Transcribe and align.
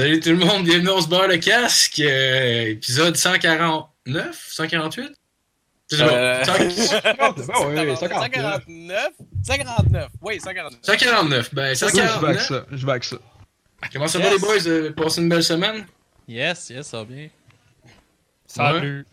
Salut 0.00 0.18
tout 0.18 0.30
le 0.30 0.36
monde, 0.36 0.64
bienvenue 0.64 0.88
on 0.88 1.02
se 1.02 1.08
barre 1.08 1.28
le 1.28 1.36
casque, 1.36 2.00
euh, 2.00 2.70
épisode 2.70 3.18
149, 3.18 4.46
148? 4.48 5.12
Euh... 5.92 6.42
149, 6.42 7.02
149, 9.44 10.08
oui, 10.22 10.40
149. 10.40 10.80
149, 10.82 11.54
ben 11.54 11.74
Je 11.74 11.84
vais 11.84 12.00
avec 12.00 12.40
149. 12.40 12.48
ça. 12.48 12.64
Je 12.72 12.86
vais 12.86 12.92
avec 12.92 13.04
ça. 13.04 13.16
Comment 13.92 14.08
ça 14.08 14.20
va 14.20 14.30
les 14.30 14.38
boys? 14.38 14.66
Euh, 14.68 14.90
Passez 14.94 15.20
une 15.20 15.28
belle 15.28 15.44
semaine? 15.44 15.84
Yes, 16.26 16.70
yes, 16.70 16.86
ça 16.86 16.96
va 16.96 17.04
bien. 17.04 17.28
Salut. 18.46 19.06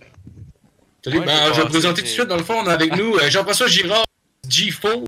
Salut, 1.03 1.19
Ouais, 1.19 1.25
ben, 1.25 1.53
je 1.53 1.61
vais 1.63 1.67
présenter 1.67 2.01
tout 2.01 2.07
de 2.07 2.11
suite, 2.11 2.27
dans 2.27 2.37
le 2.37 2.43
fond, 2.43 2.61
on 2.63 2.67
a 2.67 2.71
avec 2.71 2.95
nous 2.95 3.13
euh, 3.17 3.29
Jean-François 3.29 3.67
Girard, 3.67 4.05
G4. 4.47 5.03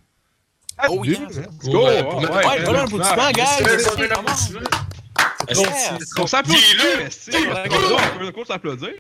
Oh, 0.90 1.06
yeah. 1.06 1.20
Let's 1.22 1.40
go. 1.64 1.86
Ouais, 1.88 2.04
voilà 2.04 2.82
un 2.82 2.84
applaudissement, 2.84 3.32
guys. 3.32 4.86
On 6.18 6.28
s'applaudit, 6.28 6.60
Dis-le. 6.62 7.02
esti. 7.06 7.32
Dis-le. 7.32 8.26
On 8.28 8.32
peut 8.32 8.46
s'applaudir. 8.46 8.92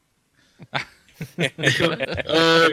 Euh, 2.29 2.69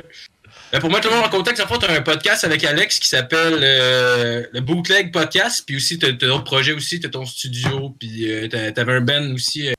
ben, 0.72 0.80
pour 0.80 0.90
mettre 0.90 1.08
le 1.08 1.14
monde 1.16 1.24
en 1.24 1.28
contexte, 1.28 1.62
en 1.62 1.66
fait, 1.66 1.78
t'as 1.78 1.92
un 1.96 2.02
podcast 2.02 2.44
avec 2.44 2.64
Alex 2.64 2.98
qui 2.98 3.08
s'appelle 3.08 3.58
euh, 3.62 4.46
le 4.52 4.60
Bootleg 4.60 5.12
Podcast, 5.12 5.62
puis 5.66 5.76
aussi 5.76 5.98
t'as 5.98 6.12
t'as 6.12 6.26
d'autres 6.26 6.44
projets 6.44 6.72
aussi, 6.72 7.00
t'as 7.00 7.08
ton 7.08 7.24
studio, 7.26 7.94
puis 7.98 8.30
euh, 8.30 8.48
t'as- 8.48 8.72
t'avais 8.72 8.94
un 8.94 9.00
band 9.00 9.32
aussi 9.34 9.68
euh, 9.68 9.72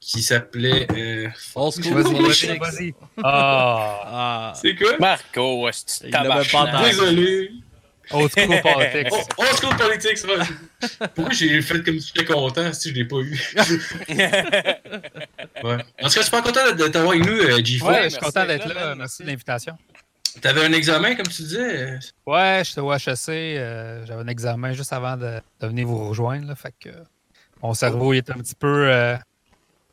qui 0.00 0.22
euh, 0.96 1.28
Old 1.54 1.74
school 1.82 2.02
Vas-y, 2.02 2.58
vas-y. 2.58 2.94
Ah, 3.24 4.52
C'est 4.60 4.74
quoi? 4.74 4.96
Marco, 4.98 5.66
entendu. 6.58 6.84
Désolé. 6.90 7.50
Old 8.12 8.30
school 8.30 8.60
politics. 8.62 9.08
Oh, 9.12 9.20
oh, 9.38 9.44
school 9.56 9.76
politics, 9.76 10.24
ouais. 10.24 11.08
Pourquoi 11.14 11.32
j'ai 11.34 11.60
fait 11.62 11.82
comme 11.84 11.98
si 12.00 12.12
j'étais 12.14 12.32
content 12.32 12.72
si 12.72 12.90
je 12.90 12.94
l'ai 12.94 13.04
pas 13.04 13.16
eu? 13.16 13.38
ouais. 15.64 15.74
En 15.74 15.76
tout 15.76 15.82
cas, 16.02 16.08
je 16.08 16.20
suis 16.20 16.30
pas 16.30 16.42
content 16.42 16.72
de 16.76 16.88
t'avoir 16.88 17.12
avec 17.12 17.26
nous, 17.26 17.32
euh, 17.32 17.58
G4. 17.58 17.82
Ouais, 17.84 18.04
je 18.04 18.08
suis 18.10 18.18
content 18.18 18.46
d'être 18.46 18.68
là. 18.72 18.94
Merci 18.94 19.22
de 19.22 19.28
l'invitation. 19.28 19.76
T'avais 20.40 20.64
un 20.64 20.72
examen, 20.72 21.14
comme 21.16 21.26
tu 21.26 21.42
disais? 21.42 21.82
euh, 21.90 21.98
Ouais, 22.26 22.62
j'étais 22.64 22.80
au 22.80 22.92
HEC. 22.92 23.28
euh, 23.28 24.06
J'avais 24.06 24.22
un 24.22 24.28
examen 24.28 24.72
juste 24.72 24.92
avant 24.92 25.16
de, 25.16 25.40
de 25.60 25.66
venir 25.66 25.86
vous 25.86 26.08
rejoindre. 26.08 26.46
Là, 26.46 26.54
fait 26.54 26.74
que 26.78 26.90
mon 27.62 27.74
cerveau 27.74 28.12
il 28.12 28.18
est 28.18 28.30
un 28.30 28.34
petit 28.34 28.54
peu. 28.54 28.88
euh, 28.88 29.16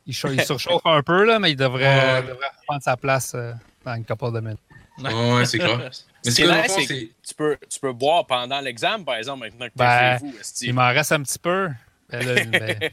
il, 0.06 0.14
cha- 0.14 0.28
il 0.32 0.40
surchauffe 0.44 0.82
un 0.84 1.02
peu, 1.02 1.24
là, 1.24 1.38
mais 1.40 1.50
il 1.52 1.56
devrait, 1.56 1.84
Ouais. 1.84 2.22
devrait 2.22 2.46
prendre 2.66 2.82
sa 2.82 2.96
place 2.96 3.32
euh, 3.34 3.52
dans 3.84 3.94
une 3.94 4.04
couple 4.04 4.30
de 4.32 4.40
minutes. 4.40 4.60
Ouais, 4.98 5.44
c'est 5.46 5.58
clair. 5.58 5.78
Mais 6.24 6.30
Ce 6.32 6.42
nice, 6.42 6.66
fond, 6.72 6.80
c'est 6.88 7.10
tu 7.28 7.34
peux, 7.36 7.56
tu 7.70 7.78
peux 7.78 7.92
boire 7.92 8.26
pendant 8.26 8.60
l'examen, 8.60 9.04
par 9.04 9.14
exemple, 9.16 9.44
maintenant 9.44 9.66
que 9.66 9.72
t'es 9.72 9.78
Ben, 9.84 10.18
chez 10.18 10.24
vous. 10.26 10.34
Il 10.62 10.74
m'en 10.74 10.88
reste 10.88 11.12
un 11.12 11.22
petit 11.22 11.38
peu. 11.38 11.68
Ben 12.10 12.24
là, 12.26 12.44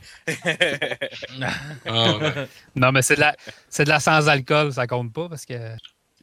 ben, 1.39 1.49
Ah, 1.85 2.45
non, 2.75 2.91
mais 2.91 3.01
c'est 3.01 3.15
de 3.15 3.21
la, 3.21 3.35
c'est 3.69 3.83
de 3.85 3.89
la 3.89 3.99
sans-alcool, 3.99 4.73
ça 4.73 4.87
compte 4.87 5.13
pas 5.13 5.29
parce 5.29 5.45
que 5.45 5.53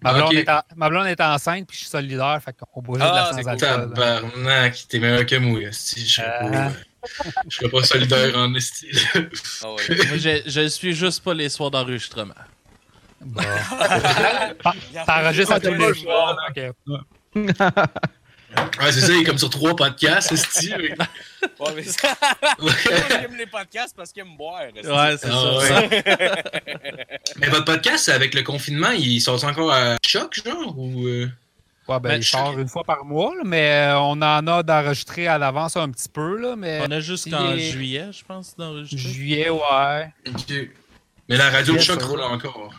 ma 0.02 0.12
blonde, 0.14 0.32
est, 0.34 0.48
en- 0.48 0.62
ma 0.76 0.88
blonde 0.88 1.06
est 1.06 1.20
enceinte 1.20 1.66
puis 1.68 1.76
je 1.76 1.82
suis 1.82 1.90
solidaire, 1.90 2.40
fait 2.44 2.54
qu'on 2.56 2.82
boit 2.82 2.98
juste 2.98 3.10
Ah, 3.12 3.30
de 3.32 3.36
c'est 3.36 3.42
la 3.44 3.52
cool. 3.52 3.60
sans-alcool. 3.60 3.94
Tabarnak, 3.94 4.86
t'es 4.88 4.98
meilleur 4.98 5.26
que 5.26 5.36
moi, 5.36 5.60
esti. 5.62 6.06
Je 6.06 6.14
serais 6.14 6.28
pas, 6.40 6.50
Ah. 6.52 6.66
euh, 6.68 7.30
je 7.48 7.56
serais 7.56 7.68
pas 7.70 7.82
solidaire 7.82 8.36
en 8.36 8.54
esti. 8.54 8.88
Ah 9.14 9.72
ouais. 9.72 9.96
moi, 10.08 10.16
je, 10.16 10.42
je 10.46 10.68
suis 10.68 10.94
juste 10.94 11.22
pas 11.24 11.34
les 11.34 11.48
soirs 11.48 11.70
d'enregistrement. 11.70 12.34
Bon. 13.22 13.42
T'enregistres 15.06 15.52
à 15.52 15.60
tous 15.60 15.74
les 15.74 15.86
ok. 15.86 16.74
Ouais, 18.80 18.90
c'est 18.90 19.00
ça, 19.00 19.12
il 19.12 19.20
est 19.20 19.24
comme 19.24 19.38
sur 19.38 19.48
trois 19.50 19.76
podcasts, 19.76 20.32
esti. 20.32 20.72
mais- 20.76 20.90
Ouais, 21.60 21.72
mais 21.76 21.82
ça- 21.84 22.16
Moi, 22.58 22.72
j'aime 23.08 23.36
les 23.36 23.46
podcasts 23.46 23.94
parce 23.96 24.10
qu'ils 24.10 24.22
aiment 24.22 24.36
boire. 24.36 24.62
Ouais, 24.74 25.16
c'est 25.16 25.28
Ah, 25.30 25.60
ça. 25.60 25.82
Mais 27.36 27.46
votre 27.48 27.64
podcast, 27.64 28.08
avec 28.08 28.34
le 28.34 28.42
confinement, 28.42 28.90
ils 28.90 29.20
sont 29.20 29.44
encore 29.44 29.70
à 29.72 29.96
choc, 30.04 30.34
genre? 30.44 30.76
Ou. 30.76 31.06
euh? 31.06 31.28
Ouais, 31.88 31.98
ben, 32.00 32.08
Ben, 32.10 32.16
il 32.16 32.24
sort 32.24 32.58
une 32.58 32.68
fois 32.68 32.82
par 32.84 33.04
mois, 33.04 33.32
là, 33.36 33.42
mais 33.44 33.70
euh, 33.92 33.98
on 34.00 34.20
en 34.20 34.46
a 34.46 34.62
d'enregistrer 34.62 35.26
à 35.28 35.38
l'avance 35.38 35.76
un 35.76 35.88
petit 35.90 36.08
peu, 36.08 36.36
là, 36.40 36.54
mais 36.56 36.80
On 36.84 36.90
a 36.90 37.00
jusqu'en 37.00 37.52
est- 37.52 37.70
juillet, 37.70 38.06
je 38.12 38.24
pense, 38.24 38.56
d'enregistrer. 38.56 38.98
juillet, 39.12 39.50
ouais. 39.50 40.08
Ok. 40.28 40.68
Mais 41.28 41.36
la 41.36 41.50
radio 41.50 41.74
de 41.74 41.78
choc 41.80 42.02
roule 42.02 42.22
encore. 42.22 42.72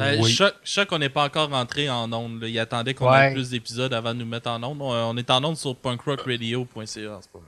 Euh, 0.00 0.16
oui. 0.20 0.32
Choc, 0.32 0.54
Choc, 0.64 0.88
on 0.92 0.98
n'est 0.98 1.08
pas 1.08 1.24
encore 1.24 1.50
rentré 1.50 1.88
en 1.90 2.12
ondes. 2.12 2.40
là. 2.42 2.48
Il 2.48 2.58
attendait 2.58 2.94
qu'on 2.94 3.10
Ouais. 3.10 3.30
ait 3.30 3.34
plus 3.34 3.50
d'épisodes 3.50 3.92
avant 3.92 4.14
de 4.14 4.18
nous 4.20 4.26
mettre 4.26 4.48
en 4.50 4.62
ondes. 4.62 4.78
On, 4.80 4.90
on 4.92 5.16
est 5.16 5.30
en 5.30 5.42
ondes 5.44 5.56
sur 5.56 5.74
punkrockradio.ca 5.76 6.76
en 6.84 6.86
ce 7.22 7.26
moment. 7.34 7.46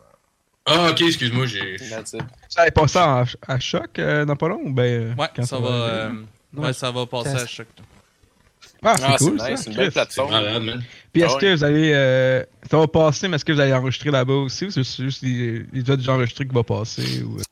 Ah, 0.71 0.91
ok, 0.91 1.01
excuse-moi, 1.01 1.47
j'ai. 1.47 1.79
Ça 1.79 2.61
allait 2.63 2.71
passer 2.71 2.99
en- 2.99 3.25
à 3.47 3.59
choc 3.59 3.99
euh, 3.99 4.25
dans 4.27 4.37
pas 4.37 4.49
long 4.49 4.61
ou 4.65 4.73
ben. 4.73 4.83
euh, 4.83 5.15
Ouais, 5.15 5.29
quand 5.35 5.47
ça 5.47 5.59
va, 5.59 5.69
euh, 5.69 6.13
ouais, 6.55 6.73
ça 6.75 6.91
va 6.91 7.07
passer 7.07 7.31
à 7.31 7.47
Choc. 7.47 7.67
Ah, 8.83 8.95
Ah, 9.03 9.17
c'est 9.19 9.25
c'est 9.25 9.31
cool. 9.31 9.35
nice, 9.51 9.61
c'est 9.65 9.71
une 9.71 9.77
belle 9.77 9.91
plateforme. 9.93 10.83
Puis 11.13 11.23
est-ce 11.23 11.35
Ah 11.37 11.41
que 11.41 11.55
vous 11.55 11.65
allez. 11.65 11.91
euh, 11.95 12.45
ça 12.71 12.77
va 12.79 12.87
passer, 12.87 13.27
mais 13.29 13.37
est-ce 13.37 13.45
que 13.45 13.53
vous 13.53 13.61
allez 13.61 13.73
enregistrer 13.73 14.11
là-bas 14.11 14.35
aussi 14.35 14.67
ou 14.67 14.71
c'est 14.71 14.85
juste 14.85 15.23
les, 15.23 15.65
les 15.73 15.91
autres 15.91 16.09
enregistrés 16.11 16.47
qui 16.47 16.55
vont 16.55 16.63
passer 16.63 17.23
ou... 17.23 17.39
euh? 17.39 17.43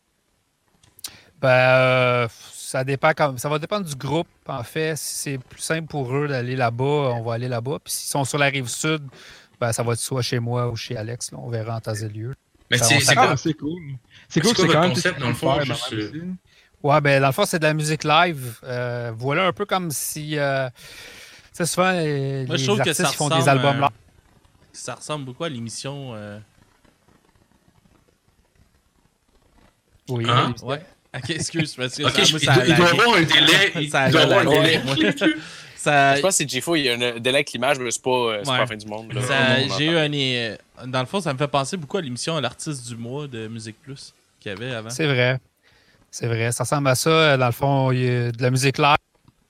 Ben, 1.41 1.48
euh, 1.48 2.28
ça 2.66 2.82
dépend 2.82 3.12
comme 3.12 3.38
ça 3.38 3.49
va 3.49 3.59
dépendre 3.60 3.87
du 3.87 3.94
groupe. 3.94 4.27
En 4.49 4.65
fait, 4.65 4.97
si 4.97 5.15
c'est 5.15 5.38
plus 5.38 5.60
simple 5.60 5.87
pour 5.87 6.12
eux 6.15 6.27
d'aller 6.27 6.56
là-bas, 6.56 6.84
on 7.15 7.22
va 7.22 7.34
aller 7.34 7.47
là-bas. 7.49 7.78
Puis 7.84 7.93
s'ils 7.93 8.10
sont 8.10 8.25
sur 8.25 8.38
la 8.38 8.47
rive 8.47 8.66
sud, 8.69 9.03
ben, 9.60 9.72
ça 9.72 9.82
va 9.84 9.93
être 9.93 10.00
soit 10.00 10.22
chez 10.22 10.41
moi 10.41 10.69
ou 10.69 10.75
chez 10.77 10.97
Alex. 10.97 11.31
là. 11.31 11.38
on 11.41 11.49
verra 11.49 11.77
en 11.77 11.81
temps 11.81 11.94
et 11.94 12.09
lieu. 12.09 12.34
Mais 12.71 12.78
c'est 12.78 12.99
cool. 13.15 13.38
C'est 13.38 13.56
C'est 14.28 14.41
cool, 14.41 14.54
quoi 14.54 14.65
c'est 14.66 14.72
quand 14.72 14.81
même. 14.81 14.91
concept, 14.94 15.21
dans 15.21 15.28
le 15.28 15.34
fond, 15.34 15.54
faire, 15.54 15.65
juste, 15.65 15.93
euh. 15.93 16.22
Ouais, 16.82 17.00
ben 17.00 17.21
dans 17.21 17.28
le 17.28 17.32
fond, 17.32 17.44
c'est 17.47 17.59
de 17.60 17.65
la 17.65 17.75
musique 17.75 18.03
live. 18.03 18.59
Euh, 18.65 19.12
voilà 19.16 19.47
un 19.47 19.53
peu 19.53 19.65
comme 19.65 19.91
si. 19.93 20.37
Euh, 20.37 20.69
tu 20.71 20.84
sais, 21.53 21.66
souvent, 21.66 21.93
euh, 21.94 22.47
Moi, 22.47 22.56
je 22.56 22.60
les 22.62 22.66
trouve 22.66 22.81
que 22.83 22.88
artistes 22.91 23.15
font 23.15 23.28
des 23.28 23.34
ressemble, 23.37 23.50
albums 23.50 23.77
euh, 23.77 23.81
live. 23.83 23.91
Ça 24.72 24.94
ressemble 24.97 25.25
beaucoup 25.25 25.44
à 25.44 25.48
l'émission. 25.48 26.12
euh, 26.15 26.38
Oui, 30.09 30.27
Hein? 30.28 30.54
Ouais. 30.62 30.84
Ok, 31.16 31.31
excuse. 31.31 31.75
Parce 31.75 31.94
que 31.97 32.03
Ok, 32.04 32.10
ça, 32.12 32.19
moi, 32.31 32.41
il 32.41 32.47
ça 32.47 32.54
doit 32.54 32.65
il 32.66 32.75
doit 32.77 32.87
y 32.87 32.91
avoir 33.00 33.16
un 33.16 33.22
délai. 33.22 33.88
Ça 33.91 34.00
a 34.03 34.10
doit 34.10 34.21
y 34.21 34.25
avoir 34.25 34.41
un 34.41 34.44
lagué, 34.44 34.60
délai. 34.60 34.82
moi. 34.84 34.94
Ça, 35.77 36.16
Je 36.16 36.21
pense 36.21 36.31
que 36.31 36.37
c'est 36.37 36.49
G-Fo, 36.50 36.75
il 36.77 36.82
y 36.82 36.88
a 36.91 36.94
un 36.94 37.19
délai 37.19 37.37
avec 37.38 37.53
l'image, 37.53 37.78
mais 37.78 37.91
c'est 37.91 38.03
pas, 38.03 38.10
euh, 38.10 38.38
Ouais. 38.38 38.43
pas 38.44 38.59
la 38.59 38.66
fin 38.66 38.77
du 38.77 38.87
monde. 38.87 39.12
j'ai 39.78 39.87
eu 39.87 39.97
un. 39.97 40.12
é- 40.12 40.59
Dans 40.87 41.00
le 41.00 41.06
fond, 41.06 41.21
ça 41.21 41.32
me 41.32 41.38
fait 41.38 41.47
penser 41.49 41.77
beaucoup 41.77 41.97
à 41.99 42.00
l'émission 42.00 42.38
L'artiste 42.41 42.87
du 42.88 42.97
mois 42.97 43.27
de 43.28 43.47
Musique 43.49 43.81
Plus 43.82 44.12
qu'il 44.41 44.50
y 44.50 44.54
avait 44.54 44.75
avant. 44.75 44.91
C'est 44.91 45.06
vrai. 45.06 45.38
C'est 46.10 46.27
vrai. 46.27 46.50
Ça 46.53 46.65
ressemble 46.65 46.88
à 46.88 46.94
ça. 46.94 47.37
Dans 47.37 47.47
le 47.47 47.53
fond, 47.53 47.93
il 47.93 48.03
y 48.04 48.09
a 48.09 48.33
de 48.33 48.43
la 48.43 48.50
musique 48.50 48.78
live 48.78 48.97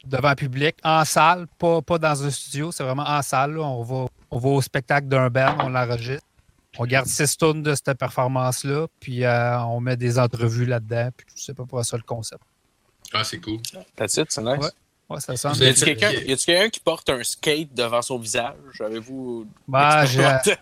devant 0.04 0.28
le 0.30 0.34
public, 0.36 0.76
en 0.84 1.04
salle, 1.04 1.46
pas, 1.58 1.80
pas 1.82 1.98
dans 1.98 2.22
un 2.24 2.30
studio. 2.30 2.70
C'est 2.70 2.84
vraiment 2.84 3.04
en 3.08 3.22
salle. 3.22 3.54
là. 3.54 3.62
On, 3.62 3.82
va, 3.82 4.06
on 4.30 4.38
va 4.38 4.48
au 4.50 4.60
spectacle 4.62 5.08
d'un 5.08 5.28
band, 5.30 5.56
on 5.60 5.68
l'enregistre. 5.70 6.25
On 6.78 6.84
garde 6.84 7.06
six 7.06 7.36
tonnes 7.36 7.62
de 7.62 7.74
cette 7.74 7.98
performance-là, 7.98 8.86
puis 9.00 9.24
euh, 9.24 9.58
on 9.60 9.80
met 9.80 9.96
des 9.96 10.18
entrevues 10.18 10.66
là-dedans. 10.66 11.10
Puis 11.16 11.26
c'est 11.34 11.54
pas 11.54 11.64
pour 11.64 11.84
ça 11.84 11.96
le 11.96 12.02
concept. 12.02 12.42
Ah, 13.12 13.24
c'est 13.24 13.40
cool. 13.40 13.60
That's 13.94 14.16
it, 14.16 14.26
c'est 14.30 14.42
nice. 14.42 14.58
Ouais. 14.58 14.70
Ouais, 15.08 15.20
ça 15.20 15.36
semble. 15.36 15.62
Y 15.62 15.68
a-tu 15.68 15.84
quelqu'un 15.84 16.68
qui 16.68 16.80
porte 16.80 17.08
un 17.10 17.22
skate 17.22 17.72
devant 17.72 18.02
son 18.02 18.18
visage? 18.18 18.54
Avez-vous. 18.80 19.46
J'ai- 20.06 20.20
expérimenté? 20.20 20.56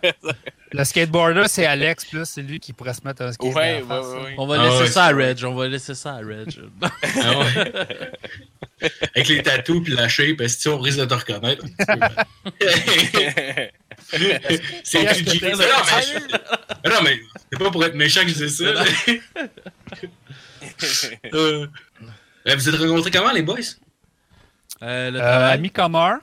le 0.71 0.83
skateboarder, 0.83 1.43
c'est 1.47 1.65
Alex, 1.65 2.05
plus 2.05 2.25
c'est 2.25 2.43
lui 2.43 2.59
qui 2.59 2.71
pourrait 2.71 2.93
se 2.93 3.01
mettre 3.03 3.23
un 3.23 3.31
skate. 3.31 3.55
Ouais, 3.55 3.81
ouais, 3.81 3.83
face, 3.87 4.05
ouais, 4.05 4.21
ouais. 4.21 4.35
On 4.37 4.45
va 4.45 4.57
Ah 4.59 4.65
laisser 4.65 4.81
ouais, 4.83 4.87
ça 4.87 5.05
à 5.05 5.07
c'est. 5.09 5.13
Reg. 5.15 5.43
On 5.45 5.55
va 5.55 5.67
laisser 5.67 5.95
ça 5.95 6.11
à 6.13 6.17
Reg. 6.17 6.59
Ah 7.23 7.39
ouais. 7.39 8.11
Avec 9.15 9.27
les 9.29 9.41
tatous 9.41 9.81
puis 9.83 9.93
la 9.93 10.07
shape, 10.07 10.41
est-ce 10.41 10.69
on 10.69 10.77
risque 10.77 10.99
de 10.99 11.05
te 11.05 11.13
reconnaître? 11.13 11.65
c'est 14.83 15.01
Qu'est-ce 15.01 15.23
plus 15.23 15.39
que 15.39 15.45
Mais 15.45 15.53
non, 15.53 15.57
mais, 15.57 16.19
mais 16.83 16.89
non, 16.91 17.01
mais 17.03 17.19
c'est 17.51 17.57
pas 17.59 17.71
pour 17.71 17.83
être 17.85 17.95
méchant 17.95 18.21
que 18.21 18.27
je 18.29 18.45
dis 18.45 18.49
ça. 18.49 18.65
Euh, 18.65 18.77
euh, 22.47 22.55
vous 22.55 22.69
êtes 22.69 22.75
rencontrés 22.75 23.11
comment, 23.11 23.31
les 23.31 23.41
boys? 23.41 23.55
Euh, 24.85 25.11
le 25.11 25.19
Euh, 25.19 25.21
travail. 25.21 25.53
ami 25.53 25.69
commun. 25.71 26.19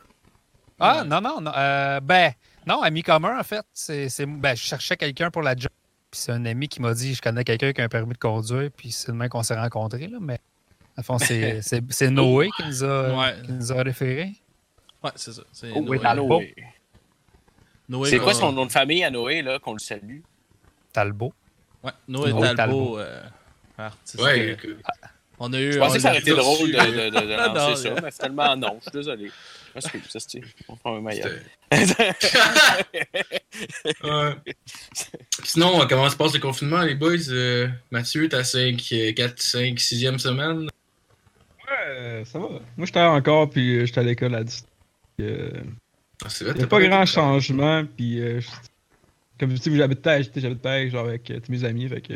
Ah, 0.81 0.99
Ouais. 1.03 1.05
non, 1.09 1.21
non, 1.21 1.41
non. 1.41 1.53
euh, 1.57 2.01
ben, 2.01 2.33
non, 2.67 2.81
ami 2.83 3.03
commun, 3.03 3.39
en 3.39 3.43
fait. 3.43 3.65
C'est, 3.73 4.09
c'est- 4.09 4.27
ben, 4.27 4.55
je 4.55 4.63
cherchais 4.63 4.97
quelqu'un 4.97 5.31
pour 5.31 5.43
la 5.43 5.55
job. 5.57 5.71
Puis 6.11 6.21
c'est 6.21 6.33
un 6.33 6.45
ami 6.45 6.69
qui 6.69 6.81
m'a 6.83 6.93
dit 6.95 7.15
je 7.15 7.23
connais 7.23 7.43
quelqu'un 7.45 7.73
qui 7.73 7.81
a 7.81 7.85
un 7.85 7.89
permis 7.89 8.13
de 8.15 8.19
conduire. 8.19 8.71
Puis 8.77 8.93
c'est 8.93 9.09
le 9.09 9.15
même 9.15 9.29
qu'on 9.29 9.43
s'est 9.43 9.59
rencontrés. 9.59 10.07
Là, 10.09 10.19
mais, 10.21 10.39
à 10.97 11.03
fond, 11.03 11.19
c'est, 11.19 12.11
Noé 12.11 12.51
qui 12.57 12.65
nous, 12.67 12.85
a, 12.85 13.17
Ouais. 13.19 13.35
qui 13.45 13.53
nous 13.53 13.73
a 13.73 13.83
référé. 13.83 14.33
Ouais, 15.03 15.11
c'est 15.17 15.33
ça. 15.33 15.43
C'est 15.53 15.71
Oh, 15.75 15.81
Noé. 15.81 15.99
oui, 15.99 16.15
Noé. 16.17 16.55
Noé 17.89 18.11
C'est 18.11 18.19
quoi 18.19 18.35
son 18.35 18.53
nom 18.53 18.67
de 18.67 18.73
famille 18.73 19.03
à 19.05 19.11
Noé, 19.11 19.43
là, 19.43 19.59
qu'on 19.59 19.73
le 19.73 19.79
salue? 19.79 20.21
Talbot. 20.93 21.33
Ouais, 21.83 21.91
Noé 22.09 22.33
Noé 22.33 22.55
Talbot. 22.55 22.99
euh, 22.99 23.23
artiste. 23.79 24.23
Ouais, 24.23 24.57
que- 24.61 24.77
On 25.45 25.53
a 25.53 25.61
eu. 25.61 25.73
Je 25.73 25.79
on 25.79 25.83
pensais 25.83 25.97
que 25.97 26.03
ça 26.03 26.09
a- 26.09 26.11
aurait 26.13 26.21
été 26.21 26.31
drôle 26.31 26.71
de, 26.71 26.77
de, 26.77 27.11
de, 27.11 27.27
de 27.27 27.33
Ah, 27.33 27.49
non, 27.55 27.55
lancer 27.71 27.89
ça, 27.89 27.95
mais- 28.01 28.11
finalement, 28.13 28.57
non. 28.57 28.77
Je 28.79 28.83
suis 28.83 28.91
désolé. 28.93 29.31
Excuse, 29.75 30.03
ça, 30.09 30.21
c'est. 30.21 30.41
On 30.69 30.77
prend 30.77 30.97
un 30.97 31.01
maillot. 31.01 31.25
Sinon, 35.45 35.87
comment 35.89 36.09
se 36.09 36.17
passe 36.17 36.35
le 36.35 36.41
confinement, 36.41 36.83
les 36.83 36.95
boys? 36.95 37.29
Euh, 37.31 37.69
Mathieu, 37.91 38.29
t'as 38.29 38.45
5, 38.45 38.77
4, 39.17 39.41
5, 39.43 39.79
6e 39.79 40.19
semaine? 40.19 40.69
Ouais, 41.69 42.23
ça 42.25 42.39
va. 42.39 42.49
Moi, 42.77 42.87
j'étais 42.87 43.01
encore, 43.01 43.51
puis 43.51 43.79
euh, 43.79 43.87
j'étais 43.87 44.01
à 44.01 44.05
l'école 44.05 44.35
à 44.35 44.45
distance. 44.45 44.69
Euh, 45.21 45.51
Ah, 46.25 46.29
c'est 46.29 46.45
vrai, 46.45 46.63
a 46.63 46.67
pas 46.67 46.81
grand 46.81 47.05
changement, 47.07 47.85
puis 47.97 48.21
euh, 48.21 48.41
je- 48.41 48.49
comme 49.41 49.55
tu 49.55 49.63
sais, 49.71 49.77
j'habite 49.77 50.01
j'habite 50.37 50.63
pas 50.63 50.87
genre 50.89 51.09
avec 51.09 51.31
euh, 51.31 51.41
tous 51.41 51.51
mes 51.51 51.65
amis, 51.65 51.89
fait 51.89 52.01
que 52.01 52.15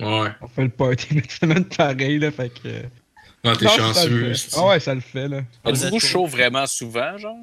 Ouais. 0.00 0.28
on 0.40 0.48
fait 0.48 0.62
le 0.62 0.68
party 0.70 1.06
cette 1.14 1.30
semaine 1.30 1.64
pareil, 1.64 2.18
là, 2.18 2.30
fait 2.30 2.48
que. 2.50 2.66
euh, 2.68 2.82
Non, 3.44 3.54
t'es 3.54 3.66
chanceux. 3.68 4.34
c'est- 4.34 4.56
Ah 4.58 4.66
ouais, 4.68 4.80
ça 4.80 4.94
le 4.94 5.00
fait, 5.00 5.28
là. 5.28 5.42
Êtes-vous 5.64 6.00
chaud? 6.00 6.26
vraiment 6.26 6.66
souvent, 6.66 7.16
genre? 7.18 7.36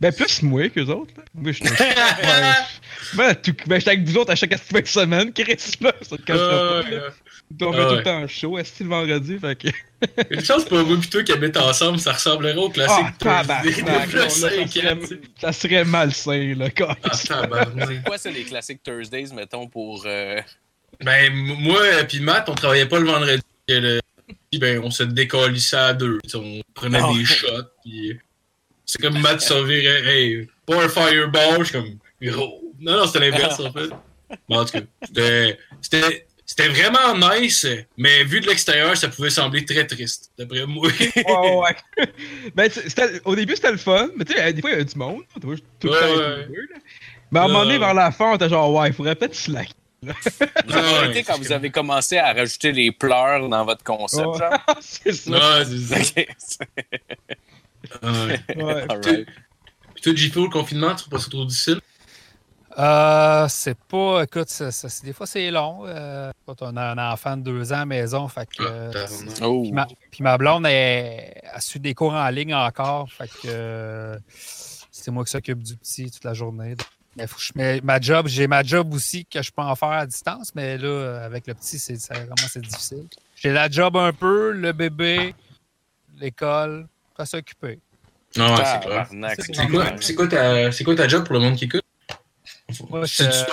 Ben, 0.00 0.12
plus 0.12 0.42
moi 0.42 0.68
qu'eux 0.68 0.86
autres, 0.86 1.12
là. 1.16 1.22
Moi, 1.34 1.52
je 1.52 1.58
suis. 1.58 1.66
ben, 3.16 3.34
tout... 3.36 3.54
ben, 3.66 3.78
j'étais 3.78 3.90
avec 3.92 4.04
vous 4.08 4.16
autres 4.16 4.32
à 4.32 4.34
chaque 4.34 4.56
fin 4.58 4.80
de 4.80 4.86
semaine, 4.86 5.32
Chris, 5.34 5.56
là. 5.80 5.92
Ça 6.02 6.16
te 6.16 6.22
cache 6.22 6.36
pas, 6.38 6.82
là. 6.82 6.82
ouais. 6.82 7.08
On 7.60 7.72
fait 7.72 7.78
Ah 7.82 7.86
tout 7.90 7.94
le 7.96 8.02
temps 8.02 8.26
chaud, 8.28 8.58
est-ce 8.58 8.82
le 8.82 8.88
vendredi, 8.88 9.38
fait 9.38 9.54
que. 9.56 9.68
Une 10.34 10.42
chance 10.44 10.64
pour 10.64 10.78
moi 10.84 10.96
plutôt 10.98 11.22
qui 11.22 11.32
habitent 11.32 11.56
ensemble, 11.58 12.00
ça 12.00 12.12
ressemblerait 12.14 12.56
au 12.56 12.70
classique 12.70 13.04
Ah, 13.06 13.12
tabarnak, 13.18 13.74
Thursday 14.10 14.66
ça, 15.38 15.52
serait... 15.52 15.84
malsain, 15.84 16.54
là, 16.56 16.70
quand 16.70 16.96
Ah, 17.04 17.10
tabarnak. 17.10 18.02
Quoi, 18.04 18.16
c'est 18.18 18.32
les 18.32 18.44
classiques 18.44 18.82
Thursdays, 18.82 19.28
mettons, 19.34 19.68
pour. 19.68 20.06
Euh, 21.00 21.04
Ben, 21.04 21.32
moi 21.34 21.78
et 22.12 22.20
Matt, 22.20 22.48
on 22.48 22.54
travaillait 22.54 22.86
pas 22.86 22.98
le 22.98 23.06
vendredi. 23.06 23.42
et 23.68 23.80
le- 23.80 24.00
Puis, 24.50 24.58
ben, 24.58 24.80
on 24.84 24.90
se 24.90 25.02
décollissait 25.02 25.76
à 25.76 25.94
deux. 25.94 26.18
On 26.34 26.60
prenait 26.74 26.98
Ah. 27.02 27.10
des 27.14 27.24
shots. 27.24 27.46
Puis, 27.84 28.18
c'est 28.84 29.00
comme 29.00 29.18
Matt 29.20 29.40
sauverait. 29.40 29.84
Hey, 30.06 30.48
pas 30.66 30.84
un 30.84 30.88
fireball. 30.88 31.58
Je 31.60 31.64
suis 31.64 31.72
comme. 31.72 31.98
Gros. 32.20 32.60
Non, 32.80 32.98
non, 32.98 33.06
c'était 33.06 33.30
l'inverse, 33.30 33.58
en 33.60 33.72
fait. 33.72 33.88
Bon, 34.48 34.58
en 34.60 34.64
tout 34.64 34.72
cas, 34.72 34.80
c'était- 35.02 35.58
c'était. 36.44 36.68
Vraiment 36.68 37.16
nice, 37.16 37.66
mais 37.96 38.24
vu 38.24 38.40
de 38.40 38.46
l'extérieur, 38.46 38.94
ça 38.96 39.08
pouvait 39.08 39.30
sembler 39.30 39.64
très 39.64 39.86
triste, 39.86 40.30
d'après 40.38 40.66
moi. 40.66 40.86
Ouais, 40.88 41.56
ouais. 41.56 42.06
ben, 42.54 42.70
au 43.24 43.34
début, 43.34 43.54
c'était 43.56 43.70
le 43.72 43.78
fun, 43.78 44.10
mais 44.16 44.24
tu 44.26 44.34
sais, 44.34 44.52
des 44.52 44.60
fois, 44.60 44.70
il 44.70 44.74
y 44.74 44.76
avait 44.76 44.84
du 44.84 44.98
monde. 44.98 45.22
Le 45.42 45.48
Ouais, 45.48 45.56
temps, 45.80 45.88
ouais. 45.90 46.46
Mais 47.30 47.40
à 47.40 47.44
un 47.44 47.48
moment 47.48 47.64
donné, 47.64 47.78
vers 47.78 47.94
la 47.94 48.10
fin, 48.12 48.32
on 48.32 48.36
était 48.36 48.50
genre, 48.50 48.70
ouais, 48.74 48.88
il 48.88 48.92
faudrait 48.92 49.14
peut-être 49.14 49.34
slack. 49.34 49.70
Vous 50.02 50.10
avez 50.76 50.88
ouais, 50.88 50.94
arrêté 50.96 51.22
quand 51.22 51.38
vous 51.38 51.52
avez 51.52 51.70
commencé 51.70 52.18
à 52.18 52.32
rajouter 52.32 52.72
les 52.72 52.90
pleurs 52.92 53.48
dans 53.48 53.64
votre 53.64 53.84
concept, 53.84 54.24
genre? 54.38 54.58
c'est 54.80 55.12
ça. 55.12 55.30
Ouais, 55.30 55.64
c'est 55.64 56.26
ça. 56.38 56.64
Ouais. 58.02 58.40
Ouais. 58.56 59.24
Puis 59.94 60.02
toi, 60.02 60.14
JFO, 60.14 60.44
le 60.44 60.50
confinement, 60.50 60.90
tu 60.90 60.96
trouves 60.96 61.10
pas 61.10 61.18
ça 61.18 61.30
trop 61.30 61.44
difficile? 61.44 61.80
Euh, 62.78 63.46
c'est 63.48 63.76
pas. 63.78 64.22
Écoute, 64.24 64.48
ça- 64.48 64.72
ça- 64.72 64.88
c'est- 64.88 65.04
des 65.04 65.12
fois, 65.12 65.26
c'est 65.26 65.50
long. 65.50 65.82
Euh, 65.86 66.30
quand 66.46 66.62
on 66.62 66.74
a 66.76 66.82
un 66.94 67.12
enfant 67.12 67.36
de 67.36 67.42
deux 67.42 67.70
ans 67.72 67.76
à 67.76 67.78
la 67.80 67.86
maison, 67.86 68.28
fait 68.28 68.48
que. 68.48 68.62
Ah, 68.62 68.96
euh. 68.96 69.06
Oh. 69.42 69.62
Puis 69.62 69.72
ma, 69.72 69.86
puis 70.10 70.22
ma 70.22 70.38
blonde 70.38 70.64
elle, 70.66 71.34
a 71.52 71.60
su 71.60 71.78
des 71.80 71.94
cours 71.94 72.14
en 72.14 72.28
ligne 72.30 72.54
encore. 72.54 73.12
Fait 73.12 73.28
que 73.28 73.46
euh, 73.46 74.16
c'est 74.90 75.10
moi 75.10 75.22
qui 75.24 75.30
s'occupe 75.32 75.62
du 75.62 75.76
petit 75.76 76.10
toute 76.10 76.24
la 76.24 76.32
journée. 76.32 76.74
Mais 77.16 77.26
faut 77.26 77.36
que 77.36 77.42
je 77.42 77.52
mets 77.54 77.80
ma 77.82 78.00
job, 78.00 78.26
j'ai 78.26 78.46
ma 78.46 78.62
job 78.62 78.92
aussi 78.94 79.26
que 79.26 79.42
je 79.42 79.50
peux 79.50 79.62
en 79.62 79.74
faire 79.76 79.90
à 79.90 80.06
distance, 80.06 80.54
mais 80.54 80.78
là, 80.78 81.24
avec 81.24 81.46
le 81.46 81.54
petit, 81.54 81.78
c'est 81.78 81.96
ça, 81.98 82.14
vraiment 82.24 82.46
c'est 82.48 82.62
difficile. 82.62 83.06
J'ai 83.36 83.52
la 83.52 83.68
job 83.70 83.96
un 83.96 84.12
peu, 84.12 84.52
le 84.52 84.72
bébé, 84.72 85.34
l'école, 86.18 86.86
pas 87.16 87.26
s'occuper. 87.26 87.80
Non, 88.36 88.56
ouais, 88.56 88.64
c'est 88.64 88.80
clair. 88.80 89.08
Tabarnak, 89.08 89.34
C'est 89.36 89.54
C'est 89.54 89.68
quoi, 89.68 90.00
c'est 90.00 90.14
quoi, 90.14 90.26
ta, 90.28 90.72
c'est 90.72 90.84
quoi 90.84 90.94
ta 90.94 91.06
job 91.08 91.24
pour 91.26 91.34
le 91.34 91.40
monde 91.40 91.56
qui 91.56 91.66
écoute? 91.66 91.82
Moi, 92.88 93.04
je- 93.04 93.44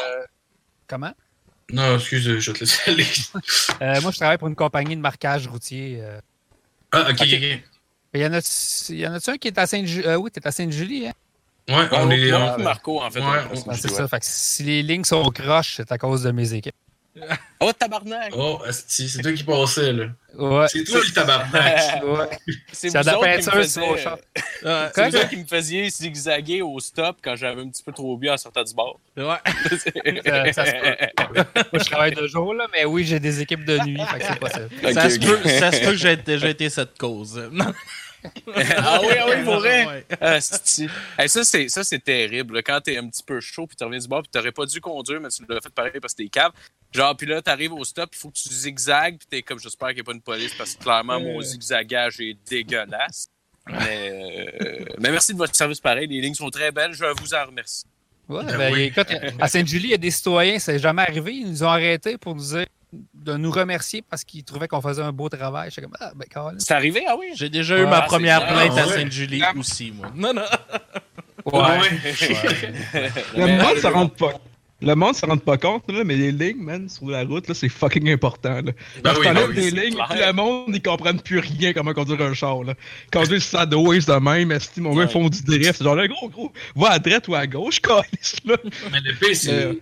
Comment? 0.87 1.13
Non, 1.71 1.95
excuse, 1.97 2.39
je 2.39 2.51
vais 2.51 2.57
te 2.57 2.63
laisser 2.63 2.91
aller. 2.91 3.05
Euh, 3.81 4.01
moi, 4.01 4.11
je 4.11 4.17
travaille 4.17 4.37
pour 4.37 4.47
une 4.49 4.55
compagnie 4.55 4.95
de 4.95 5.01
marquage 5.01 5.47
routier. 5.47 5.99
euh. 6.01 6.19
Ah, 6.91 7.03
ok, 7.11 7.11
ok, 7.11 7.21
Ok. 7.21 7.63
Il 8.13 8.21
y 8.21 8.25
en 8.25 8.33
a-tu 8.33 8.93
y 8.95 9.07
en 9.07 9.13
a-tu 9.13 9.29
un 9.29 9.37
qui 9.37 9.47
est 9.47 9.57
à 9.57 9.67
Sainte-Julie? 9.67 10.05
Euh, 10.07 10.17
oui, 10.17 10.31
t'es 10.31 10.45
à 10.45 10.51
Sainte-Julie, 10.51 11.07
hein? 11.07 11.13
Ouais, 11.67 11.75
Ah, 11.91 11.99
on 12.01 12.09
est. 12.11 12.33
on- 12.33 12.57
Marco, 12.59 13.01
en 13.01 13.11
fait. 13.11 13.19
Ouais, 13.19 13.25
on- 13.53 13.61
Ben, 13.69 13.75
c'est 13.75 13.89
ça. 13.89 14.07
Fait 14.07 14.19
que 14.19 14.25
si 14.25 14.63
les 14.63 14.81
lignes 14.83 15.03
sont 15.03 15.23
croches, 15.29 15.75
c'est 15.77 15.91
à 15.91 15.97
cause 15.97 16.23
de 16.23 16.31
mes 16.31 16.53
équipes. 16.53 16.75
Oh, 17.61 17.73
tabarnak! 17.77 18.31
Oh, 18.37 18.61
c'est 18.71 19.21
toi 19.21 19.33
qui 19.33 19.43
passais, 19.43 19.91
là. 19.91 20.05
Ouais. 20.37 20.65
C'est 20.69 20.83
toi 20.85 21.01
le 21.05 21.11
tabarnak. 21.13 22.03
ouais. 22.05 22.37
C'est 22.71 22.87
vous 22.87 22.93
la 23.03 23.17
autres 23.19 23.27
qui 23.27 23.27
me 23.27 23.35
peinture, 23.35 23.65
c'est 23.65 23.79
au 23.81 23.95
faisiez- 23.95 24.03
champ. 24.03 24.11
Ouais. 24.63 24.89
c'est 24.95 25.09
vous 25.09 25.15
autres 25.17 25.29
qui 25.29 25.35
me 25.37 25.45
faisiez 25.45 25.89
zigzaguer 25.89 26.61
au 26.61 26.79
stop 26.79 27.17
quand 27.21 27.35
j'avais 27.35 27.61
un 27.61 27.67
petit 27.67 27.83
peu 27.83 27.91
trop 27.91 28.15
bu 28.15 28.29
en 28.29 28.37
sortant 28.37 28.63
du 28.63 28.73
bar. 28.73 28.93
Ouais. 29.17 29.23
Ça- 30.23 30.53
ça 30.53 30.65
se 30.65 30.71
peut. 30.71 31.43
Moi, 31.73 31.83
je 31.83 31.89
travaille 31.89 32.15
de 32.15 32.27
jour, 32.27 32.53
là, 32.53 32.67
mais 32.71 32.85
oui, 32.85 33.03
j'ai 33.03 33.19
des 33.19 33.41
équipes 33.41 33.65
de 33.65 33.77
nuit, 33.79 33.99
fait 34.09 34.19
que 34.19 34.25
c'est 34.25 34.39
possible. 34.39 34.69
Ça, 34.93 35.09
se 35.09 35.19
peut, 35.19 35.49
ça 35.59 35.71
se 35.73 35.79
peut 35.81 35.91
que 35.91 35.97
j'ai 35.97 36.15
déjà 36.15 36.49
été 36.49 36.69
cette 36.69 36.97
cause. 36.97 37.49
Ah 38.77 38.99
oui, 39.01 39.13
ah 39.19 39.25
oui, 39.29 39.43
pour 39.43 39.57
vrai? 39.59 39.85
Ouais. 39.85 40.05
Ah. 40.19 40.35
Hey, 41.17 41.29
ça, 41.29 41.43
c'est, 41.43 41.69
ça, 41.69 41.83
c'est 41.83 42.03
terrible. 42.03 42.55
là. 42.55 42.61
Quand 42.61 42.81
t'es 42.81 42.97
un 42.97 43.07
petit 43.07 43.23
peu 43.23 43.39
chaud, 43.39 43.67
puis 43.67 43.75
tu 43.77 43.83
reviens 43.83 43.99
du 43.99 44.07
bar, 44.07 44.21
puis 44.21 44.29
t'aurais 44.31 44.51
pas 44.51 44.65
dû 44.65 44.81
conduire, 44.81 45.21
mais 45.21 45.29
tu 45.29 45.43
l'as 45.47 45.61
fait 45.61 45.69
pareil 45.73 45.99
parce 46.01 46.13
que 46.13 46.23
t'es 46.23 46.29
cave. 46.29 46.51
Genre, 46.91 47.15
puis 47.15 47.27
là, 47.27 47.41
t'arrives 47.41 47.73
au 47.73 47.83
stop, 47.85 48.09
il 48.13 48.17
faut 48.17 48.29
que 48.29 48.35
tu 48.37 48.49
zigzagues, 48.49 49.17
puis 49.17 49.27
t'es 49.29 49.41
comme, 49.41 49.59
j'espère 49.59 49.89
qu'il 49.89 49.97
n'y 49.97 50.01
a 50.01 50.03
pas 50.05 50.13
une 50.13 50.21
police, 50.21 50.53
parce 50.55 50.75
que 50.75 50.83
clairement, 50.83 51.19
mon 51.19 51.41
zigzagage 51.41 52.19
est 52.19 52.35
dégueulasse. 52.49 53.29
Mais, 53.67 54.51
euh, 54.61 54.85
mais 54.99 55.11
merci 55.11 55.33
de 55.33 55.37
votre 55.37 55.55
service 55.55 55.79
pareil. 55.79 56.07
Les 56.07 56.21
lignes 56.21 56.33
sont 56.33 56.49
très 56.49 56.71
belles. 56.71 56.93
Je 56.93 57.05
vous 57.21 57.33
en 57.35 57.45
remercie. 57.45 57.83
Ouais, 58.27 58.43
Ben 58.45 58.57
ben, 58.57 58.73
oui. 58.73 58.81
écoute, 58.83 59.07
à 59.39 59.47
Sainte-Julie, 59.47 59.89
il 59.89 59.91
y 59.91 59.93
a 59.93 59.97
des 59.97 60.11
citoyens, 60.11 60.57
c'est 60.59 60.79
jamais 60.79 61.03
arrivé. 61.03 61.33
Ils 61.35 61.49
nous 61.51 61.63
ont 61.63 61.67
arrêtés 61.69 62.17
pour 62.17 62.35
nous 62.35 62.43
dire 62.43 62.65
de 63.13 63.35
nous 63.37 63.51
remercier 63.51 64.01
parce 64.01 64.23
qu'ils 64.23 64.43
trouvaient 64.43 64.67
qu'on 64.67 64.81
faisait 64.81 65.01
un 65.03 65.11
beau 65.11 65.29
travail. 65.29 65.69
J'étais 65.69 65.83
comme, 65.83 65.95
ah, 65.99 66.11
ben. 66.15 66.27
C'est 66.57 66.73
arrivé? 66.73 67.03
Ah 67.07 67.15
oui? 67.19 67.27
J'ai 67.35 67.49
déjà 67.49 67.77
eu 67.77 67.83
Ouais, 67.83 67.89
ma 67.89 68.01
première 68.01 68.45
plainte 68.47 68.71
Ah, 68.75 68.81
à 68.81 68.87
ouais. 68.87 68.93
Sainte-Julie 68.93 69.43
aussi, 69.57 69.91
moi. 69.91 70.11
Non, 70.15 70.33
non. 70.33 70.41
Ouais. 71.45 71.89
Le 73.35 73.45
Mais- 73.45 73.57
monde 73.57 73.77
se 73.77 73.87
rend 73.87 74.07
pas. 74.07 74.33
Le 74.81 74.95
monde 74.95 75.13
se 75.15 75.25
rend 75.25 75.37
pas 75.37 75.57
compte, 75.57 75.83
là, 75.91 76.03
mais 76.05 76.15
les 76.15 76.31
lignes, 76.31 76.61
man, 76.63 76.87
sur 76.87 77.09
la 77.09 77.23
route, 77.23 77.47
là, 77.49 77.53
c'est 77.53 77.67
fucking 77.67 78.09
important. 78.11 78.61
Là. 78.61 78.71
Ben 79.03 79.13
Quand 79.13 79.19
oui, 79.19 79.27
tu 79.27 79.33
ben 79.33 79.45
oui, 79.49 79.55
des 79.55 79.71
lignes, 79.71 79.93
clair. 79.95 80.07
puis 80.09 80.19
le 80.25 80.31
monde, 80.33 80.73
ils 80.73 80.81
comprennent 80.81 81.19
plus 81.21 81.39
rien 81.39 81.73
comment 81.73 81.93
conduire 81.93 82.21
un 82.21 82.33
char. 82.33 82.63
Là. 82.63 82.75
Conduire 83.11 83.33
le 83.35 83.39
Sadways 83.41 83.99
de 83.99 84.19
même, 84.19 84.51
est 84.51 84.77
mon 84.77 84.95
gars, 84.95 85.03
ils 85.03 85.09
font 85.09 85.27
du 85.27 85.43
drift. 85.43 85.75
C'est 85.77 85.83
genre, 85.83 85.95
là, 85.95 86.07
gros, 86.07 86.29
gros, 86.29 86.53
va 86.75 86.91
à 86.91 86.99
droite 86.99 87.27
ou 87.27 87.35
à 87.35 87.45
gauche, 87.45 87.79
calice, 87.81 88.35
là. 88.45 88.55
Mais 88.91 88.99
le 89.03 89.13
pire, 89.15 89.35
c'est 89.35 89.51
Euh. 89.51 89.73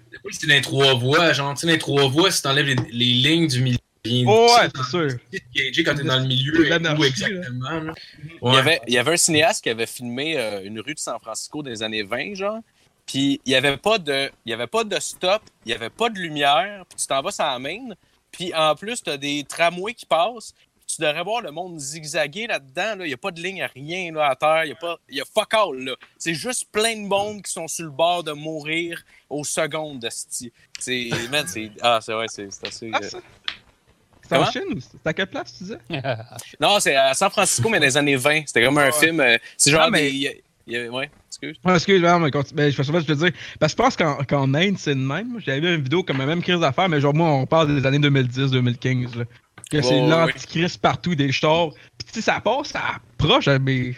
dans 0.48 0.54
les 0.54 0.62
trois 0.62 0.94
voies. 0.96 1.32
Genre, 1.34 1.54
tu 1.54 1.60
sais, 1.62 1.68
dans 1.68 1.74
les 1.74 1.80
trois 1.80 2.08
voies, 2.08 2.32
si 2.32 2.42
t'enlèves 2.42 2.66
les, 2.66 2.76
les 2.92 3.06
lignes 3.06 3.48
du 3.48 3.62
milieu. 3.62 3.78
Oh, 4.26 4.48
ouais, 4.60 4.70
c'est 4.74 4.90
sûr. 4.90 5.84
Quand 5.86 5.96
t'es 5.96 6.04
dans 6.04 6.20
le 6.20 6.28
milieu, 6.28 6.54
où 6.60 7.04
exactement. 7.04 7.94
Il 8.42 8.54
y, 8.54 8.58
avait, 8.58 8.80
il 8.88 8.94
y 8.94 8.98
avait 8.98 9.14
un 9.14 9.18
cinéaste 9.18 9.64
qui 9.64 9.70
avait 9.70 9.86
filmé 9.86 10.38
euh, 10.38 10.62
une 10.64 10.80
rue 10.80 10.94
de 10.94 11.00
San 11.00 11.20
Francisco 11.22 11.62
dans 11.62 11.70
les 11.70 11.84
années 11.84 12.04
20, 12.04 12.36
genre. 12.36 12.60
Puis 13.08 13.42
il 13.46 13.50
n'y 13.50 13.56
avait, 13.56 13.78
pas 13.78 13.98
de- 13.98 14.30
il 14.46 14.50
y 14.52 14.54
avait 14.54 14.68
pas 14.68 14.84
de 14.84 15.00
stop, 15.00 15.42
il 15.66 15.70
n'y 15.70 15.74
avait 15.74 15.90
pas 15.90 16.10
de 16.10 16.20
lumière, 16.20 16.86
puis 16.90 16.98
tu 17.00 17.08
t'en 17.08 17.22
vas 17.22 17.32
sur 17.32 17.46
la 17.46 17.58
main. 17.58 17.90
Puis 18.32 18.54
en 18.54 18.76
plus, 18.76 19.02
tu 19.02 19.10
as 19.10 19.18
des 19.18 19.44
tramways 19.48 19.94
qui 19.96 20.06
passent. 20.06 20.54
Tu 20.86 21.02
devrais 21.02 21.24
voir 21.24 21.42
le 21.42 21.52
monde 21.52 21.78
zigzaguer 21.80 22.48
là-dedans. 22.48 22.96
là. 22.98 23.06
Il 23.06 23.08
n'y 23.10 23.14
a 23.14 23.18
pas 23.18 23.32
de 23.32 23.42
ligne, 23.42 23.62
rien 23.76 24.12
là, 24.14 24.30
à 24.30 24.36
terre. 24.38 24.64
Il 24.66 24.70
y 24.70 24.72
a, 24.72 24.76
pas, 24.76 24.98
il 25.10 25.18
y 25.18 25.22
a 25.22 25.26
fuck 25.26 25.54
all. 25.54 25.78
là. 25.84 25.96
C'est 26.18 26.34
juste 26.34 26.66
plein 26.72 26.96
de 26.96 27.08
monde 27.08 27.42
qui 27.42 27.52
sont 27.52 27.68
sur 27.68 27.84
le 27.86 27.92
bord 27.92 28.24
de 28.24 28.32
mourir 28.32 29.02
aux 29.30 29.44
secondes 29.44 30.00
de 30.00 30.10
C'est. 30.10 31.10
man, 31.30 31.46
c'est. 31.48 31.72
Ah, 31.82 32.00
c'est 32.02 32.14
vrai, 32.14 32.28
c'est 32.30 32.50
c'est 32.52 32.68
assez. 32.68 32.90
Ah, 32.94 33.00
euh, 33.04 33.10
ça. 33.10 33.20
C'est 34.30 34.38
en? 34.38 34.52
Chine 34.52 34.64
ou 34.76 34.80
c'est 34.80 35.06
à 35.08 35.14
quelle 35.14 35.28
place, 35.28 35.58
tu 35.58 35.64
disais? 35.66 35.80
Non, 36.60 36.80
c'est 36.80 36.96
à 36.96 37.14
San 37.14 37.30
Francisco, 37.32 37.68
mais 37.70 37.80
dans 37.80 37.86
les 37.86 37.98
années 37.98 38.16
20. 38.16 38.44
C'était 38.48 38.64
comme 38.64 38.78
un 38.78 38.92
film. 38.92 39.20
euh, 39.20 39.38
c'est 39.58 39.72
genre 39.72 39.82
Ah, 39.84 39.90
mais- 39.90 40.04
des. 40.04 40.10
il 40.12 40.18
y 40.22 40.28
a- 40.28 40.34
y 40.68 40.78
a- 40.78 40.90
ouais, 40.90 41.10
excuse. 41.42 41.58
Ouais, 41.64 41.76
excuse, 41.76 42.02
non, 42.02 42.20
mais 42.20 42.32
continue. 42.32 42.58
Ben, 42.58 42.72
je 42.72 42.76
fais 42.76 42.84
ça, 42.84 42.92
je 43.00 43.06
te 43.06 43.14
dire. 43.14 43.32
Parce 43.60 43.74
que 43.74 43.78
je 43.82 43.84
pense 43.84 43.96
qu'en 43.96 44.24
qu'en 44.24 44.54
Inde, 44.54 44.76
c'est 44.78 44.94
le 44.94 45.00
même. 45.00 45.40
J'avais 45.46 45.60
vu 45.60 45.76
une 45.76 45.82
vidéo 45.84 46.04
comme 46.04 46.18
la 46.18 46.26
même 46.26 46.42
crise 46.42 46.60
d'affaires, 46.60 46.90
mais 46.90 47.00
genre, 47.02 47.14
moi, 47.14 47.30
on 47.30 47.46
parle 47.46 47.74
des 47.80 47.86
années 47.86 48.00
2010-2015. 48.00 49.18
là. 49.18 49.26
Que 49.70 49.82
c'est 49.82 50.00
l'antichrist 50.00 50.82
partout 50.82 51.14
des 51.16 51.32
chars. 51.32 51.70
Puis, 51.98 52.08
tu 52.08 52.14
sais, 52.14 52.22
ça 52.22 52.40
passe, 52.40 52.68
ça 52.70 52.82
approche, 53.20 53.48
hein, 53.48 53.60
mais. 53.60 53.94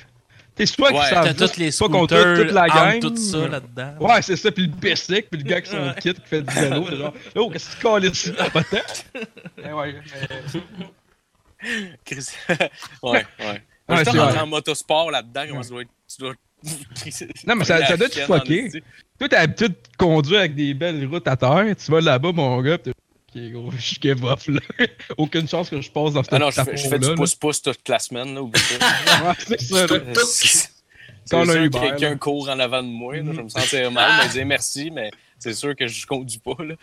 Tu 0.55 0.65
sais, 0.65 0.73
soit 0.73 0.91
Ouais, 0.91 0.99
qu'ils 0.99 1.07
savent 1.09 1.25
T'as 1.25 1.37
juste 1.37 1.53
tous 1.53 1.59
les 1.59 1.69
pas 1.71 1.87
qu'on 1.87 2.07
scooters, 2.07 2.37
toute 2.41 2.51
la 2.51 2.67
gang. 2.67 2.95
entre 2.97 3.09
tout 3.09 3.15
ça 3.17 3.47
là-dedans. 3.47 3.93
Ouais, 3.99 4.21
c'est 4.21 4.35
ça. 4.35 4.51
Puis 4.51 4.63
le 4.63 4.73
bicycle, 4.73 5.27
puis 5.31 5.41
le 5.41 5.47
gars 5.47 5.61
qui 5.61 5.69
son 5.69 5.93
kit 5.99 6.13
qui 6.13 6.21
fait 6.25 6.41
du 6.41 6.53
vélo. 6.53 6.85
c'est 6.89 6.97
genre, 6.97 7.13
oh, 7.35 7.49
qu'est-ce 7.51 7.69
que 7.69 7.75
tu 7.75 7.81
colles 7.81 8.05
ici, 8.05 8.31
là, 8.31 8.49
pas? 8.49 8.61
Ben 9.57 9.73
ouais, 9.73 9.95
Chris. 12.05 12.29
ouais, 12.49 12.59
ouais. 13.03 13.25
Ouais, 13.39 13.61
Ouais, 13.87 14.05
c'est 14.05 14.19
en 14.19 14.47
motosport 14.47 15.11
là-dedans. 15.11 15.61
Tu 16.07 16.17
dois... 16.19 16.33
Non, 17.47 17.55
mais 17.55 17.65
ça- 17.65 17.85
ça 17.85 17.97
doit 17.97 18.09
te 18.09 18.19
fucker? 18.19 18.69
Toi, 19.17 19.29
t'as 19.29 19.39
l'habitude 19.41 19.69
de 19.73 19.97
conduire 19.97 20.39
avec 20.39 20.55
des 20.55 20.73
belles 20.73 21.05
routes 21.05 21.27
à 21.27 21.35
terre. 21.37 21.65
Tu 21.83 21.91
vas 21.91 22.01
là-bas, 22.01 22.31
mon 22.31 22.61
gars, 22.61 22.77
pis 22.77 22.91
t'es. 22.91 22.93
Ok, 23.35 23.51
gros, 23.51 23.71
je 23.71 23.81
suis 23.81 23.97
give 24.01 24.23
off, 24.23 24.47
là. 24.47 24.59
Aucune 25.17 25.47
chance 25.47 25.69
que 25.69 25.79
je 25.79 25.91
passe 25.91 26.13
dans 26.13 26.23
cette 26.23 26.33
Ah 26.33 26.39
non, 26.39 26.49
je 26.49 26.61
fais, 26.63 26.77
je 26.77 26.87
fais 26.87 26.97
du 26.99 27.13
pouce-pouce 27.15 27.61
toute 27.61 27.87
la 27.87 27.99
semaine, 27.99 28.33
là, 28.33 28.41
c'est 29.37 29.59
ça, 29.59 30.67
Quand 31.29 31.45
on 31.45 31.49
a 31.49 31.57
eu 31.57 31.69
quelqu'un 31.69 32.17
court 32.17 32.49
en 32.49 32.57
avant 32.59 32.81
de 32.81 32.87
moi, 32.87 33.17
là, 33.17 33.31
je 33.35 33.41
me 33.41 33.49
sentir 33.49 33.91
mal, 33.91 34.25
me 34.27 34.31
dire 34.31 34.45
merci, 34.47 34.89
mais 34.89 35.11
c'est 35.39 35.53
sûr 35.53 35.75
que 35.75 35.87
je 35.87 36.05
conduis 36.05 36.39
pas. 36.39 36.55
Là. 36.63 36.75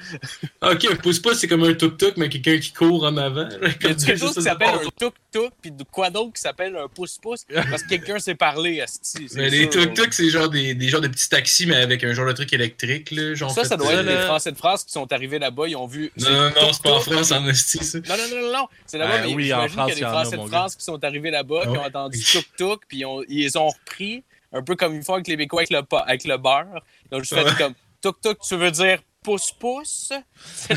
Ok, 0.73 0.87
un 0.91 0.97
pouce-pouce, 0.97 1.39
c'est 1.39 1.47
comme 1.49 1.63
un 1.65 1.75
tuk-tuk, 1.75 2.15
mais 2.17 2.29
quelqu'un 2.29 2.59
qui 2.59 2.73
court 2.73 3.05
en 3.05 3.17
avant. 3.17 3.49
Il 3.63 3.69
y 3.69 3.71
a 3.71 3.95
quelque 3.95 4.17
chose 4.17 4.35
qui 4.35 4.43
s'appelle 4.43 4.69
un 4.71 4.89
tuk-tuk, 4.99 5.53
puis 5.61 5.71
de 5.71 5.85
quoi 5.85 6.11
d'autre 6.11 6.33
qui 6.33 6.41
s'appelle 6.41 6.77
un 6.77 6.89
pouce-pouce, 6.89 7.45
parce 7.71 7.83
que 7.83 7.89
quelqu'un 7.91 8.19
s'est 8.19 8.35
parlé, 8.35 8.83
c'est 9.03 9.21
Mais 9.35 9.51
les 9.51 9.69
tuk-tuk, 9.69 10.13
c'est 10.13 10.29
genre 10.31 10.49
des, 10.49 10.75
des 10.75 10.89
genres 10.89 11.01
de 11.01 11.09
petits 11.09 11.29
taxis, 11.29 11.67
mais 11.67 11.77
avec 11.77 12.03
un 12.05 12.13
genre 12.13 12.27
de 12.27 12.33
truc 12.33 12.53
électrique. 12.53 13.11
Là, 13.11 13.35
genre 13.35 13.51
Ça, 13.51 13.63
fait, 13.63 13.69
ça 13.69 13.77
doit 13.77 13.93
être 13.93 14.07
les 14.07 14.17
Français 14.23 14.53
de 14.53 14.57
France 14.57 14.85
qui 14.85 14.93
sont 14.93 15.13
arrivés 15.13 15.39
là-bas, 15.39 15.69
ils 15.69 15.77
ont 15.77 15.87
vu. 15.87 16.11
Non, 16.19 16.31
non, 16.31 16.51
non, 16.63 16.73
c'est 16.73 16.83
pas 16.83 16.93
en. 16.93 17.01
France, 17.01 17.33
en 17.33 17.47
esti, 17.49 17.79
ça. 17.85 17.99
Non, 17.99 18.05
non, 18.17 18.29
non, 18.37 18.43
non, 18.47 18.53
non. 18.61 18.69
C'est 18.87 18.99
là-bas, 18.99 19.19
Ben 19.19 19.27
mais 19.29 19.35
oui, 19.35 19.53
en 19.53 19.69
France, 19.69 19.91
qu'il 19.93 20.01
y 20.01 20.05
a 20.05 20.09
des 20.09 20.13
Français 20.15 20.37
de. 20.37 20.47
France 20.47 20.77
qui 20.77 20.85
sont 20.85 21.03
arrivés 21.05 21.31
là-bas, 21.31 21.61
Ah 21.61 21.63
qui 21.65 21.69
ont 21.69 21.73
ouais. 21.81 21.87
entendu 21.87 22.19
tuk-tuk, 22.19 22.81
puis 22.89 22.99
ils, 22.99 23.05
ont- 23.07 23.23
les 23.29 23.57
ont 23.57 23.69
repris, 23.69 24.23
un 24.53 24.63
peu 24.63 24.75
comme 24.77 24.95
ils 24.97 25.03
font 25.03 25.15
avec 25.15 25.27
les 25.27 25.35
Québécois 25.35 25.61
avec 25.61 25.71
le, 25.71 25.83
pa- 25.83 26.05
avec 26.07 26.25
le 26.25 26.37
beurre. 26.39 26.83
Ils 27.11 27.17
ont 27.17 27.19
juste 27.21 27.35
fait 27.35 27.45
Ouais. 27.45 27.51
comme 27.59 27.75
tuk-tuk, 28.01 28.39
tu 28.47 28.57
veux 28.57 28.71
dire 28.71 29.01
pouce-pouce? 29.23 30.13
Ça 30.45 30.75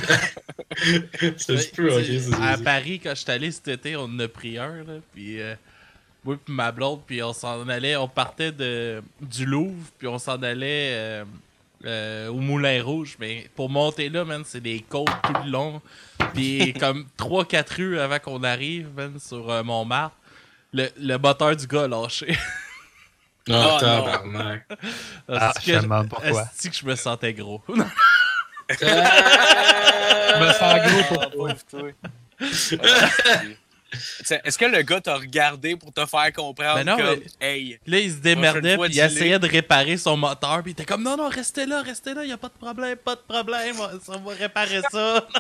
se 1.58 1.70
peut, 1.72 1.92
ok. 1.92 2.34
À 2.42 2.58
Paris, 2.58 3.00
quand 3.00 3.12
je 3.12 3.22
suis 3.22 3.32
allé 3.32 3.52
cet 3.52 3.68
été, 3.68 3.96
on 3.96 4.04
en 4.06 4.20
a 4.20 4.28
pris 4.28 4.58
un, 4.58 4.84
là, 4.84 4.94
puis 5.14 5.40
euh, 5.40 5.54
moi 6.24 6.38
puis 6.44 6.54
ma 6.54 6.72
blonde, 6.72 7.02
puis 7.06 7.22
on 7.24 7.34
s'en 7.34 7.68
allait, 7.70 7.96
on 7.96 8.08
partait 8.08 8.52
de, 8.52 9.02
du 9.22 9.46
Louvre, 9.46 9.86
puis 9.98 10.08
on 10.08 10.20
s'en 10.20 10.42
allait 10.42 10.94
euh, 10.94 11.26
euh, 11.86 12.28
au 12.30 12.40
Moulin 12.40 12.84
Rouge, 12.84 13.18
mais 13.20 13.50
pour 13.56 13.70
monter 13.70 14.10
là, 14.10 14.26
man, 14.26 14.44
c'est 14.46 14.62
des 14.62 14.82
côtes 14.82 15.10
tout 15.24 15.34
le 15.46 15.50
long, 15.52 15.82
puis 16.34 16.74
comme 16.80 17.06
3-4 17.18 17.76
rues 17.76 18.00
avant 18.00 18.20
qu'on 18.20 18.44
arrive, 18.44 18.90
man, 18.96 19.20
sur 19.20 19.50
euh, 19.50 19.64
Montmartre, 19.64 20.16
le, 20.74 20.88
le 21.00 21.18
moteur 21.18 21.56
du 21.56 21.68
gars 21.68 21.84
a 21.84 21.88
lâché. 21.88 22.36
Oh, 23.50 23.54
Ah, 23.54 23.58
non. 23.72 23.80
tabarnak. 23.80 24.66
Ah, 25.28 25.50
Asti 25.50 25.62
je 25.66 25.72
que- 25.72 25.78
me 25.78 25.82
demande 25.84 26.10
pourquoi. 26.10 26.44
que 26.46 26.70
je 26.74 26.86
me 26.86 26.96
sentais 26.96 27.34
gros? 27.34 27.62
Je 28.70 28.86
me 30.40 30.54
sens 30.54 30.80
gros 30.86 31.04
pour 31.04 31.50
Ah, 31.50 31.54
toi. 31.70 31.90
Est-ce 34.44 34.58
que 34.60 34.66
le 34.66 34.84
gars 34.84 35.02
t'a 35.02 35.16
regardé 35.16 35.76
pour 35.76 35.92
te 35.92 36.06
faire 36.06 36.32
comprendre 36.34 36.76
Ben 36.76 36.86
non, 36.86 36.96
comme, 36.98 37.20
mais- 37.42 37.48
hey, 37.48 37.80
Là, 37.88 38.00
il 38.00 38.12
se 38.12 38.18
démerdait, 38.18 38.78
puis 38.78 38.90
il 38.94 39.00
essayait 39.00 39.40
de 39.40 39.48
réparer 39.48 39.98
son 39.98 40.16
moteur, 40.16 40.62
puis 40.62 40.72
il 40.72 40.74
était 40.74 40.86
comme 40.86 41.02
non, 41.02 41.18
non, 41.18 41.28
restez 41.30 41.66
là, 41.66 41.82
restez 41.82 42.14
là, 42.14 42.24
y 42.24 42.32
a 42.32 42.38
pas 42.38 42.50
de 42.50 42.54
problème, 42.54 42.96
pas 42.98 43.16
de 43.16 43.22
problème, 43.28 43.76
on 44.10 44.20
va 44.20 44.34
réparer 44.36 44.82
ça. 44.92 45.28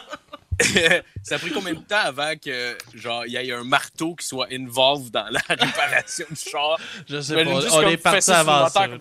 ça 1.23 1.35
a 1.35 1.39
pris 1.39 1.51
combien 1.51 1.73
de 1.73 1.79
temps 1.79 1.95
avant 2.03 2.33
que 2.35 2.77
genre 2.93 3.25
il 3.25 3.33
y 3.33 3.35
ait 3.37 3.51
un 3.53 3.63
marteau 3.63 4.15
qui 4.15 4.27
soit 4.27 4.47
involved 4.51 5.11
dans 5.11 5.27
la 5.29 5.39
réparation 5.47 6.25
du 6.29 6.35
char? 6.51 6.77
Je 7.07 7.21
sais 7.21 7.37
J'imagine 7.37 7.69
pas, 7.69 7.75
on 7.77 7.87
est 7.89 7.97
parti 7.97 8.31
avant 8.31 8.67
ça. 8.69 8.87
là. 8.87 8.97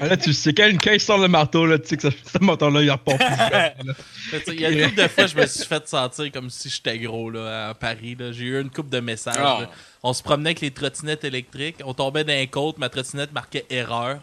Ah, 0.00 0.06
Là, 0.06 0.16
tu 0.16 0.32
sais, 0.32 0.54
quand, 0.54 0.70
quand 0.80 0.92
il 0.92 1.00
sort 1.00 1.18
le 1.18 1.26
marteau, 1.26 1.66
là, 1.66 1.76
tu 1.76 1.88
sais 1.88 1.96
que 1.96 2.08
ce, 2.08 2.16
ce 2.32 2.38
moteur-là, 2.38 2.82
il 2.82 2.90
repart 2.92 3.18
plus. 3.18 4.40
Il 4.54 4.60
y 4.60 4.64
a 4.66 4.70
une 4.70 4.84
couple 4.90 5.02
de 5.02 5.08
fois, 5.08 5.26
je 5.26 5.34
me 5.36 5.46
suis 5.46 5.64
fait 5.64 5.88
sentir 5.88 6.30
comme 6.30 6.50
si 6.50 6.68
j'étais 6.68 6.98
gros 7.00 7.30
là, 7.30 7.70
à 7.70 7.74
Paris. 7.74 8.14
là. 8.16 8.30
J'ai 8.30 8.44
eu 8.44 8.60
une 8.60 8.70
couple 8.70 8.90
de 8.90 9.00
messages. 9.00 9.34
Ah. 9.38 9.58
là. 9.62 9.70
On 10.04 10.12
se 10.12 10.22
promenait 10.22 10.50
avec 10.50 10.60
les 10.60 10.70
trottinettes 10.70 11.24
électriques, 11.24 11.78
on 11.84 11.94
tombait 11.94 12.22
dans 12.22 12.32
un 12.32 12.46
côte, 12.46 12.78
ma 12.78 12.88
trottinette 12.88 13.32
marquait 13.32 13.66
erreur. 13.70 14.20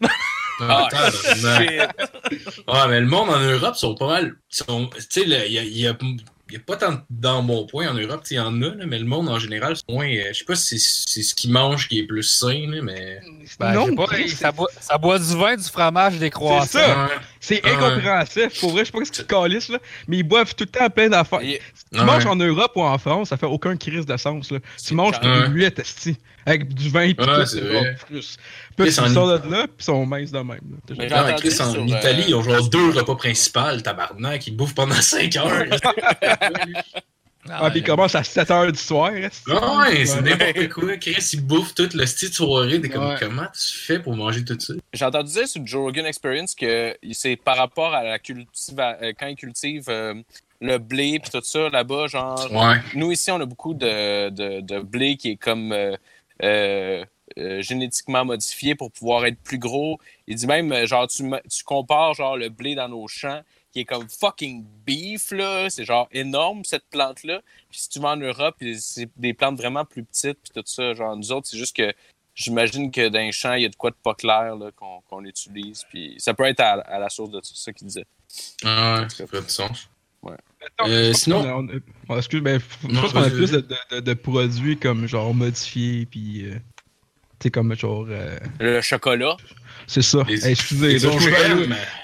Ah, 0.60 0.88
Ah, 0.92 1.10
tabarnak. 1.10 1.70
shit. 1.70 2.60
Ouais, 2.68 2.88
mais 2.88 3.00
le 3.00 3.06
monde 3.06 3.30
en 3.30 3.40
Europe 3.40 3.76
sont 3.76 3.94
pas 3.94 4.06
mal. 4.08 4.34
Tu 4.50 4.64
sais, 5.08 5.22
il 5.22 5.28
y 5.28 5.34
a, 5.34 5.46
y 5.46 5.58
a- 5.58 5.62
il 5.64 6.54
y 6.54 6.56
a 6.56 6.60
pas 6.66 6.76
tant 6.76 7.00
d'embonpoint 7.10 7.88
en 7.90 7.94
Europe, 7.94 8.22
il 8.28 8.34
y 8.34 8.40
en 8.40 8.60
a, 8.62 8.74
là, 8.74 8.84
mais 8.86 8.98
le 8.98 9.04
monde 9.04 9.28
en 9.28 9.38
général, 9.38 9.76
c'est 9.76 9.88
moins. 9.88 10.08
euh, 10.08 10.30
Je 10.32 10.38
sais 10.38 10.44
pas 10.44 10.56
si 10.56 10.78
c'est 10.80 11.04
c'est 11.06 11.22
ce 11.22 11.34
qu'ils 11.34 11.52
mangent 11.52 11.88
qui 11.88 12.00
est 12.00 12.06
plus 12.06 12.24
sain, 12.24 12.66
là, 12.68 12.82
mais. 12.82 13.20
Ben, 13.60 13.72
Non, 13.72 13.94
pas, 13.94 14.06
ça, 14.28 14.50
boit, 14.50 14.68
ça 14.80 14.98
boit 14.98 15.18
du 15.20 15.36
vin, 15.36 15.56
du 15.56 15.62
fromage, 15.62 16.18
des 16.18 16.30
croissants. 16.30 16.66
C'est 16.66 16.78
ça. 16.86 17.08
C'est 17.42 17.60
Ah 17.64 17.68
ouais. 17.68 17.74
incompréhensible. 17.74 18.50
Pour 18.60 18.70
vrai, 18.72 18.80
je 18.80 18.86
sais 18.86 18.92
pas 18.98 19.04
ce 19.04 19.10
qu'ils 19.12 19.24
calissent, 19.24 19.68
là, 19.70 19.78
mais 20.06 20.18
ils 20.18 20.22
boivent 20.22 20.54
tout 20.54 20.64
le 20.64 20.70
temps 20.78 20.90
plein 20.90 21.08
d'affaires. 21.08 21.40
Il- 21.42 21.58
Tu 21.92 21.98
Ouais. 21.98 22.04
manges 22.04 22.26
en 22.26 22.36
Europe 22.36 22.70
ou 22.76 22.82
en 22.82 22.96
France, 22.98 23.30
ça 23.30 23.36
fait 23.36 23.46
aucun 23.46 23.76
crise 23.76 24.06
de 24.06 24.16
sens. 24.16 24.52
Là. 24.52 24.58
Tu 24.86 24.94
manges 24.94 25.18
des 25.20 25.46
huit, 25.48 25.76
esti, 25.78 26.16
avec 26.46 26.72
du 26.72 26.88
vin 26.88 27.02
et 27.08 27.14
tout. 27.14 27.24
C'est 27.46 27.60
vrai. 27.62 27.96
plus. 28.06 28.36
Puis 28.76 29.00
en- 29.00 29.08
sors 29.08 29.38
de 29.40 29.50
là, 29.50 29.62
puis 29.66 29.76
ils 29.80 29.84
sont 29.84 30.06
minces 30.06 30.30
de 30.30 30.38
même. 30.38 30.60
Mais 30.96 31.12
en 31.12 31.36
sur, 31.38 31.84
Italie, 31.86 32.22
euh, 32.22 32.24
ils 32.28 32.34
ont 32.36 32.42
genre 32.42 32.68
deux 32.68 32.90
repas 32.90 33.16
principaux, 33.16 33.80
tabarnak, 33.82 34.46
ils 34.46 34.56
bouffent 34.56 34.74
pendant 34.74 34.94
5 35.00 35.34
heures. 35.36 35.64
Ah, 37.48 37.70
puis 37.70 37.80
ils 37.80 37.82
commencent 37.84 38.14
à 38.14 38.20
7h 38.22 38.70
du 38.72 38.78
soir. 38.78 39.14
esti. 39.14 39.42
Ah 39.50 39.78
ouais, 39.78 40.04
c'est 40.04 40.20
n'importe 40.20 40.68
quoi. 40.68 40.96
Chris, 40.98 41.30
ils 41.32 41.40
bouffent 41.44 41.74
toute 41.74 41.94
le 41.94 42.04
style 42.06 42.28
de 42.28 42.34
soirée. 42.34 42.80
Comme, 42.82 43.08
Ouais. 43.08 43.16
comment 43.18 43.46
tu 43.46 43.78
fais 43.78 43.98
pour 43.98 44.14
manger 44.14 44.44
tout 44.44 44.58
ça? 44.60 44.74
J'ai 44.92 45.04
entendu 45.06 45.32
dire 45.32 45.48
sur 45.48 45.60
le 45.62 45.66
Joe 45.66 45.82
Rogan 45.82 46.04
Experience 46.06 46.54
que 46.54 46.96
c'est 47.12 47.36
par 47.36 47.56
rapport 47.56 47.94
à 47.94 48.02
la 48.04 48.18
cultiva 48.18 48.98
euh, 49.02 49.12
quand 49.18 49.26
ils 49.26 49.36
cultivent 49.36 49.88
euh, 49.88 50.14
le 50.60 50.76
blé 50.78 51.18
puis 51.18 51.30
tout 51.30 51.40
ça 51.42 51.70
là-bas, 51.70 52.06
genre 52.08 52.46
Ouais. 52.52 52.76
nous 52.94 53.10
ici 53.10 53.30
on 53.30 53.40
a 53.40 53.46
beaucoup 53.46 53.72
de, 53.72 54.28
de, 54.28 54.60
de 54.60 54.78
blé 54.80 55.16
qui 55.16 55.30
est 55.30 55.36
comme 55.36 55.72
euh, 55.72 55.96
euh, 56.42 57.04
euh, 57.38 57.62
génétiquement 57.62 58.24
modifié 58.24 58.74
pour 58.74 58.90
pouvoir 58.92 59.24
être 59.24 59.38
plus 59.42 59.58
gros. 59.58 59.98
Il 60.26 60.36
dit 60.36 60.46
même 60.46 60.84
genre 60.86 61.06
tu, 61.08 61.22
tu 61.50 61.64
compares 61.64 62.12
genre 62.14 62.36
le 62.36 62.50
blé 62.50 62.74
dans 62.74 62.88
nos 62.88 63.08
champs 63.08 63.40
qui 63.72 63.80
est 63.80 63.84
comme 63.84 64.08
fucking 64.08 64.64
beef 64.86 65.30
là, 65.30 65.68
c'est 65.70 65.84
genre 65.84 66.08
énorme 66.12 66.64
cette 66.64 66.84
plante 66.90 67.22
là. 67.24 67.40
Puis 67.70 67.80
si 67.80 67.88
tu 67.88 68.00
vas 68.00 68.10
en 68.10 68.16
Europe, 68.16 68.56
c'est 68.78 69.08
des 69.16 69.34
plantes 69.34 69.56
vraiment 69.56 69.84
plus 69.84 70.04
petites 70.04 70.38
puis 70.42 70.50
tout 70.54 70.62
ça, 70.66 70.92
genre 70.94 71.16
nous 71.16 71.30
autres 71.32 71.46
c'est 71.48 71.58
juste 71.58 71.76
que 71.76 71.92
J'imagine 72.32 72.90
que 72.90 73.08
dans 73.08 73.18
les 73.18 73.32
champs, 73.32 73.52
il 73.54 73.62
y 73.62 73.66
a 73.66 73.68
de 73.68 73.76
quoi 73.76 73.90
de 73.90 73.96
pas 74.02 74.14
clair 74.14 74.54
là, 74.56 74.70
qu'on 74.72 75.24
utilise. 75.24 75.84
Puis 75.90 76.14
ça 76.18 76.32
peut 76.32 76.44
être 76.44 76.60
à, 76.60 76.74
à 76.80 76.98
la 76.98 77.10
source 77.10 77.30
de 77.30 77.38
tout 77.40 77.54
ça 77.54 77.70
qu'il 77.72 77.86
disait. 77.88 78.06
Ah 78.64 79.00
ouais, 79.02 79.08
ça 79.10 79.26
fait 79.26 79.42
du 79.42 79.48
sens. 79.50 79.90
Euh, 80.86 81.12
sinon- 81.12 81.68
on 82.08 82.14
a- 82.14 82.18
excuse, 82.18 82.40
ben, 82.40 82.60
je 82.82 82.86
pense 83.00 83.12
qu'on 83.12 83.22
a 83.24 83.30
plus 83.30 83.50
de 83.50 84.14
produits 84.14 84.78
comme 84.78 85.06
genre 85.06 85.34
modifiés, 85.34 86.06
puis. 86.06 86.46
euh, 86.46 86.54
tu 86.54 86.60
sais, 87.44 87.50
comme 87.50 87.74
genre. 87.74 88.06
euh, 88.08 88.38
Le 88.58 88.80
chocolat. 88.80 89.36
C'est 89.92 90.02
ça. 90.02 90.22
Les- 90.28 90.44
Hey, 90.46 90.52
excusez, 90.52 90.86
Les 90.88 91.04
il 91.04 91.10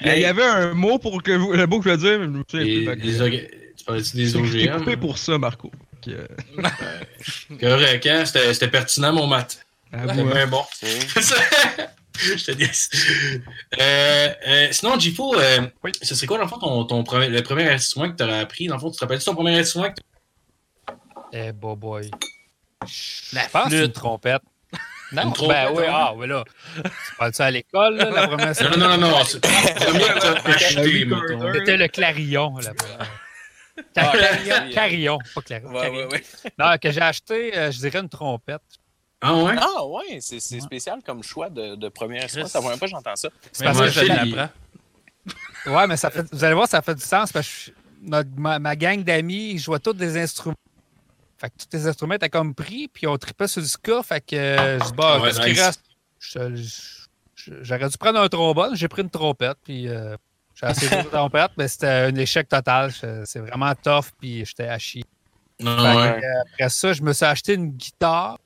y 0.07 0.11
a- 0.11 0.17
il 0.17 0.23
y 0.23 0.25
avait 0.25 0.43
un 0.45 0.75
mot 0.75 0.99
pour 0.99 1.23
que 1.23 1.33
vous- 1.33 1.53
le 1.53 1.67
mot 1.67 1.79
que 1.81 1.89
je 1.91 1.97
voulais 1.97 2.11
dire, 2.11 2.19
mais 2.19 2.25
je 2.27 2.31
me 2.31 2.65
Les, 2.65 2.85
plus. 2.85 3.03
les 3.03 3.21
orga- 3.21 3.49
Tu 3.77 3.85
parlais-tu 3.85 4.17
des 4.17 4.37
OGM? 4.37 4.79
coupé 4.79 4.97
pour 4.97 5.19
ça, 5.19 5.39
Marco. 5.39 5.71
Euh, 6.09 6.27
Correct, 7.61 8.07
hein? 8.07 8.25
C'était 8.25 8.69
pertinent, 8.69 9.13
mon 9.13 9.27
mat. 9.27 9.59
hein. 9.93 10.07
bien 10.07 10.47
bon. 10.47 10.63
tu. 10.81 10.87
Je 12.19 12.45
te 12.47 12.53
dis. 12.53 12.65
Euh, 13.79 14.29
euh, 14.49 14.69
sinon, 14.71 14.99
Jifo, 14.99 15.37
euh, 15.39 15.61
ce 16.01 16.15
serait 16.15 16.27
quoi, 16.27 16.39
dans 16.39 16.45
le 16.45 16.49
fond, 16.49 16.59
ton, 16.59 16.85
ton 16.87 17.05
premier, 17.05 17.29
le 17.29 17.43
premier 17.43 17.69
instrument 17.69 18.11
que 18.11 18.17
tu 18.17 18.23
aurais 18.25 18.39
appris? 18.41 18.67
Dans 18.69 18.77
le 18.77 18.81
fond, 18.81 18.91
tu 18.91 18.97
te 18.97 19.05
rappelles 19.05 19.23
ton 19.23 19.35
premier 19.35 19.59
instrument 19.59 19.91
que 19.91 20.93
Eh, 21.33 21.53
boy, 21.53 21.77
boy. 21.77 22.11
La 23.35 23.43
c'est 23.43 23.59
une 23.65 23.71
flûte. 23.71 23.93
trompette. 23.93 24.41
Non, 25.13 25.31
ben 25.49 25.71
oui, 25.73 25.85
ah, 25.89 26.13
oui, 26.17 26.27
là. 26.27 26.43
Tu 26.75 26.83
parles 27.17 27.33
ça 27.35 27.47
à 27.47 27.51
l'école, 27.51 27.97
là, 27.97 28.11
la 28.11 28.27
première 28.29 28.53
Non, 28.63 28.71
non, 28.77 28.89
non, 28.89 28.99
non, 28.99 29.11
non. 29.19 29.25
c'est-. 29.25 29.45
C'était 31.55 31.77
le 31.77 31.89
clarillon, 31.89 32.57
la 32.59 32.75
première. 32.75 32.99
Ah, 33.95 34.13
Carillon, 34.13 34.71
carillon, 34.73 35.19
pas 35.35 35.43
clarion. 35.43 35.69
Ouais, 35.71 35.91
ouais, 35.91 36.07
ouais. 36.07 36.23
Non, 36.59 36.77
que 36.81 36.91
j'ai 36.91 37.01
acheté, 37.03 37.57
euh, 37.57 37.71
je 37.71 37.79
dirais 37.79 37.99
une 37.99 38.09
trompette. 38.09 38.63
Ah 39.21 39.35
ouais? 39.35 39.55
Ah 39.59 39.85
ouais, 39.87 40.19
c'est 40.21 40.41
c'est 40.41 40.61
spécial 40.61 41.01
comme 41.05 41.23
choix 41.23 41.51
de, 41.51 41.75
de 41.75 41.89
premier 41.89 42.23
instrument. 42.25 42.49
Ça 42.49 42.61
va 42.61 42.77
pas, 42.77 42.87
j'entends 42.87 43.17
ça. 43.17 43.29
C'est 43.53 43.65
parce 43.65 43.77
moi, 43.77 43.87
que 43.87 43.93
je 43.93 44.01
l'apprends. 44.05 44.53
Ouais, 45.67 45.87
mais 45.89 45.97
ça 45.97 46.11
fait, 46.11 46.25
vous 46.33 46.45
allez 46.45 46.55
voir, 46.55 46.69
ça 46.69 46.81
fait 46.81 46.95
du 46.95 47.03
sens 47.03 47.33
parce 47.33 47.49
que 47.49 47.55
je- 47.67 47.71
notre- 48.09 48.31
ma, 48.37 48.61
ma 48.61 48.77
gang 48.77 49.03
d'amis, 49.03 49.51
ils 49.55 49.59
jouaient 49.59 49.81
tous 49.81 49.95
des 49.95 50.17
instruments. 50.17 50.55
Fait 51.39 51.51
que 51.51 51.55
tous 51.59 51.77
les 51.77 51.87
instruments 51.87 52.15
étaient 52.15 52.31
comme 52.31 52.55
pris, 52.55 52.89
puis 52.89 53.07
on 53.07 53.17
tripait 53.19 53.47
sur 53.49 53.61
le 53.61 53.67
ska. 53.67 54.03
Fait 54.03 54.21
que 54.21 54.37
euh, 54.37 54.79
je 54.79 54.85
dis, 54.85 54.93
bah, 54.93 55.21
Ouais, 55.21 55.33
nice. 55.33 55.79
J'aurais 57.63 57.89
dû 57.89 57.99
prendre 57.99 58.21
un 58.21 58.29
trombone, 58.29 58.75
j'ai 58.75 58.89
pris 58.89 59.03
une 59.03 59.11
trompette, 59.11 59.59
puis 59.63 59.89
euh, 59.89 60.17
j'ai 60.55 60.67
essayé 60.67 61.03
de 61.03 61.09
trompette, 61.09 61.51
mais 61.57 61.69
c'était 61.69 61.87
un 61.87 62.15
échec 62.17 62.49
total. 62.49 62.91
C'est 63.25 63.41
vraiment 63.41 63.73
tough, 63.75 64.07
puis 64.19 64.45
j'étais 64.45 64.69
à 64.69 64.79
chier. 64.79 65.05
Ouais. 65.61 65.67
euh, 65.69 66.21
après 66.53 66.69
ça, 66.69 66.93
je 66.93 67.03
me 67.03 67.13
suis 67.13 67.25
acheté 67.25 67.55
une 67.55 67.71
guitare. 67.71 68.39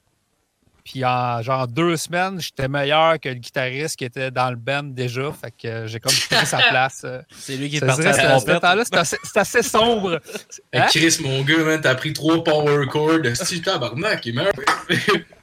Puis 0.91 1.05
en 1.05 1.41
genre 1.41 1.69
deux 1.69 1.97
semaines, 1.97 2.41
j'étais 2.41 2.67
meilleur 2.67 3.21
que 3.21 3.29
le 3.29 3.37
guitariste 3.37 3.97
qui 3.97 4.05
était 4.05 4.33
dans 4.33 4.51
le 4.51 4.57
band 4.57 4.83
déjà. 4.83 5.31
Fait 5.33 5.53
que 5.53 5.69
euh, 5.69 5.87
j'ai 5.87 6.01
comme 6.01 6.13
pris 6.13 6.47
sa 6.47 6.59
place. 6.71 7.03
euh. 7.05 7.23
C'est 7.39 7.57
lui 7.57 7.71
qui 7.71 7.77
est 7.77 7.81
parti 7.81 8.03
à 8.07 8.17
la 8.17 8.41
trompette. 8.41 9.05
c'est 9.23 9.37
assez, 9.37 9.63
sombre. 9.63 10.21
Hein? 10.73 10.87
Chris, 10.89 11.17
mon 11.21 11.43
gars, 11.43 11.79
t'as 11.79 11.95
pris 11.95 12.13
trois 12.13 12.43
power 12.45 12.87
chords. 12.87 13.35
Si 13.35 13.61
tabarnak, 13.61 14.25
il 14.27 14.35
meurt. 14.35 14.55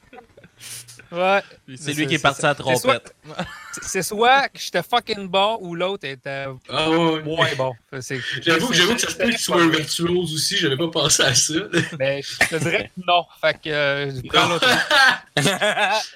Ouais. 1.12 1.42
C'est 1.78 1.94
lui 1.94 2.08
qui 2.08 2.16
est 2.16 2.22
parti 2.22 2.46
à 2.46 2.50
la 2.50 2.56
trompette. 2.56 3.16
C'est- 3.82 4.02
soit 4.02 4.50
que 4.50 4.60
j'étais 4.60 4.84
fucking 4.84 5.28
bon 5.28 5.58
ou 5.62 5.76
l'autre 5.76 6.06
était 6.08 6.46
Ah 6.70 6.90
ouais. 6.90 7.22
moins 7.24 7.48
bon. 7.58 7.74
J'avoue 8.42 8.68
que 8.70 8.74
j'avoue 8.74 8.96
que 8.96 9.02
ça 9.02 9.10
se 9.10 9.16
peut 9.16 9.26
que 9.30 9.32
tu 9.32 9.38
sois 9.42 9.62
un 9.62 9.70
virtuose 9.70 10.34
aussi, 10.34 10.58
j'avais 10.58 10.78
pas 10.78 10.90
pensé 10.90 11.24
à 11.24 11.34
ça. 11.36 11.54
Mais 12.00 12.22
je 12.22 12.38
te 12.48 12.56
dirais 12.58 12.92
que 12.96 13.02
non. 13.08 13.24
Fait 13.42 13.54
que 13.62 13.70
euh, 13.70 14.12
je 14.16 14.22
prends 14.28 14.48
l'autre. 14.50 14.68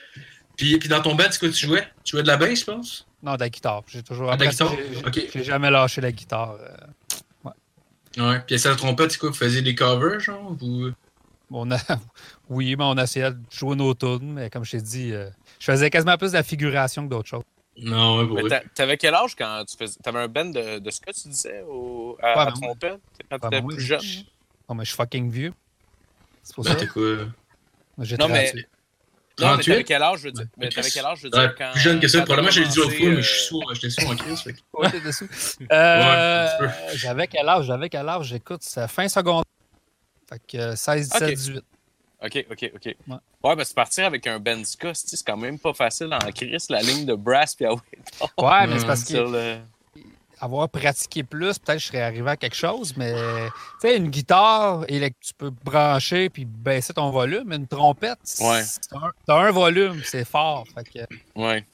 puis, 0.57 0.77
puis 0.77 0.89
dans 0.89 1.01
ton 1.01 1.15
band, 1.15 1.25
c'est 1.29 1.39
quoi 1.39 1.49
tu 1.49 1.65
jouais? 1.65 1.87
Tu 2.03 2.11
jouais 2.11 2.23
de 2.23 2.27
la 2.27 2.37
bass, 2.37 2.59
je 2.59 2.65
pense? 2.65 3.07
Non, 3.23 3.35
de 3.35 3.39
la 3.39 3.49
guitare. 3.49 3.83
J'ai 3.87 4.03
toujours. 4.03 4.31
Ah, 4.31 4.37
de 4.37 4.43
la 4.45 4.51
guitare? 4.51 4.71
j'ai- 4.75 5.05
Ok. 5.05 5.29
J'ai 5.33 5.43
jamais 5.43 5.69
lâché 5.69 6.01
la 6.01 6.11
guitare. 6.11 6.55
euh. 6.59 7.49
Ouais. 8.17 8.41
Puis 8.45 8.59
ça 8.59 8.69
la 8.69 8.75
trompette, 8.75 9.11
c'est 9.13 9.17
quoi? 9.17 9.29
Vous 9.29 9.35
faisiez 9.35 9.61
des 9.61 9.73
covers, 9.73 10.19
genre 10.19 10.57
ou... 10.61 10.89
On 11.53 11.69
a... 11.71 11.77
Oui, 12.49 12.75
mais 12.77 12.83
on 12.83 12.95
essayait 12.97 13.31
de 13.31 13.39
jouer 13.51 13.75
nos 13.75 13.93
tunes, 13.93 14.33
mais 14.33 14.49
comme 14.49 14.63
je 14.65 14.71
t'ai 14.71 14.81
dit, 14.81 15.11
euh, 15.13 15.29
je 15.59 15.71
faisais 15.71 15.89
quasiment 15.89 16.17
plus 16.17 16.31
de 16.31 16.37
la 16.37 16.43
figuration 16.43 17.03
que 17.05 17.09
d'autres 17.09 17.27
choses. 17.29 17.43
Non, 17.77 18.23
Mais 18.25 18.43
t'a- 18.49 18.61
t'avais 18.75 18.97
quel 18.97 19.13
âge 19.15 19.35
quand 19.35 19.63
tu 19.67 19.77
faisais. 19.77 19.97
T'avais 20.03 20.19
un 20.19 20.27
band 20.27 20.45
de, 20.45 20.79
de 20.79 20.91
ce 20.91 20.99
que 20.99 21.11
tu 21.11 21.29
disais 21.29 21.63
au, 21.67 22.17
à, 22.21 22.33
Ouais, 22.35 22.41
à 22.41 22.45
ben, 22.45 22.51
trompette 22.51 22.99
quand 23.29 23.39
t'étais 23.39 23.61
ben, 23.61 23.67
plus 23.67 23.77
oui. 23.77 23.83
jeune? 23.83 24.01
Non, 24.69 24.75
mais 24.75 24.83
je 24.83 24.89
suis 24.89 24.97
fucking 24.97 25.31
vieux. 25.31 25.53
C'est 26.43 26.53
pour 26.55 26.63
Ben, 26.65 26.71
ça. 26.71 26.75
t'es 26.75 26.87
quoi? 26.87 27.03
J'ai 27.99 28.17
Non, 28.17 28.27
mais- 28.27 28.45
38. 28.51 28.67
Non, 29.39 29.47
mais 29.47 29.53
38? 29.53 29.71
t'avais 29.71 29.83
quel 29.85 30.03
âge, 30.03 30.19
je 30.19 30.23
veux 30.25 30.31
dire? 30.33 30.41
Ouais, 30.43 30.49
Mais 30.57 30.69
t'avais 30.69 30.89
quel 30.89 31.05
âge, 31.05 31.17
je 31.19 31.27
veux 31.27 31.33
Ouais, 31.35 31.47
dire, 31.47 31.55
quand. 31.57 31.71
plus 31.71 31.79
jeune 31.79 31.99
que 32.01 32.07
ça, 32.09 32.21
probablement 32.21 32.51
j'ai 32.51 32.65
dit 32.67 32.77
l'autre 32.77 32.91
fois, 32.93 33.09
mais 33.09 33.21
je 33.21 33.33
suis 33.33 33.43
euh, 33.45 33.47
sourd, 33.47 33.73
j'étais 33.73 33.89
sourd 33.89 34.11
en 34.11 34.15
crise. 34.15 34.41
fait 34.41 34.55
Ouais, 34.73 34.91
t'es 34.91 34.99
dessous. 35.01 35.27
Euh, 35.61 35.65
Ouais, 36.59 36.65
un 36.67 36.67
petit 36.89 36.97
J'avais 36.97 37.27
quel 37.27 37.47
âge? 37.49 37.65
J'avais 37.65 37.89
quel 37.89 38.07
âge? 38.09 38.25
J'écoute, 38.27 38.61
c'est 38.63 38.87
fin 38.89 39.07
secondaire. 39.07 39.43
Fait 40.31 40.41
que 40.47 40.57
euh, 40.57 40.75
16, 40.75 41.09
17, 41.09 41.21
Ok. 41.23 41.35
18. 41.35 41.63
Ok, 42.23 42.45
ok, 42.51 42.71
ok. 42.75 42.85
Ouais. 42.85 43.15
Ouais, 43.43 43.55
ben 43.55 43.63
c'est 43.63 43.73
partir 43.75 44.05
avec 44.05 44.27
un 44.27 44.39
band 44.39 44.63
ska, 44.63 44.91
c'est 44.93 45.17
quand 45.25 45.37
même 45.37 45.57
pas 45.57 45.73
facile 45.73 46.13
en 46.13 46.19
crise, 46.31 46.69
la 46.69 46.81
ligne 46.81 47.05
de 47.05 47.15
brass 47.15 47.55
puis 47.55 47.65
ah 47.65 47.73
ouais, 47.73 47.79
Ouais, 48.37 48.67
mais 48.67 48.79
c'est 48.79 48.85
parce 48.85 49.03
que 49.03 49.09
sur 49.09 49.27
le. 49.29 49.57
avoir 50.39 50.69
pratiqué 50.69 51.23
plus, 51.23 51.57
peut-être 51.57 51.79
je 51.79 51.87
serais 51.87 52.01
arrivé 52.03 52.29
à 52.29 52.37
quelque 52.37 52.55
chose, 52.55 52.95
mais 52.95 53.11
tu 53.13 53.51
sais, 53.87 53.97
une 53.97 54.09
guitare, 54.09 54.85
tu 55.19 55.33
peux 55.35 55.49
brancher 55.49 56.29
puis 56.29 56.45
baisser 56.45 56.93
ton 56.93 57.09
volume, 57.09 57.45
mais 57.47 57.55
une 57.55 57.67
trompette, 57.67 58.19
Ouais. 58.39 58.61
c'est 58.63 58.93
un- 58.93 59.11
t'as 59.25 59.39
un 59.39 59.51
volume, 59.51 60.01
c'est 60.05 60.23
fort. 60.25 60.65
Fait 60.75 60.83
que 60.83 61.39
Ouais. 61.39 61.65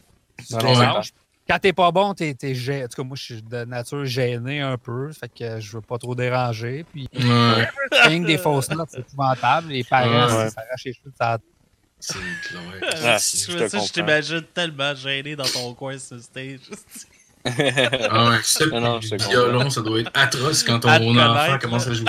mélanges. 0.79 1.11
Quand 1.49 1.59
t'es 1.59 1.73
pas 1.73 1.91
bon, 1.91 2.13
t'es, 2.13 2.33
t'es 2.33 2.53
gê- 2.53 2.83
En 2.83 2.87
tout 2.87 3.01
cas, 3.01 3.03
moi, 3.07 3.15
je 3.17 3.23
suis 3.23 3.41
de 3.41 3.63
nature 3.65 4.05
gêné 4.05 4.59
un 4.61 4.77
peu. 4.77 5.11
Fait 5.13 5.29
que 5.29 5.59
je 5.59 5.71
veux 5.77 5.81
pas 5.81 5.97
trop 5.97 6.13
déranger. 6.15 6.85
Puis, 6.91 7.07
Ouais, 7.13 7.67
rien 8.03 8.21
que 8.21 8.27
des 8.27 8.37
fausses 8.37 8.69
notes, 8.69 8.89
c'est 8.91 8.99
épouvantable. 8.99 9.69
Les 9.69 9.83
parents, 9.83 10.25
Ouais. 10.25 10.29
ça 10.29 10.49
s'arrache 10.49 10.83
les 10.85 10.93
cheveux 10.93 11.09
de 11.11 11.15
sa 11.17 11.37
c'est 11.99 12.13
clair. 12.13 12.91
Ah, 13.03 13.17
je, 13.17 13.67
ça, 13.67 13.79
t'imagine 13.91 14.43
tellement 14.53 14.93
gêné 14.93 15.35
dans 15.35 15.45
ton 15.45 15.73
coin 15.73 15.97
sur 15.97 16.15
le 16.17 16.21
stage. 16.21 16.59
Ah 17.45 18.29
ouais, 18.29 18.37
ça, 18.43 18.65
non, 18.65 18.99
violon, 18.99 19.69
ça 19.69 19.81
doit 19.81 20.01
être 20.01 20.11
atroce 20.13 20.63
quand 20.63 20.81
ton 20.81 21.17
enfant 21.17 21.57
commence 21.59 21.87
à 21.87 21.93
jouer. 21.93 22.05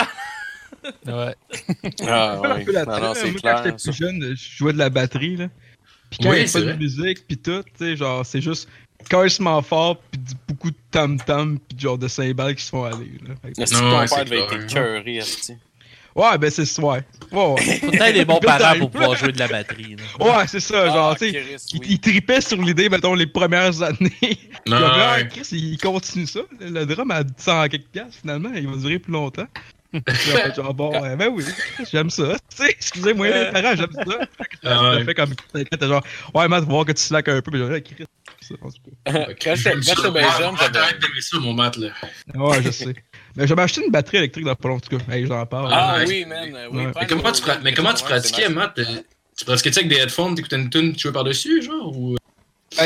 Ouais. 1.05 1.35
Ah, 2.07 2.33
un 2.43 2.55
ouais. 2.57 2.65
peu 2.65 2.71
la 2.73 2.83
Non, 2.85 2.93
non, 2.95 2.99
Moi, 2.99 3.15
c'est 3.15 3.33
quand 3.35 3.63
j'étais 3.63 3.77
ça. 3.77 3.91
plus 3.91 3.93
jeune, 3.97 4.35
je 4.35 4.55
jouais 4.57 4.73
de 4.73 4.77
la 4.77 4.89
batterie, 4.89 5.37
là. 5.37 5.47
Puis 6.09 6.19
quand 6.21 6.29
Oui, 6.31 6.35
il 6.35 6.39
n'y 6.39 6.43
a 6.43 6.47
c'est 6.47 6.65
pas 6.65 6.71
de 6.73 6.77
musique, 6.77 7.25
puis 7.27 7.37
tout, 7.37 7.63
tu 7.63 7.71
sais, 7.77 7.95
genre, 7.95 8.25
c'est 8.25 8.41
juste 8.41 8.67
carrément 9.07 9.61
fort, 9.61 9.97
puis 10.11 10.19
beaucoup 10.47 10.71
de 10.71 10.75
tam-tam, 10.91 11.59
puis 11.59 11.79
genre 11.79 11.97
de 11.97 12.07
cymbales 12.07 12.55
qui 12.55 12.63
se 12.63 12.69
font 12.69 12.83
aller, 12.83 13.11
là. 13.27 13.35
Que- 13.43 13.73
Non, 13.73 13.79
ton 13.79 13.91
ouais, 13.99 14.05
père 14.07 14.09
c'est 14.09 14.25
devait 14.25 14.39
être 14.39 14.63
écœuré? 14.63 15.19
Ouais, 16.15 16.37
ben 16.39 16.49
c'est 16.49 16.65
ça, 16.65 16.81
ouais. 16.81 17.03
Ouais, 17.31 17.45
ouais. 17.53 17.61
Faut 17.79 17.91
peut-être 17.91 18.13
des 18.13 18.25
bons 18.25 18.39
parents 18.39 18.77
pour 18.79 18.89
pouvoir 18.91 19.15
jouer 19.15 19.31
de 19.31 19.39
la 19.39 19.47
batterie. 19.47 19.95
là. 20.19 20.37
Ouais, 20.39 20.47
c'est 20.47 20.59
ça, 20.59 20.87
genre, 20.87 21.11
Ah, 21.11 21.15
tu 21.17 21.31
sais. 21.31 21.43
Il, 21.73 21.79
oui. 21.79 21.85
il 21.91 21.99
tripait 21.99 22.41
sur 22.41 22.57
l'idée, 22.61 22.89
mettons, 22.89 23.13
les 23.13 23.27
premières 23.27 23.81
années. 23.81 24.09
Non, 24.67 24.77
ouais. 24.77 25.27
Chris, 25.29 25.47
il 25.53 25.77
continue 25.77 26.27
ça. 26.27 26.41
Le 26.59 26.83
drum 26.85 27.09
à 27.11 27.21
100 27.37 27.69
quelques 27.69 27.87
piastres, 27.87 28.17
finalement, 28.21 28.49
il 28.53 28.67
va 28.67 28.75
durer 28.75 28.99
plus 28.99 29.13
longtemps. 29.13 29.47
Fait 30.07 30.53
genre, 30.55 30.73
bon, 30.73 31.01
ouais, 31.01 31.15
ben 31.15 31.29
oui, 31.31 31.43
j'aime 31.91 32.09
ça. 32.11 32.35
Tu 32.49 32.57
sais, 32.57 32.69
excusez-moi, 32.69 33.27
les 33.29 33.51
parents, 33.51 33.75
j'aime 33.75 33.91
ça. 33.93 34.19
Ah 34.63 34.69
Ça 34.69 34.89
ouais. 34.91 35.03
fait 35.05 35.15
comme 35.15 35.33
t'es 35.53 35.87
genre, 35.87 36.03
ouais, 36.35 36.47
Matt, 36.47 36.65
faut 36.65 36.69
voir 36.71 36.85
que 36.85 36.91
tu 36.91 37.01
slack 37.01 37.27
un 37.29 37.41
peu. 37.41 37.49
Puis 37.49 37.59
genre, 37.59 37.69
Chris, 37.83 38.05
ça, 38.49 38.65
en 38.65 38.69
tout 38.69 38.81
cas. 39.05 39.25
Quand 39.41 39.55
j'étais 39.55 39.75
bien 40.11 40.37
jeune, 40.37 40.55
j'avais. 40.57 41.21
Ça, 41.21 41.37
mon 41.39 41.53
mat, 41.53 41.75
là. 41.77 41.89
Ouais, 42.35 42.61
je 42.63 42.71
sais. 42.71 42.95
Mais 43.35 43.45
j'avais 43.47 43.61
acheté 43.61 43.83
une 43.85 43.91
batterie 43.91 44.17
électrique 44.17 44.45
dans 44.45 44.55
pas 44.55 44.67
long, 44.69 44.75
en 44.75 44.79
tout 44.79 44.97
cas. 44.97 45.03
Hey, 45.13 45.25
j'en 45.25 45.45
parle. 45.45 45.69
Ah 45.71 45.97
Ouais. 45.99 46.05
oui, 46.07 46.25
man. 46.25 46.49
Oui, 46.71 46.77
Ouais. 46.85 46.91
prends 46.91 47.01
Mais 47.01 47.07
comment 47.07 47.23
le- 47.29 47.31
tu, 47.35 47.43
mais 47.63 47.73
comment 47.73 47.93
tu 47.93 48.03
pratiquais. 48.03 48.49
Matt? 48.49 48.79
Tu 49.37 49.45
pratiquais-tu 49.45 49.79
avec 49.79 49.89
des 49.89 49.97
headphones, 49.97 50.35
t'écoutais 50.35 50.57
une 50.57 50.69
tune, 50.69 50.93
tu 50.93 51.01
jouais 51.03 51.11
par-dessus, 51.13 51.61
genre? 51.61 51.95
Ou... 51.97 52.15
Quand, 52.77 52.83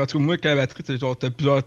en 0.00 0.06
tout 0.06 0.18
cas, 0.18 0.18
moi, 0.18 0.36
quand 0.38 0.48
la 0.48 0.56
batterie, 0.56 0.82
t'as 0.82 0.96
genre, 0.96 1.16
t'as 1.16 1.30
plusieurs. 1.30 1.62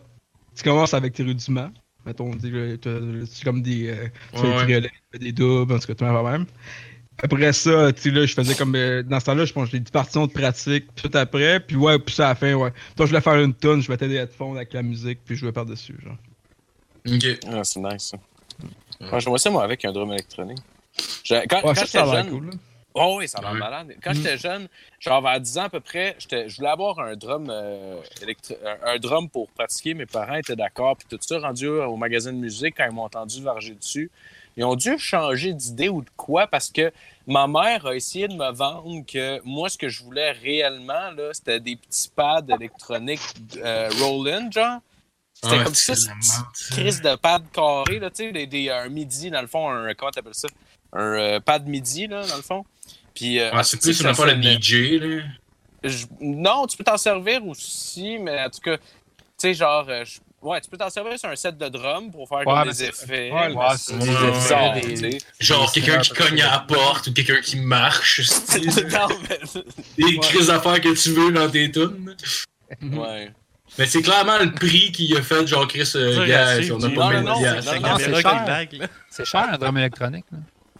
Tu 0.55 0.63
commences 0.63 0.93
avec 0.93 1.13
tes 1.13 1.23
rudiments. 1.23 1.71
Mettons, 2.05 2.31
c'est 2.41 3.43
comme 3.43 3.61
des. 3.61 3.89
euh, 3.89 4.07
tu 4.33 4.41
fais 4.41 4.75
Ouais, 4.75 4.91
des 5.19 5.31
doubles, 5.31 5.73
en 5.73 5.79
tout 5.79 5.87
cas, 5.87 5.95
tu 5.95 6.03
vas 6.03 6.31
même. 6.31 6.45
Après 7.23 7.53
ça, 7.53 7.93
tu 7.93 8.01
sais, 8.01 8.11
là, 8.11 8.25
je 8.25 8.33
faisais 8.33 8.55
comme. 8.55 8.75
euh, 8.75 9.01
dans 9.03 9.19
ce 9.19 9.25
temps-là, 9.25 9.45
je 9.45 9.53
pense 9.53 9.65
que 9.65 9.71
j'ai 9.71 9.79
des 9.79 9.89
partitions 9.91 10.27
de 10.27 10.31
pratique, 10.33 10.87
puis 10.93 11.09
tout 11.09 11.17
après, 11.17 11.59
puis 11.61 11.75
ouais, 11.77 11.97
puis 11.97 12.13
ça 12.13 12.25
à 12.25 12.29
la 12.29 12.35
fin, 12.35 12.53
ouais. 12.53 12.71
Donc, 12.97 13.07
je 13.07 13.11
voulais 13.11 13.21
faire 13.21 13.35
une 13.39 13.53
tonne, 13.53 13.81
je 13.81 13.89
mettais 13.91 14.07
des 14.07 14.15
headphones 14.15 14.57
avec 14.57 14.73
la 14.73 14.81
musique, 14.83 15.19
puis 15.25 15.35
je 15.35 15.41
jouais 15.41 15.51
par-dessus, 15.53 15.95
genre. 16.03 16.17
Ok. 17.07 17.25
Ah, 17.51 17.63
c'est 17.63 17.79
nice, 17.79 18.11
ça. 18.11 18.17
Ouais, 19.11 19.19
J'aimerais 19.19 19.39
ça, 19.39 19.49
moi, 19.49 19.63
avec 19.63 19.83
un 19.85 19.91
drum 19.91 20.11
électronique. 20.11 20.59
Je- 21.23 21.35
Quand, 21.47 21.57
Ouais, 21.57 21.61
quand 21.63 21.75
ça, 21.75 21.85
j'étais 21.85 22.05
jeune, 22.05 22.29
cool. 22.29 22.49
Oh 22.97 23.15
oui, 23.19 23.27
ça 23.27 23.39
a 23.39 23.41
l'air 23.41 23.51
Ouais. 23.51 23.59
malade. 23.59 23.93
Quand 24.01 24.11
Mm. 24.11 24.15
j'étais 24.15 24.37
jeune, 24.37 24.67
genre 25.01 25.21
vers 25.21 25.39
10 25.41 25.57
ans 25.57 25.63
à 25.63 25.69
peu 25.69 25.81
près, 25.81 26.15
je 26.19 26.55
voulais 26.55 26.69
avoir 26.69 26.97
un 26.99 27.15
drum 27.17 27.47
euh, 27.49 27.99
électri- 28.21 28.55
un, 28.65 28.93
un 28.93 28.97
drum 28.99 29.29
pour 29.29 29.49
pratiquer. 29.51 29.93
Mes 29.93 30.05
parents 30.05 30.35
étaient 30.35 30.55
d'accord. 30.55 30.95
Puis 30.95 31.05
tout 31.09 31.17
ça, 31.21 31.39
rendu 31.39 31.67
au 31.67 31.97
magasin 31.97 32.31
de 32.31 32.37
musique, 32.37 32.75
quand 32.77 32.85
ils 32.89 32.93
m'ont 32.95 33.03
entendu 33.03 33.41
varger 33.43 33.75
dessus, 33.75 34.09
ils 34.57 34.63
ont 34.63 34.75
dû 34.75 34.97
changer 34.97 35.53
d'idée 35.53 35.89
ou 35.89 36.01
de 36.01 36.09
quoi 36.15 36.47
parce 36.47 36.69
que 36.69 36.91
ma 37.27 37.47
mère 37.47 37.85
a 37.85 37.95
essayé 37.95 38.27
de 38.27 38.33
me 38.35 38.51
vendre 38.51 39.05
que 39.05 39.41
moi, 39.43 39.69
ce 39.69 39.77
que 39.77 39.89
je 39.89 40.03
voulais 40.03 40.31
réellement, 40.31 41.11
là, 41.11 41.29
c'était 41.33 41.59
des 41.59 41.75
petits 41.75 42.09
pads 42.15 42.45
électroniques 42.49 43.19
euh, 43.57 43.89
Roland, 44.01 44.49
genre. 44.51 44.79
C'était 45.33 45.57
Ouais, 45.57 45.63
comme 45.65 45.75
ça, 45.75 45.95
c'est 45.95 46.09
c'est- 46.21 46.73
crise 46.73 47.01
de 47.01 47.15
pad 47.15 47.43
carré, 47.51 47.99
là, 47.99 48.09
tu 48.09 48.31
sais, 48.31 48.69
un 48.71 48.87
midi, 48.89 49.29
dans 49.29 49.41
le 49.41 49.47
fond, 49.47 49.69
un, 49.69 49.93
comment 49.93 50.11
t'appelles 50.11 50.33
ça? 50.33 50.47
Un 50.93 51.01
euh, 51.19 51.39
pad 51.41 51.67
midi, 51.67 52.07
là, 52.07 52.25
dans 52.25 52.37
le 52.37 52.41
fond. 52.41 52.65
Puis, 53.13 53.39
euh, 53.39 53.47
Ouais, 53.51 53.63
c'est 53.63 53.75
asti 53.77 53.89
plus 53.89 54.05
affaire 54.05 54.25
de 54.37 54.41
sonne- 54.41 54.61
DJ, 54.61 54.97
là. 54.99 55.23
je- 55.83 56.05
Non, 56.21 56.65
tu 56.67 56.77
peux 56.77 56.85
t'en 56.85 56.97
servir 56.97 57.45
aussi, 57.47 58.17
mais 58.17 58.41
en 58.41 58.49
tout 58.49 58.61
cas, 58.61 58.77
tu 58.77 58.83
sais, 59.37 59.53
genre, 59.53 59.85
euh, 59.89 60.05
je- 60.05 60.19
ouais, 60.45 60.61
tu 60.61 60.69
peux 60.69 60.77
t'en 60.77 60.89
servir 60.89 61.17
sur 61.19 61.29
un 61.29 61.35
set 61.35 61.57
de 61.57 61.67
drums 61.67 62.11
pour 62.11 62.27
faire 62.29 62.39
Ouais, 62.39 62.45
comme 62.45 62.59
mais 62.67 62.71
des 62.73 62.83
effets. 62.85 63.31
ouais, 63.31 63.53
ouais, 63.53 64.81
des. 64.95 65.17
Genre 65.39 65.71
quelqu'un 65.71 65.97
qui 65.99 66.11
cogne 66.11 66.41
à 66.41 66.51
la 66.51 66.59
porte 66.59 67.07
ou 67.07 67.13
quelqu'un 67.13 67.41
qui 67.41 67.57
marche. 67.57 68.21
c'est- 68.25 68.59
Non, 68.91 69.07
mais- 69.29 70.05
Des 70.05 70.17
crises 70.19 70.47
d'affaires 70.47 70.79
que 70.81 70.93
tu 71.01 71.09
veux 71.11 71.31
dans 71.31 71.49
tes 71.49 71.69
tunes. 71.71 72.15
ouais. 72.81 73.31
Mais 73.77 73.85
c'est 73.87 74.01
clairement 74.01 74.37
le 74.39 74.51
prix 74.53 74.91
qu'il 74.91 75.15
a 75.17 75.21
fait, 75.21 75.45
genre 75.47 75.67
Chris, 75.67 75.91
euh, 75.95 76.25
gars, 76.25 76.57
on 76.73 76.77
n'a 76.77 76.89
pas 76.91 77.21
non, 77.21 77.35
C'est 79.09 79.25
cher. 79.25 79.49
un 79.51 79.57
drum 79.57 79.77
électronique. 79.77 80.25
Là. 80.31 80.37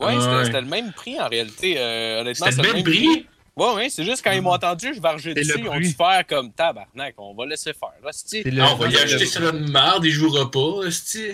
Ouais, 0.07 0.45
c'était 0.45 0.61
le 0.61 0.67
même 0.67 0.91
prix 0.93 1.19
en 1.19 1.27
réalité. 1.27 1.75
euh, 1.77 2.21
honnêtement, 2.21 2.47
C'était 2.49 2.61
le 2.67 2.73
même 2.73 2.83
prix? 2.83 3.27
Ouais, 3.57 3.73
ouais, 3.73 3.89
c'est 3.89 4.03
juste 4.03 4.21
quand 4.21 4.31
ils 4.31 4.41
m'ont 4.41 4.51
entendu, 4.53 4.93
je 4.93 4.99
le 4.99 5.33
dessus, 5.33 5.53
ils 5.59 5.69
ont 5.69 5.77
dû 5.77 5.89
faire 5.91 6.23
comme 6.27 6.51
tabarnak, 6.51 7.15
on 7.17 7.33
va 7.33 7.45
laisser 7.45 7.71
faire. 7.73 7.93
Le- 8.03 8.61
Ah, 8.61 8.73
on 8.73 8.75
va 8.75 8.87
y 8.89 8.97
acheter 8.97 9.25
ça 9.25 9.39
de 9.51 9.71
merde, 9.71 10.03
il 10.05 10.11
jouera 10.11 10.51
pas, 10.51 10.83
esti. 10.85 11.31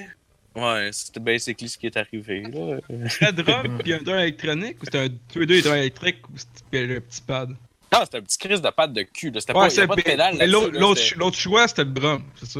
Ouais, 0.55 0.89
c'était 0.91 1.19
basically 1.19 1.67
ce 1.69 1.77
qui 1.77 1.87
est 1.87 1.97
arrivé. 1.97 2.43
Là. 2.43 2.77
Un 3.21 3.31
drum, 3.31 3.77
puis 3.83 3.93
un 3.93 3.99
drum 4.03 4.17
électronique, 4.19 4.77
ou 4.81 4.85
c'était 4.85 4.99
un. 4.99 5.07
Tous 5.31 5.39
les 5.39 5.45
deux, 5.47 5.55
les 5.55 5.61
drums 5.61 5.77
électriques, 5.77 6.27
ou 6.27 6.37
c'était 6.37 6.85
le 6.85 6.99
petit 7.01 7.21
pad? 7.21 7.49
Non, 7.93 7.99
c'était 8.03 8.17
un 8.17 8.21
petit 8.21 8.37
crise 8.37 8.61
de 8.61 8.69
patte 8.69 8.93
de 8.93 9.01
cul. 9.03 9.31
là. 9.31 9.39
C'était 9.39 9.53
Ouais, 9.53 9.69
pas, 9.75 9.87
pas 9.87 9.95
de 9.95 10.01
pédale 10.01 10.37
l'autre- 10.49 10.97
c'était- 10.99 11.31
choix, 11.37 11.67
c'était 11.67 11.85
le 11.85 11.91
drum, 11.91 12.23
c'est 12.39 12.49
ça? 12.49 12.59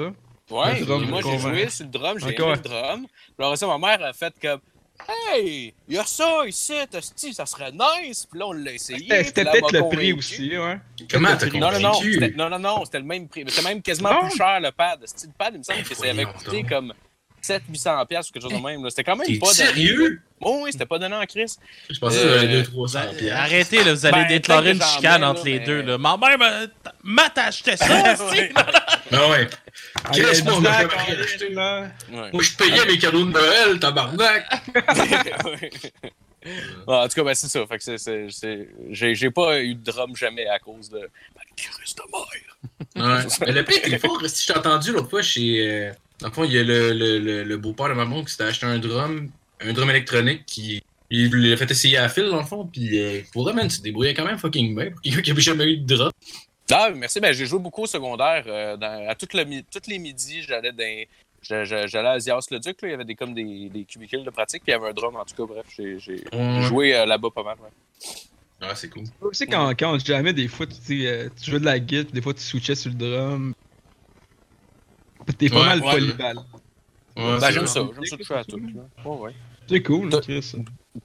Ouais, 0.50 0.80
Le 0.80 0.86
drum, 0.86 1.06
moi 1.10 1.21
j'ai 1.24 1.38
joué 1.38 1.69
sur 1.69 1.86
le 1.86 1.91
drum, 1.91 2.17
j'ai 2.19 2.26
ouais. 2.26 2.56
le 2.56 2.62
drum. 2.62 3.08
Après 3.38 3.56
ça, 3.58 3.67
ma 3.67 3.78
mère 3.78 4.04
a 4.04 4.12
fait 4.13 4.34
comme 4.41 4.60
Hey, 5.07 5.73
il 5.87 5.95
y 5.95 5.97
a 5.97 6.05
ça 6.05 6.43
ici, 6.47 6.73
esti, 6.93 7.33
ça 7.33 7.45
serait 7.45 7.71
nice. 7.71 8.25
Puis 8.29 8.39
là, 8.39 8.47
on 8.47 8.53
l'a 8.53 8.71
essayé. 8.73 9.07
C'était 9.23 9.43
peut-être 9.45 9.71
le 9.71 9.89
prix 9.89 10.13
aussi, 10.13 10.57
ouais. 10.57 10.79
Comment 11.09 11.35
t'as 11.37 11.47
Non, 11.47 11.71
Non, 11.71 11.79
non, 11.79 11.79
non, 11.79 12.31
non, 12.35 12.49
non, 12.49 12.59
non, 12.59 12.85
c'était 12.85 12.99
le 12.99 13.05
même 13.05 13.27
prix. 13.27 13.43
Mais 13.43 13.51
C'était 13.51 13.67
même 13.67 13.81
quasiment 13.81 14.13
Non. 14.13 14.27
plus 14.29 14.37
cher 14.37 14.59
le 14.59 14.71
pad. 14.71 14.99
Le 15.01 15.29
pad, 15.37 15.53
il 15.53 15.59
me 15.59 15.63
semble 15.63 15.79
Ben, 15.79 15.85
que 15.87 15.95
ça 15.95 16.09
avait 16.09 16.25
coûté 16.25 16.63
comme 16.63 16.93
700-800$ 17.41 18.05
piastres 18.07 18.31
ou 18.31 18.33
quelque 18.33 18.43
chose 18.49 18.59
de 18.61 18.63
même. 18.65 18.83
là. 18.83 18.89
C'était 18.89 19.03
quand 19.03 19.15
même 19.15 19.27
T'es 19.27 19.39
pas 19.39 19.47
donné. 19.47 19.57
sérieux? 19.57 20.21
Oh, 20.43 20.61
oui, 20.63 20.71
c'était 20.71 20.85
pas 20.85 20.97
donné 20.99 21.15
en 21.15 21.25
crise. 21.25 21.57
Je 21.89 21.99
pensais 21.99 22.19
que 22.19 22.25
Euh, 22.25 22.39
c'était 22.41 22.53
200-300 22.63 23.07
Vous- 23.11 23.17
piastres. 23.17 23.41
Arrêtez, 23.41 23.83
là, 23.83 23.93
vous 23.93 24.05
allez 24.05 24.21
Ben, 24.23 24.27
déclarer 24.27 24.71
une 24.71 24.81
chicane 24.81 25.23
entre 25.23 25.39
là, 25.39 25.45
les 25.45 25.59
mais- 25.59 25.65
deux. 25.65 25.81
Là. 25.81 25.97
Ma 25.97 26.17
mère, 26.17 26.37
m'a- 27.03 27.31
acheté 27.35 27.77
ça 27.77 27.85
aussi. 28.13 28.41
Ah 29.13 29.27
ouais. 29.29 29.47
Chris, 30.11 30.19
il 30.19 30.23
y 30.23 30.25
a 30.25 31.19
acheté. 31.19 31.49
là. 31.49 31.91
Ouais. 32.11 32.29
Moi, 32.33 32.43
je 32.43 32.51
payais 32.57 32.85
mes 32.85 32.97
cadeaux 32.97 33.25
de 33.25 33.31
Noël, 33.31 33.79
tabarnak. 33.79 34.45
Ouais. 36.43 36.49
En 36.87 37.07
tout 37.07 37.13
cas, 37.15 37.23
ben, 37.23 37.35
c'est 37.35 37.47
ça. 37.49 37.63
Fait 37.67 37.77
que 37.77 37.83
c'est, 37.83 37.99
c'est, 37.99 38.25
c'est- 38.31 38.67
J'ai, 38.89 39.13
j'ai 39.13 39.29
pas 39.29 39.61
eu 39.61 39.75
de 39.75 39.83
drum 39.91 40.15
jamais 40.15 40.47
à 40.47 40.57
cause 40.57 40.89
de. 40.89 40.97
Ben, 40.99 41.41
Christ 41.55 41.99
de 42.95 42.97
mère. 42.97 43.27
Mais 43.45 43.51
le 43.51 43.63
pire 43.63 43.77
était 43.83 43.99
fort, 43.99 44.19
si 44.25 44.47
je 44.47 44.51
t'ai 44.51 44.57
entendu 44.57 44.91
l'autre 44.91 45.09
fois 45.11 45.21
chez. 45.21 45.59
euh, 45.59 45.91
Dans 46.19 46.29
le 46.29 46.33
fond, 46.33 46.43
il 46.43 46.53
y 46.53 46.57
a 46.57 46.63
le, 46.63 46.93
le, 46.93 47.19
le, 47.19 47.43
le 47.43 47.57
beau-père 47.57 47.89
de 47.89 47.93
maman 47.93 48.23
qui 48.23 48.31
s'était 48.31 48.45
acheté 48.45 48.65
un 48.65 48.79
drum, 48.79 49.29
un 49.59 49.73
drum 49.73 49.89
électronique 49.91 50.45
qui. 50.47 50.81
Il 51.11 51.29
l'a 51.29 51.57
fait 51.57 51.69
essayer 51.69 51.97
à 51.97 52.09
fil, 52.09 52.23
dans 52.29 52.39
le 52.39 52.45
fond, 52.45 52.65
puis 52.65 52.97
euh, 52.99 53.21
pour 53.33 53.47
eux, 53.47 53.53
man, 53.53 53.67
tu 53.67 53.77
te 53.77 53.83
débrouillais 53.83 54.13
quand 54.15 54.25
même 54.25 54.37
fucking 54.39 54.73
bien 54.75 54.89
pour 54.91 55.01
quelqu'un 55.01 55.21
qui 55.21 55.31
avait 55.31 55.41
jamais 55.41 55.65
eu 55.65 55.77
de 55.77 55.95
drum. 55.95 56.11
Ah, 56.71 56.89
merci. 56.95 57.19
Ben, 57.19 57.34
j'ai 57.34 57.45
joué 57.45 57.60
beaucoup 57.60 57.84
au 57.84 57.88
secondaire. 57.88 58.43
euh, 58.47 58.77
dans- 58.77 59.07
à 59.10 59.15
toutes 59.15 59.34
le 59.34 59.43
mi- 59.45 59.63
tous 59.63 59.88
les 59.88 59.99
midis, 59.99 60.41
j'allais 60.43 60.71
dans. 60.71 61.05
J'allais 61.43 62.07
à 62.07 62.19
Zias 62.19 62.47
le 62.51 62.60
Duc, 62.60 62.81
là. 62.84 62.88
il 62.88 62.91
y 62.91 62.93
avait 62.93 63.03
des, 63.05 63.15
comme 63.15 63.34
des, 63.34 63.67
des 63.69 63.84
cubicules 63.84 64.23
de 64.23 64.29
pratique, 64.29 64.62
puis 64.63 64.71
il 64.71 64.75
y 64.75 64.79
avait 64.79 64.89
un 64.89 64.93
drum, 64.93 65.15
en 65.15 65.25
tout 65.25 65.36
cas, 65.36 65.51
bref, 65.53 65.65
j'ai 65.75 65.97
joué 65.99 66.95
euh, 66.95 67.05
là-bas 67.07 67.29
pas 67.34 67.43
mal. 67.43 67.57
ouais. 67.62 67.69
Ah, 68.62 68.75
c'est 68.75 68.89
cool. 68.89 69.05
Tu 69.05 69.12
sais, 69.31 69.47
quand, 69.47 69.69
quand 69.71 69.95
on 69.95 69.97
jamais, 69.99 70.34
des 70.34 70.47
fois, 70.47 70.67
tu, 70.67 71.07
euh, 71.07 71.29
tu 71.41 71.49
jouais 71.49 71.60
de 71.60 71.65
la 71.65 71.79
guitare, 71.79 72.05
puis 72.05 72.13
des 72.13 72.21
fois, 72.21 72.34
tu 72.36 72.41
switchais 72.41 72.75
sur 72.75 72.91
le 72.91 72.95
drum. 72.97 73.53
T'es 75.38 75.49
pas 75.49 75.55
Ouais, 75.62 75.65
mal 75.65 75.81
ouais. 75.81 75.91
polyvalent. 75.91 76.45
Ouais, 77.17 77.39
Ben, 77.39 77.51
j'aime 77.51 77.65
ça, 77.67 77.81
j'aime 77.93 78.05
ça 78.05 78.17
toucher 78.17 78.34
à 78.36 78.43
tout. 78.43 78.57
Ouais, 79.05 79.17
ouais. 79.17 79.36
C'est 79.67 79.81
cool, 79.81 80.10
Chris. 80.21 80.53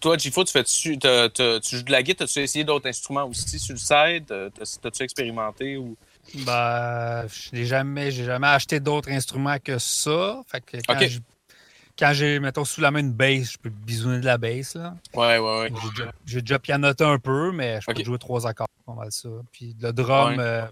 Toi, 0.01 0.19
Gifo, 0.19 0.45
tu 0.45 0.53
fais-tu 0.53 0.99
tu 0.99 1.77
joues 1.77 1.83
de 1.83 1.93
la 1.93 2.03
guitare, 2.03 2.25
as-tu 2.27 2.41
essayé 2.41 2.65
d'autres 2.65 2.89
instruments 2.89 3.25
aussi 3.25 3.59
sur 3.59 3.75
le 3.75 3.79
side? 3.79 4.31
Euh, 4.31 4.51
t'as- 4.51 4.79
T'as-tu 4.83 5.03
expérimenté 5.05 5.77
ou? 5.77 5.97
Ben, 6.45 7.27
j'ai 7.53 7.65
jamais, 7.65 8.11
j'ai 8.11 8.25
jamais 8.25 8.49
acheté 8.49 8.81
d'autres 8.81 9.11
instruments 9.11 9.59
que 9.63 9.79
ça. 9.79 10.43
Fait 10.49 10.61
que 10.61 10.77
quand 10.89 10.99
je- 11.09 11.21
quand 11.97 12.13
j'ai, 12.13 12.41
mettons, 12.41 12.65
sous 12.65 12.81
la 12.81 12.91
main 12.91 12.99
une 12.99 13.13
bass, 13.13 13.53
je 13.53 13.59
peux 13.59 13.71
bisouner 13.71 14.19
de 14.21 14.27
la 14.27 14.39
bass, 14.39 14.75
là. 14.75 14.97
Ouais, 15.15 15.39
ouais, 15.39 15.61
ouais. 15.61 15.73
J'ai 15.81 15.91
déjà, 15.91 16.13
j'ai 16.27 16.41
déjà 16.43 16.59
pianoté 16.59 17.05
un 17.05 17.19
peu, 17.19 17.53
mais 17.53 17.81
je 17.81 17.87
peux 17.87 18.05
jouer 18.05 18.19
trois 18.19 18.47
accords, 18.47 18.67
pas 18.85 18.95
mal 18.95 19.13
ça. 19.13 19.29
Puis 19.53 19.77
le 19.81 19.93
drum, 19.93 20.37
Ouais. 20.37 20.37
euh, 20.41 20.67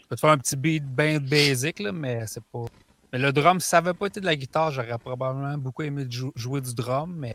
je 0.00 0.06
peux 0.08 0.16
te 0.16 0.20
faire 0.20 0.30
un 0.30 0.38
petit 0.38 0.56
beat 0.56 0.84
bien 0.84 1.18
basic, 1.20 1.80
là, 1.80 1.92
mais 1.92 2.26
c'est 2.26 2.42
pas. 2.50 2.64
Mais 3.12 3.18
le 3.18 3.30
drum, 3.32 3.60
si 3.60 3.68
ça 3.68 3.80
n'avait 3.80 3.94
pas 3.94 4.06
été 4.06 4.20
de 4.20 4.26
la 4.26 4.34
guitare, 4.36 4.70
j'aurais 4.72 4.98
probablement 4.98 5.56
beaucoup 5.58 5.82
aimé 5.82 6.06
jou- 6.10 6.32
jouer 6.34 6.60
du 6.62 6.74
drum, 6.74 7.14
mais 7.14 7.34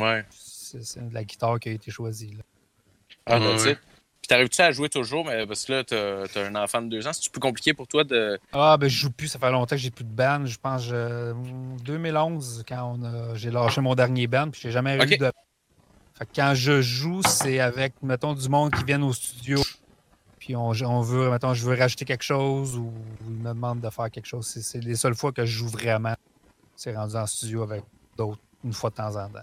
Ouais. 0.00 0.24
c'est, 0.30 1.00
la 1.12 1.24
guitare 1.24 1.58
qui 1.60 1.68
a 1.68 1.72
été 1.72 1.90
choisie. 1.90 2.32
Là. 2.36 2.42
Ah, 3.26 3.38
Ouais. 3.40 3.76
Puis 4.22 4.28
t'arrives-tu 4.28 4.60
à 4.60 4.70
jouer 4.70 4.88
toujours, 4.90 5.24
mais 5.24 5.46
parce 5.46 5.64
que 5.64 5.72
là, 5.72 5.82
t'as 5.84 6.26
t'as 6.28 6.46
un 6.46 6.54
enfant 6.54 6.82
de 6.82 6.88
deux 6.88 7.06
ans, 7.06 7.12
c'est 7.12 7.32
plus 7.32 7.40
compliqué 7.40 7.72
pour 7.72 7.86
toi 7.88 8.04
de. 8.04 8.38
Ah, 8.52 8.76
ben 8.78 8.86
je 8.88 8.94
joue 8.96 9.10
plus, 9.10 9.28
ça 9.28 9.38
fait 9.38 9.50
longtemps 9.50 9.74
que 9.76 9.80
j'ai 9.80 9.90
plus 9.90 10.04
de 10.04 10.10
band. 10.12 10.44
Je 10.44 10.58
pense 10.58 10.88
euh, 10.92 11.32
2011, 11.84 12.64
quand 12.68 12.96
on 12.98 13.02
a- 13.04 13.34
j'ai 13.34 13.50
lâché 13.50 13.80
mon 13.80 13.94
dernier 13.94 14.26
band, 14.26 14.50
puis 14.50 14.60
j'ai 14.62 14.70
jamais 14.70 14.96
Ok. 15.02 15.10
eu 15.12 15.16
de. 15.16 15.32
Fait 16.18 16.26
que 16.26 16.30
quand 16.36 16.52
je 16.54 16.82
joue, 16.82 17.22
c'est 17.22 17.60
avec, 17.60 17.94
mettons, 18.02 18.34
du 18.34 18.46
monde 18.48 18.72
qui 18.74 18.84
vient 18.84 19.02
au 19.02 19.12
studio. 19.12 19.58
Puis 20.38 20.54
on, 20.54 20.68
on 20.70 21.00
veut, 21.00 21.30
mettons, 21.30 21.54
je 21.54 21.64
veux 21.64 21.74
rajouter 21.76 22.04
quelque 22.04 22.22
chose 22.24 22.76
ou 22.76 22.92
ils 23.26 23.34
me 23.36 23.48
demandent 23.48 23.80
de 23.80 23.88
faire 23.90 24.10
quelque 24.10 24.26
chose. 24.26 24.46
C'est, 24.46 24.62
c'est 24.62 24.80
les 24.80 24.96
seules 24.96 25.14
fois 25.14 25.32
que 25.32 25.44
je 25.46 25.50
joue 25.58 25.68
vraiment. 25.68 26.14
C'est 26.76 26.94
rendu 26.94 27.16
en 27.16 27.26
studio 27.26 27.62
avec 27.62 27.82
d'autres 28.18 28.40
une 28.64 28.72
fois 28.74 28.90
de 28.90 28.96
temps 28.96 29.16
en 29.16 29.28
temps. 29.30 29.40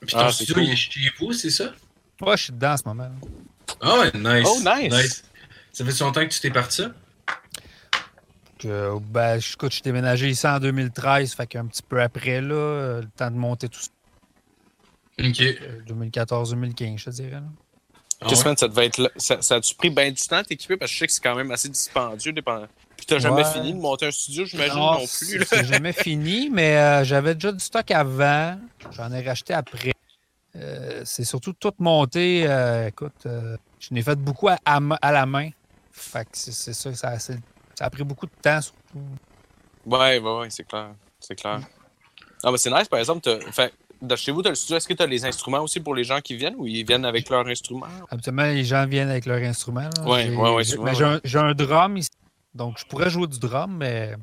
Puis 0.00 0.12
ton 0.14 0.18
Ah, 0.20 0.32
studio, 0.32 0.54
cool. 0.54 0.64
il 0.64 0.72
est 0.72 0.76
chez 0.76 1.10
vous, 1.18 1.32
c'est 1.32 1.50
ça? 1.50 1.72
Ouais, 2.20 2.36
je 2.36 2.42
suis 2.44 2.52
dedans 2.52 2.72
en 2.72 2.76
ce 2.76 2.82
moment. 2.86 3.04
là. 3.04 3.10
Ah 3.80 3.98
ouais, 3.98 4.10
nice. 4.14 4.48
Oh, 4.48 4.58
nice. 4.90 5.22
Ça 5.72 5.84
fait 5.84 6.00
longtemps 6.04 6.26
que 6.26 6.32
tu 6.32 6.40
t'es 6.40 6.50
parti 6.50 6.82
ça? 6.82 6.90
Que, 8.58 8.98
ben, 9.00 9.38
je, 9.40 9.54
écoute, 9.54 9.70
je 9.70 9.74
suis 9.76 9.82
déménagé 9.82 10.28
ici 10.28 10.46
en 10.46 10.58
2013, 10.58 11.32
fait 11.34 11.46
qu'un 11.46 11.66
petit 11.66 11.82
peu 11.82 12.02
après, 12.02 12.40
là, 12.42 13.00
le 13.00 13.08
temps 13.16 13.30
de 13.30 13.36
monter 13.36 13.68
tout 13.68 13.80
ça. 13.80 13.88
Ok. 15.18 15.40
euh, 15.40 15.80
2014-2015, 15.86 16.98
je 16.98 17.04
te 17.04 17.10
dirais. 17.10 17.30
là. 17.30 17.42
Ah 18.22 18.26
Qu'est-ce 18.28 18.44
ouais? 18.46 18.52
que 18.54 18.60
ça 18.60 18.68
devait 18.68 18.86
être 18.86 18.98
là? 18.98 19.08
Ça, 19.16 19.40
ça 19.40 19.54
a-tu 19.56 19.74
pris 19.74 19.88
bien 19.88 20.10
du 20.10 20.20
temps 20.22 20.36
à 20.36 20.44
t'équiper? 20.44 20.76
Parce 20.76 20.90
que 20.90 20.94
je 20.94 20.98
sais 21.00 21.06
que 21.06 21.12
c'est 21.12 21.22
quand 21.22 21.34
même 21.36 21.50
assez 21.52 21.70
dispendieux. 21.70 22.32
Dépend... 22.32 22.66
Puis 23.00 23.06
t'as 23.06 23.18
jamais 23.18 23.44
fini 23.44 23.72
de 23.72 23.78
monter 23.78 24.06
un 24.06 24.10
studio, 24.10 24.44
j'imagine 24.44 24.74
Non, 24.74 24.92
non, 24.92 24.98
plus. 24.98 25.46
C'est 25.46 25.64
jamais 25.64 25.92
fini, 25.94 26.50
mais 26.50 26.76
euh, 26.76 27.02
j'avais 27.04 27.34
déjà 27.34 27.50
du 27.50 27.58
stock 27.64 27.90
avant. 27.90 28.58
J'en 28.90 29.10
ai 29.10 29.26
racheté 29.26 29.54
après. 29.54 29.92
Euh, 30.56 31.00
c'est 31.06 31.24
surtout 31.24 31.54
tout 31.54 31.72
monté. 31.78 32.44
euh, 32.46 32.88
écoute, 32.88 33.24
je 33.24 33.94
n'ai 33.94 34.02
fait 34.02 34.16
beaucoup 34.18 34.48
à, 34.48 34.58
à 34.66 34.80
ma- 34.80 34.98
à 35.00 35.12
la 35.12 35.24
main. 35.24 35.48
Fait 35.92 36.24
que 36.24 36.30
c'est 36.34 36.52
c'est 36.52 36.74
ça, 36.74 36.92
ça, 36.94 37.18
c'est- 37.18 37.38
ça 37.78 37.86
a 37.86 37.90
pris 37.90 38.04
beaucoup 38.04 38.26
de 38.26 38.32
temps, 38.42 38.60
surtout. 38.60 38.98
Ouais, 39.86 40.18
ouais, 40.18 40.38
ouais, 40.40 40.50
c'est 40.50 40.64
clair. 40.64 40.90
C'est 41.18 41.36
clair. 41.36 41.60
Ah, 42.42 42.50
mais 42.52 42.58
c'est 42.58 42.70
nice, 42.70 42.88
par 42.88 42.98
exemple. 42.98 43.26
Fait, 43.50 43.72
de 44.02 44.16
chez 44.16 44.30
vous, 44.32 44.42
t'as 44.42 44.50
le 44.50 44.54
studio. 44.56 44.76
Est-ce 44.76 44.88
que 44.88 44.92
tu 44.94 45.02
as 45.02 45.06
les 45.06 45.24
instruments 45.24 45.60
aussi 45.62 45.80
pour 45.80 45.94
les 45.94 46.04
gens 46.04 46.20
qui 46.20 46.36
viennent 46.36 46.54
ou 46.58 46.66
ils 46.66 46.84
viennent 46.86 47.04
avec 47.06 47.28
leurs 47.30 47.46
instruments? 47.46 47.86
Habituellement, 48.10 48.42
les 48.44 48.64
gens 48.64 48.86
viennent 48.86 49.08
avec 49.10 49.24
leur 49.24 49.38
instrument. 49.42 49.88
là. 49.96 50.04
Ouais, 50.04 50.24
J'ai- 50.24 50.36
ouais, 50.36 50.54
ouais, 50.54 50.64
j'ai- 50.64 50.72
souvent, 50.74 50.84
mais 50.84 50.94
j'ai 50.94 51.04
un, 51.04 51.20
j'ai 51.24 51.38
un 51.38 51.54
drum 51.54 51.96
ici. 51.96 52.10
Donc, 52.54 52.78
je 52.78 52.84
pourrais 52.84 53.10
jouer 53.10 53.26
du 53.26 53.38
drum, 53.38 53.76
mais. 53.76 54.14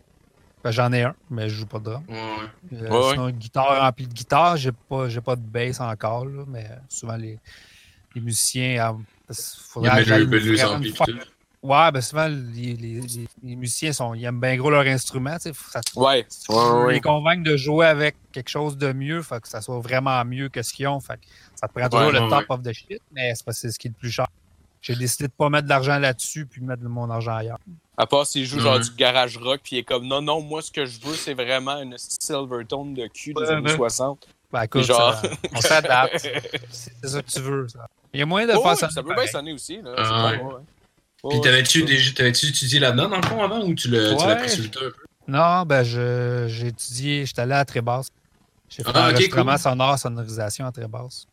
ben, 0.64 0.72
J'en 0.72 0.92
ai 0.94 1.04
un, 1.04 1.16
mais 1.30 1.50
je 1.50 1.56
joue 1.56 1.66
pas 1.68 1.80
de 1.80 1.86
drum. 1.86 2.04
Ouais, 2.08 2.16
ouais. 2.16 2.78
Euh, 2.82 2.90
Ouais, 2.92 3.12
sinon, 3.12 3.28
une 3.30 3.38
guitare 3.38 3.80
remplie 3.82 4.08
de 4.08 4.14
guitare, 4.14 4.58
j'ai 4.58 4.72
pas, 4.90 5.08
j'ai 5.10 5.22
pas 5.22 5.36
de 5.36 5.42
bass 5.42 5.80
encore, 5.80 6.26
là, 6.26 6.44
mais 6.48 6.70
souvent 6.90 7.16
les, 7.16 7.40
les 8.16 8.22
musiciens. 8.22 8.78
ah, 8.82 8.96
parce 9.28 9.54
qu'il 9.54 9.84
Il 9.84 9.86
y 9.86 9.90
faudrait 10.00 10.62
a 10.62 10.76
amplis 10.76 10.92
pis 10.92 11.04
tout. 11.06 11.20
Ouais, 11.64 11.92
ben 11.92 12.02
souvent, 12.02 12.28
les, 12.28 12.76
les- 12.76 13.02
les- 13.02 13.28
les 13.44 13.56
musiciens 13.56 13.92
sont, 13.92 14.14
ils 14.14 14.24
aiment 14.26 14.40
bien 14.40 14.56
gros 14.58 14.70
leur 14.70 14.86
instrument. 14.86 15.36
tu 15.38 15.44
sais, 15.50 15.54
faut 15.54 15.66
que 15.66 15.72
Ça, 15.72 15.82
Ouais, 15.96 16.26
ouais, 16.50 16.86
ouais. 16.86 16.94
les 16.94 17.02
convaincre 17.02 17.44
de 17.44 17.58
jouer 17.58 17.88
avec 17.88 18.16
quelque 18.32 18.50
chose 18.50 18.78
de 18.78 18.94
mieux, 18.94 19.22
faut 19.22 19.40
que 19.40 19.48
ça 19.48 19.62
soit 19.62 19.80
vraiment 19.80 20.24
mieux 20.24 20.50
que 20.50 20.62
ce 20.62 20.72
qu'ils 20.74 20.88
ont. 20.88 21.00
Fait 21.00 21.16
que 21.18 21.26
ça 21.56 21.68
te 21.68 21.74
prend 21.74 21.90
toujours 21.90 22.08
Ouais, 22.08 22.14
le 22.14 22.20
ouais, 22.22 22.30
top 22.30 22.46
of 22.50 22.62
the 22.62 22.74
shit, 22.74 23.02
mais 23.12 23.34
c'est 23.36 23.52
c'est 23.54 23.72
ce 23.72 23.80
qui 23.80 23.88
est 23.88 23.92
le 23.92 23.96
plus 23.96 24.12
cher. 24.12 24.28
J'ai 24.82 24.96
décidé 24.96 25.28
de 25.28 25.34
pas 25.34 25.50
mettre 25.50 25.66
de 25.66 25.70
l'argent 25.70 25.98
là-dessus 25.98 26.46
puis 26.46 26.62
de 26.62 26.66
mettre 26.66 26.84
mon 26.84 27.10
argent 27.10 27.36
ailleurs. 27.36 27.58
À 27.98 28.06
part 28.06 28.26
s'il 28.28 28.46
joue 28.46 28.60
genre 28.60 28.80
du 28.80 28.92
garage 28.92 29.38
rock, 29.38 29.60
puis 29.64 29.78
il 29.78 29.80
est 29.80 29.84
comme 29.84 30.06
non, 30.08 30.22
non, 30.22 30.40
moi 30.42 30.62
ce 30.62 30.72
que 30.72 30.86
je 30.86 31.00
veux, 31.02 31.16
c'est 31.16 31.34
vraiment 31.34 31.82
une 31.82 31.96
Silvertone 31.98 32.94
de 32.94 33.08
cul 33.08 33.34
des 33.34 33.42
Ouais, 33.42 33.50
années 33.50 33.72
ouais. 33.72 33.76
60. 33.76 34.28
Ben 34.52 34.64
écoute, 34.64 34.84
Genre. 34.84 35.14
ça- 35.16 35.30
on 35.56 35.62
s'adapte. 35.62 36.20
c'est 36.72 37.08
ça 37.08 37.22
que 37.22 37.30
tu 37.30 37.40
veux. 37.42 37.68
Ça. 37.68 37.88
Il 38.14 38.20
y 38.20 38.24
a 38.24 38.26
moyen 38.26 38.48
de 38.48 38.54
Oh, 38.56 38.62
faire 38.62 38.78
ça. 38.78 38.90
ça 38.90 39.04
peut 39.04 39.14
bien 39.16 39.28
sonner 39.28 39.52
aussi. 39.54 39.82
Là, 39.82 39.94
Ah, 39.98 40.32
ouais. 40.32 40.38
Puis 41.28 41.40
Ouais, 41.40 41.42
t'avais-tu 41.42 42.48
étudié 42.48 42.80
là-dedans 42.80 43.10
dans 43.10 43.18
le 43.18 43.24
fond 43.28 43.44
avant 43.44 43.60
ou 43.62 43.74
tu 43.74 43.90
l'as 43.90 44.16
tu 44.16 44.22
l'as 44.26 44.28
Ouais. 44.28 44.38
pris 44.38 44.50
sur 44.50 44.64
le 44.64 44.70
peu? 44.70 44.94
Non, 45.28 45.64
ben 45.64 45.84
je 45.84 46.46
j'ai 46.48 46.68
étudié, 46.68 47.26
j'étais 47.26 47.42
allé 47.42 47.54
à 47.54 47.66
Trébasse. 47.66 48.08
J'ai 48.70 48.84
fait 48.84 48.92
Ah, 48.94 49.08
ok, 49.08 49.14
enregistrement 49.16 49.52
cool. 49.54 49.60
sonore, 49.60 49.98
sonorisation 50.00 50.66
à 50.68 50.72
Trébasse. 50.72 51.26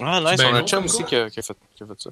Ah, 0.00 0.20
nice, 0.20 0.36
Ben 0.38 0.48
on 0.52 0.54
a 0.56 0.58
un 0.58 0.66
chum 0.66 0.84
aussi 0.84 0.98
quoi. 0.98 1.06
qui 1.06 1.16
a, 1.16 1.30
qui 1.30 1.38
a 1.38 1.42
fait, 1.42 1.56
qui 1.76 1.82
a 1.84 1.86
fait 1.86 2.00
ça. 2.00 2.10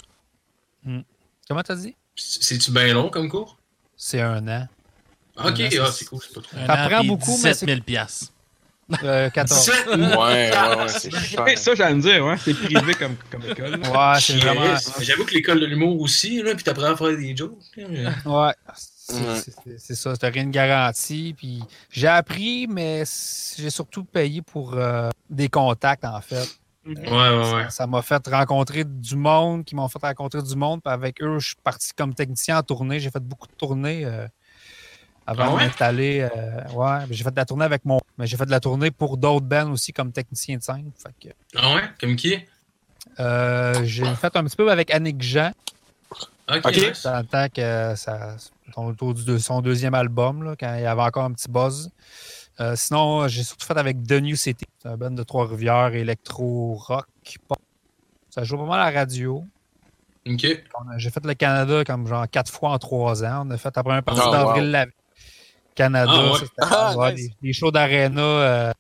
Comment 1.49 1.62
t'as 1.62 1.77
dit? 1.77 1.95
C'est-tu 2.14 2.71
bien 2.71 2.92
long 2.95 3.09
comme 3.11 3.29
cours? 3.29 3.57
C'est 3.97 4.21
un 4.21 4.47
an. 4.49 4.68
Ah, 5.37 5.49
Ok, 5.49 5.61
ah, 5.61 5.68
c'est- 5.71 5.92
c'est 5.92 6.05
cool, 6.05 6.21
c'est 6.23 6.35
pas 6.35 6.40
trop. 6.42 6.57
Un 6.59 6.64
an, 6.85 6.88
prend 6.88 7.05
beaucoup, 7.05 7.31
mais 7.42 7.51
17 7.53 7.57
c'est- 7.59 7.66
000 7.66 7.81
piastres. 7.81 8.33
Euh, 9.05 9.31
14. 9.31 9.64
Sept? 9.64 9.87
Ouais, 9.87 9.97
ouais, 9.97 10.77
ouais, 10.77 10.88
c'est 10.88 11.11
ça, 11.57 11.75
j'allais 11.75 11.95
me 11.95 12.03
dire, 12.03 12.25
ouais, 12.27 12.37
c'est 12.37 12.53
privé 12.53 12.92
comme, 12.95 13.16
comme 13.31 13.42
école. 13.49 13.81
là. 13.81 14.12
Ouais, 14.14 14.21
c'est 14.21 14.37
vraiment. 14.37 14.64
Yes. 14.64 14.92
Mais 14.99 15.05
J'avoue 15.05 15.25
que 15.25 15.33
l'école 15.33 15.61
de 15.61 15.66
l'humour 15.66 15.99
aussi, 16.01 16.42
là, 16.42 16.55
puis 16.55 16.62
t'apprends 16.64 16.92
à 16.92 16.97
faire 16.97 17.16
des 17.16 17.35
jokes. 17.35 17.57
là, 17.77 17.85
mais- 17.88 18.31
Ouais. 18.31 18.53
C'est 19.79 19.95
ça, 19.95 20.16
t'as 20.16 20.29
rien 20.31 20.45
de 20.45 20.51
garantie. 20.51 21.35
Puis 21.37 21.62
j'ai 21.90 22.07
appris, 22.09 22.66
mais 22.68 23.05
j'ai 23.57 23.71
surtout 23.71 24.05
payé 24.05 24.42
pour 24.42 24.75
euh, 24.75 25.09
des 25.31 25.49
contacts, 25.49 26.05
en 26.05 26.21
fait. 26.21 26.49
Ouais, 26.85 26.95
ouais, 27.07 27.53
ouais. 27.55 27.71
Ça- 27.71 27.87
m'a 27.87 28.03
fait 28.03 28.27
rencontrer 28.29 28.85
du 28.85 29.16
monde, 29.16 29.64
qui 29.64 29.75
m'ont 29.77 29.88
fait 29.88 29.99
rencontrer 30.03 30.42
du 30.42 30.57
monde. 30.57 30.81
Puis 30.85 30.92
avec 30.92 31.23
eux, 31.23 31.38
je 31.38 31.49
suis 31.49 31.57
parti 31.62 31.90
comme 31.97 32.14
technicien 32.14 32.59
en 32.59 32.62
tournée. 32.62 32.99
J'ai 32.99 33.11
fait 33.11 33.23
beaucoup 33.23 33.47
de 33.47 33.53
tournées 33.57 34.05
euh, 34.05 34.27
avant 35.27 35.55
Ah 35.57 35.64
m'installer. 35.64 36.21
euh, 36.21 36.68
ouais, 36.73 37.07
mais 37.09 37.14
j'ai 37.14 37.23
fait 37.25 37.31
de 37.31 37.37
la 37.37 37.45
tournée 37.45 37.64
avec 37.64 37.85
mon. 37.85 37.99
Mais 38.18 38.27
j'ai 38.27 38.37
fait 38.37 38.47
de 38.47 38.51
la 38.51 38.61
tournée 38.61 38.90
pour 38.90 39.16
d'autres 39.16 39.47
bands 39.47 39.71
aussi 39.71 39.92
comme 39.92 40.12
technicien 40.12 40.57
de 40.59 40.62
scène. 40.62 40.90
Fait 40.97 41.29
que, 41.29 41.35
Ah 41.57 41.75
ouais? 41.75 41.83
Comme 42.01 42.16
qui? 42.16 42.37
euh, 43.21 43.85
j'ai 43.85 44.14
fait 44.16 44.35
un 44.37 44.45
petit 44.45 44.57
peu 44.57 44.71
avec 44.71 44.92
Annick 44.92 45.23
Jean. 45.23 45.53
Ok. 46.49 46.62
Ok. 46.66 46.77
nice. 46.77 47.03
Dans 47.05 47.18
le 47.18 47.25
temps 47.27 47.47
que 47.55 47.95
ça. 47.97 48.37
de 48.77 49.38
son 49.38 49.61
deuxième 49.61 49.95
album, 49.95 50.42
là, 50.42 50.55
quand 50.59 50.75
il 50.75 50.83
y 50.83 50.87
avait 50.87 51.03
encore 51.03 51.25
un 51.25 51.33
petit 51.33 51.49
buzz. 51.51 51.90
Euh, 52.61 52.75
sinon, 52.77 53.27
j'ai 53.29 53.43
surtout 53.45 53.67
fait 53.67 53.77
avec 53.79 54.07
The 54.07 54.12
New 54.21 54.37
City. 54.37 54.65
C'est 54.79 54.88
un 54.88 54.97
band 54.97 55.11
de 55.11 55.23
Trois-Rivières, 55.23 55.95
électro-rock, 55.95 57.07
pop. 57.49 57.59
Ça 58.31 58.45
joue 58.45 58.57
pas 58.59 58.65
mal 58.67 58.81
à 58.81 58.91
la 58.91 58.99
radio. 59.01 59.45
Ok. 60.27 60.47
J'ai 60.99 61.11
fait 61.11 61.25
le 61.25 61.35
Canada 61.35 61.83
comme 61.85 62.07
genre 62.07 62.29
quatre 62.31 62.53
fois 62.53 62.71
en 62.71 62.79
trois 62.79 63.25
ans. 63.25 63.47
On 63.47 63.51
a 63.51 63.59
fait 63.59 63.75
la 63.75 63.83
première 63.83 64.03
partie 64.03 64.21
Ah, 64.25 64.31
d'avril 64.31 64.65
wow. 64.67 64.71
la 64.71 64.87
Canada. 65.75 66.12
Ah, 66.15 66.27
ouais. 66.33 66.38
ça, 66.38 66.41
c'était- 66.41 66.53
Ah, 66.61 66.97
ouais, 66.97 67.15
nice. 67.15 67.29
des, 67.41 67.49
des 67.49 67.53
shows 67.53 67.71
d'aréna 67.71 68.21
euh, 68.23 68.73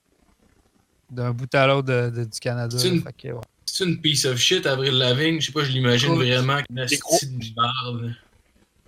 d'un 1.10 1.32
bout 1.32 1.52
à 1.54 1.66
l'autre 1.66 1.88
de- 1.88 2.10
de- 2.10 2.24
du 2.24 2.38
Canada. 2.38 2.78
C'est 2.78 2.88
une- 2.88 3.02
ouais. 3.02 3.96
Piece 4.02 4.24
of 4.26 4.36
shit, 4.36 4.66
Avril 4.66 4.92
Lavigne. 4.98 5.40
Je 5.40 5.46
sais 5.46 5.52
pas, 5.52 5.64
je 5.64 5.70
l'imagine 5.72 6.14
vraiment 6.14 6.58
une. 6.70 6.86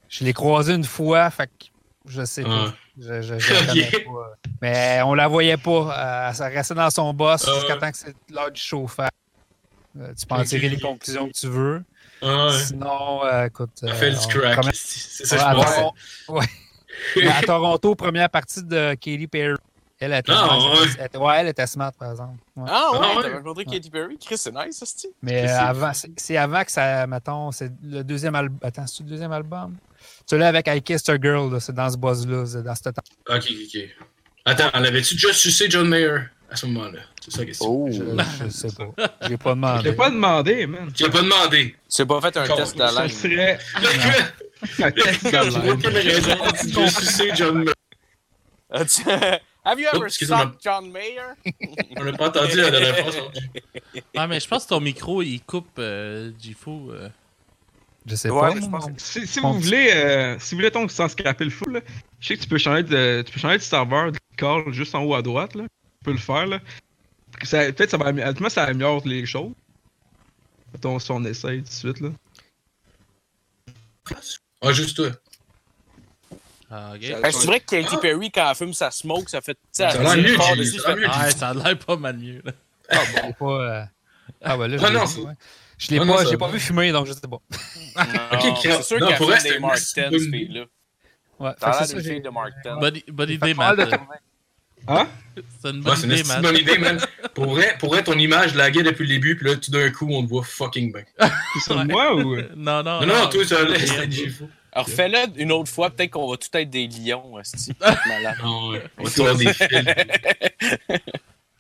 Je 0.09 0.25
l'ai 0.25 0.33
croisé 0.33 0.75
une 0.75 0.85
fois, 0.85 1.31
fait 1.31 1.47
que 1.47 1.65
je 2.07 2.25
sais 2.25 2.43
pas. 2.43 2.67
Ah. 2.69 2.75
Je, 2.99 3.23
je, 3.23 3.39
je 3.39 3.55
la 3.55 3.67
connais 3.67 3.87
Ok. 3.97 4.05
pas. 4.05 4.35
Mais 4.63 5.01
on 5.05 5.15
la 5.15 5.29
voyait 5.29 5.57
pas. 5.57 6.31
Euh, 6.31 6.45
Elle 6.47 6.57
restait 6.57 6.75
dans 6.75 6.91
son 6.91 7.13
boss 7.15 7.45
Ah 7.49 7.55
jusqu'à 7.55 7.77
temps 7.77 7.91
que 7.91 7.97
c'est 7.99 8.15
l'heure 8.31 8.51
du 8.51 8.61
chauffage. 8.61 9.09
Euh, 9.99 10.13
tu 10.19 10.27
peux 10.27 10.35
en 10.35 10.43
tirer 10.45 10.69
les 10.69 10.81
conclusions 10.81 11.29
que 11.29 11.33
tu 11.35 11.47
veux. 11.49 11.85
Ah 12.23 12.47
ouais. 12.47 12.53
Sinon, 12.59 13.25
euh, 13.25 13.47
écoute. 13.47 13.71
Euh, 13.85 13.93
fait 13.95 14.11
du 14.11 14.27
crack. 14.27 14.65
C'est 14.75 15.27
ça 15.27 15.55
Ouais, 15.57 15.63
je 15.63 15.67
à. 15.67 15.71
Toron- 15.81 15.93
ouais. 16.29 16.47
À 17.29 17.43
Toronto, 17.43 17.95
première 17.97 18.31
partie 18.31 18.63
de 18.63 18.95
Katy 18.95 19.27
Perry. 19.27 19.57
Elle 20.01 20.13
était, 20.13 20.33
Ah, 20.33 20.47
smart, 20.47 20.59
ouais. 20.73 20.89
elle 20.99 21.07
était- 21.07 21.19
ouais, 21.19 21.35
elle 21.39 21.49
était 21.49 21.67
smart, 21.67 21.93
par 21.99 22.11
exemple. 22.13 22.39
Ouais. 22.57 22.65
Ah 22.69 22.91
ouais, 22.93 22.99
Ah 23.01 23.17
ouais. 23.17 23.23
t'as 23.31 23.37
rencontré 23.37 23.65
Katy 23.65 23.91
Perry? 23.91 24.19
Chris, 24.19 24.39
c'est 24.39 24.53
nice, 24.55 24.77
ça, 24.85 25.09
Mais 25.23 25.49
euh, 25.49 25.61
avant, 25.61 25.93
c'est 25.95 26.11
c'est 26.17 26.37
avant 26.37 26.63
que 26.65 26.71
ça, 26.73 27.07
mettons, 27.07 27.51
c'est 27.53 27.71
le 27.83 28.03
deuxième 28.05 28.35
album. 28.35 28.59
Attends, 28.63 28.87
c'est 28.87 29.03
le 29.03 29.09
deuxième 29.09 29.33
album? 29.33 29.77
Celui 30.27 30.45
avec 30.45 30.67
I 30.69 30.81
Kissed 30.83 31.11
a 31.11 31.19
Girl, 31.21 31.61
c'est 31.61 31.75
dans 31.75 31.91
ce 31.91 31.97
buzz-là, 31.97 32.47
c'est 32.47 32.63
dans 32.63 32.75
ce 32.75 32.83
temps. 32.89 33.03
Ok, 33.29 33.37
ok, 33.51 33.57
ok. 33.75 33.89
Attends, 34.47 34.71
en 34.75 34.85
avais-tu 34.85 35.15
déjà 35.15 35.33
sucé 35.33 35.67
John 35.71 35.89
Mayer 35.89 36.19
à 36.51 36.57
ce 36.57 36.67
moment-là? 36.67 37.01
C'est 37.23 37.31
ça 37.33 37.39
la 37.41 37.47
question. 37.47 37.67
Oh. 37.71 37.89
Je, 37.91 38.45
je 38.45 38.51
sais 38.51 38.69
pas. 38.73 39.19
J'ai 39.29 39.37
pas 39.39 39.51
Je 39.51 39.55
demandé. 39.55 39.83
t'ai 39.91 39.97
pas 39.97 40.11
demandé, 40.11 40.67
man. 40.67 40.91
L'as 41.01 41.09
pas 41.09 41.23
demandé. 41.23 41.75
Tu 41.95 42.03
n'as 42.03 42.07
pas 42.07 42.21
fait 42.21 42.37
un 42.37 42.47
Con- 42.47 42.57
test 42.57 42.77
Ça 42.79 42.93
d'haleine. 42.93 43.09
serait. 43.11 43.59
Pour 44.77 44.85
un 44.87 44.91
test 44.93 45.31
d'haleine. 45.31 45.79
quelle 45.81 45.97
raison 45.97 46.37
tu 46.73 46.79
as 46.81 46.91
sucé 46.91 47.31
John 47.35 47.59
Mayer? 47.59 47.73
Have 49.67 49.81
you 49.81 49.89
ever 49.95 50.11
sucked 50.11 50.59
John 50.63 50.91
Mayer? 50.91 51.35
On 51.97 52.03
l'a 52.03 52.13
pas 52.13 52.29
entendu 52.29 52.57
la 52.57 52.71
dernière 52.71 52.99
fois. 52.99 53.13
ça. 53.13 54.01
Ah, 54.17 54.27
mais 54.27 54.41
je 54.41 54.47
pense 54.49 54.65
que 54.65 54.69
ton 54.71 54.81
micro, 54.81 55.23
il 55.23 55.41
coupe 55.41 55.79
euh, 55.79 56.31
Gifo. 56.39 56.91
euh. 56.93 57.09
Je 58.07 58.15
sais 58.17 58.29
Ouais, 58.31 58.41
pas. 58.55 58.61
je 58.61 58.67
pense 58.67 58.91
Si, 58.99 59.41
vous 59.41 59.61
voulez, 59.61 59.91
euh, 59.95 60.39
si 60.39 60.55
vous 60.55 60.59
voulez 60.59 60.71
donc 60.71 60.91
sans 60.91 61.09
scraper 61.09 61.45
le 61.45 61.51
full, 61.51 61.73
là, 61.73 61.81
je 62.21 62.29
sais 62.29 62.37
que 62.37 62.43
tu 62.43 62.49
peux 62.49 62.59
changer 62.59 62.83
de, 62.83 63.23
tu 63.27 63.33
peux 63.33 63.41
changer 63.41 63.57
de 63.59 63.63
serveur 63.63 64.13
de 64.13 64.19
call 64.37 64.73
juste 64.73 64.95
en 64.95 65.03
haut 65.05 65.15
à 65.15 65.23
droite 65.23 65.55
là. 65.55 65.63
Tu 65.65 66.05
peux 66.05 66.13
le 66.13 66.19
faire 66.19 66.47
là. 66.47 66.61
Ça- 67.43 67.73
Peut-être 67.73 67.91
ça 67.91 67.97
va, 67.97 68.07
amé- 68.13 68.23
honnêtement, 68.23 68.51
ça 68.51 68.65
améliore 68.65 69.01
les 69.07 69.25
choses. 69.27 69.53
Mettons 70.73 70.99
si 70.99 71.11
on 71.13 71.25
essaye 71.25 71.59
tout 71.63 71.69
de 71.69 71.73
suite 71.73 72.01
là. 72.01 72.11
Ah, 74.61 74.73
juste 74.73 74.97
toi. 74.97 75.11
Ah, 76.71 76.93
ok. 76.95 77.01
Ben, 77.23 77.31
c'est 77.33 77.47
vrai 77.47 77.61
que 77.61 77.67
Katy 77.67 77.97
Perry, 77.99 78.31
quand 78.31 78.49
elle 78.51 78.57
fume 78.57 78.75
sa 78.75 78.91
smoke, 78.91 79.29
ça 79.31 79.41
fait. 79.41 79.57
Ça 79.73 79.91
ça 79.91 80.01
a 80.01 80.05
fait- 80.15 80.21
l'air 80.23 80.57
mieux. 80.57 81.07
Ah, 81.09 81.31
ça 81.31 81.49
a 81.51 81.55
l'air 81.55 81.79
pas 81.79 81.97
mal 81.97 82.17
mieux. 82.19 82.43
Là. 82.45 82.53
Ah, 82.91 83.01
bon, 83.23 83.33
pas. 83.33 83.63
euh, 83.63 83.85
Ah, 84.43 84.57
ben 84.57 84.69
là, 84.69 84.77
je 84.79 84.85
Ah, 84.85 84.91
non, 84.91 85.05
ouais. 85.05 85.35
Je 85.79 85.91
l'ai 85.91 85.99
pas, 85.99 86.25
j'ai 86.25 86.37
pas 86.37 86.49
vu 86.49 86.61
fumer, 86.61 86.93
donc 86.93 87.07
je 87.07 87.13
sais 87.13 87.21
pas. 87.21 87.41
Ok, 88.33 88.59
c'est 88.63 88.83
sûr 88.83 88.99
pour 88.99 89.17
fume 89.17 89.27
vrai, 89.27 89.43
des 89.43 89.59
Mark 89.59 89.77
une 89.79 89.79
10, 89.79 89.95
bonne 90.11 90.13
cette 90.13 90.13
idée. 90.13 90.39
fille-là. 90.39 90.65
Ouais, 91.41 91.51
a 91.61 91.73
c'est 91.85 92.01
fille 92.01 92.17
ça, 92.17 92.21
de 92.21 92.29
Mark 92.31 92.51
10. 92.65 92.71
Bonne, 92.81 93.01
bonne 93.13 93.29
j'ai 93.29 93.35
idée, 93.35 93.55
Matt. 93.55 93.79
de 93.79 93.85
tournées. 93.85 94.07
Hein? 94.87 95.09
C'est 95.63 95.71
une 95.71 95.81
bonne 95.81 95.97
c'est 95.97 96.05
une 96.07 96.13
idée, 96.13 96.21
esti 96.21 96.29
Matt. 96.29 96.43
bonne 96.43 96.57
idée, 96.57 96.79
man. 96.79 97.01
Pour 97.35 97.47
vrai, 97.47 97.77
pour 97.81 97.89
vrai, 97.89 98.05
ton 98.05 98.17
image 98.19 98.55
laguait 98.55 98.83
depuis 98.85 99.03
le 99.03 99.15
début, 99.15 99.37
puis 99.37 99.49
là, 99.49 99.57
tout 99.57 99.71
d'un 99.73 99.91
coup, 99.91 100.07
on 100.11 100.23
te 100.23 100.29
voit 100.29 100.45
fucking 100.45 100.93
bien. 100.93 101.03
C'est 101.65 101.75
moi 101.85 102.15
ou? 102.15 102.37
Non, 102.55 102.83
non. 102.83 103.01
Non, 103.01 103.07
non, 103.07 103.29
toi, 103.29 103.45
ça 103.45 103.57
c'est 103.59 103.69
laisse, 103.69 103.89
c'était 103.91 104.11
Gifo. 104.11 104.49
Alors, 104.73 104.89
fais-le 104.89 105.19
une 105.41 105.51
autre 105.53 105.71
fois, 105.71 105.91
peut-être 105.91 106.11
qu'on 106.13 106.29
va 106.31 106.37
tout 106.37 106.49
être 106.57 106.71
des 106.71 106.87
lions, 106.87 107.39
esti. 107.41 107.73
Malade. 107.81 108.37
Non, 108.43 108.71
ouais. 108.71 108.83
On 108.99 109.05
va 109.05 109.11
te 109.11 109.21
voir 109.23 109.35
des 109.37 109.53
films. 109.53 109.85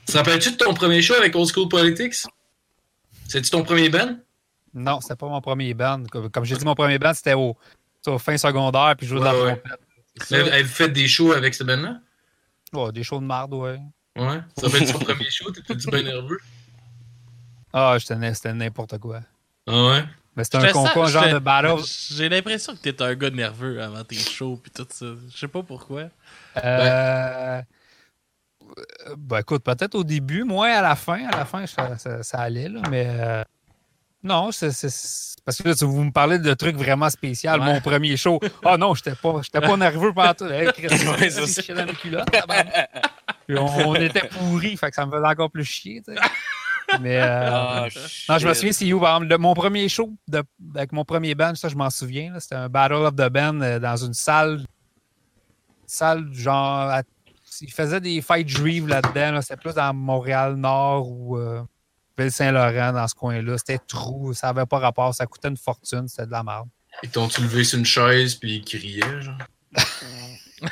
Tu 0.06 0.12
te 0.12 0.16
rappelles-tu 0.18 0.50
de 0.52 0.56
ton 0.56 0.74
premier 0.74 1.00
show 1.02 1.14
avec 1.14 1.34
Old 1.34 1.50
School 1.52 1.68
Politics? 1.68 2.24
C'est-tu 3.28 3.50
ton 3.50 3.62
premier 3.62 3.88
band? 3.88 4.16
Non, 4.74 5.00
c'était 5.00 5.16
pas 5.16 5.28
mon 5.28 5.40
premier 5.40 5.72
band. 5.74 6.04
Comme, 6.10 6.44
j'ai 6.44 6.56
dit, 6.56 6.64
mon 6.64 6.74
premier 6.74 6.98
band, 6.98 7.14
c'était 7.14 7.34
au, 7.34 7.56
fin 8.18 8.36
secondaire, 8.36 8.94
puis 8.96 9.06
je 9.06 9.16
jouais 9.16 9.20
de 9.20 9.24
la 9.24 9.32
trompette. 9.32 10.52
Avez-vous 10.52 10.68
fait 10.68 10.88
des 10.88 11.08
shows 11.08 11.32
avec 11.32 11.54
ce 11.54 11.64
band-là? 11.64 11.98
Ouais, 12.72 12.92
des 12.92 13.02
shows 13.02 13.20
de 13.20 13.24
marde, 13.24 13.54
ouais. 13.54 13.80
Ouais. 14.16 14.40
Ça 14.56 14.68
fait 14.68 14.92
ton 14.92 14.98
premier 14.98 15.30
show? 15.30 15.50
T'étais-tu 15.50 15.88
bien 15.90 16.02
nerveux? 16.02 16.38
Ah, 17.72 17.96
c'était 17.98 18.52
n'importe 18.52 18.98
quoi. 18.98 19.20
Ah 19.66 19.86
ouais? 19.86 20.04
Mais 20.36 20.44
c'était 20.44 20.58
un 20.58 20.72
concours, 20.72 21.06
genre 21.06 21.28
de 21.28 21.38
battle. 21.38 21.82
J'ai 22.10 22.28
l'impression 22.28 22.74
que 22.74 22.80
t'es 22.80 23.02
un 23.02 23.14
gars 23.14 23.30
nerveux 23.30 23.80
avant 23.82 24.02
tes 24.04 24.16
shows 24.16 24.56
pis 24.56 24.70
tout 24.70 24.86
ça. 24.88 25.06
Je 25.32 25.36
sais 25.36 25.48
pas 25.48 25.62
pourquoi. 25.62 26.08
Euh... 26.56 27.60
Ben 27.60 27.64
écoute, 29.38 29.62
peut-être 29.62 29.94
au 29.94 30.04
début, 30.04 30.44
moins 30.44 30.70
à 30.72 30.82
la 30.82 30.96
fin. 30.96 31.26
À 31.28 31.36
la 31.36 31.44
fin, 31.44 31.66
ça, 31.66 31.96
ça- 31.98 32.22
ça 32.22 32.38
allait, 32.38 32.68
là, 32.68 32.80
mais 32.90 33.06
euh, 33.08 33.42
non, 34.22 34.50
c'est 34.52 34.68
parce 35.44 35.58
que 35.62 35.68
là, 35.68 35.74
tu- 35.74 35.84
vous 35.84 36.04
me 36.04 36.10
parlez 36.12 36.38
de 36.38 36.54
trucs 36.54 36.76
vraiment 36.76 37.10
spéciaux. 37.10 37.50
Ouais. 37.52 37.58
Mon 37.58 37.80
premier 37.80 38.16
show. 38.16 38.40
Ah 38.64 38.76
non, 38.78 38.94
j'étais 38.94 39.14
pas, 39.14 39.40
j'étais 39.42 39.60
pas 39.60 39.76
nerveux 39.76 40.12
pendant 40.14 40.32
tout. 40.34 40.46
Hey, 40.46 40.66
dans 41.74 41.84
les 41.84 41.92
culottes. 41.94 42.30
Puis 43.46 43.58
on, 43.58 43.66
on 43.88 43.94
était 43.96 44.26
pourris, 44.28 44.76
fait 44.78 44.88
que 44.90 44.96
ça 44.96 45.04
me 45.04 45.12
faisait 45.12 45.26
encore 45.26 45.50
plus 45.50 45.64
chier. 45.64 46.02
Mais 47.00 47.18
euh, 47.20 47.50
Ah, 47.52 47.86
non, 48.30 48.38
je 48.38 48.48
me 48.48 48.54
souviens, 48.54 48.72
c'est 48.72 48.90
où, 48.92 49.00
par 49.00 49.16
exemple, 49.16 49.30
le- 49.30 49.38
mon 49.38 49.54
premier 49.54 49.88
show 49.88 50.10
de- 50.28 50.42
avec 50.74 50.92
mon 50.92 51.04
premier 51.04 51.34
band, 51.34 51.54
ça, 51.54 51.68
je 51.68 51.76
m'en 51.76 51.90
souviens. 51.90 52.32
C'était 52.40 52.54
un 52.54 52.68
Battle 52.70 52.94
of 52.94 53.14
the 53.16 53.28
Band 53.28 53.60
euh, 53.60 53.78
dans 53.78 53.96
une 53.96 54.14
salle. 54.14 54.64
Salle, 55.86 56.28
genre. 56.32 56.90
à- 56.90 57.02
ils 57.60 57.72
faisaient 57.72 58.00
des 58.00 58.20
fights 58.22 58.48
juives 58.48 58.86
là-dedans. 58.88 59.32
là, 59.32 59.42
C'était 59.42 59.56
plus 59.56 59.74
dans 59.74 59.92
Montréal-Nord 59.94 61.08
ou 61.10 61.36
euh, 61.38 61.62
Ville-Saint-Laurent, 62.18 62.92
dans 62.92 63.08
ce 63.08 63.14
coin-là. 63.14 63.58
C'était 63.58 63.78
trou. 63.78 64.32
Ça 64.34 64.52
n'avait 64.52 64.66
pas 64.66 64.78
rapport. 64.78 65.14
Ça 65.14 65.26
coûtait 65.26 65.48
une 65.48 65.56
fortune. 65.56 66.06
C'était 66.08 66.26
de 66.26 66.32
la 66.32 66.42
merde. 66.42 66.68
Ils 67.02 67.10
t'ont-tu 67.10 67.40
levé 67.42 67.64
sur 67.64 67.78
une 67.78 67.84
chaise, 67.84 68.34
puis 68.36 68.56
ils 68.56 68.64
criaient, 68.64 69.20
genre? 69.22 69.38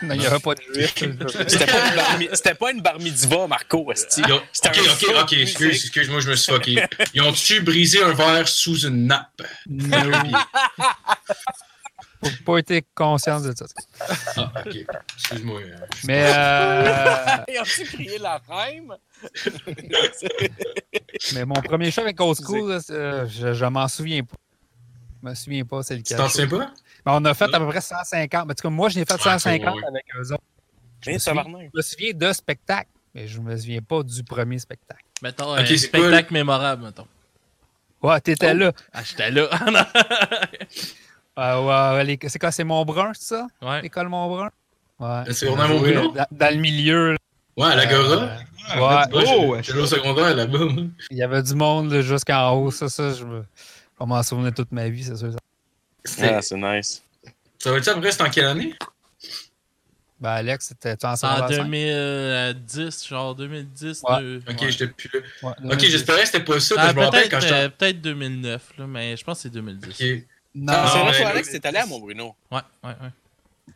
Non, 0.02 0.14
Il 0.14 0.20
n'y 0.20 0.26
avait 0.26 0.38
pas 0.38 0.54
de 0.54 0.62
juifs. 0.72 0.94
C'était 1.48 1.66
pas, 1.66 1.88
une 1.90 1.96
bar 1.96 2.18
mi- 2.18 2.28
c'était 2.32 2.54
pas 2.54 2.70
une 2.72 2.80
bar 2.80 2.98
mitzvah, 2.98 3.46
Marco, 3.46 3.92
esti. 3.92 4.22
Ils 4.26 4.32
ont- 4.32 4.40
C'était 4.50 4.70
Ok, 4.70 4.86
un 4.88 4.92
ok, 4.92 5.22
ok, 5.24 5.32
excuse, 5.34 5.84
excuse-moi, 5.84 6.20
je 6.20 6.30
me 6.30 6.34
suis 6.36 6.50
fucké. 6.50 6.82
Ils 7.12 7.20
ont-tu 7.20 7.60
brisé 7.60 8.02
un 8.02 8.12
verre 8.14 8.48
sous 8.48 8.86
une 8.86 9.06
nappe? 9.08 9.42
No. 9.66 9.98
J'ai 12.22 12.36
pas 12.44 12.58
été 12.58 12.84
conscient 12.94 13.40
de 13.40 13.52
ça. 13.56 13.64
Ah, 14.36 14.52
ok. 14.64 14.76
Excuse-moi. 15.16 15.60
je- 15.62 16.06
Mais 16.06 16.24
euh, 16.34 17.36
Ils 17.48 17.58
ont-tu 17.60 17.84
crié 17.84 18.18
la 18.18 18.40
reine? 18.48 18.92
Mais 21.34 21.44
mon 21.44 21.54
premier 21.54 21.90
show 21.90 22.02
avec 22.02 22.20
Old 22.20 22.38
School, 22.40 22.78
euh, 22.90 23.26
je, 23.28 23.52
je 23.52 23.64
m'en 23.66 23.88
souviens 23.88 24.22
pas. 24.22 24.36
Je 25.22 25.28
me 25.28 25.34
souviens 25.34 25.64
pas, 25.64 25.82
c'est 25.82 25.94
Tu 25.96 26.00
lequel. 26.02 26.16
t'en 26.18 26.28
souviens 26.28 26.48
pas? 26.48 26.72
Mais 27.06 27.12
on 27.12 27.24
a 27.24 27.34
fait 27.34 27.52
à 27.52 27.58
peu 27.58 27.66
près 27.68 27.80
150. 27.80 28.46
Mais 28.46 28.52
en 28.52 28.54
tout 28.54 28.62
cas, 28.62 28.70
moi, 28.70 28.88
je 28.88 28.98
n'ai 28.98 29.04
fait 29.04 29.14
Ouais, 29.14 29.18
150 29.20 29.74
ouais. 29.76 29.84
avec 29.86 30.04
eux 30.16 30.32
autres. 30.32 30.42
Je 31.00 31.10
me 31.10 31.18
souviens-. 31.18 31.44
Je 31.72 31.76
me 31.76 31.82
souviens 31.82 32.12
de 32.14 32.32
spectacle, 32.32 32.90
mais 33.14 33.26
je 33.26 33.40
me 33.40 33.56
souviens 33.56 33.80
pas 33.82 34.02
du 34.02 34.22
premier 34.22 34.58
spectacle. 34.58 35.02
Mettons 35.22 35.52
Ok, 35.54 35.60
un 35.60 35.66
c'est 35.66 35.76
spectacle 35.76 36.32
mémorable, 36.32 36.84
mettons. 36.84 37.06
Ouais, 38.02 38.20
t'étais 38.20 38.50
Oh. 38.52 38.58
là. 38.58 38.72
Ah, 38.92 39.02
j'étais 39.04 39.30
là. 39.30 39.48
Ah, 41.36 41.94
ouais, 42.04 42.18
c'est 42.28 42.38
quoi, 42.38 42.50
c'est 42.52 42.64
Montbrun, 42.64 43.12
c'est 43.14 43.34
ça? 43.34 43.46
ouais. 43.62 43.82
L'école 43.82 44.08
Montbrun? 44.08 44.50
Ouais. 44.98 45.22
C'est 45.32 45.46
Bernard 45.46 45.68
Montbrun? 45.70 46.12
Dans, 46.14 46.26
dans 46.30 46.54
le 46.54 46.60
milieu. 46.60 47.12
là. 47.12 47.18
Ouais, 47.56 47.66
à 47.72 47.76
l'Agora. 47.76 48.28
Euh, 48.76 49.08
ouais, 49.10 49.46
ouais. 49.48 49.62
J'étais 49.62 49.78
au 49.78 49.86
secondaire 49.86 50.34
là-bas. 50.36 50.58
il 51.10 51.16
y 51.16 51.22
avait 51.22 51.42
du 51.42 51.54
monde 51.54 52.00
jusqu'en 52.00 52.52
haut. 52.52 52.70
Ça, 52.70 52.88
ça, 52.88 53.12
je 53.12 53.24
me... 53.24 53.42
je 53.42 54.00
vais 54.00 54.06
m'en 54.06 54.22
souvenir 54.22 54.52
toute 54.54 54.72
ma 54.72 54.88
vie, 54.88 55.04
c'est 55.04 55.16
sûr. 55.16 55.30
Ah, 56.20 56.40
c'est 56.42 56.56
nice. 56.56 57.02
Ça 57.58 57.70
va 57.70 57.78
être 57.78 57.88
à 57.88 57.94
peu 57.94 58.00
près, 58.00 58.10
c'était 58.12 58.24
en 58.24 58.30
quelle 58.30 58.44
année? 58.46 58.74
Ben, 60.20 60.30
Alex, 60.30 60.68
c'était 60.68 61.04
en 61.04 61.12
En 61.12 61.16
secondaire 61.16 61.48
cinq? 61.48 61.70
2010, 61.70 63.08
genre 63.08 63.34
2010. 63.34 64.02
Ouais. 64.08 64.20
deux- 64.20 64.42
Ok, 64.48 64.60
ouais. 64.62 64.70
j'étais 64.70 64.86
plus 64.88 65.10
là. 65.12 65.20
Ouais, 65.42 65.72
Ok, 65.72 65.80
j'espérais 65.80 66.20
que 66.20 66.26
c'était 66.26 66.44
pas 66.44 66.60
ça, 66.60 66.74
Ah, 66.78 66.90
je 66.90 66.94
me 66.96 67.00
rappelle 67.04 67.20
peut-être 67.22 67.30
quand 67.32 67.40
j'étais. 67.40 67.54
euh, 67.54 67.68
peut-être 67.70 68.00
2009, 68.00 68.78
là, 68.78 68.86
mais 68.86 69.16
je 69.16 69.24
pense 69.24 69.38
que 69.38 69.42
c'est 69.42 69.50
2010. 69.50 69.88
Ok. 70.00 70.22
Non, 70.54 70.72
Ah, 70.74 70.90
c'est 70.92 70.98
vrai, 71.00 71.18
toi. 71.22 71.30
Alex, 71.30 71.50
t'es 71.50 71.66
allé 71.66 71.78
à 71.78 71.86
Mont-Bruno. 71.86 72.34
Ouais, 72.50 72.58
ouais, 72.84 72.90
ouais. 72.90 73.08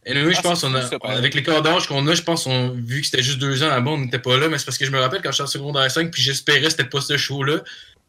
Et 0.04 0.12
oui, 0.24 0.32
je 0.32 0.38
Ah, 0.38 0.42
pense 0.42 0.60
fou, 0.60 0.74
a, 0.76 0.82
ça, 0.82 0.96
avec 1.04 1.34
les 1.34 1.42
corps 1.42 1.62
d'âge 1.62 1.86
qu'on 1.86 2.06
a, 2.06 2.14
je 2.14 2.22
pense 2.22 2.44
qu'on 2.44 2.70
vu 2.70 3.00
que 3.00 3.06
c'était 3.06 3.22
juste 3.22 3.38
deux 3.38 3.62
ans 3.62 3.68
là-bas, 3.68 3.92
on 3.92 3.98
n'était 3.98 4.18
pas 4.18 4.36
là, 4.36 4.48
mais 4.48 4.58
c'est 4.58 4.64
parce 4.64 4.78
que 4.78 4.84
je 4.84 4.90
me 4.90 4.98
rappelle 5.00 5.22
quand 5.22 5.30
j'étais 5.30 5.42
en 5.44 5.46
secondaire 5.48 5.90
5, 5.90 6.10
puis 6.10 6.22
j'espérais 6.22 6.60
que 6.62 6.70
c'était 6.70 6.84
pas 6.84 7.00
ce 7.00 7.16
show-là. 7.16 7.60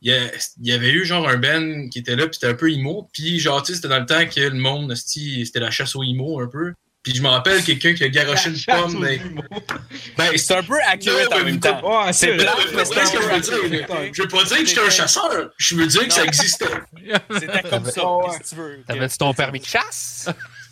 Il 0.01 0.11
y, 0.11 0.15
a- 0.15 0.31
il 0.61 0.67
y 0.67 0.71
avait 0.73 0.91
eu 0.91 1.05
genre 1.05 1.27
un 1.27 1.37
band 1.37 1.87
qui 1.89 1.99
était 1.99 2.15
là, 2.15 2.25
puis 2.25 2.35
c'était 2.35 2.47
un 2.47 2.53
peu 2.55 2.71
emo, 2.71 3.09
puis 3.13 3.39
genre, 3.39 3.61
tu 3.63 3.67
sais, 3.71 3.75
c'était 3.77 3.87
dans 3.87 3.99
le 3.99 4.05
temps 4.05 4.25
que 4.27 4.39
le 4.41 4.51
monde, 4.51 4.93
c'était 4.95 5.59
la 5.59 5.71
chasse 5.71 5.95
aux 5.95 6.03
emo 6.03 6.39
un 6.39 6.47
peu. 6.47 6.73
Puis 7.07 7.15
je 7.15 7.21
me 7.21 7.29
rappelle 7.29 7.63
quelqu'un 7.63 7.93
qui 7.93 8.03
a 8.03 8.09
garoché 8.09 8.49
une 8.49 8.57
pomme. 8.67 8.93
dans- 8.95 8.99
Ben, 10.17 10.37
C'est 10.37 10.55
un 10.57 10.61
peu 10.63 10.75
accurate 10.85 11.31
en 11.31 11.37
mais 11.37 11.43
même 11.45 11.59
temps. 11.61 12.11
C'est 12.11 12.33
blanc, 12.35 12.51
mais 12.75 12.83
c'est 12.83 13.05
ce 13.05 13.11
que 13.13 13.21
je 13.21 13.27
veux 13.29 13.39
dire. 13.39 13.87
Je 14.11 14.21
veux 14.23 14.27
pas 14.27 14.43
dire 14.43 14.57
que 14.57 14.65
j'étais 14.65 14.81
un 14.81 14.89
chasseur, 14.89 15.51
je 15.55 15.75
veux 15.75 15.87
dire 15.87 16.05
que 16.05 16.13
ça 16.13 16.25
existait. 16.25 16.65
C'était 17.31 17.61
comme 17.69 17.85
ça. 17.85 18.01
Que 18.01 18.49
tu 18.49 18.55
veux? 18.55 18.83
T'avais-tu 18.85 19.17
ton 19.17 19.33
permis 19.33 19.61
de 19.61 19.65
chasse? 19.65 20.27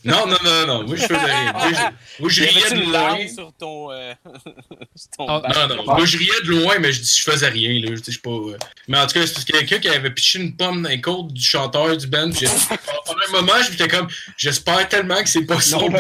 Non, 0.06 0.28
non, 0.28 0.38
non, 0.44 0.68
non, 0.68 0.84
moi 0.88 0.96
je 0.96 1.02
faisais 1.02 1.18
rien. 1.18 1.52
Moi, 1.54 1.70
je- 1.72 2.22
Moi 2.22 2.30
je 2.30 2.44
Y 2.44 2.48
riais 2.48 2.70
de 2.86 2.92
loin. 2.92 3.28
sur 3.28 3.52
ton. 3.60 3.92
euh, 3.92 4.14
sur 4.96 5.10
ton 5.18 5.26
Ah? 5.28 5.42
Non, 5.68 5.76
non, 5.76 5.84
moi 5.86 6.06
je 6.06 6.18
riais 6.18 6.42
de 6.44 6.50
loin, 6.52 6.76
mais 6.80 6.92
je, 6.94 7.02
dis- 7.02 7.16
je 7.20 7.24
faisais 7.32 7.50
rien, 7.50 7.80
là. 7.82 7.88
Je 7.92 7.96
sais, 7.98 8.04
je 8.08 8.12
suis 8.12 8.20
pas. 8.22 8.30
euh, 8.30 8.58
Mais 8.88 9.00
en 9.00 9.08
tout 9.08 9.14
cas, 9.20 9.26
c'est 9.26 9.44
quelqu'un 9.46 9.80
qui 9.80 9.90
avait 9.90 10.12
piché 10.12 10.40
une 10.40 10.56
pomme 10.56 10.84
dans 10.84 10.90
les 10.90 11.02
côtes 11.02 11.34
du 11.34 11.42
chanteur 11.44 11.98
du 11.98 12.08
band. 12.08 12.30
puis 12.32 12.42
j'ai- 12.42 12.78
Pendant 13.06 13.20
un 13.28 13.32
moment, 13.42 13.54
j'étais 13.70 13.88
comme, 13.88 14.08
j'espère 14.38 14.88
tellement 14.88 15.22
que 15.24 15.30
c'est 15.30 15.46
pas 15.46 15.60
son 15.60 15.82
Non, 15.82 15.90
band. 15.90 16.00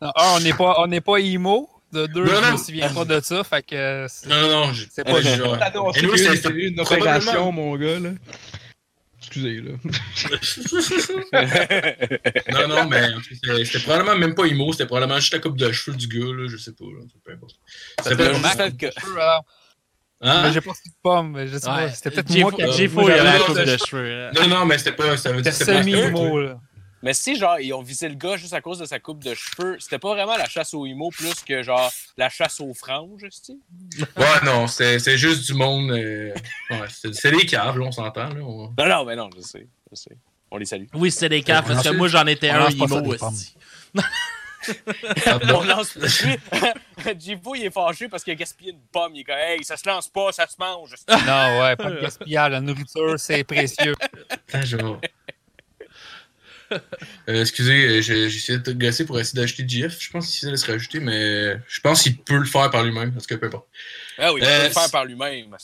Un, 0.00 0.12
on 0.36 0.40
n'est 0.40 0.52
pas, 0.54 0.74
on 0.78 0.86
n'est 0.86 1.00
pas 1.00 1.18
emo. 1.18 1.68
De 1.92 2.06
deux, 2.06 2.24
Non, 2.24 2.32
je 2.40 2.46
me 2.46 2.50
non. 2.50 2.56
souviens 2.58 2.88
pas 2.88 3.04
de 3.04 3.20
ça. 3.20 3.44
Fait 3.44 3.62
que 3.64 3.76
euh, 3.76 4.06
c'est 4.08 4.28
Non, 4.28 4.40
non, 4.40 4.48
non, 4.66 4.72
je- 4.72 4.86
c'est 4.92 5.04
pas 5.04 5.20
je- 5.22 5.36
genre. 5.36 5.56
Ah 5.60 5.70
non, 5.72 5.92
c'était- 5.92 6.16
c'était 6.16 6.48
une 6.48 6.74
probablement- 6.74 7.16
opération, 7.18 7.52
mon 7.52 7.76
gars, 7.76 8.00
là. 8.00 8.10
Excusez, 9.34 9.60
là. 9.60 9.72
non, 12.52 12.68
non, 12.68 12.88
mais 12.88 13.08
c'était 13.64 13.78
probablement 13.80 14.16
même 14.16 14.34
pas 14.34 14.44
emo, 14.46 14.72
c'était 14.72 14.86
probablement 14.86 15.18
juste 15.20 15.32
la 15.32 15.40
coupe 15.40 15.56
de 15.58 15.70
cheveux 15.72 15.96
du 15.96 16.06
gars, 16.08 16.24
là, 16.26 16.46
je 16.48 16.56
sais 16.56 16.72
pas, 16.72 16.84
peu 17.24 17.32
importe. 17.32 17.56
C'était 18.02 18.16
pas- 18.16 18.32
juste 18.34 18.76
que- 18.78 18.86
Hein? 20.26 20.42
mais 20.44 20.52
j'ai 20.52 20.60
pas 20.62 20.72
su 20.72 20.88
de 20.88 20.94
pomme, 21.02 21.32
mais 21.32 21.46
je 21.48 21.58
sais 21.58 21.66
pas. 21.66 21.90
C'était 21.90 22.10
peut-être 22.10 22.38
moi 22.40 22.52
qui 22.52 22.62
a- 22.62 22.70
J'ai 22.70 22.84
il 22.84 22.94
y 22.94 23.10
avait 23.10 23.24
la 23.24 23.38
coupe 23.40 23.58
de 23.58 23.76
cheveux. 23.76 24.30
Non, 24.34 24.48
non, 24.48 24.64
mais 24.64 24.78
c'était 24.78 24.92
pas, 24.92 25.16
ça 25.18 25.32
veut 25.32 25.42
dire 25.42 25.52
que 25.52 25.58
C'était 25.58 25.72
pas 25.72 25.82
semi-emo, 25.82 26.40
là. 26.40 26.60
Mais 27.04 27.12
si, 27.14 27.36
genre, 27.36 27.60
ils 27.60 27.72
ont 27.74 27.82
visé 27.82 28.08
le 28.08 28.14
gars 28.14 28.36
juste 28.36 28.54
à 28.54 28.60
cause 28.62 28.78
de 28.78 28.86
sa 28.86 28.98
coupe 28.98 29.22
de 29.22 29.34
cheveux, 29.34 29.76
c'était 29.78 29.98
pas 29.98 30.14
vraiment 30.14 30.36
la 30.38 30.48
chasse 30.48 30.72
aux 30.74 30.86
imo 30.86 31.10
plus 31.10 31.34
que, 31.46 31.62
genre, 31.62 31.92
la 32.16 32.30
chasse 32.30 32.58
aux 32.60 32.72
franges, 32.72 33.26
tu 33.44 33.52
Ouais, 34.16 34.26
non, 34.44 34.66
c'est 34.66 34.98
c'est 34.98 35.18
juste 35.18 35.44
du 35.46 35.52
monde. 35.54 35.90
euh, 35.90 36.32
ouais, 36.70 36.78
c'est 36.88 37.14
c'est 37.14 37.30
des 37.30 37.44
caves, 37.44 37.78
là, 37.78 37.84
on 37.86 37.92
s'entend. 37.92 38.30
là, 38.30 38.40
on- 38.40 38.72
Non, 38.78 38.86
non, 38.88 39.04
mais 39.04 39.16
non, 39.16 39.28
je 39.36 39.42
sais. 39.42 39.66
Je 39.90 39.96
sais. 39.96 40.16
On 40.50 40.56
les 40.56 40.64
salue. 40.64 40.86
Oui, 40.94 41.10
c'était 41.10 41.28
des 41.28 41.42
caves, 41.42 41.66
parce 41.66 41.82
que 41.86 41.92
moi, 41.94 42.08
j'en 42.08 42.26
étais 42.26 42.50
on 42.50 42.54
un 42.54 42.70
des 42.70 42.76
pommes. 42.76 43.06
aussi. 43.06 43.54
On 45.52 45.62
lance. 45.64 45.98
Jibo, 47.18 47.54
il 47.54 47.64
est 47.66 47.70
fâché 47.70 48.08
parce 48.08 48.24
qu'il 48.24 48.32
a 48.32 48.36
gaspillé 48.36 48.70
une 48.72 48.80
pomme. 48.90 49.14
Il 49.14 49.20
est 49.20 49.24
comme, 49.24 49.36
hey, 49.36 49.62
ça 49.62 49.76
se 49.76 49.86
lance 49.86 50.08
pas, 50.08 50.32
ça 50.32 50.46
se 50.46 50.54
mange. 50.58 50.94
Non, 51.06 51.60
ouais, 51.60 51.76
pas 51.76 51.90
de 51.90 52.00
gaspillage. 52.00 52.50
La 52.52 52.60
nourriture, 52.62 53.18
c'est 53.20 53.44
précieux. 53.44 53.94
Attends, 54.30 54.64
je 54.64 54.76
vais- 54.78 54.82
Euh, 57.28 57.40
excusez, 57.40 57.86
euh, 57.86 57.98
essayé 58.26 58.58
de 58.58 58.62
te 58.62 58.70
gosser 58.70 59.04
pour 59.06 59.18
essayer 59.18 59.40
d'acheter 59.40 59.64
GF. 59.66 59.96
Je 60.00 60.10
pense 60.10 60.28
qu'il 60.30 60.48
allait 60.48 60.56
se 60.58 60.70
rajouter, 60.70 61.00
mais 61.00 61.58
je 61.68 61.80
pense 61.80 62.02
qu'il 62.02 62.16
peut 62.18 62.36
le 62.36 62.44
faire 62.44 62.70
par 62.70 62.82
lui-même, 62.84 63.12
parce 63.12 63.26
que 63.26 63.34
peu 63.34 63.46
importe. 63.46 63.66
Ah 64.18 64.32
oui, 64.32 64.40
il 64.40 64.44
peut 64.46 64.50
Euh, 64.50 64.64
le 64.64 64.70
faire 64.70 64.82
c'est- 64.82 64.92
par 64.92 65.04
lui-même. 65.04 65.54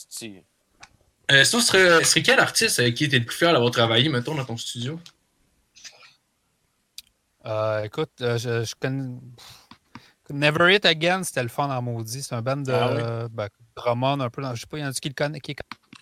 Euh, 1.32 1.44
sinon, 1.44 1.60
ce 1.62 1.66
serait, 1.66 2.04
serait 2.04 2.22
quel 2.22 2.38
artiste 2.40 2.78
avec 2.80 2.94
qui 2.94 3.04
était 3.04 3.18
le 3.18 3.24
plus 3.24 3.36
fier 3.36 3.52
d'avoir 3.52 3.70
travaillé, 3.70 4.08
mettons, 4.08 4.34
dans 4.34 4.44
ton 4.44 4.56
studio? 4.56 4.98
Euh, 7.46 7.84
écoute, 7.84 8.10
euh, 8.20 8.36
je, 8.38 8.64
je 8.64 8.74
connais. 8.78 9.08
Never 10.30 10.74
It 10.74 10.84
Again, 10.86 11.22
c'était 11.24 11.42
le 11.42 11.48
fun 11.48 11.68
en 11.74 11.82
maudit. 11.82 12.22
C'est 12.22 12.34
un 12.34 12.42
band 12.42 12.58
de 12.58 12.72
Ah 12.72 13.28
ben, 13.30 13.48
Drummond, 13.76 14.20
un 14.20 14.30
peu. 14.30 14.42
dans- 14.42 14.54
Je 14.54 14.60
sais 14.60 14.66
pas, 14.66 14.78
il 14.78 14.82
y 14.82 14.84
en 14.84 14.88
a 14.90 14.92
qui 14.92 15.08
le 15.08 15.14
connaissent. 15.14 15.40
Qui... 15.42 15.56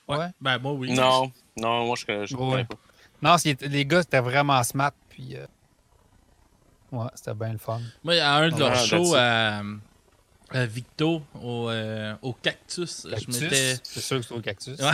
Ouais. 0.08 0.26
Ben, 0.40 0.58
moi, 0.58 0.72
oui. 0.72 0.92
Non, 0.92 1.32
non, 1.56 1.86
moi, 1.86 1.96
je 1.96 2.12
ne 2.12 2.20
Ouais. 2.20 2.50
connais 2.50 2.64
pas. 2.64 2.76
Non, 3.22 3.36
c'est- 3.38 3.60
les 3.62 3.84
gars, 3.84 4.02
c'était 4.02 4.20
vraiment 4.20 4.62
smart. 4.62 4.92
Puis, 5.10 5.36
euh, 5.36 5.46
ouais, 6.92 7.06
c'était 7.14 7.34
bien 7.34 7.52
le 7.52 7.58
fun. 7.58 7.80
Moi, 8.04 8.14
à 8.20 8.36
un 8.36 8.48
de 8.50 8.58
leurs 8.58 8.76
shows 8.76 9.14
à, 9.16 9.62
à 10.50 10.66
Victo, 10.66 11.22
au, 11.42 11.68
euh, 11.68 12.14
au 12.22 12.32
Cactus, 12.32 13.02
je 13.04 13.10
Cactus, 13.10 13.40
m'étais 13.40 13.76
C'est 13.82 14.00
sûr 14.00 14.20
que 14.20 14.26
c'est 14.26 14.34
au 14.34 14.40
cactus. 14.40 14.78
Ouais. 14.78 14.92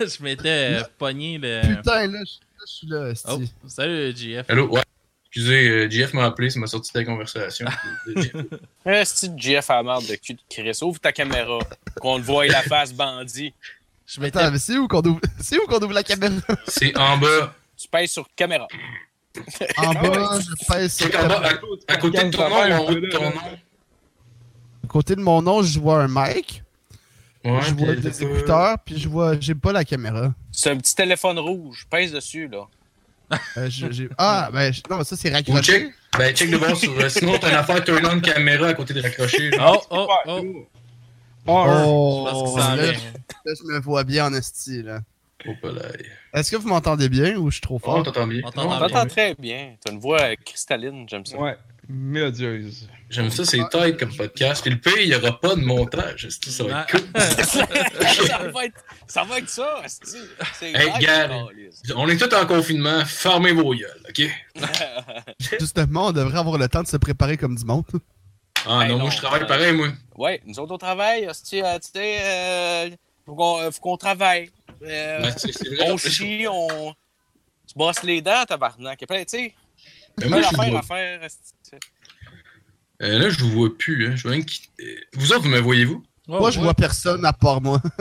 je 0.06 0.22
m'étais 0.22 0.80
euh, 0.80 0.82
pogné 0.98 1.38
le. 1.38 1.76
Putain, 1.76 2.06
là, 2.06 2.18
je 2.22 2.22
là, 2.22 2.64
je 2.66 2.72
suis 2.72 2.86
là. 2.86 3.12
Oh, 3.28 3.68
salut, 3.68 4.16
JF. 4.16 4.48
Allô? 4.48 4.68
Ouais. 4.68 4.82
Excusez, 5.26 5.68
euh, 5.68 5.90
GF 5.90 6.12
m'a 6.14 6.26
appelé, 6.26 6.48
ça 6.48 6.60
m'a 6.60 6.68
sorti 6.68 6.92
de 6.94 7.00
la 7.00 7.04
conversation. 7.06 7.66
De- 8.06 8.14
de 8.14 8.20
GF. 8.22 8.36
Eh, 8.86 9.04
c'est 9.04 9.36
Jeff 9.36 9.68
à 9.68 9.82
la 9.82 9.98
de 9.98 10.14
cul 10.14 10.34
de 10.34 10.40
Chris. 10.48 10.78
Ouvre 10.82 11.00
ta 11.00 11.10
caméra. 11.12 11.58
Qu'on 12.00 12.18
te 12.20 12.24
voie 12.24 12.46
la 12.46 12.62
face 12.62 12.92
bandit. 12.92 13.52
Je 14.06 14.20
m'étais 14.20 14.38
Attends, 14.38 14.52
mais 14.52 14.58
c'est 14.58 14.78
où 14.78 14.86
qu'on 14.86 15.02
ouvre... 15.02 15.20
c'est 15.40 15.58
où 15.58 15.66
qu'on 15.66 15.78
ouvre 15.82 15.92
la 15.92 16.04
caméra? 16.04 16.36
C'est 16.68 16.96
en 16.96 17.18
bas. 17.18 17.52
Tu 17.94 18.00
pèses 18.00 18.10
sur 18.12 18.26
caméra. 18.34 18.66
En 19.78 19.92
bas, 19.94 20.38
je 20.40 20.66
pèse 20.72 20.94
sur 20.96 21.10
bas, 21.10 21.42
à, 21.88 21.92
à 21.92 21.96
côté 21.96 22.24
de 22.24 22.30
ton 22.30 22.48
nom, 22.48 22.56
en 22.56 22.78
haut 22.86 22.94
de 22.94 23.08
ton 23.08 23.22
nom. 23.22 23.40
À 24.82 24.86
côté 24.88 25.14
de 25.16 25.20
mon 25.20 25.42
nom, 25.42 25.62
je 25.62 25.78
vois 25.78 26.02
un 26.02 26.08
mic, 26.08 26.62
Ouais, 27.44 27.60
je 27.62 27.74
vois 27.74 27.94
des 27.94 28.22
écouteurs, 28.22 28.78
puis 28.84 28.98
je 28.98 29.06
vois... 29.08 29.38
J'ai 29.38 29.54
pas 29.54 29.70
la 29.72 29.84
caméra. 29.84 30.32
C'est 30.50 30.70
un 30.70 30.76
petit 30.78 30.94
téléphone 30.94 31.38
rouge. 31.38 31.86
Pèse 31.90 32.10
dessus, 32.12 32.48
là. 32.48 32.66
Euh, 33.58 33.68
je- 33.70 34.08
Ah, 34.18 34.48
ben, 34.52 34.72
je- 34.72 34.80
non, 34.90 34.98
mais 34.98 35.04
ça, 35.04 35.14
c'est 35.16 35.30
Ou 35.30 35.34
raccroché. 35.34 35.62
check. 35.62 35.94
Ben, 36.18 36.34
check 36.34 36.50
de 36.50 36.56
voir 36.56 36.74
sur. 36.76 36.98
euh, 36.98 37.08
Sinon, 37.08 37.36
t'as 37.38 37.50
une 37.50 37.56
affaire 37.56 37.84
turn 37.84 38.04
on 38.06 38.20
caméra 38.20 38.68
à 38.68 38.74
côté 38.74 38.94
de 38.94 39.00
raccroché. 39.02 39.50
genre. 39.52 39.86
Oh, 39.90 40.08
oh, 40.26 40.40
oh. 40.42 40.66
Oh, 41.46 42.24
Je 42.26 42.30
pense 42.30 42.54
que 42.54 42.60
ça 42.60 42.68
en 42.72 42.76
là, 42.76 42.86
là, 42.92 43.52
je 43.58 43.72
me 43.72 43.78
vois 43.80 44.04
bien 44.04 44.26
en 44.26 44.32
esti, 44.34 44.82
là. 44.82 45.00
Oh. 45.46 45.52
Est-ce 46.32 46.50
que 46.50 46.56
vous 46.56 46.68
m'entendez 46.68 47.08
bien 47.08 47.36
ou 47.36 47.50
je 47.50 47.56
suis 47.56 47.60
trop 47.60 47.76
Oh, 47.76 47.84
fort? 47.84 48.02
t'entends 48.02 48.26
bien. 48.26 48.40
On 48.44 48.50
t'entend 48.50 48.78
bien. 48.78 48.88
T'entends 48.88 49.06
très 49.06 49.34
bien. 49.34 49.74
T'as 49.84 49.92
une 49.92 49.98
voix 50.00 50.34
cristalline, 50.36 51.06
j'aime 51.08 51.26
ça. 51.26 51.36
Ouais, 51.36 51.56
mélodieuse. 51.88 52.88
J'aime 53.10 53.30
ça, 53.30 53.44
c'est 53.44 53.58
tight 53.68 53.98
comme 53.98 54.14
podcast. 54.16 54.62
Puis 54.62 54.72
le 54.72 54.80
pays, 54.80 55.04
il 55.04 55.08
n'y 55.10 55.14
aura 55.14 55.38
pas 55.38 55.54
de 55.54 55.60
montage. 55.60 56.28
Ça 56.30 56.64
va 56.64 56.82
être 56.82 56.90
cool? 56.90 57.20
ça, 57.44 58.48
va 58.48 58.64
être, 58.64 58.84
ça 59.06 59.24
va 59.24 59.38
être 59.38 59.48
ça. 59.50 59.82
C'est 59.86 60.72
Hey, 60.72 60.90
gars. 61.00 61.30
On 61.94 62.08
est 62.08 62.16
tous 62.16 62.34
en 62.34 62.46
confinement. 62.46 63.04
Fermez 63.04 63.52
vos 63.52 63.74
gueules, 63.74 64.02
OK? 64.08 64.22
Justement, 65.60 66.06
on 66.08 66.12
devrait 66.12 66.38
avoir 66.38 66.58
le 66.58 66.68
temps 66.68 66.82
de 66.82 66.88
se 66.88 66.96
préparer 66.96 67.36
comme 67.36 67.54
du 67.56 67.64
monde. 67.64 67.84
Ah 68.66 68.80
Hey, 68.82 68.88
non, 68.88 68.94
non, 68.96 69.02
moi, 69.02 69.10
je 69.10 69.18
travaille 69.18 69.42
euh, 69.42 69.46
pareil, 69.46 69.72
moi. 69.74 69.88
Ouais, 70.16 70.40
nous 70.46 70.58
autres, 70.58 70.72
on 70.74 70.78
travaille. 70.78 71.26
euh, 71.26 71.32
Tu 71.32 71.58
sais, 71.58 71.62
euh, 72.22 72.88
faut 73.26 73.34
qu'on 73.34 73.60
euh, 73.60 73.70
faut 73.70 73.80
qu'on 73.80 73.96
travaille. 73.98 74.50
Euh, 74.82 75.20
Ben, 75.22 75.34
c'est 75.36 75.52
c'est 75.52 75.68
vrai. 75.68 75.88
on 75.88 75.92
en 75.92 75.96
plus. 75.96 76.10
chie, 76.10 76.46
on 76.50 76.94
se 77.66 77.74
brosse 77.74 78.02
les 78.02 78.20
dents, 78.22 78.44
tabarnak. 78.46 78.98
Il 79.00 79.02
y 79.02 79.04
a 79.04 79.06
plein, 79.06 79.24
tu 79.24 79.36
sais, 79.38 79.54
Mais 80.20 80.28
moi, 80.28 80.42
je 80.42 80.54
vois. 80.70 80.82
faire. 80.82 81.20
Euh, 83.02 83.18
là, 83.18 83.28
je 83.28 83.38
vous 83.40 83.50
vois 83.50 83.76
plus. 83.76 84.06
Hein. 84.08 84.16
Je 84.16 84.22
vois 84.22 84.32
rien 84.32 84.42
qui... 84.42 84.68
euh, 84.80 84.94
Vous 85.14 85.32
autres, 85.32 85.42
vous 85.42 85.48
me 85.48 85.58
voyez-vous? 85.58 86.02
Ouais, 86.28 86.38
moi, 86.38 86.50
je 86.50 86.58
ouais. 86.58 86.64
vois 86.64 86.74
personne 86.74 87.24
à 87.24 87.32
part 87.32 87.60
moi. 87.60 87.80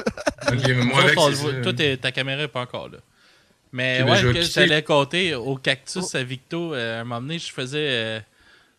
Ok, 0.52 0.60
mais 0.68 0.74
moi, 0.74 1.02
avec, 1.04 1.18
on. 1.18 1.32
Toi, 1.62 1.74
ta 2.00 2.12
caméra 2.12 2.42
n'est 2.42 2.48
pas 2.50 2.62
encore 2.62 2.90
là. 2.90 2.98
Mais 3.72 4.02
Ok, 4.02 4.08
ben, 4.08 4.12
ouais, 4.14 4.34
que 4.34 4.40
quitter. 4.40 4.52
j'allais 4.68 4.84
compter 4.84 5.34
au 5.36 5.56
cactus 5.56 6.14
à 6.16 6.24
Victo, 6.24 6.74
euh, 6.74 6.98
à 6.98 7.02
un 7.02 7.04
moment 7.06 7.22
donné, 7.22 7.40
je 7.40 7.52
faisais. 7.52 8.22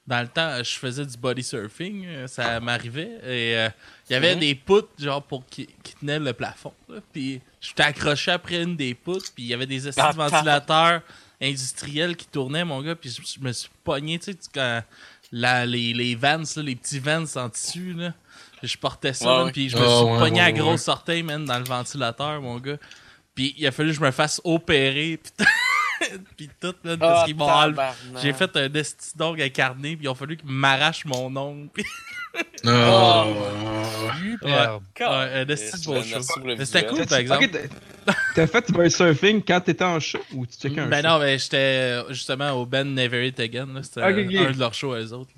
Euh, 0.07 0.11
dans 0.15 0.21
le 0.23 0.29
temps, 0.29 0.57
je 0.63 0.79
faisais 0.79 1.05
du 1.07 1.17
body 1.17 1.43
surfing, 1.43 2.05
euh, 2.07 2.27
ça 2.27 2.61
m'arrivait. 2.61 3.11
Et 3.25 3.57
euh, 3.57 3.69
il 4.09 4.13
y 4.13 4.17
avait 4.17 4.37
des 4.37 4.55
poutres, 4.55 4.89
genre, 4.99 5.23
pour 5.23 5.45
qui, 5.47 5.67
qui 5.83 5.95
tenaient 5.97 6.19
le 6.19 6.33
plafond. 6.33 6.73
là. 6.89 6.97
Puis 7.13 7.41
j'étais 7.61 7.83
accroché 7.85 8.31
après 8.33 8.63
une 8.63 8.77
des 8.77 8.95
poutres, 8.95 9.33
puis 9.35 9.45
il 9.45 9.47
y 9.49 9.55
avait 9.55 9.67
des 9.67 9.89
Ah, 9.99 10.13
de 10.13 10.17
ventilateurs 10.17 11.01
industriels 11.41 12.17
qui 12.17 12.27
tournaient, 12.27 12.65
mon 12.65 12.81
gars. 12.83 12.95
Puis 12.95 13.11
je, 13.11 13.23
je 13.39 13.45
me 13.45 13.53
suis 13.53 13.71
pogné, 13.83 14.19
tu 14.19 14.33
sais, 14.33 14.39
quand 14.55 14.83
la- 15.33 15.67
les, 15.67 15.93
les 15.93 16.15
vans, 16.15 16.39
là, 16.57 16.63
les 16.63 16.77
petits 16.77 16.99
vans 17.01 17.25
en 17.37 17.49
tissu, 17.51 17.93
là. 17.95 18.13
Je 18.63 18.77
portais 18.79 19.13
ça, 19.13 19.27
Ouais, 19.27 19.37
man, 19.37 19.45
ouais. 19.47 19.53
puis 19.53 19.69
je 19.69 19.77
me 19.77 19.83
Ah, 19.83 19.89
suis 19.99 20.05
ouais, 20.07 20.19
pogné 20.19 20.41
ouais, 20.41 20.41
à 20.41 20.47
ouais. 20.47 20.53
grosse 20.53 20.89
orteil, 20.89 21.23
man, 21.23 21.45
dans 21.45 21.59
le 21.59 21.65
ventilateur, 21.65 22.41
mon 22.41 22.59
gars. 22.59 22.79
Puis 23.35 23.55
il 23.59 23.67
a 23.67 23.73
fallu 23.73 23.91
que 23.91 23.97
je 23.97 24.01
me 24.01 24.11
fasse 24.11 24.41
opérer, 24.45 25.19
puis, 25.23 25.47
puis 26.37 26.51
tout, 26.61 26.75
parce 26.83 26.99
Ah, 27.01 27.23
qu'ils 27.27 27.37
m'ont 27.37 27.45
enlevé. 27.49 27.83
J'ai 28.23 28.33
fait 28.33 28.57
un 28.57 28.73
esti 28.75 29.17
d'ongle 29.17 29.43
incarné, 29.43 29.97
puis 29.97 30.07
il 30.07 30.09
a 30.09 30.15
fallu 30.15 30.37
qu'ils 30.37 30.49
m'arrachent 30.49 31.05
mon 31.05 31.35
ongle. 31.37 31.69
Ouais, 34.43 34.51
un 35.01 35.47
esti 35.49 35.81
de 35.81 35.85
beau 35.87 36.03
show. 36.03 36.41
Mais 36.45 36.65
c'était 36.65 36.87
cool, 36.87 37.07
par 37.07 37.19
exemple. 37.19 37.49
T'as- 38.35 38.47
fait 38.47 38.71
du 38.71 38.91
surfing 38.91 39.43
quand 39.43 39.61
t'étais 39.61 39.85
en 39.85 40.01
show 40.01 40.19
ou 40.33 40.45
tu 40.47 40.59
checkais 40.59 40.81
un 40.81 40.87
Ben 40.89 41.03
show? 41.03 41.09
non, 41.09 41.19
ben 41.21 41.39
j'étais 41.39 41.57
euh, 41.57 42.09
justement 42.13 42.51
au 42.53 42.67
Ben 42.67 42.85
Never 42.95 43.27
It 43.29 43.39
Again. 43.41 43.67
là. 43.73 43.83
C'était 43.83 44.03
un 44.03 44.13
de 44.13 44.59
leurs 44.59 44.75
shows 44.75 44.93
à 44.93 45.01
eux 45.01 45.13
autres. 45.13 45.31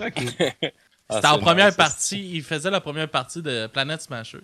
Ok. 0.00 0.14
Ah, 1.08 1.16
C'était 1.16 1.26
en 1.28 1.38
première 1.38 1.66
nice, 1.66 1.76
partie. 1.76 2.30
Ils 2.36 2.42
faisaient 2.42 2.70
la 2.70 2.80
première 2.80 3.08
partie 3.08 3.40
de 3.42 3.66
Planet 3.68 4.00
Smashers. 4.00 4.38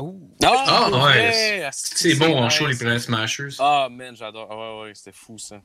Ouh. 0.00 0.30
Ah, 0.42 0.88
Ah, 0.92 1.04
ouais, 1.04 1.68
C'est 1.72 2.14
bon 2.14 2.36
en 2.36 2.48
show, 2.48 2.66
les 2.66 2.76
Planet 2.76 3.00
Smashers. 3.00 3.56
Ah, 3.58 3.88
man, 3.90 4.16
j'adore. 4.16 4.48
Ah, 4.50 4.56
ouais, 4.56 4.82
ouais, 4.88 4.92
c'était 4.94 5.12
fou, 5.12 5.38
ça. 5.38 5.60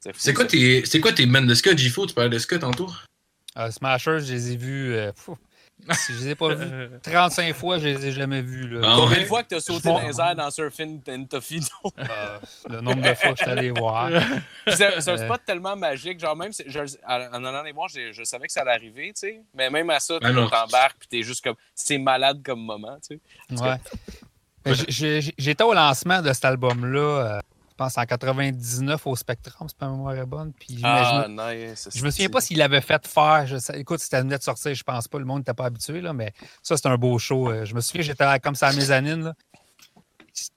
C'était 0.00 0.12
fou, 0.12 0.20
C'est 0.22 0.34
quoi 0.34 0.44
tes, 0.44 0.84
c'est 0.84 1.00
quoi 1.00 1.12
tes 1.12 1.26
bands 1.26 1.42
de 1.42 1.54
ska, 1.54 1.74
Gifo? 1.76 2.06
Tu 2.06 2.14
parlais 2.14 2.30
de 2.30 2.38
ska 2.38 2.58
tantôt? 2.58 2.90
Euh, 3.56 3.70
Smashers, 3.70 4.20
je 4.20 4.32
les 4.32 4.52
ai 4.52 4.56
vus. 4.56 4.94
euh. 4.94 5.12
Si 5.92 6.12
je 6.14 6.18
les 6.18 6.28
ai 6.30 6.34
pas 6.34 6.54
vus 6.54 6.90
35 7.02 7.54
fois, 7.54 7.78
je 7.78 7.88
les 7.88 8.06
ai 8.06 8.12
jamais 8.12 8.42
vus. 8.42 8.68
Là. 8.68 8.80
Ah, 8.84 8.94
Combien 8.96 9.16
ouais? 9.16 9.22
de 9.22 9.26
fois 9.28 9.42
que 9.42 9.48
t'as 9.48 9.60
sauté 9.60 9.80
Je 9.84 9.88
dans 9.88 10.00
les 10.00 10.20
airs 10.20 10.34
dans 10.36 10.50
Surfing 10.50 11.02
Tofino? 11.28 11.66
Euh, 11.98 12.38
le 12.68 12.80
nombre 12.80 13.00
de 13.02 13.14
fois 13.14 13.32
que 13.32 13.38
je 13.38 13.42
suis 13.44 13.50
allé 13.50 13.70
voir. 13.70 14.10
c'est 14.66 15.00
c'est 15.00 15.10
un 15.10 15.14
Euh. 15.14 15.24
spot 15.24 15.40
tellement 15.46 15.76
magique. 15.76 16.18
Genre, 16.20 16.36
même 16.36 16.52
si, 16.52 16.64
je, 16.66 16.80
en 17.06 17.44
allant 17.44 17.62
les 17.62 17.72
voir, 17.72 17.88
je, 17.88 18.12
je 18.12 18.22
savais 18.24 18.46
que 18.46 18.52
ça 18.52 18.62
allait 18.62 18.72
arriver, 18.72 19.08
tu 19.14 19.20
sais. 19.20 19.40
Mais 19.54 19.70
même 19.70 19.88
à 19.90 20.00
ça, 20.00 20.18
Ben 20.20 20.30
tu 20.34 20.50
t'embarques, 20.50 20.96
puis 20.98 21.08
t'es 21.08 21.22
juste 21.22 21.42
comme. 21.44 21.56
C'est 21.74 21.98
malade 21.98 22.40
comme 22.44 22.60
moment, 22.60 22.98
tu 23.08 23.20
sais. 23.50 23.62
Ouais. 23.62 24.74
J'ai- 24.88 25.20
J'étais 25.38 25.64
au 25.64 25.72
lancement 25.72 26.20
de 26.20 26.32
cet 26.32 26.44
album-là, 26.44 27.00
euh, 27.00 27.40
pense 27.78 27.96
en 27.96 28.04
99 28.04 29.06
au 29.06 29.16
Spectrum, 29.16 29.68
c'est 29.68 29.78
pas 29.78 29.86
ma 29.86 29.92
mémoire 29.92 30.14
est 30.16 30.26
bonne. 30.26 30.52
Puis, 30.52 30.80
Ah, 30.82 31.22
je, 31.26 31.30
me, 31.30 31.66
nice. 31.70 31.88
je 31.94 32.04
me 32.04 32.10
souviens 32.10 32.28
pas 32.28 32.40
s'il 32.40 32.58
l'avait 32.58 32.80
fait 32.82 33.06
faire. 33.06 33.46
Je 33.46 33.56
écoute, 33.78 34.00
c'était 34.00 34.18
venu 34.20 34.36
de 34.36 34.42
sortir, 34.42 34.74
je 34.74 34.82
pense 34.82 35.08
pas, 35.08 35.18
le 35.18 35.24
monde 35.24 35.38
n'était 35.38 35.54
pas 35.54 35.64
habitué, 35.66 36.00
là, 36.00 36.12
mais 36.12 36.32
ça, 36.62 36.76
c'était 36.76 36.88
un 36.90 36.96
beau 36.98 37.18
show. 37.18 37.50
Euh, 37.50 37.64
Je 37.64 37.74
me 37.74 37.80
souviens, 37.80 38.02
j'étais 38.02 38.24
comme 38.40 38.54
ça 38.54 38.68
à 38.68 38.72
mezzanine. 38.72 39.22
là. 39.24 39.34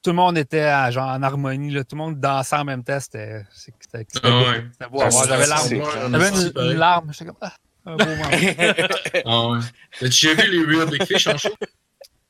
Tout 0.04 0.12
le 0.12 0.16
monde 0.16 0.38
était 0.38 0.60
à- 0.62 0.92
genre, 0.92 1.08
en 1.10 1.24
harmonie, 1.24 1.72
là, 1.72 1.84
tout 1.84 1.96
le 1.96 2.02
monde 2.02 2.20
dansait 2.20 2.56
en 2.56 2.66
même 2.66 2.84
temps. 2.84 3.00
C'était 3.00 3.44
c'était- 3.52 3.74
c'était- 3.80 4.06
c'était 4.12 4.28
Ah 4.28 4.30
beau. 4.30 4.50
ouais. 4.52 4.90
Beau. 5.10 5.26
J'avais 5.28 5.44
c'est- 5.44 5.50
l'arme. 5.50 5.68
c'est- 5.68 5.82
J'avais 6.12 6.30
une, 6.30 6.52
une 6.72 6.78
larme. 6.78 7.12
J'étais 7.14 7.26
comme, 7.26 7.38
ah, 7.42 7.54
un 7.88 7.96
beau 7.96 8.06
moment. 8.06 8.30
Ah 9.26 9.48
ouais. 9.50 9.60
As-tu 10.08 10.36
vu 10.36 10.52
les 10.68 10.76
Real 10.78 10.90
Big 10.90 11.04
Fish 11.06 11.26
en 11.28 11.38
show? 11.38 11.50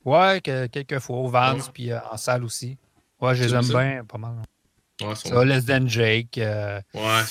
Ouais, 0.05 0.39
que- 0.41 0.67
quelques 0.67 0.99
fois, 0.99 1.17
au 1.17 1.27
Vans, 1.27 1.55
Ouais. 1.55 1.61
puis 1.73 1.91
euh, 1.91 1.99
en 2.11 2.15
salle 2.17 2.43
aussi. 2.45 2.77
Ouais, 3.19 3.35
je 3.35 3.43
les 3.43 3.53
aime 3.53 3.61
ça. 3.63 3.77
bien, 3.83 4.03
pas 4.05 4.17
mal. 4.17 4.35
Ouais, 5.01 5.15
Ça, 5.15 5.45
Less 5.45 5.65
Than 5.65 5.87
Jake, 5.87 6.37
euh, 6.37 6.79
Ouais. 6.93 7.21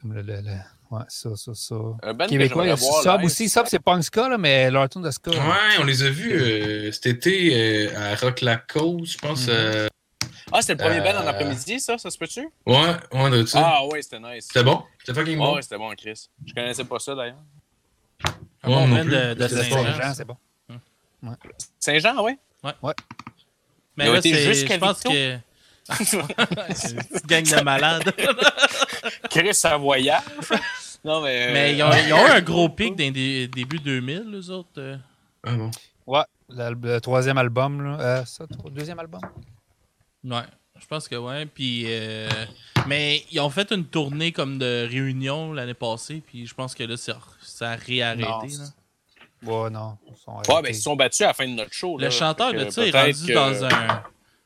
comme 0.00 0.12
le, 0.14 0.22
le- 0.22 0.40
le- 0.40 0.50
ouais, 0.90 1.02
ça, 1.08 1.36
ça, 1.36 1.54
ça. 1.54 1.74
Que 2.02 2.28
Québécois, 2.28 2.64
il 2.64 2.68
y 2.68 2.72
a 2.72 2.74
live. 3.16 3.24
aussi. 3.24 3.48
Sub, 3.48 3.66
c'est 3.66 3.78
pas 3.78 3.94
un 3.94 4.02
ska, 4.02 4.28
là, 4.28 4.38
mais 4.38 4.70
leur 4.70 4.88
tune 4.88 5.02
de 5.02 5.10
ska. 5.10 5.30
Ouais, 5.30 5.78
on 5.80 5.84
les 5.84 6.02
a 6.02 6.10
vus 6.10 6.32
euh, 6.32 6.92
cet 6.92 7.06
été 7.06 7.88
euh, 7.88 8.12
à 8.12 8.16
Rock 8.16 8.40
La 8.40 8.56
Cause, 8.56 9.12
je 9.12 9.18
pense. 9.18 9.46
Mhm. 9.46 9.52
euh, 9.54 9.88
Ah, 10.52 10.60
c'était 10.60 10.74
le 10.74 10.78
premier 10.90 11.00
Euh, 11.00 11.12
band 11.12 11.24
en 11.24 11.26
après-midi, 11.26 11.80
ça? 11.80 11.96
Ça 11.98 12.10
se 12.10 12.18
peut-tu? 12.18 12.46
Ouais, 12.66 12.94
ouais, 13.12 13.30
de 13.30 13.44
ça. 13.46 13.60
Ah, 13.64 13.86
ouais, 13.86 14.02
c'était 14.02 14.20
nice. 14.20 14.44
C'était 14.48 14.62
bon? 14.62 14.82
C'était 14.98 15.14
fucking 15.18 15.34
Ah, 15.36 15.38
bon? 15.44 15.54
ouais, 15.56 15.62
c'était 15.62 15.78
bon, 15.78 15.90
Chris. 15.96 16.28
Je 16.46 16.52
connaissais 16.54 16.84
pas 16.84 16.98
ça, 16.98 17.14
d'ailleurs. 17.14 17.36
Un 18.62 18.68
Ouais, 18.68 18.74
bon 18.74 18.86
non 18.88 18.96
band 18.96 19.02
plus. 19.02 19.10
de, 19.10 19.34
de 19.34 19.48
Saint-Jean. 19.48 19.84
Saint-Jean, 19.84 20.14
c'est 20.14 20.24
bon. 20.26 20.36
Saint-Jean, 21.80 22.22
ouais? 22.22 22.36
Mais 23.96 24.04
Ils 24.06 24.08
ont 24.10 24.12
là, 24.14 24.20
je 24.22 24.78
pense 24.78 25.00
que. 25.02 25.38
C'est 25.92 26.16
une 26.92 27.02
petite 27.02 27.26
gang 27.26 27.44
de 27.44 27.62
malades. 27.62 28.12
Chris, 29.30 29.54
ça 29.54 29.76
voyage. 29.76 30.22
non, 31.04 31.20
mais. 31.22 31.52
Mais 31.52 31.74
ils 31.76 31.82
ont, 31.82 31.90
ils 31.92 32.12
ont 32.12 32.26
eu 32.26 32.30
un 32.30 32.40
gros 32.40 32.68
pic 32.68 32.96
dans 32.96 33.12
les 33.14 33.48
début 33.48 33.78
2000, 33.78 34.24
les 34.30 34.50
autres. 34.50 34.68
euh. 34.78 34.96
Ah 35.46 35.52
bon? 35.54 35.70
Ouais, 36.06 36.22
le 36.48 36.98
troisième 37.00 37.38
album, 37.38 37.82
là. 37.82 38.00
Euh, 38.00 38.24
ça, 38.24 38.46
tro- 38.46 38.70
deuxième 38.70 38.98
album? 38.98 39.20
Ouais, 40.24 40.42
je 40.80 40.86
pense 40.86 41.06
que 41.08 41.16
ouais. 41.16 41.46
Puis, 41.46 41.84
euh, 41.86 42.28
mais 42.86 43.22
ils 43.30 43.40
ont 43.40 43.50
fait 43.50 43.70
une 43.72 43.84
tournée 43.84 44.32
comme 44.32 44.58
de 44.58 44.86
réunion 44.90 45.52
l'année 45.52 45.74
passée, 45.74 46.22
puis 46.26 46.46
je 46.46 46.54
pense 46.54 46.74
que 46.74 46.82
là, 46.84 46.96
ça, 46.96 47.18
ça 47.42 47.72
a 47.72 47.76
réarrêté. 47.76 48.24
Non, 48.26 48.40
là. 48.42 48.64
Ouais, 49.64 49.70
non. 49.70 49.98
ils 50.10 50.16
sont 50.16 50.36
Ouais, 50.54 50.62
ben, 50.62 50.68
ils 50.70 50.74
se 50.74 50.82
sont 50.82 50.96
battus 50.96 51.20
à 51.22 51.26
la 51.28 51.34
fin 51.34 51.46
de 51.46 51.52
notre 51.52 51.72
show. 51.74 51.98
Le 51.98 52.04
là. 52.04 52.10
chanteur 52.10 52.52
de 52.54 52.64
que 52.64 52.70
ça 52.70 52.86
est 52.86 52.90
rendu 52.90 53.26
que- 53.26 53.32
dans 53.34 53.64
un. 53.64 54.02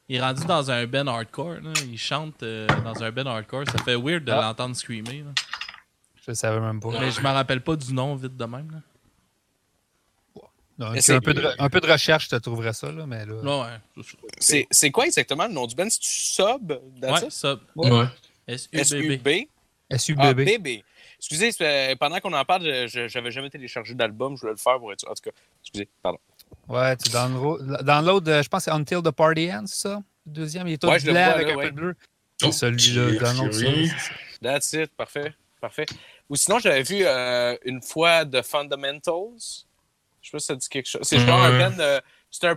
Il 0.08 0.16
est 0.16 0.20
rendu 0.20 0.44
dans 0.46 0.70
un 0.70 0.86
band 0.86 1.06
hardcore. 1.06 1.56
Là. 1.62 1.72
Il 1.86 1.98
chante 1.98 2.42
euh, 2.42 2.66
dans 2.84 3.02
un 3.02 3.10
band 3.10 3.26
hardcore. 3.26 3.64
Ça 3.70 3.82
fait 3.84 3.94
weird 3.96 4.24
de 4.24 4.32
Ah. 4.32 4.40
l'entendre 4.40 4.74
screamer. 4.74 5.22
là. 5.22 5.32
Je 6.16 6.30
le 6.30 6.34
savais 6.34 6.60
même 6.60 6.80
pas. 6.80 6.90
Mais 7.00 7.10
je 7.10 7.20
me 7.20 7.28
rappelle 7.28 7.60
pas 7.62 7.76
du 7.76 7.92
nom 7.92 8.14
vite 8.14 8.36
de 8.36 8.44
même. 8.44 8.70
Là. 8.70 8.78
Un, 10.80 11.20
peu 11.20 11.34
de, 11.34 11.40
re- 11.40 11.56
un 11.58 11.68
peu 11.68 11.80
de 11.80 11.90
recherche, 11.90 12.26
je 12.26 12.30
te 12.30 12.36
trouverais 12.36 12.72
ça, 12.72 12.92
là, 12.92 13.04
mais 13.04 13.26
là. 13.26 13.34
Ouais, 13.34 13.66
ouais. 13.98 14.66
c'est 14.70 14.90
quoi 14.92 15.06
exactement 15.06 15.48
le 15.48 15.52
nom 15.52 15.66
du 15.66 15.74
band? 15.74 15.90
C'est-tu 15.90 16.08
Sub? 16.08 16.70
Ouais, 17.02 17.30
ça. 17.30 17.56
Ouais. 17.74 18.06
SUBB. 18.56 18.78
S-U-B? 18.78 19.48
Ah, 19.90 19.98
SUBB. 19.98 20.34
bébé. 20.44 20.84
Excusez, 21.18 21.50
c'est- 21.50 21.96
pendant 21.98 22.20
qu'on 22.20 22.32
en 22.32 22.44
parle, 22.44 22.86
je- 22.86 23.08
j'avais 23.08 23.32
jamais 23.32 23.50
téléchargé 23.50 23.92
d'album. 23.94 24.36
Je 24.36 24.42
voulais 24.42 24.52
le 24.52 24.58
faire 24.58 24.78
pour 24.78 24.92
être 24.92 25.00
sûr. 25.00 25.10
En 25.10 25.14
tout 25.14 25.22
cas, 25.24 25.36
excusez, 25.62 25.88
pardon. 26.00 26.18
Ouais, 26.68 26.96
tu 26.96 27.10
download- 27.10 27.82
download, 27.82 28.28
euh, 28.28 28.42
je 28.42 28.48
pense 28.48 28.64
que 28.64 28.70
c'est 28.70 28.76
Until 28.76 29.02
the 29.02 29.10
Party 29.10 29.50
Ends, 29.52 29.66
ça? 29.66 30.02
Le 30.26 30.32
deuxième, 30.32 30.68
il 30.68 30.74
est 30.74 30.78
tout 30.78 30.86
Ouais, 30.88 30.98
blanc 31.00 31.12
vois, 31.12 31.22
avec 31.22 31.46
là, 31.48 31.52
un 31.54 31.56
ouais. 31.56 31.64
peu 31.66 31.70
de 31.70 31.76
bleu. 31.76 31.94
Oh, 32.44 32.52
C'est 32.52 32.52
celui-là, 32.52 33.52
c'est 33.52 33.86
ça. 33.88 34.14
That's 34.42 34.72
it, 34.74 34.90
parfait. 34.96 35.32
Parfait. 35.60 35.86
Ou 36.28 36.36
sinon, 36.36 36.58
j'avais 36.60 36.82
vu 36.82 37.00
euh, 37.04 37.56
une 37.64 37.82
fois 37.82 38.24
The 38.24 38.42
Fundamentals. 38.42 39.64
Je 40.20 40.28
sais 40.28 40.32
pas 40.32 40.38
si 40.38 40.46
ça 40.46 40.54
dit 40.54 40.68
quelque 40.68 40.88
chose. 40.88 41.00
C'est 41.04 41.18
genre 41.18 41.42
un 41.42 41.50
Ouais. 41.58 41.68
band. 41.70 41.78
euh, 41.80 42.00
c'est 42.30 42.46
un- 42.46 42.56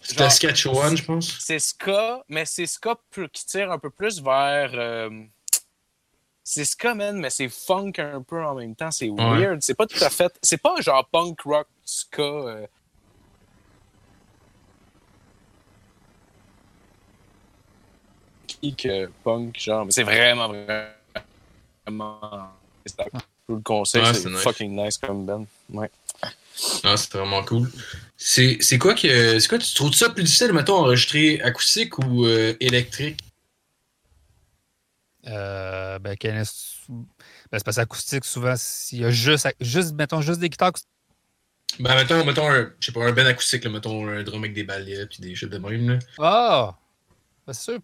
Saskatchewan, 0.00 0.96
je 0.96 1.04
pense. 1.04 1.36
C'est 1.40 1.58
ska, 1.58 2.22
mais 2.28 2.44
c'est 2.46 2.66
ska 2.66 2.94
qui 3.32 3.44
tire 3.44 3.70
un 3.72 3.78
peu 3.78 3.90
plus 3.90 4.22
vers. 4.22 4.70
euh, 4.74 5.10
c'est 6.44 6.64
ska, 6.64 6.94
man, 6.94 7.18
mais 7.18 7.30
c'est 7.30 7.48
funk 7.48 7.92
un 7.98 8.22
peu 8.22 8.42
en 8.44 8.54
même 8.54 8.74
temps. 8.74 8.90
C'est 8.90 9.08
Ouais. 9.08 9.38
weird. 9.40 9.58
C'est 9.62 9.74
pas 9.74 9.86
tout 9.86 10.02
à 10.02 10.10
fait. 10.10 10.32
C'est 10.42 10.60
pas 10.62 10.80
genre 10.80 11.06
punk 11.10 11.40
rock 11.42 11.66
ska. 11.84 12.22
euh. 12.22 12.66
Qui 18.60 18.74
que 18.74 19.06
punk, 19.24 19.58
genre. 19.58 19.86
Mais 19.86 19.92
c'est 19.92 20.02
vraiment, 20.02 20.48
vraiment. 21.86 22.50
Vous 23.48 23.56
le 23.56 23.62
conseille, 23.62 24.02
Ouais, 24.02 24.14
c'est 24.14 24.20
c'est 24.22 24.28
nice. 24.30 24.40
fucking 24.42 24.76
nice 24.76 24.98
comme 24.98 25.26
band. 25.26 25.46
Ouais. 25.70 25.90
Ah, 26.84 26.96
c'est 26.96 27.12
vraiment 27.14 27.42
cool. 27.42 27.70
C'est 28.16 28.58
c'est 28.60 28.78
quoi 28.78 28.94
que. 28.94 29.38
C'est 29.38 29.48
quoi, 29.48 29.58
tu 29.58 29.74
trouves 29.74 29.92
ça 29.94 30.10
plus 30.10 30.24
difficile, 30.24 30.52
mettons, 30.52 30.76
enregistrer 30.76 31.40
acoustique 31.40 31.98
ou 31.98 32.26
euh, 32.26 32.54
électrique? 32.60 33.20
Euh, 35.26 35.98
ben, 35.98 36.16
ben, 36.22 36.44
c'est 36.44 37.64
parce 37.64 37.76
qu'acoustique, 37.76 38.24
souvent, 38.24 38.54
s'il 38.56 39.00
y 39.00 39.04
a 39.04 39.10
juste, 39.10 39.48
juste, 39.60 39.94
mettons, 39.94 40.20
juste 40.20 40.40
des 40.40 40.48
guitares. 40.48 40.72
Ben, 41.78 41.94
mettons, 41.94 42.24
mettons 42.24 42.50
un, 42.50 42.70
je 42.80 42.86
sais 42.86 42.92
pas, 42.92 43.04
un 43.04 43.12
ben 43.12 43.26
acoustique, 43.26 43.64
là, 43.64 43.70
mettons 43.70 44.08
un 44.08 44.22
drum 44.22 44.40
avec 44.42 44.54
des 44.54 44.64
balais 44.64 45.06
puis 45.06 45.18
des 45.20 45.34
shit 45.34 45.48
de 45.48 45.58
même, 45.58 45.90
là. 45.90 45.98
Ah! 46.18 46.74
Ben, 47.46 47.52
c'est 47.52 47.72
sûr. 47.72 47.80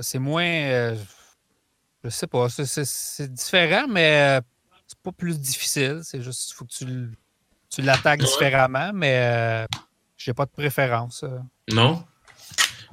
C'est 0.00 0.18
moins. 0.18 0.44
euh, 0.44 0.96
je 2.04 2.08
sais 2.10 2.26
pas. 2.26 2.48
c'est- 2.48 3.28
différent, 3.32 3.86
mais 3.88 4.38
euh, 4.38 4.40
c'est 4.86 4.98
pas 5.00 5.12
plus 5.12 5.38
difficile. 5.38 6.00
C'est 6.02 6.22
juste 6.22 6.46
qu'il 6.46 6.54
faut 6.54 6.64
que 6.64 6.72
tu, 6.72 7.10
tu 7.70 7.82
l'attaques 7.82 8.20
Ouais. 8.20 8.26
différemment, 8.26 8.90
mais 8.94 9.16
euh, 9.18 9.66
j'ai 10.16 10.32
pas 10.34 10.46
de 10.46 10.50
préférence. 10.50 11.24
Non? 11.72 12.04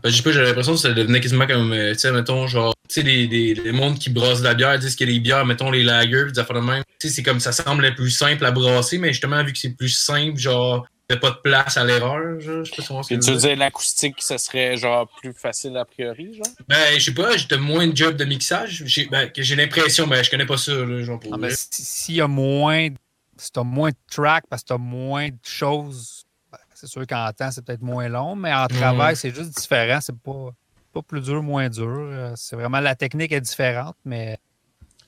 Ben, 0.04 0.12
je 0.12 0.18
sais 0.18 0.22
pas, 0.24 0.32
j'avais 0.32 0.48
l'impression 0.48 0.74
que 0.74 0.80
ça 0.80 0.94
devenait 0.94 1.20
quasiment 1.20 1.48
comme, 1.48 1.72
tu 1.74 1.98
sais, 1.98 2.12
mettons, 2.12 2.46
genre, 2.48 2.72
tu 2.88 2.96
sais, 2.96 3.02
les, 3.02 3.26
les, 3.28 3.56
les 3.56 3.72
mondes 3.72 3.98
qui 3.98 4.12
brassent 4.12 4.40
de 4.40 4.44
la 4.44 4.54
bière, 4.54 4.78
disent 4.78 4.96
qu'il 4.96 5.08
y 5.10 5.12
a 5.12 5.14
des 5.16 5.20
bières, 5.20 5.46
mettons, 5.46 5.72
les 5.72 5.84
lagers, 5.84 6.26
des 6.32 6.38
affaires 6.40 6.56
de 6.58 6.62
même. 6.62 6.84
Tu 7.00 7.08
sais, 7.08 7.16
c'est 7.16 7.24
comme 7.24 7.40
ça 7.40 7.52
semble 7.52 7.96
plus 7.96 8.12
simple 8.12 8.46
à 8.46 8.52
brasser, 8.52 9.00
mais 9.00 9.08
justement, 9.12 9.44
vu 9.44 9.54
que 9.54 9.58
c'est 9.60 9.72
plus 9.76 9.90
simple, 9.90 10.38
genre, 10.38 10.88
n'y 11.10 11.16
a 11.16 11.20
pas 11.20 11.32
de 11.32 11.38
place 11.38 11.78
à 11.78 11.84
l'erreur, 11.86 12.40
je 12.40 12.64
sais 12.66 12.76
pas 12.76 13.04
si 13.04 13.18
tu 13.20 13.32
veux 13.32 13.38
dire. 13.38 13.56
l'acoustique, 13.56 14.22
ça 14.22 14.38
serait 14.38 14.76
genre 14.78 15.08
plus 15.22 15.34
facile 15.34 15.78
a 15.78 15.86
priori, 15.86 16.34
genre? 16.36 16.46
Ben, 16.68 17.00
je 17.00 17.06
sais 17.06 17.14
pas, 17.14 17.38
j'ai 17.38 17.58
moins 17.58 17.88
de 17.88 17.96
job 17.96 18.16
de 18.18 18.26
mixage. 18.26 18.84
J'ai 18.86 19.06
ben, 19.08 19.30
que 19.30 19.42
j'ai 19.42 19.56
l'impression, 19.56 20.06
mais 20.08 20.24
je 20.24 20.30
connais 20.30 20.46
pas 20.46 20.58
ça, 20.58 20.74
là, 20.74 21.02
genre, 21.04 21.20
pour 21.20 21.34
Ah, 21.34 21.38
vrai. 21.38 21.52
si- 21.52 21.68
s'il 21.84 22.16
y 22.16 22.22
a 22.22 22.28
moins, 22.28 22.90
si 23.38 23.52
t'as 23.52 23.64
moins 23.64 23.92
de 23.92 23.96
tracks 24.12 24.46
parce 24.50 24.64
que 24.64 24.68
t'as 24.68 24.78
moins 24.78 25.30
de 25.30 25.38
choses, 25.44 26.26
ben, 26.52 26.58
c'est 26.74 26.88
sûr 26.88 27.08
qu'en 27.08 27.32
temps, 27.32 27.52
c'est 27.52 27.64
peut-être 27.64 27.82
moins 27.82 28.10
long, 28.10 28.36
mais 28.36 28.54
en 28.54 28.68
travail, 28.68 29.16
c'est 29.16 29.34
juste 29.34 29.58
différent. 29.58 30.00
C'est 30.02 30.18
pas, 30.18 30.50
pas 30.94 31.02
plus 31.02 31.22
dur, 31.22 31.42
moins 31.42 31.70
dur. 31.70 31.88
Euh, 31.88 32.34
C'est 32.36 32.56
vraiment 32.58 32.80
la 32.82 32.96
technique 32.96 33.32
est 33.32 33.40
différente, 33.42 33.96
mais 34.04 34.40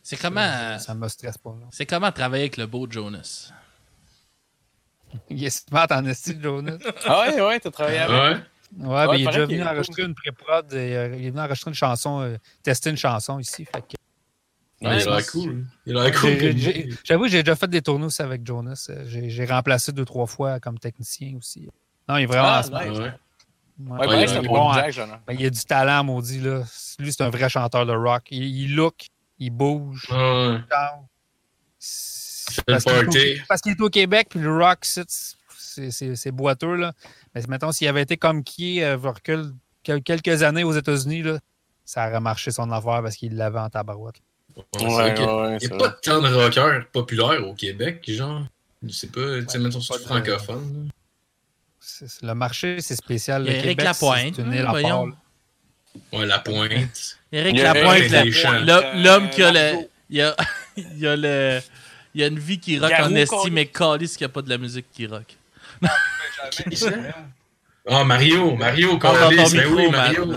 C'est 0.02 0.18
comment, 0.18 0.80
ça 0.80 0.94
me 0.96 1.08
stresse 1.10 1.38
pas. 1.38 1.50
là. 1.60 1.68
c'est 1.72 1.86
comment 1.86 2.12
travailler 2.12 2.44
avec 2.44 2.58
le 2.58 2.68
beau 2.68 2.88
Jonas? 2.90 3.52
Il 5.30 5.44
est 5.44 5.50
smart 5.50 5.88
en 5.92 6.06
esti, 6.06 6.38
Jonas. 6.42 6.78
Ah 7.06 7.22
ouais, 7.28 7.42
ouais, 7.42 7.60
t'as 7.60 7.72
travaillé 7.72 8.00
avec. 8.00 8.12
Ouais. 8.82 8.88
Ouais, 8.88 9.08
mais 9.08 9.20
il 9.20 9.24
est 9.24 9.26
déjà 9.28 9.46
venu 9.46 9.60
est 9.60 9.64
enregistrer 9.68 10.04
une 10.04 10.14
pré-prod. 10.14 10.72
et, 10.74 10.96
euh, 10.96 11.16
Il 11.18 11.26
est 11.26 11.30
venu 11.32 11.42
enregistrer 11.42 11.72
une 11.72 11.76
chanson, 11.76 12.22
euh, 12.22 12.38
tester 12.62 12.92
une 12.92 12.98
chanson 12.98 13.40
ici. 13.40 13.66
Fait 13.66 13.82
que, 13.82 13.96
Ouais, 14.82 15.02
il 15.02 15.10
a 15.10 15.22
cool. 15.24 15.66
Il 15.86 15.98
a 15.98 16.04
l'air 16.06 16.22
cool. 16.22 16.96
J'avoue, 17.04 17.28
j'ai 17.28 17.44
déjà 17.44 17.56
fait 17.56 17.68
des 17.68 17.82
tournées 17.82 18.06
aussi 18.06 18.22
avec 18.22 18.46
Jonas. 18.46 18.88
Euh, 18.90 19.04
J'ai 19.08 19.30
j'ai 19.30 19.46
remplacé 19.46 19.92
deux, 19.92 20.06
trois 20.06 20.26
fois 20.28 20.60
comme 20.62 20.78
technicien 20.80 21.36
aussi. 21.38 21.68
Non, 22.08 22.16
il 22.18 22.24
est 22.24 22.26
vraiment 22.28 22.48
Ah, 22.48 22.64
smart. 22.64 22.86
nice. 22.86 22.98
Ouais. 23.00 23.04
Ouais. 23.06 23.12
Ouais, 24.00 24.08
Ouais, 24.08 24.22
il 24.24 24.30
c'est 24.30 24.38
a- 24.38 24.42
bon 24.42 24.74
Jack. 24.74 24.96
Ben, 25.28 25.36
il 25.40 25.52
du 25.52 25.64
talent, 25.66 26.04
maudit. 26.04 26.40
Là. 26.40 26.64
Lui, 27.00 27.12
c'est 27.12 27.24
un 27.24 27.30
vrai 27.30 27.50
chanteur 27.50 27.86
de 27.86 27.94
rock. 27.94 28.24
Il, 28.32 28.44
il 28.44 28.76
look, 28.76 29.08
il 29.40 29.50
bouge, 29.52 30.08
Ouais. 30.12 30.56
il 30.56 30.66
chante. 30.70 31.06
Parce 32.68 32.86
le 32.86 32.92
qu'il 32.92 32.92
est 33.02 33.08
au- 33.08 33.10
est 33.76 33.82
Québec, 33.90 34.28
puis 34.30 34.40
le 34.40 34.56
rock, 34.58 34.80
c'est- 34.84 35.06
c'est 35.58 35.92
c'est- 35.92 36.16
c'est 36.16 36.32
boiteux. 36.32 36.76
Là. 36.76 36.94
Mais 37.36 37.42
mettons, 37.48 37.72
s'il 37.72 37.88
avait 37.88 38.02
été 38.02 38.18
comme 38.18 38.44
qui, 38.44 38.82
euh, 38.82 38.98
recul, 38.98 39.54
quelques 39.84 40.44
années 40.44 40.64
aux 40.64 40.74
États-Unis, 40.74 41.24
là, 41.24 41.40
ça 41.86 42.08
aurait 42.08 42.20
marché 42.20 42.52
son 42.52 42.72
affaire 42.72 43.02
parce 43.02 43.16
qu'il 43.16 43.36
l'avait 43.36 43.60
en 43.60 43.70
tabarouette. 43.70 44.16
Ouais, 44.56 44.64
c'est 44.78 44.86
Ouais, 44.86 44.92
vrai 44.94 45.14
qu'il 45.14 45.24
y 45.24 45.28
a- 45.28 45.36
ouais, 45.36 45.48
Il 45.50 45.54
n'y 45.54 45.60
c'est 45.68 45.74
a 45.74 45.78
pas 45.78 45.90
tant 45.90 46.22
de 46.22 46.28
rockers 46.34 46.86
populaires 46.92 47.48
au 47.48 47.54
Québec, 47.54 48.04
genre. 48.08 48.44
Je 48.84 48.92
sais 48.94 49.08
pas, 49.08 49.40
tu 49.42 49.46
sais, 49.48 49.60
mettons, 49.60 49.80
c'est 49.82 50.00
francophone. 50.00 50.90
Le 52.22 52.34
marché, 52.34 52.82
c'est 52.82 52.96
spécial. 52.96 53.44
Il 53.44 53.48
y 53.48 53.50
Le 53.50 53.56
Eric 53.58 53.70
Québec, 53.80 53.86
Lapointe, 53.86 54.38
une 54.38 54.48
hein, 54.50 54.54
île 54.54 54.62
à 54.62 54.66
part, 54.66 54.82
là. 54.82 54.90
là. 55.06 56.18
Ouais, 56.18 56.20
Il 56.20 56.20
y 56.20 56.26
Lapointe, 56.26 56.72
Eric 57.32 57.58
la- 57.58 57.74
Lapointe, 57.74 58.12
l'homme 59.06 59.24
euh, 59.26 59.28
qui 59.28 59.44
a 59.44 59.52
le. 59.52 59.74
Margot. 59.74 59.90
Il 60.12 60.18
y 60.18 60.22
a, 60.22 60.36
il 60.78 61.00
y 61.00 61.08
a 61.08 61.16
le. 61.16 61.60
Il 62.16 62.22
y 62.22 62.24
a 62.24 62.28
une 62.28 62.40
vie 62.40 62.60
qui 62.60 62.80
rock 62.80 62.90
Garou, 62.90 63.12
en 63.12 63.16
esti, 63.16 63.52
mais 63.52 63.66
calisse 63.68 64.18
qu'il 64.18 64.26
n'y 64.26 64.32
a 64.32 64.34
pas 64.34 64.42
de 64.42 64.50
la 64.50 64.58
musique 64.58 64.86
qui 64.92 65.06
rock. 65.06 65.36
Ah, 67.88 68.04
Mario, 68.04 68.56
Mario, 68.56 68.98
dans 68.98 69.00
ton 69.00 69.14
Carlis, 69.14 69.52
ben 69.56 69.74
oui. 69.74 69.90
Mario. 69.90 70.34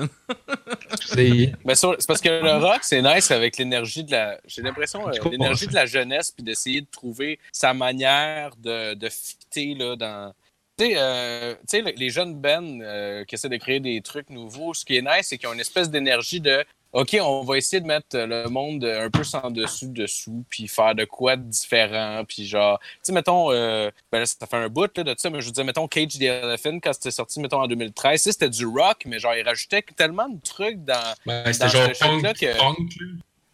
C'est. 1.04 1.52
Ben, 1.64 1.74
parce 2.06 2.20
que 2.20 2.28
le 2.42 2.56
rock, 2.64 2.78
c'est 2.82 3.02
nice 3.02 3.30
avec 3.30 3.58
l'énergie 3.58 4.04
de 4.04 4.12
la. 4.12 4.38
J'ai 4.46 4.62
l'impression, 4.62 5.06
euh, 5.08 5.12
l'énergie 5.30 5.66
de 5.66 5.74
la 5.74 5.84
jeunesse, 5.84 6.30
puis 6.30 6.42
d'essayer 6.42 6.80
de 6.80 6.86
trouver 6.90 7.38
sa 7.52 7.74
manière 7.74 8.52
de, 8.56 8.94
de 8.94 9.08
fitter 9.08 9.74
là, 9.74 9.96
dans. 9.96 10.32
Tu 10.78 10.86
sais, 10.86 10.92
euh, 10.96 11.54
tu 11.54 11.60
sais, 11.68 11.80
le- 11.82 11.92
les 11.96 12.08
jeunes 12.08 12.34
bands 12.40 12.78
euh, 12.80 13.24
qui 13.24 13.34
essaient 13.34 13.50
de 13.50 13.56
créer 13.58 13.80
des 13.80 14.00
trucs 14.00 14.30
nouveaux, 14.30 14.72
ce 14.72 14.84
qui 14.86 14.96
est 14.96 15.02
nice, 15.02 15.26
c'est 15.28 15.36
qu'ils 15.36 15.48
ont 15.48 15.52
une 15.54 15.60
espèce 15.60 15.90
d'énergie 15.90 16.40
de. 16.40 16.64
OK, 16.93 17.16
on 17.22 17.43
va 17.43 17.57
essayer 17.57 17.80
de 17.80 17.86
mettre 17.86 18.18
le 18.18 18.49
monde 18.49 18.84
un 18.84 19.09
peu 19.09 19.24
sans 19.24 19.51
dessus 19.51 19.86
dessous, 19.88 20.45
puis 20.51 20.68
faire 20.68 20.95
de 20.95 21.05
quoi 21.07 21.36
de 21.36 21.43
différent, 21.43 22.22
puis 22.28 22.47
genre, 22.47 22.78
tu 22.80 22.86
sais, 23.05 23.12
mettons, 23.12 23.51
euh, 23.51 23.90
ben 24.11 24.18
là, 24.20 24.26
ça 24.26 24.47
fait 24.47 24.57
un 24.57 24.68
bout 24.68 24.90
là, 24.99 25.03
de 25.05 25.14
ça, 25.16 25.30
mais 25.30 25.40
je 25.40 25.47
vous 25.47 25.53
disais, 25.53 25.64
mettons, 25.64 25.88
Cage 25.88 26.18
the 26.18 26.22
Elephant, 26.22 26.80
quand 26.80 26.93
c'était 26.93 27.11
sorti, 27.11 27.40
mettons, 27.40 27.62
en 27.62 27.66
2013, 27.66 28.20
tu 28.20 28.24
sais, 28.24 28.32
c'était 28.32 28.51
du 28.51 28.66
rock, 28.66 29.05
mais 29.07 29.18
genre, 29.18 29.34
ils 29.34 29.43
rajoutaient 29.43 29.82
tellement 29.97 30.28
de 30.28 30.38
trucs 30.43 30.84
dans, 30.84 31.14
Ben, 31.24 31.51
c'était 31.51 31.68
genre 31.70 31.86
punk, 31.99 32.14
shit-là 32.14 32.34
que- 32.34 32.59
punk, 32.59 32.90
là. 33.01 33.07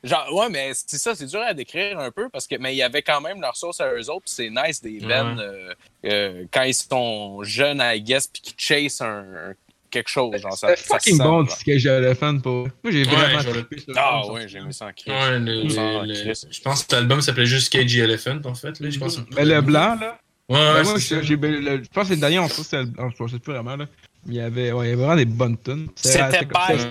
Genre, 0.05 0.32
ouais, 0.34 0.49
mais 0.49 0.70
c'est 0.74 0.97
ça, 0.99 1.14
c'est 1.16 1.26
dur 1.26 1.41
à 1.41 1.53
décrire 1.55 1.99
un 1.99 2.12
peu 2.12 2.28
parce 2.28 2.47
que, 2.47 2.55
mais 2.57 2.72
il 2.72 2.76
y 2.76 2.82
avait 2.84 3.03
quand 3.03 3.20
même 3.20 3.41
leur 3.41 3.57
sauce 3.57 3.80
à 3.80 3.93
eux 3.93 4.09
autres, 4.11 4.26
c'est 4.26 4.49
nice 4.49 4.80
des 4.80 5.05
Ouais. 5.05 5.12
euh, 5.12 5.74
euh, 6.07 6.45
quand 6.53 6.62
ils 6.62 6.72
sont 6.74 7.43
jeunes, 7.43 7.80
I 7.84 8.01
guess, 8.01 8.28
puis 8.28 8.41
qui 8.41 8.55
chase 8.57 9.01
un, 9.01 9.55
quelque 9.91 10.09
chose. 10.09 10.36
Genre, 10.41 10.53
ça, 10.57 10.68
C'est 10.76 10.84
ça 10.86 10.95
fucking 10.95 11.16
sent, 11.16 11.22
bon, 11.22 11.45
genre. 11.47 11.57
Sketch 11.57 11.84
Elephant, 11.86 12.39
pour. 12.39 12.68
Moi, 12.82 12.93
j'ai 12.93 13.03
vraiment 13.05 13.39
Ah 13.97 14.22
le- 14.26 14.32
ouais, 14.32 14.49
j'ai 14.49 14.61
mis 14.61 14.72
ça 14.74 14.86
en 14.86 14.93
crise. 14.93 15.14
Le- 15.16 15.39
le- 16.07 16.34
je 16.51 16.61
pense 16.61 16.84
que 16.84 16.95
l'album 16.95 17.20
s'appelait 17.20 17.47
juste 17.47 17.72
KG 17.72 17.99
Elephant, 18.01 18.41
en 18.45 18.55
fait. 18.55 18.78
Là, 18.80 18.91
je 18.91 18.99
pense. 18.99 19.20
Mais 19.36 19.45
le 19.45 19.61
blanc, 19.61 19.97
là? 20.01 20.18
Ouais, 20.49 20.57
ben 20.57 20.74
ouais, 20.76 20.82
moi, 20.84 20.93
c'est 20.99 21.16
ça. 21.16 21.22
j'ai- 21.22 21.36
ben, 21.36 21.53
le- 21.62 21.82
je 21.84 21.89
pense 21.93 22.09
que 22.09 22.14
le 22.14 22.20
dernier, 22.20 22.39
on 22.39 22.49
le 22.78 22.86
blanc. 22.86 23.11
Je 23.11 23.26
sais 23.32 23.39
plus 23.39 23.53
vraiment, 23.53 23.76
là. 23.76 23.84
Il 24.31 24.35
y 24.35 24.41
avait, 24.41 24.72
ouais, 24.72 24.87
il 24.87 24.91
y 24.91 24.93
avait 24.93 25.03
vraiment 25.03 25.16
des 25.16 25.24
bonnes 25.24 25.57
tunes. 25.57 25.89
C'était 25.97 26.45
beige. 26.45 26.87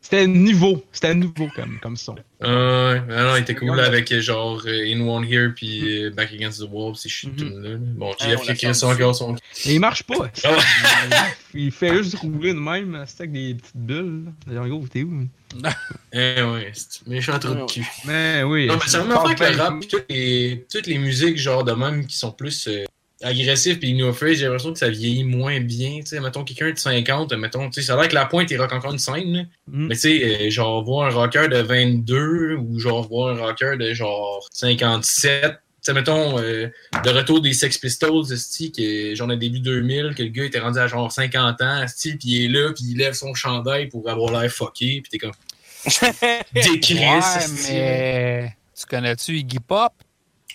C'était 0.00 0.26
nouveau. 0.26 0.84
C'était 0.90 1.14
nouveau, 1.14 1.48
comme, 1.54 1.78
comme 1.80 1.96
son. 1.96 2.16
Ah 2.40 2.46
ouais, 2.48 3.02
ah 3.08 3.22
non, 3.22 3.36
il 3.36 3.42
était 3.42 3.54
cool 3.54 3.78
avec 3.80 4.10
euh, 4.12 4.20
genre 4.20 4.60
euh, 4.66 4.92
In 4.92 5.00
One 5.06 5.24
Here 5.24 5.52
puis 5.54 6.04
euh, 6.06 6.10
Back 6.10 6.32
Against 6.32 6.60
the 6.60 6.68
Wall, 6.70 6.96
ces 6.96 7.08
shit 7.08 7.30
Mhm. 7.40 7.62
là. 7.62 7.70
Bon, 7.78 8.12
Ah, 8.20 8.28
JF 8.30 8.42
qui 8.42 8.50
écrit 8.50 8.66
ça 8.66 8.74
senti. 8.74 8.94
encore 9.02 9.14
son. 9.14 9.32
Mais 9.64 9.74
il 9.74 9.80
marche 9.80 10.02
pas. 10.02 10.28
Ah 10.44 10.56
il 11.54 11.70
fait 11.70 11.96
juste 12.02 12.16
rouler 12.16 12.52
de 12.52 12.58
même, 12.58 13.04
c'est 13.06 13.20
avec 13.20 13.32
des 13.32 13.54
petites 13.54 13.76
bulles. 13.76 14.24
là. 14.26 14.32
D'ailleurs, 14.48 14.68
gros, 14.68 14.84
t'es 14.88 15.02
où? 15.04 15.22
Eh 16.12 16.42
ouais, 16.42 16.72
c'est 16.74 17.06
méchant 17.06 17.38
trou 17.38 17.54
de 17.54 17.64
cul. 17.64 17.86
Mais 18.06 18.42
oui. 18.42 18.66
Non, 18.66 18.74
mais 18.74 18.80
c'est 18.86 18.98
vraiment 18.98 19.24
fait 19.28 19.40
avec 19.44 19.56
le 19.56 19.62
rap 19.62 19.80
pis 19.80 19.88
toutes 19.88 20.06
les, 20.10 20.66
toutes 20.70 20.86
les 20.88 20.98
musiques 20.98 21.38
genre 21.38 21.62
de 21.64 21.72
même 21.72 22.06
qui 22.06 22.16
sont 22.16 22.32
plus 22.32 22.66
euh, 22.68 22.84
agressives 23.26 23.78
pis 23.78 23.94
no 23.94 24.12
face, 24.12 24.38
j'ai 24.38 24.44
l'impression 24.44 24.72
que 24.72 24.78
ça 24.78 24.88
vieillit 24.88 25.24
moins 25.24 25.60
bien. 25.60 26.00
Tu 26.00 26.06
sais, 26.06 26.20
mettons 26.20 26.44
quelqu'un 26.44 26.70
de 26.70 26.78
50, 26.78 27.32
mettons, 27.34 27.68
tu 27.68 27.80
sais, 27.80 27.86
ça 27.86 27.94
a 27.94 27.96
l'air 27.96 28.08
que 28.08 28.14
la 28.14 28.26
pointe 28.26 28.50
il 28.50 28.60
rock 28.60 28.72
encore 28.72 28.92
une 28.92 28.98
scène. 28.98 29.48
Mm. 29.66 29.86
Mais 29.88 29.94
tu 29.94 30.00
sais, 30.00 30.46
euh, 30.46 30.50
genre 30.50 30.82
voir 30.84 31.08
un 31.08 31.10
rocker 31.10 31.48
de 31.48 31.58
22 31.58 32.54
ou 32.54 32.78
genre 32.78 33.06
voir 33.08 33.36
un 33.36 33.40
rocker 33.40 33.76
de 33.78 33.92
genre 33.92 34.46
57. 34.52 35.42
Tu 35.42 35.58
sais, 35.80 35.92
mettons, 35.92 36.38
euh, 36.38 36.68
le 37.04 37.10
retour 37.10 37.40
des 37.40 37.52
Sex 37.52 37.78
Pistols, 37.78 38.32
est 38.32 39.14
genre 39.14 39.28
au 39.28 39.36
début 39.36 39.60
2000, 39.60 40.14
que 40.16 40.22
le 40.22 40.30
gars 40.30 40.44
était 40.44 40.58
rendu 40.58 40.78
à 40.78 40.86
genre 40.86 41.10
50 41.10 41.60
ans, 41.62 41.84
pis 42.02 42.18
il 42.24 42.44
est 42.44 42.48
là, 42.48 42.72
pis 42.72 42.84
il 42.90 42.98
lève 42.98 43.14
son 43.14 43.34
chandail 43.34 43.88
pour 43.88 44.08
avoir 44.08 44.32
l'air 44.32 44.50
fucké, 44.50 45.00
pis 45.02 45.10
t'es 45.10 45.18
comme 45.18 45.32
décris, 46.54 46.98
Ouais, 46.98 47.20
mais 47.62 48.56
tu 48.76 48.86
connais-tu 48.86 49.38
Iggy 49.38 49.60
Pop? 49.60 49.92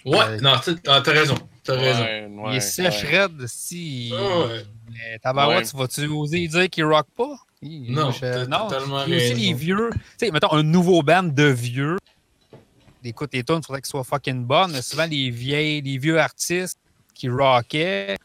Ouais, 0.05 0.37
non, 0.41 0.53
t'as 0.63 0.73
ah, 0.87 1.01
t'as 1.03 1.11
raison, 1.11 1.35
t'as 1.63 1.75
raison. 1.75 2.03
Ouais, 2.03 2.25
ouais, 2.27 2.51
il 2.51 2.55
est 2.57 2.59
sèche 2.59 3.03
ouais. 3.03 3.19
raide, 3.19 3.45
si. 3.47 4.13
Ah 4.15 4.39
ouais. 4.47 4.65
Tabarouette, 5.21 5.69
tu 5.69 5.77
vas-tu 5.77 6.07
oser 6.07 6.47
dire 6.47 6.69
qu'il 6.69 6.85
rock 6.85 7.07
pas? 7.15 7.35
Il- 7.61 7.93
Non, 7.93 8.11
je- 8.11 8.45
non. 8.45 8.67
totalement 8.67 9.03
Puis 9.03 9.15
aussi 9.15 9.29
raison. 9.33 9.41
les 9.41 9.53
vieux. 9.53 9.89
Tu 10.17 10.25
sais, 10.25 10.31
mettons 10.31 10.51
un 10.53 10.63
nouveau 10.63 11.01
band 11.03 11.23
de 11.23 11.43
vieux. 11.45 11.97
Écoute, 13.03 13.29
les 13.33 13.43
tunes, 13.43 13.57
il 13.61 13.65
faudrait 13.65 13.81
qu'ils 13.81 13.89
soient 13.89 14.03
fucking 14.03 14.43
bonnes. 14.45 14.71
Mais 14.73 14.81
souvent, 14.81 15.05
les 15.05 15.29
vieilles, 15.29 15.81
les 15.81 15.97
vieux 15.97 16.19
artistes 16.19 16.77
qui 17.15 17.29
rockaient, 17.29 18.17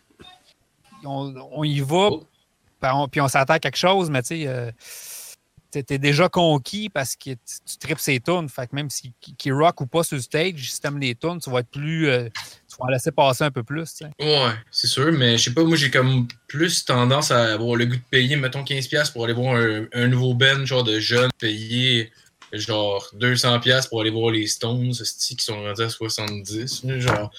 on, 1.04 1.34
on 1.52 1.64
y 1.64 1.80
va, 1.80 2.08
Oh. 2.10 2.24
puis 2.80 2.90
on, 2.92 3.08
puis 3.08 3.20
on 3.20 3.28
s'attend 3.28 3.54
à 3.54 3.58
quelque 3.58 3.76
chose, 3.78 4.10
mais 4.10 4.22
tu 4.22 4.28
sais, 4.28 4.44
euh, 4.46 4.70
t'es 5.82 5.98
déjà 5.98 6.28
conquis 6.28 6.88
parce 6.88 7.16
que 7.16 7.30
tu, 7.30 7.78
tripes 7.80 7.98
ces 7.98 8.20
tunes. 8.20 8.48
Fait 8.48 8.66
que 8.66 8.74
même 8.74 8.90
si 8.90 9.12
qui, 9.20 9.50
rock 9.50 9.80
ou 9.80 9.86
pas 9.86 10.02
sur 10.02 10.16
le 10.16 10.22
stage, 10.22 10.70
si 10.72 10.80
t'aimes 10.80 10.98
les 10.98 11.14
tunes, 11.14 11.38
tu 11.42 11.50
vas 11.50 11.60
être 11.60 11.70
plus. 11.70 12.08
euh, 12.08 12.28
tu 12.68 12.76
vas 12.78 12.86
en 12.86 12.88
laisser 12.88 13.12
passer 13.12 13.44
un 13.44 13.50
peu 13.50 13.62
plus. 13.62 14.02
Ouais, 14.20 14.50
c'est 14.70 14.86
sûr, 14.86 15.12
mais 15.12 15.38
je 15.38 15.44
sais 15.44 15.54
pas, 15.54 15.64
moi 15.64 15.76
j'ai 15.76 15.90
comme 15.90 16.26
plus 16.48 16.84
tendance 16.84 17.30
à 17.30 17.54
avoir 17.54 17.76
le 17.76 17.86
goût 17.86 17.96
de 17.96 18.00
payer, 18.10 18.36
mettons 18.36 18.62
15$ 18.62 19.12
pour 19.12 19.24
aller 19.24 19.32
voir 19.32 19.56
un, 19.56 19.86
un 19.92 20.08
nouveau 20.08 20.34
band, 20.34 20.64
genre 20.64 20.84
de 20.84 20.98
jeunes, 21.00 21.30
payer 21.38 22.10
genre 22.52 23.10
200$ 23.18 23.88
pour 23.88 24.00
aller 24.00 24.10
voir 24.10 24.30
les 24.30 24.46
Stones, 24.46 24.92
qui 24.92 25.36
sont 25.44 25.62
rendus 25.62 25.82
à 25.82 25.86
70$, 25.88 26.86
là, 26.86 26.98
genre. 26.98 27.30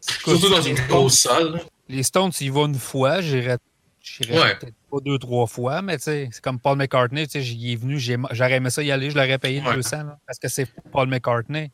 Surtout 0.00 0.48
dans 0.48 0.62
une 0.62 0.76
grosse 0.86 1.18
salle. 1.18 1.60
Les 1.88 2.02
Stones, 2.02 2.32
y 2.40 2.48
vas 2.48 2.60
une 2.66 2.74
fois, 2.78 3.20
j'irais 3.20 3.58
j'irais 4.02 4.40
Ouais. 4.40 4.56
peut-être 4.58 4.74
pas 4.90 4.98
deux, 5.04 5.18
trois 5.18 5.46
fois, 5.46 5.82
mais 5.82 5.96
c'est 5.98 6.28
comme 6.42 6.58
Paul 6.58 6.76
McCartney, 6.76 7.26
tu 7.26 7.32
sais, 7.32 7.42
j'y 7.42 7.72
ai 7.72 7.76
venu, 7.76 7.98
j'aurais 7.98 8.54
aimé 8.54 8.70
ça 8.70 8.82
y 8.82 8.90
aller, 8.90 9.10
je 9.10 9.16
l'aurais 9.16 9.38
payé 9.38 9.62
Ouais. 9.62 9.74
200, 9.74 9.96
là, 10.04 10.18
parce 10.26 10.38
que 10.38 10.48
c'est 10.48 10.66
Paul 10.92 11.08
McCartney. 11.08 11.70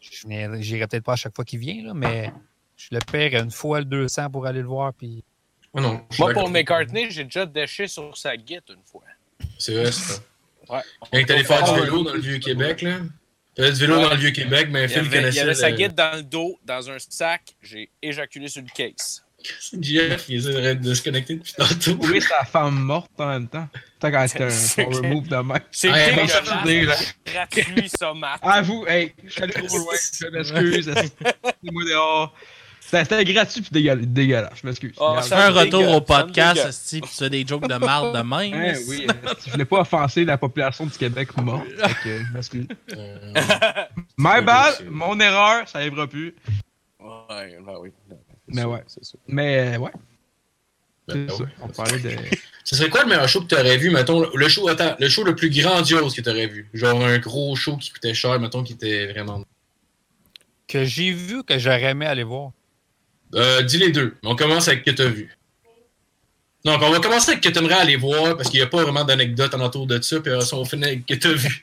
J'irais 0.00 0.86
peut-être 0.86 1.04
pas 1.04 1.12
à 1.12 1.16
chaque 1.16 1.34
fois 1.36 1.44
qu'il 1.44 1.58
vient, 1.58 1.84
là, 1.84 1.94
mais 1.94 2.32
je 2.76 2.88
le 2.92 2.98
paierais 3.00 3.40
une 3.42 3.50
fois 3.50 3.80
le 3.80 3.84
200 3.84 4.30
pour 4.30 4.46
aller 4.46 4.60
le 4.60 4.66
voir, 4.68 4.92
puis 4.94 5.22
non, 5.74 6.00
suis 6.10 6.22
Moi, 6.22 6.32
pour 6.32 6.48
McCartney, 6.50 7.10
j'ai 7.10 7.24
déjà 7.24 7.46
déché 7.46 7.86
sur 7.86 8.16
sa 8.16 8.36
guette 8.36 8.70
une 8.70 8.82
fois. 8.84 9.04
C'est 9.58 9.74
vrai, 9.74 9.92
ça. 9.92 10.14
Ouais. 10.68 10.80
Quand 11.12 11.24
t'allais 11.26 11.44
faire 11.44 11.62
du 11.74 11.80
vélo 11.80 12.02
dans 12.02 12.14
le 12.14 12.20
Vieux-Québec, 12.20 12.82
là. 12.82 12.98
T'avais 13.54 13.72
du 13.72 13.78
vélo 13.80 13.96
Ouais. 13.96 14.02
dans 14.04 14.10
le 14.10 14.16
Vieux-Québec, 14.16 14.68
mais 14.70 14.84
Il 14.84 14.84
y 14.84 14.88
Phil 14.88 14.98
avait, 15.00 15.08
il 15.08 15.12
y 15.12 15.16
connaissait. 15.20 15.40
avait 15.40 15.54
sa 15.54 15.70
le- 15.70 15.76
guette 15.76 15.94
dans 15.94 16.16
le 16.16 16.22
dos, 16.22 16.58
dans 16.64 16.88
un 16.90 16.98
sac. 16.98 17.42
J'ai 17.62 17.90
éjaculé 18.00 18.48
sur 18.48 18.62
le 18.62 18.68
case. 18.74 19.24
JF, 19.80 20.24
il 20.28 20.36
essaie 20.36 20.74
de 20.74 20.94
se 20.94 21.02
connecter 21.02 21.34
depuis 21.36 21.52
tantôt. 21.54 21.96
Oui, 22.06 22.20
sa 22.20 22.44
femme 22.44 22.78
morte 22.80 23.10
en 23.18 23.26
même 23.28 23.48
temps. 23.48 23.68
Tant 23.98 24.10
qu'elle 24.10 24.26
était 24.26 24.44
un 24.44 24.50
C'est 24.50 24.84
power 24.84 25.08
move 25.08 25.28
de 25.28 25.36
même. 25.36 25.60
C'est 25.70 25.90
Ah, 25.90 26.10
gratuit, 27.26 27.88
ça, 27.98 28.12
Matt. 28.14 28.40
Avoue, 28.42 28.86
hey, 28.86 29.14
je 29.24 29.30
suis 29.30 29.42
allé 29.42 29.52
trop 29.52 29.78
loin, 29.78 29.94
je 29.94 30.26
m'excuse. 30.28 30.90
moi 31.62 31.84
dehors. 31.84 32.34
C'était 32.80 33.24
gratuit 33.24 33.60
pis 33.62 33.70
dégueulasse, 33.70 34.04
dégueulasse, 34.06 34.52
je 34.62 34.66
m'excuse. 34.66 34.94
Ah. 35.00 35.20
Fais 35.22 35.28
Ça 35.28 35.46
un 35.46 35.50
retour 35.50 35.88
au 35.94 36.00
podcast, 36.00 36.90
pis 36.90 37.00
tu 37.00 37.08
fais 37.08 37.30
des 37.30 37.46
jokes 37.46 37.68
de 37.68 37.74
marde 37.76 38.16
de 38.16 38.22
même. 38.22 38.52
Hein, 38.52 38.74
oui, 38.88 39.06
euh, 39.08 39.32
je 39.46 39.50
voulais 39.52 39.64
pas 39.64 39.80
offenser 39.80 40.24
la 40.24 40.36
population 40.38 40.86
du 40.86 40.98
Québec 40.98 41.36
morte. 41.40 41.68
Fait 41.78 41.94
que, 42.02 42.18
je 42.24 42.32
m'excuse. 42.32 42.66
My 44.18 44.42
bad, 44.42 44.74
c'est- 44.78 44.84
mon 44.90 45.18
erreur, 45.20 45.68
ça 45.68 45.78
arrivera 45.78 46.06
plus. 46.08 46.34
Ouais, 46.98 47.58
ben 47.64 47.74
oui. 47.80 47.90
C'est 48.50 48.56
Mais 48.56 48.62
sûr, 48.62 48.70
ouais. 48.70 48.84
c'est 48.86 49.04
sûr. 49.04 49.18
Mais 49.26 49.74
euh, 49.74 49.78
ouais, 49.78 49.90
ben, 51.08 51.30
ouais. 51.30 51.46
On 51.62 51.68
parlait 51.68 51.98
de. 51.98 52.10
Ce 52.64 52.76
serait 52.76 52.90
quoi 52.90 53.02
le 53.02 53.08
meilleur 53.08 53.28
show 53.28 53.40
que 53.40 53.46
t'aurais 53.46 53.78
vu, 53.78 53.90
mettons, 53.90 54.28
le 54.34 54.48
show, 54.48 54.68
attends, 54.68 54.94
le 54.98 55.08
show 55.08 55.24
le 55.24 55.34
plus 55.34 55.50
grandiose 55.50 56.14
que 56.14 56.20
t'aurais 56.20 56.46
vu? 56.46 56.68
Genre 56.74 57.02
un 57.02 57.18
gros 57.18 57.56
show 57.56 57.76
qui 57.76 57.90
coûtait 57.90 58.14
cher, 58.14 58.38
mettons, 58.38 58.62
qui 58.62 58.74
était 58.74 59.06
vraiment. 59.12 59.42
que 60.68 60.84
j'ai 60.84 61.10
vu 61.10 61.42
que 61.42 61.58
j'aurais 61.58 61.90
aimé 61.90 62.06
aller 62.06 62.22
voir? 62.22 62.52
Euh, 63.34 63.62
dis 63.62 63.78
les 63.78 63.90
deux. 63.90 64.16
On 64.24 64.36
commence 64.36 64.68
avec 64.68 64.84
que 64.84 64.90
t'as 64.90 65.08
vu. 65.08 65.36
Donc, 66.64 66.82
on 66.82 66.90
va 66.90 67.00
commencer 67.00 67.32
avec 67.32 67.42
que 67.42 67.48
t'aimerais 67.48 67.80
aller 67.80 67.96
voir, 67.96 68.36
parce 68.36 68.50
qu'il 68.50 68.60
n'y 68.60 68.64
a 68.64 68.68
pas 68.68 68.82
vraiment 68.82 69.04
d'anecdote 69.04 69.54
en 69.54 69.60
autour 69.60 69.86
de 69.86 70.00
ça, 70.02 70.20
puis 70.20 70.30
ça, 70.42 70.56
on 70.56 70.64
finit 70.64 70.84
avec 70.84 71.06
que 71.06 71.14
t'as 71.14 71.32
vu. 71.32 71.62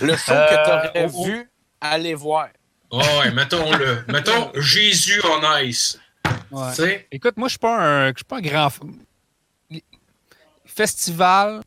Le 0.00 0.16
show 0.16 0.32
Euh, 0.32 0.46
que 0.48 0.64
t'aurais 0.64 1.06
oh, 1.06 1.10
oh. 1.14 1.24
vu, 1.26 1.50
allez 1.80 2.14
voir. 2.14 2.48
Oh, 2.90 3.02
ouais, 3.20 3.30
mettons-le. 3.32 4.04
mettons 4.08 4.50
Jésus 4.54 5.20
en 5.22 5.58
ice. 5.58 5.98
Ouais. 6.50 7.06
Écoute, 7.10 7.36
moi, 7.36 7.48
je 7.48 7.52
suis 7.52 7.58
pas 7.58 7.78
un, 7.80 8.08
je 8.08 8.14
suis 8.16 8.24
pas 8.24 8.36
un 8.38 8.40
grand. 8.40 8.68
Festival, 10.64 11.60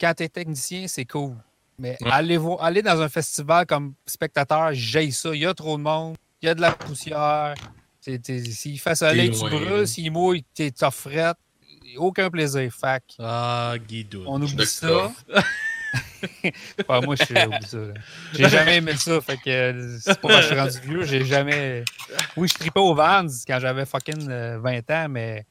quand 0.00 0.14
tu 0.14 0.22
es 0.22 0.28
technicien, 0.28 0.86
c'est 0.88 1.04
cool. 1.04 1.34
Mais 1.78 1.96
Ouais. 2.00 2.10
aller, 2.10 2.36
voir, 2.36 2.62
aller 2.62 2.82
dans 2.82 3.00
un 3.00 3.08
festival 3.08 3.66
comme 3.66 3.94
spectateur, 4.06 4.70
j'ai 4.72 5.10
ça. 5.10 5.30
Il 5.34 5.40
y 5.40 5.46
a 5.46 5.54
trop 5.54 5.76
de 5.76 5.82
monde, 5.82 6.16
il 6.42 6.46
y 6.46 6.48
a 6.48 6.54
de 6.54 6.60
la 6.60 6.72
poussière. 6.72 7.54
T'es- 8.00 8.18
t'es- 8.18 8.44
S'il 8.50 8.78
fait 8.80 8.94
soleil, 8.94 9.30
T'es 9.30 9.36
tu 9.38 9.44
brûles. 9.44 9.86
S'il 9.86 10.10
mouille, 10.10 10.44
t'es 10.54 10.70
t'offrette. 10.70 11.36
Aucun 11.96 12.30
plaisir. 12.30 12.70
Fac. 12.72 13.02
Ah, 13.18 13.74
Guido. 13.86 14.24
On 14.26 14.40
oublie 14.42 14.66
ça. 14.66 15.12
moi, 16.88 17.16
je 17.16 17.24
suis 17.24 17.34
oublie 17.34 17.66
ça. 17.66 17.78
là. 17.78 17.94
J'ai 18.34 18.48
jamais 18.48 18.76
aimé 18.76 18.92
ça. 18.96 19.20
Fait 19.20 19.36
que 19.36 19.50
euh, 19.50 19.98
c'est 20.00 20.20
pas 20.20 20.28
que 20.28 20.40
je 20.42 20.46
suis 20.46 20.58
rendu 20.58 20.78
vieux. 20.84 21.02
J'ai 21.04 21.24
jamais. 21.24 21.84
Oui, 22.36 22.48
je 22.48 22.54
tripais 22.54 22.80
aux 22.80 22.94
Vans 22.94 23.26
quand 23.46 23.58
j'avais 23.60 23.86
fucking 23.86 24.28
euh, 24.28 24.58
20 24.60 24.90
ans, 24.90 25.08
mais 25.08 25.46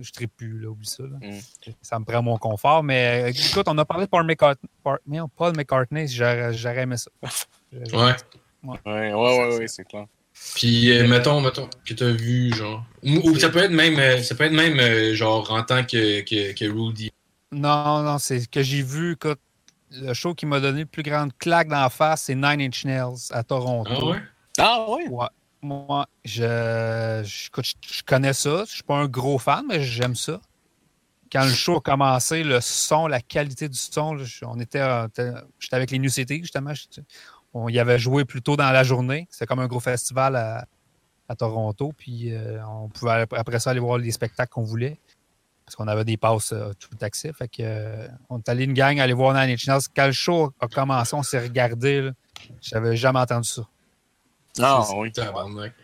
je 0.00 0.10
tripe 0.10 0.32
plus, 0.36 0.60
là. 0.60 0.68
Oublie 0.68 0.86
ça. 0.86 1.02
là. 1.04 1.18
Mm. 1.20 1.40
Ça 1.82 1.98
me 1.98 2.04
prend 2.04 2.22
mon 2.22 2.36
confort. 2.36 2.82
Mais 2.82 3.24
euh, 3.24 3.28
écoute, 3.28 3.66
on 3.68 3.78
a 3.78 3.84
parlé 3.84 4.06
de 4.06 4.10
Paul 4.10 4.24
McCartney. 4.26 4.68
Paul, 5.36 5.56
McCartney, 5.56 6.08
j'aurais 6.08 6.82
aimé 6.82 6.96
ça. 6.96 7.10
Ouais. 7.72 8.14
Ouais, 8.64 8.76
ouais, 8.86 9.12
ouais, 9.14 9.56
ouais, 9.58 9.68
c'est 9.68 9.84
clair. 9.84 10.06
Puis, 10.54 10.90
euh, 10.90 11.06
mettons, 11.06 11.40
mettons, 11.40 11.68
que 11.84 11.94
t'as 11.94 12.10
vu, 12.10 12.52
genre. 12.54 12.84
Ou, 13.02 13.30
ou 13.30 13.38
ça 13.38 13.48
peut 13.50 13.60
être 13.60 13.72
même, 13.72 13.98
euh, 13.98 14.22
ça 14.22 14.34
peut 14.34 14.44
être 14.44 14.52
même, 14.52 14.78
euh, 14.78 15.14
genre, 15.14 15.50
en 15.50 15.62
tant 15.62 15.84
que, 15.84 16.20
que, 16.22 16.52
que 16.52 16.64
Rudy. 16.70 17.10
Non, 17.52 18.02
non, 18.02 18.18
c'est 18.18 18.48
que 18.50 18.62
j'ai 18.62 18.82
vu. 18.82 19.12
Écoute, 19.12 19.40
le 19.90 20.12
show 20.14 20.34
qui 20.34 20.46
m'a 20.46 20.60
donné 20.60 20.80
le 20.80 20.86
plus 20.86 21.02
grande 21.02 21.36
claque 21.38 21.68
dans 21.68 21.80
la 21.80 21.90
face, 21.90 22.22
c'est 22.24 22.34
Nine 22.34 22.60
Inch 22.60 22.84
Nails 22.84 23.28
à 23.30 23.42
Toronto. 23.42 23.90
Ah 23.90 24.04
ouais? 24.04 24.18
Ah 24.58 24.86
oui? 24.90 25.04
Ouais. 25.08 25.26
Moi, 25.60 26.06
je, 26.24 27.22
je, 27.24 27.46
écoute, 27.48 27.64
je- 27.64 27.94
je 27.98 28.02
connais 28.04 28.32
ça. 28.32 28.64
Je 28.66 28.74
suis 28.74 28.82
pas 28.82 28.96
un 28.96 29.06
gros 29.08 29.38
fan, 29.38 29.64
mais 29.68 29.82
j'aime 29.82 30.14
ça. 30.14 30.40
Quand 31.30 31.44
le 31.44 31.50
show 31.52 31.76
a 31.76 31.80
commencé, 31.80 32.42
le 32.42 32.60
son, 32.60 33.06
la 33.06 33.20
qualité 33.20 33.68
du 33.68 33.76
son, 33.76 34.16
on 34.42 34.58
était, 34.60 34.80
j'étais 35.58 35.76
avec 35.76 35.90
les 35.90 35.98
New 35.98 36.08
City, 36.08 36.38
justement. 36.40 36.72
on 37.52 37.68
y 37.68 37.78
avait 37.78 37.98
joué 37.98 38.24
plus 38.24 38.40
tôt 38.40 38.56
dans 38.56 38.70
la 38.70 38.82
journée. 38.82 39.26
C'était 39.30 39.46
comme 39.46 39.58
un 39.58 39.66
gros 39.66 39.80
festival 39.80 40.36
à, 40.36 40.64
à 41.28 41.34
Toronto. 41.36 41.92
Puis 41.96 42.32
euh, 42.32 42.64
on 42.66 42.88
pouvait 42.88 43.26
après 43.36 43.58
ça 43.60 43.70
aller 43.70 43.80
voir 43.80 43.98
les 43.98 44.10
spectacles 44.12 44.50
qu'on 44.52 44.62
voulait. 44.62 44.98
Parce 45.68 45.76
qu'on 45.76 45.86
avait 45.86 46.06
des 46.06 46.16
passes 46.16 46.52
euh, 46.52 46.72
tout 46.80 46.96
accès. 47.02 47.30
Fait 47.34 47.46
que, 47.46 47.56
euh, 47.60 48.08
on 48.30 48.38
est 48.38 48.48
allé 48.48 48.64
une 48.64 48.72
gang 48.72 48.98
aller 49.00 49.12
voir 49.12 49.34
Nine 49.34 49.52
Inch 49.52 49.66
Nails. 49.66 49.82
Quand 49.94 50.06
le 50.06 50.12
show 50.12 50.50
a 50.60 50.66
commencé, 50.66 51.14
on 51.14 51.22
s'est 51.22 51.40
regardé. 51.40 52.08
J'avais 52.62 52.96
jamais 52.96 53.18
entendu 53.18 53.46
ça. 53.46 53.68
Ah 54.58 54.82
oui. 54.96 55.12
Tabarnak. 55.12 55.74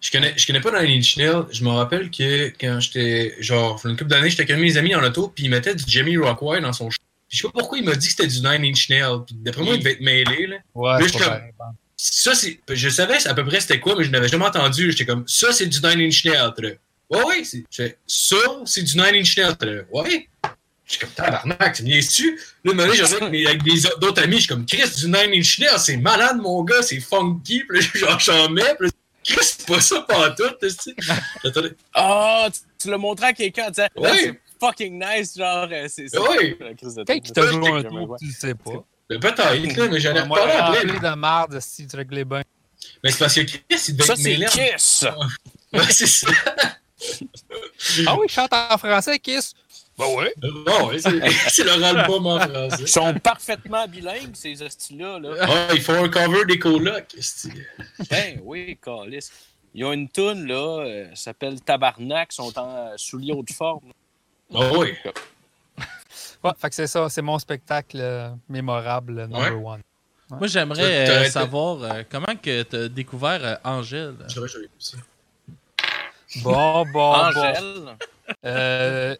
Je 0.00 0.10
connais, 0.10 0.36
je 0.36 0.44
connais 0.48 0.60
pas 0.60 0.82
Nine 0.82 0.98
Inch 0.98 1.16
Nails. 1.16 1.44
Je 1.52 1.62
me 1.62 1.70
rappelle 1.70 2.10
que 2.10 2.48
quand 2.60 2.80
j'étais, 2.80 3.36
genre, 3.38 3.80
une 3.84 3.96
couple 3.96 4.10
d'années, 4.10 4.30
j'étais 4.30 4.50
avec 4.50 4.60
mes 4.60 4.76
amis 4.76 4.96
en 4.96 5.04
auto, 5.04 5.28
puis 5.28 5.44
il 5.44 5.50
mettait 5.50 5.76
du 5.76 5.84
Jamie 5.86 6.16
Rockwell 6.16 6.62
dans 6.62 6.72
son 6.72 6.90
show. 6.90 6.98
Puis 7.28 7.38
je 7.38 7.42
sais 7.42 7.52
pas 7.52 7.60
pourquoi 7.60 7.78
il 7.78 7.84
m'a 7.84 7.94
dit 7.94 8.08
que 8.08 8.12
c'était 8.12 8.26
du 8.26 8.40
Nine 8.40 8.64
Inch 8.64 8.90
Nails. 8.90 9.20
Puis 9.26 9.36
d'après 9.36 9.62
moi, 9.62 9.74
il 9.76 9.78
devait 9.78 9.92
être 9.92 10.00
mêlé, 10.00 10.48
là. 10.48 10.56
Ouais, 10.74 11.06
je 11.06 11.16
comme-. 11.16 11.40
Ça. 11.96 12.32
Je 12.68 12.88
savais 12.88 13.24
à 13.28 13.34
peu 13.34 13.44
près 13.44 13.60
c'était 13.60 13.78
quoi, 13.78 13.94
mais 13.96 14.02
je 14.02 14.10
n'avais 14.10 14.26
jamais 14.26 14.46
entendu. 14.46 14.90
J'étais 14.90 15.06
comme, 15.06 15.22
ça, 15.28 15.52
c'est 15.52 15.66
du 15.66 15.78
Nine 15.80 16.08
Inch 16.08 16.24
Nails. 16.24 16.78
Ouais, 17.10 17.24
ouais, 17.24 17.44
c'est. 17.44 17.64
Ça, 18.06 18.36
c'est 18.64 18.82
du 18.82 18.96
Nine 18.96 19.16
Inch 19.16 19.36
Nails. 19.36 19.86
Ouais. 19.92 20.28
J'étais 20.86 21.06
comme, 21.06 21.14
tabarnak, 21.14 21.74
tu 21.76 21.82
me 21.84 21.88
niaises-tu? 21.88 22.40
Là, 22.64 22.84
année, 22.84 22.94
j'avais 22.96 23.22
avec, 23.22 23.46
avec 23.46 23.62
des 23.62 23.86
autres 23.86 24.22
amis, 24.22 24.36
je 24.36 24.40
suis 24.40 24.48
comme, 24.48 24.66
Chris, 24.66 24.88
du 24.96 25.06
Nine 25.06 25.32
Inch 25.34 25.58
Nails, 25.60 25.78
c'est 25.78 25.96
malade, 25.96 26.38
mon 26.38 26.62
gars, 26.64 26.82
c'est 26.82 26.98
funky. 27.00 27.62
Puis 27.68 27.78
là, 27.80 27.86
genre, 27.94 28.18
j'en 28.20 28.48
mets. 28.50 28.74
Puis 28.78 28.86
là, 28.88 28.92
Chris, 29.24 29.38
c'est 29.42 29.66
pas 29.66 29.80
ça 29.80 30.00
pantoute, 30.02 30.56
tu 30.60 30.70
sais. 30.70 30.94
Ah, 31.94 32.48
tu, 32.52 32.60
tu 32.78 32.90
l'as 32.90 32.98
montré 32.98 33.26
à 33.26 33.32
quelqu'un 33.32 33.70
Ouais. 33.76 33.88
Ah, 34.04 34.16
c'est 34.16 34.40
fucking 34.60 34.98
nice, 35.04 35.36
genre, 35.36 35.68
euh, 35.70 35.86
c'est 35.88 36.08
c'est- 36.08 36.18
Ouais. 36.18 36.56
la 36.60 36.74
crise 36.74 36.94
de 36.94 37.04
Quelqu'un 37.04 37.14
tête. 37.14 37.22
qui 37.24 37.32
t'a 37.32 37.42
Ça, 37.42 37.48
joué 37.52 37.68
un 37.70 37.82
tour, 37.82 38.16
tu 38.18 38.26
le 38.26 38.32
sais 38.32 38.54
pas. 38.54 38.84
Ben, 39.08 39.20
Peut-être, 39.20 39.76
là, 39.76 39.88
mais 39.90 40.00
j'en 40.00 40.14
ai 40.14 40.20
reparlé 40.20 40.52
après. 40.52 40.86
de 41.10 41.14
marde 41.16 41.60
si 41.60 41.86
tu 41.86 41.96
règles 41.96 42.24
bien. 42.24 42.42
Mais 43.04 43.10
c'est 43.10 43.18
parce 43.18 43.34
que 43.34 43.40
Chris, 43.42 43.60
il 43.88 43.96
devait 43.96 44.06
Ça, 44.06 44.12
être 44.14 44.18
c'est 44.18 44.24
mêlé. 44.28 44.46
en- 44.46 44.50
Kiss! 44.50 45.06
Ouais, 45.72 45.80
c'est 45.90 46.06
ça. 46.06 46.26
Ah 48.06 48.16
oui, 48.18 48.26
chante 48.28 48.52
en 48.52 48.78
français, 48.78 49.18
Kiss. 49.18 49.54
Ben 49.98 50.06
ouais. 50.16 50.32
Bon, 50.38 50.88
ouais, 50.88 50.98
c'est 51.48 51.64
leur 51.64 51.82
album 51.82 52.26
en 52.26 52.40
français. 52.40 52.76
Ils 52.80 52.88
sont 52.88 53.14
parfaitement 53.14 53.86
bilingues, 53.86 54.34
ces 54.34 54.62
hosties-là. 54.62 55.18
Là. 55.18 55.30
Ah, 55.40 55.74
ils 55.74 55.82
font 55.82 56.04
un 56.04 56.08
cover 56.08 56.44
des 56.46 56.58
colocs. 56.58 57.14
Ben 58.10 58.40
oui, 58.42 58.78
calice. 58.82 59.30
Ils 59.74 59.84
ont 59.84 59.92
une 59.92 60.08
toune, 60.08 60.46
là, 60.46 60.84
euh, 60.84 61.06
s'appelle 61.14 61.60
Tabarnak, 61.60 62.30
ils 62.32 62.34
sont 62.34 62.58
en 62.58 62.92
souliers 62.96 63.32
haute 63.32 63.52
forme. 63.52 63.92
Ah 64.54 64.70
oui. 64.76 64.94
Ouais, 66.42 66.50
fait 66.58 66.70
que 66.70 66.74
c'est 66.74 66.86
ça, 66.86 67.08
c'est 67.08 67.22
mon 67.22 67.38
spectacle 67.38 67.98
euh, 68.00 68.30
mémorable, 68.48 69.14
le 69.14 69.26
number 69.26 69.64
one. 69.64 69.82
Moi, 70.30 70.46
j'aimerais 70.46 71.08
euh, 71.08 71.28
savoir 71.28 71.82
euh, 71.82 72.02
comment 72.08 72.36
que 72.40 72.62
t'as 72.62 72.88
découvert 72.88 73.40
euh, 73.44 73.56
Angèle? 73.64 74.14
J'aurais 74.28 74.48
Bon, 76.36 76.84
bon, 76.84 76.92
bon. 76.92 77.12
Angèle. 77.14 77.96
Euh, 78.46 79.16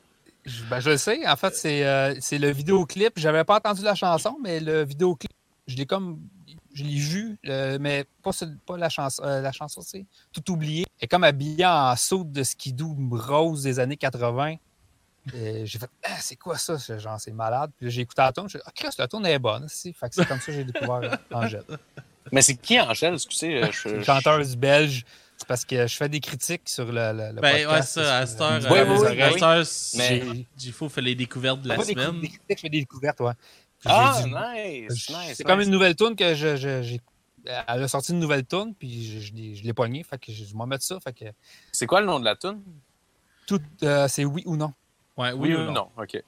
je, 0.46 0.62
ben, 0.64 0.80
je 0.80 0.90
le 0.90 0.96
sais. 0.96 1.26
En 1.28 1.36
fait, 1.36 1.54
c'est 1.54 1.84
euh, 1.86 2.14
le 2.32 2.50
vidéoclip. 2.50 3.12
J'avais 3.18 3.44
pas 3.44 3.56
entendu 3.56 3.82
la 3.82 3.94
chanson, 3.94 4.36
mais 4.42 4.60
le 4.60 4.84
vidéoclip, 4.84 5.30
je 5.66 5.76
l'ai 5.76 5.86
comme. 5.86 6.20
Je 6.72 6.84
l'ai 6.84 6.94
vu, 6.98 7.36
euh, 7.46 7.78
mais 7.80 8.04
pas, 8.22 8.30
pas 8.64 8.76
la 8.76 8.88
chanson. 8.88 9.24
euh, 9.24 9.40
la 9.40 9.50
chanson, 9.50 9.80
c'est 9.82 10.06
tout 10.32 10.52
oublié. 10.52 10.84
Elle 11.00 11.04
est 11.06 11.08
comme 11.08 11.24
habillée 11.24 11.66
en 11.66 11.96
saute 11.96 12.30
de 12.30 12.44
skidoo 12.44 12.96
rose 13.10 13.64
des 13.64 13.80
années 13.80 13.96
80. 13.96 14.54
Et 15.34 15.66
J'ai 15.66 15.78
fait, 15.80 15.90
ah, 16.04 16.16
c'est 16.20 16.36
quoi 16.36 16.56
ça? 16.58 16.76
Genre, 16.76 17.20
c'est 17.20 17.32
malade. 17.32 17.72
Puis 17.76 17.90
j'ai 17.90 18.02
écouté 18.02 18.22
la 18.22 18.32
tune. 18.32 18.48
J'ai 18.48 18.58
dit, 18.58 18.64
ah, 18.66 18.70
Chris, 18.72 18.88
la 18.98 19.08
tune 19.08 19.26
est 19.26 19.38
bonne. 19.40 19.64
aussi. 19.64 19.92
Fait 19.92 20.08
que 20.08 20.14
c'est 20.14 20.26
comme 20.26 20.38
ça 20.38 20.46
que 20.46 20.52
j'ai 20.52 20.64
découvert 20.64 21.18
Angèle. 21.32 21.64
Mais 22.32 22.40
c'est 22.42 22.54
qui 22.54 22.80
Angèle, 22.80 23.14
excusez? 23.14 23.56
euh, 23.64 23.70
je- 23.72 23.88
Une 23.88 24.04
chanteuse 24.04 24.56
belge. 24.56 25.04
C'est 25.40 25.48
parce 25.48 25.64
que 25.64 25.86
je 25.86 25.96
fais 25.96 26.08
des 26.10 26.20
critiques 26.20 26.68
sur 26.68 26.84
le, 26.84 26.92
le, 26.92 27.32
le 27.34 27.40
Ben 27.40 27.54
ouais, 27.54 27.64
podcast. 27.64 27.92
ça, 27.94 28.18
à 28.18 28.26
cette 28.26 28.40
heure, 28.42 28.60
Oui, 28.70 28.78
euh, 28.78 28.84
oui, 28.84 28.98
oui, 29.00 29.20
à 29.22 29.26
oui. 29.28 29.32
cette 29.32 29.42
heure, 29.42 29.64
Mais- 29.96 30.20
j'ai- 30.34 30.46
Gifo 30.58 30.88
fait 30.90 31.00
les 31.00 31.14
découvertes 31.14 31.62
de 31.62 31.68
la 31.70 31.82
semaine. 31.82 32.20
des 32.20 32.28
critiques, 32.28 32.56
je 32.56 32.60
fais 32.60 32.68
des 32.68 32.80
découvertes, 32.80 33.20
ouais. 33.20 33.32
Ah, 33.86 34.20
nice, 34.26 35.08
nice. 35.08 35.32
C'est 35.36 35.44
comme 35.44 35.62
une 35.62 35.70
nouvelle 35.70 35.96
tune 35.96 36.14
que 36.14 36.34
je, 36.34 36.56
je- 36.56 36.82
j'ai. 36.82 37.00
Elle 37.46 37.82
a 37.84 37.88
sorti 37.88 38.12
une 38.12 38.18
nouvelle 38.20 38.44
tune, 38.44 38.74
puis 38.78 39.02
je, 39.02 39.20
je 39.28 39.32
l'ai- 39.32 39.54
je 39.54 39.64
l'ai 39.64 39.72
pognée. 39.72 40.02
Fait 40.02 40.18
que 40.18 40.30
je, 40.30 40.44
je 40.44 40.54
vais 40.54 40.66
mettre 40.66 40.84
ça. 40.84 41.00
Fait 41.00 41.14
que 41.14 41.24
C'est 41.72 41.86
quoi 41.86 42.00
le 42.02 42.06
nom 42.06 42.20
de 42.20 42.26
la 42.26 42.36
toune? 42.36 42.60
tout, 43.46 43.62
euh, 43.82 44.06
c'est 44.08 44.26
oui 44.26 44.42
ou 44.44 44.56
non. 44.56 44.74
Ouais, 45.16 45.32
oui, 45.32 45.54
ou 45.54 45.72
non. 45.72 45.88
OK. 45.96 46.22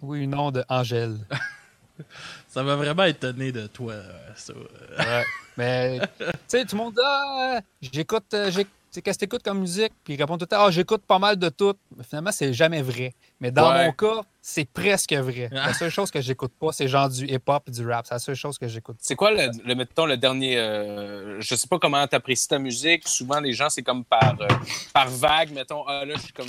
Oui 0.00 0.24
ou 0.24 0.26
non 0.26 0.50
de 0.50 0.64
Angèle. 0.70 1.18
Ça 2.48 2.62
m'a 2.62 2.74
vraiment 2.76 3.04
étonné 3.04 3.52
de 3.52 3.66
toi, 3.66 3.92
euh, 3.92 4.18
ça. 4.34 4.54
Ouais. 4.54 5.24
Mais, 5.56 6.00
tu 6.18 6.24
sais, 6.48 6.64
tout 6.64 6.76
le 6.76 6.82
monde 6.82 7.00
Ah, 7.02 7.60
j'écoute, 7.80 8.34
euh, 8.34 8.50
sais, 8.94 9.02
qu'est-ce 9.02 9.18
que 9.18 9.24
t'écoutes 9.24 9.42
comme 9.42 9.60
musique? 9.60 9.92
Puis 10.04 10.14
ils 10.14 10.20
répondent 10.20 10.38
tout 10.38 10.44
le 10.50 10.56
temps 10.56 10.64
Ah, 10.66 10.70
j'écoute 10.70 11.02
pas 11.06 11.18
mal 11.18 11.36
de 11.36 11.48
tout. 11.48 11.74
Mais 11.96 12.04
finalement, 12.04 12.32
c'est 12.32 12.52
jamais 12.52 12.82
vrai. 12.82 13.14
Mais 13.40 13.50
dans 13.50 13.70
Ouais. 13.72 13.86
mon 13.86 13.92
cas, 13.92 14.22
c'est 14.40 14.64
presque 14.66 15.12
vrai. 15.12 15.48
Ah. 15.52 15.66
La 15.68 15.74
seule 15.74 15.90
chose 15.90 16.10
que 16.10 16.20
j'écoute 16.20 16.52
pas, 16.58 16.72
c'est 16.72 16.86
genre 16.88 17.08
du 17.08 17.24
hip-hop 17.26 17.62
et 17.68 17.70
du 17.70 17.88
rap. 17.90 18.06
C'est 18.06 18.14
la 18.14 18.18
seule 18.18 18.34
chose 18.34 18.58
que 18.58 18.68
j'écoute. 18.68 18.96
C'est 19.00 19.14
quoi, 19.16 19.30
le, 19.30 19.50
le, 19.64 19.74
mettons, 19.74 20.06
le 20.06 20.16
dernier... 20.16 20.58
euh, 20.58 21.40
je 21.40 21.54
sais 21.54 21.66
pas 21.66 21.78
comment 21.78 22.06
t'apprécies 22.06 22.48
ta 22.48 22.58
musique. 22.58 23.06
Souvent, 23.08 23.40
les 23.40 23.52
gens, 23.52 23.68
c'est 23.70 23.82
comme 23.82 24.04
par, 24.04 24.36
euh, 24.40 24.46
par 24.92 25.08
vague. 25.08 25.52
Mettons, 25.52 25.84
ah 25.86 26.04
là, 26.04 26.14
je 26.16 26.22
suis 26.22 26.32
comme... 26.32 26.48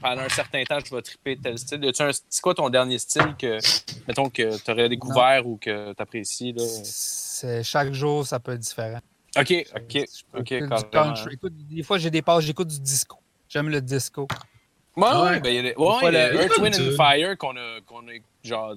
Pendant 0.00 0.22
un 0.22 0.28
certain 0.28 0.62
temps, 0.64 0.78
je 0.84 0.94
vais 0.94 1.02
triper 1.02 1.36
tel 1.36 1.58
style. 1.58 1.90
C'est 2.28 2.40
quoi 2.42 2.54
ton 2.54 2.68
dernier 2.70 2.98
style 2.98 3.34
que, 3.38 3.58
mettons, 4.08 4.28
que 4.30 4.58
t'aurais 4.62 4.88
découvert 4.88 5.46
ou 5.46 5.56
que 5.56 5.92
t'apprécies, 5.92 6.52
là? 6.52 6.64
C'est, 6.84 7.62
chaque 7.62 7.92
jour, 7.92 8.26
ça 8.26 8.38
peut 8.40 8.52
être 8.52 8.60
différent. 8.60 9.00
OK, 9.38 9.64
OK, 9.76 10.04
OK, 10.38 10.68
country. 10.90 11.34
Écoute, 11.34 11.52
des 11.56 11.82
fois, 11.82 11.98
j'ai 11.98 12.10
des 12.10 12.22
passes, 12.22 12.44
j'écoute 12.44 12.68
du 12.68 12.80
disco. 12.80 13.16
J'aime 13.48 13.68
le 13.68 13.80
disco. 13.80 14.26
Ouais, 14.96 15.06
Ouais. 15.08 15.20
ouais, 15.22 15.40
ben, 15.40 15.48
il 15.50 15.54
y 15.54 15.58
a, 15.58 15.62
des- 15.62 15.74
ouais, 15.76 15.94
il 16.02 16.12
y 16.12 16.16
a 16.16 16.32
le- 16.32 16.40
Earth, 16.42 16.58
Wind 16.58 16.74
and. 16.74 16.96
Fire 16.96 17.38
qu'on 17.38 17.56
a, 17.56 17.80
qu'on 17.86 18.00
a, 18.08 18.12
genre, 18.42 18.74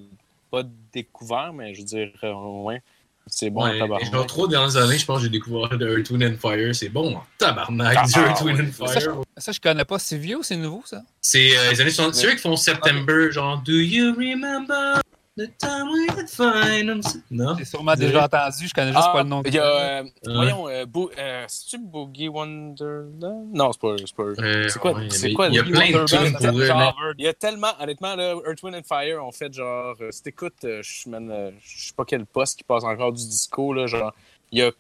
pas 0.52 0.64
découvert, 0.94 1.52
mais 1.54 1.74
je 1.74 1.80
veux 1.80 1.86
dire, 1.86 2.10
euh, 2.24 2.34
ouais. 2.64 2.82
C'est 3.26 3.50
bon, 3.50 3.64
Ouais, 3.64 3.80
tabarnak. 3.80 4.12
genre, 4.12 4.28
trois 4.28 4.48
dernières 4.50 4.76
années, 4.76 4.98
je 4.98 5.06
pense 5.06 5.20
que 5.20 5.24
j'ai 5.24 5.30
découvert 5.30 5.70
de 5.78 5.88
Earth, 5.98 6.10
Wind 6.10 6.24
and 6.24 6.38
Fire. 6.38 6.76
C'est 6.76 6.90
bon, 6.90 7.16
en 7.16 7.24
tabarnak, 7.38 7.98
Ah, 8.00 8.06
du 8.06 8.20
Earth, 8.20 8.42
Wind 8.42 8.60
and 8.60 8.88
Ça, 8.88 9.00
Fire. 9.00 9.22
Ça, 9.38 9.52
je 9.54 9.60
connais 9.62 9.86
pas. 9.86 9.98
C'est 9.98 10.18
vieux 10.18 10.38
ou 10.40 10.44
c'est 10.44 10.58
nouveau, 10.58 10.84
ça? 10.86 11.02
C'est 11.22 11.58
euh, 11.58 11.72
les 11.72 11.80
années 11.82 11.90
60. 11.90 12.16
C'est 12.16 12.28
eux 12.28 12.32
qui 12.32 12.40
font 12.40 12.56
September, 12.58 13.32
genre 13.32 13.60
Do 13.66 13.72
you 13.72 14.14
remember? 14.14 15.02
The 15.36 15.48
time 15.58 15.90
we 15.92 16.06
could 16.08 16.30
find 16.30 16.88
them? 16.90 17.02
Non? 17.32 17.56
J'ai 17.58 17.66
sûrement 17.66 17.96
déjà 17.96 18.26
entendu. 18.26 18.68
Je 18.68 18.74
connais 18.74 18.92
juste 18.94 19.04
Ah, 19.08 19.14
pas 19.14 19.24
le 19.24 19.30
nom. 19.30 19.42
Il 19.46 19.54
y 19.54 19.60
a, 19.60 19.64
euh, 19.66 20.04
Ouais. 20.04 20.12
voyons, 20.26 20.68
euh, 20.68 20.86
Bo- 20.86 21.12
euh, 21.18 21.46
c'est-tu 21.48 21.78
Boogie 21.80 22.28
Wonderland? 22.28 23.50
Non, 23.54 23.72
c'est 23.72 23.82
pas, 23.82 23.96
c'est 23.98 24.16
pas. 24.16 24.24
Euh, 24.24 24.70
C'est 24.70 24.80
quoi- 24.80 24.94
ouais, 24.94 25.10
c'est 25.10 25.34
quoi 25.34 25.48
Il 25.48 25.56
y 25.56 25.60
a 25.60 25.64
le 25.64 25.72
plein 25.72 25.90
de 25.92 25.98
Wonderland, 25.98 26.08
tunes 26.28 26.38
ça 26.40 26.50
pour 26.50 26.60
eux. 26.60 26.66
genre, 26.66 26.96
mais- 27.00 27.14
Il 27.18 27.26
y 27.26 27.28
a 27.28 27.34
tellement, 27.34 27.72
honnêtement, 27.80 28.16
là, 28.16 28.36
Earth, 28.46 28.62
Wind 28.64 28.76
and 28.76 28.84
Fire 28.88 29.24
ont 29.26 29.32
fait 29.32 29.52
genre, 29.54 29.96
euh, 30.02 30.12
si 30.12 30.22
t'écoutes, 30.24 30.64
euh, 30.66 30.82
je 30.84 31.10
euh, 31.10 31.52
je 31.62 31.88
sais 31.88 31.94
pas 31.96 32.06
quel 32.06 32.26
poste 32.26 32.58
qui 32.60 32.64
passe 32.64 32.84
encore 32.84 33.12
du 33.14 33.24
disco, 33.28 33.74
là, 33.74 33.88
genre, 33.88 34.14
il 34.52 34.60
y 34.60 34.62
a 34.62 34.72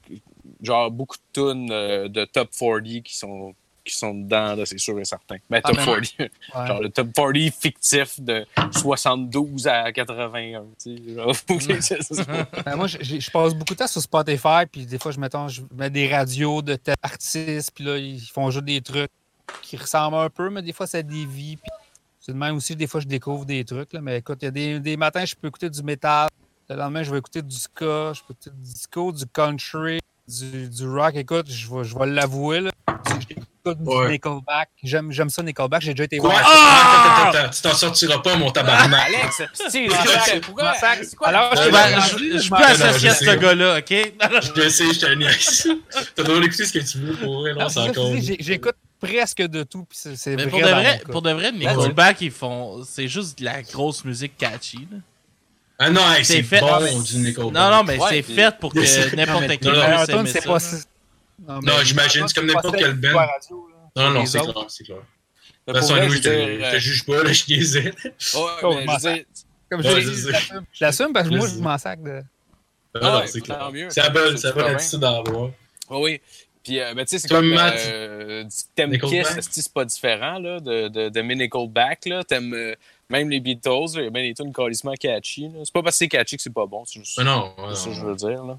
genre 0.61 0.91
beaucoup 0.91 1.17
de 1.17 1.41
tunes 1.41 1.71
euh, 1.71 2.07
de 2.07 2.25
top 2.25 2.49
40 2.51 3.01
qui 3.03 3.15
sont, 3.17 3.55
qui 3.85 3.95
sont 3.95 4.13
dedans, 4.13 4.55
là, 4.55 4.65
c'est 4.65 4.77
sûr 4.77 4.97
et 4.99 5.05
certain. 5.05 5.35
Ben, 5.49 5.59
Ah, 5.63 5.69
top 5.69 5.77
mais- 5.77 5.85
40, 5.85 5.99
Ouais. 6.19 6.67
genre 6.67 6.81
le 6.81 6.89
top 6.89 7.07
40 7.13 7.51
fictif 7.51 8.19
de 8.21 8.45
72 8.71 9.67
à 9.67 9.91
81, 9.91 10.65
tu 10.81 10.97
sais, 10.97 11.13
genre, 11.13 11.35
c'est- 11.81 12.01
c'est- 12.01 12.63
Ben, 12.65 12.75
moi, 12.75 12.87
je 12.87 13.31
passe 13.31 13.53
beaucoup 13.53 13.73
de 13.73 13.79
temps 13.79 13.87
sur 13.87 14.01
Spotify, 14.01 14.65
puis 14.71 14.85
des 14.85 14.97
fois, 14.99 15.11
je, 15.11 15.19
mettons, 15.19 15.47
je 15.47 15.61
mets 15.75 15.89
des 15.89 16.07
radios 16.13 16.61
de 16.61 16.75
tel 16.75 16.95
artiste, 17.01 17.71
puis 17.75 17.83
là, 17.83 17.97
ils 17.97 18.19
font 18.21 18.49
juste 18.51 18.65
des 18.65 18.81
trucs 18.81 19.11
qui 19.61 19.75
ressemblent 19.77 20.15
un 20.17 20.29
peu, 20.29 20.49
mais 20.49 20.61
des 20.61 20.73
fois, 20.73 20.87
ça 20.87 21.01
dévie. 21.03 21.57
Puis 21.57 21.71
c'est 22.19 22.31
de 22.31 22.37
même 22.37 22.55
aussi, 22.55 22.75
des 22.75 22.87
fois, 22.87 23.01
je 23.01 23.07
découvre 23.07 23.45
des 23.45 23.65
trucs. 23.65 23.91
Là, 23.93 23.99
mais 24.01 24.19
écoute, 24.19 24.39
il 24.41 24.45
y 24.45 24.47
a 24.47 24.51
des, 24.51 24.79
des 24.79 24.95
matins, 24.97 25.25
je 25.25 25.35
peux 25.35 25.47
écouter 25.49 25.69
du 25.69 25.83
métal. 25.83 26.29
Le 26.69 26.75
lendemain, 26.77 27.03
je 27.03 27.11
vais 27.11 27.17
écouter 27.17 27.41
du 27.41 27.55
ska, 27.55 28.13
je 28.13 28.21
peux 28.21 28.31
écouter 28.33 28.49
du 28.51 28.61
disco, 28.61 29.11
du 29.11 29.25
country, 29.27 29.99
du, 30.27 30.69
du 30.69 30.87
rock. 30.87 31.15
Écoute, 31.15 31.47
je 31.49 31.67
vais, 31.73 31.83
je 31.83 31.97
vais 31.97 32.05
l'avouer. 32.07 32.61
là, 32.61 32.71
J'écoute 33.19 33.45
du 33.81 33.89
Ouais. 33.89 34.11
Nickelback. 34.11 34.69
J'aime 34.83 35.11
j'aime 35.11 35.29
ça, 35.29 35.41
Nickelback. 35.41 35.81
J'ai 35.81 35.93
déjà 35.93 36.03
été 36.03 36.17
Quoi? 36.17 36.31
voir. 36.31 36.41
Attends, 36.41 37.29
attends, 37.29 37.39
attends, 37.39 37.49
tu 37.51 37.61
t'en 37.61 37.73
sortiras 37.73 38.19
pas, 38.19 38.35
mon 38.35 38.51
tabarnak. 38.51 39.07
Alex, 39.07 39.41
c'est 39.69 39.87
pourquoi? 40.41 40.73
quoi? 41.17 41.27
Alors, 41.27 41.55
je 41.55 41.69
ben, 41.69 42.57
peux 42.57 42.63
associer 42.63 43.09
à 43.09 43.13
ce 43.15 43.35
gars-là, 43.35 43.77
ok? 43.79 44.53
Je 44.55 44.69
sais, 44.69 44.93
je 44.93 44.99
te 44.99 45.13
niaise. 45.15 45.67
T'as 46.15 46.23
droit 46.23 46.39
d'écouter 46.41 46.65
ce 46.65 46.73
que 46.73 46.79
tu 46.79 46.97
veux 46.99 47.15
pour 47.15 47.39
vrai, 47.41 47.53
Non, 47.53 47.61
non, 47.61 47.69
c'est 47.69 47.79
encore. 47.79 48.11
J'écoute 48.39 48.75
presque 48.99 49.41
de 49.41 49.63
tout, 49.63 49.85
puis 49.85 49.97
c'est 50.01 50.15
c'est 50.17 50.35
Mais 50.35 50.43
vrai. 50.45 50.49
pour 50.51 50.59
de 50.61 50.65
vrai, 50.73 51.01
pour 51.11 51.21
de 51.21 51.31
vrai, 51.31 51.51
Nickelback, 51.51 52.21
ils 52.21 52.31
font. 52.31 52.83
C'est 52.85 53.07
juste 53.07 53.39
de 53.39 53.45
la 53.45 53.61
grosse 53.61 54.03
musique 54.03 54.37
catchy. 54.37 54.87
Là. 54.91 54.97
Ah 55.79 55.89
non, 55.89 56.01
hey, 56.13 56.23
C'est 56.23 56.43
fait- 56.43 56.59
bon 56.59 56.67
Ah, 56.71 56.79
mais- 56.81 56.93
du 56.93 57.17
Nickelback. 57.17 57.53
Non, 57.53 57.69
non, 57.71 57.83
mais 57.83 57.97
Ouais, 57.97 58.09
c'est 58.09 58.21
puis- 58.23 58.35
fait 58.35 58.55
pour 58.59 58.73
que 58.73 58.79
n'importe 59.15 59.57
qui 59.57 59.67
non, 59.67 60.25
c'est 60.25 60.41
ça. 60.41 60.47
pas. 60.49 60.59
si- 60.59 60.83
Non, 61.47 61.59
Non, 61.61 61.73
j'imagine, 61.83 62.27
c'est 62.27 62.33
comme 62.35 62.45
n'importe 62.45 62.75
quel 62.77 62.93
band. 62.93 63.09
Non, 63.95 64.09
non, 64.11 64.25
c'est 64.25 64.39
clair, 64.39 64.53
c'est 64.69 64.83
clair. 64.83 64.97
De 65.67 65.73
toute 65.73 65.81
façon, 65.81 65.95
nous, 65.95 66.09
je 66.13 66.19
te 66.19 66.79
juge 66.79 67.05
pas, 67.05 67.23
là, 67.23 67.31
je 67.33 67.43
niaisais. 67.47 67.93
Ouais, 68.35 68.75
mais 69.03 69.25
Comme 69.69 69.81
je 69.83 69.89
l'assume. 69.89 70.65
Je 70.71 70.85
l'assume 70.85 71.13
parce 71.13 71.27
que 71.29 71.33
moi, 71.35 71.47
Je 71.47 71.55
m'en 71.55 71.77
sac 71.77 72.01
de. 72.03 72.21
Ah 72.95 72.99
non, 73.01 73.21
c'est 73.25 73.41
clair. 73.41 73.71
C'est 73.89 74.01
la 74.01 74.09
bonne, 74.09 74.35
attitude 74.35 75.03
à 75.03 75.17
avoir. 75.17 75.49
Oui. 75.89 76.21
Puis, 76.63 76.79
euh, 76.79 76.93
ben, 76.93 77.03
tu 77.05 77.09
sais, 77.11 77.19
c'est 77.19 77.27
comme. 77.27 77.49
Matt, 77.53 77.75
Euh, 77.87 78.45
T'aimes? 78.75 78.97
Kiss, 78.97 79.27
c'est 79.51 79.73
pas 79.73 79.83
différent, 79.83 80.37
là, 80.39 80.59
de, 80.59 80.87
de, 80.87 81.09
de 81.09 81.21
Nickelback, 81.21 82.05
là? 82.05 82.23
T'aimes 82.23 82.53
euh, 82.53 82.75
même 83.13 83.29
les 83.29 83.39
Beatles, 83.39 83.69
il 83.95 84.03
y 84.03 84.07
a 84.07 84.09
bien 84.09 84.23
des 84.23 84.33
tunes 84.33 84.51
carrément 84.53 84.93
catchy, 84.99 85.43
là. 85.43 85.59
C'est 85.63 85.71
pas 85.73 85.81
parce 85.83 85.95
que 85.95 85.99
c'est 85.99 86.07
catchy 86.09 86.35
que 86.37 86.41
c'est 86.43 86.53
pas 86.53 86.65
bon, 86.65 86.83
c'est 86.85 86.99
juste 86.99 87.17
Mais 87.17 87.23
non, 87.23 87.53
ouais, 87.57 87.75
ça 87.75 87.89
que 87.89 87.93
je 87.95 88.01
veux 88.05 88.15
dire, 88.15 88.43
là. 88.43 88.57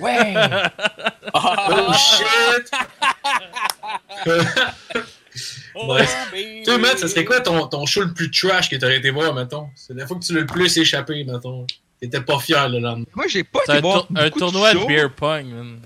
Ouais! 0.00 0.34
Oh 1.34 1.92
shit! 1.94 2.70
Oh, 5.74 5.94
Ouais. 5.94 6.04
baby. 6.32 6.62
Toi, 6.64 6.78
Matt, 6.78 6.98
ça 6.98 7.08
serait 7.08 7.24
quoi 7.24 7.40
ton, 7.40 7.66
ton 7.68 7.86
show 7.86 8.02
le 8.02 8.12
plus 8.12 8.30
trash 8.30 8.68
que 8.68 8.76
t'aurais 8.76 8.98
été 8.98 9.10
voir, 9.10 9.32
mettons? 9.34 9.68
C'est 9.76 9.94
la 9.94 10.06
fois 10.06 10.18
que 10.18 10.24
tu 10.24 10.34
l'as 10.34 10.40
le 10.40 10.46
plus 10.46 10.76
échappé, 10.76 11.22
mettons. 11.24 11.66
T'étais 12.00 12.20
pas 12.20 12.38
fier 12.40 12.68
le 12.68 12.80
lendemain. 12.80 13.04
Moi, 13.14 13.26
j'ai 13.28 13.44
pas 13.44 13.60
été 13.62 13.72
un, 13.72 13.80
voir 13.80 14.06
tour- 14.06 14.16
un 14.18 14.30
tournoi 14.30 14.74
de 14.74 14.86
beer 14.86 15.08
pong, 15.14 15.46
man. 15.46 15.80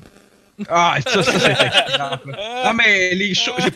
Ah, 0.69 0.97
ça, 1.07 1.23
ça, 1.23 1.33
c'était. 1.39 1.71
Non, 2.65 2.73
mais 2.75 3.15
les 3.15 3.35
shows. 3.35 3.53
j'ai- 3.59 3.73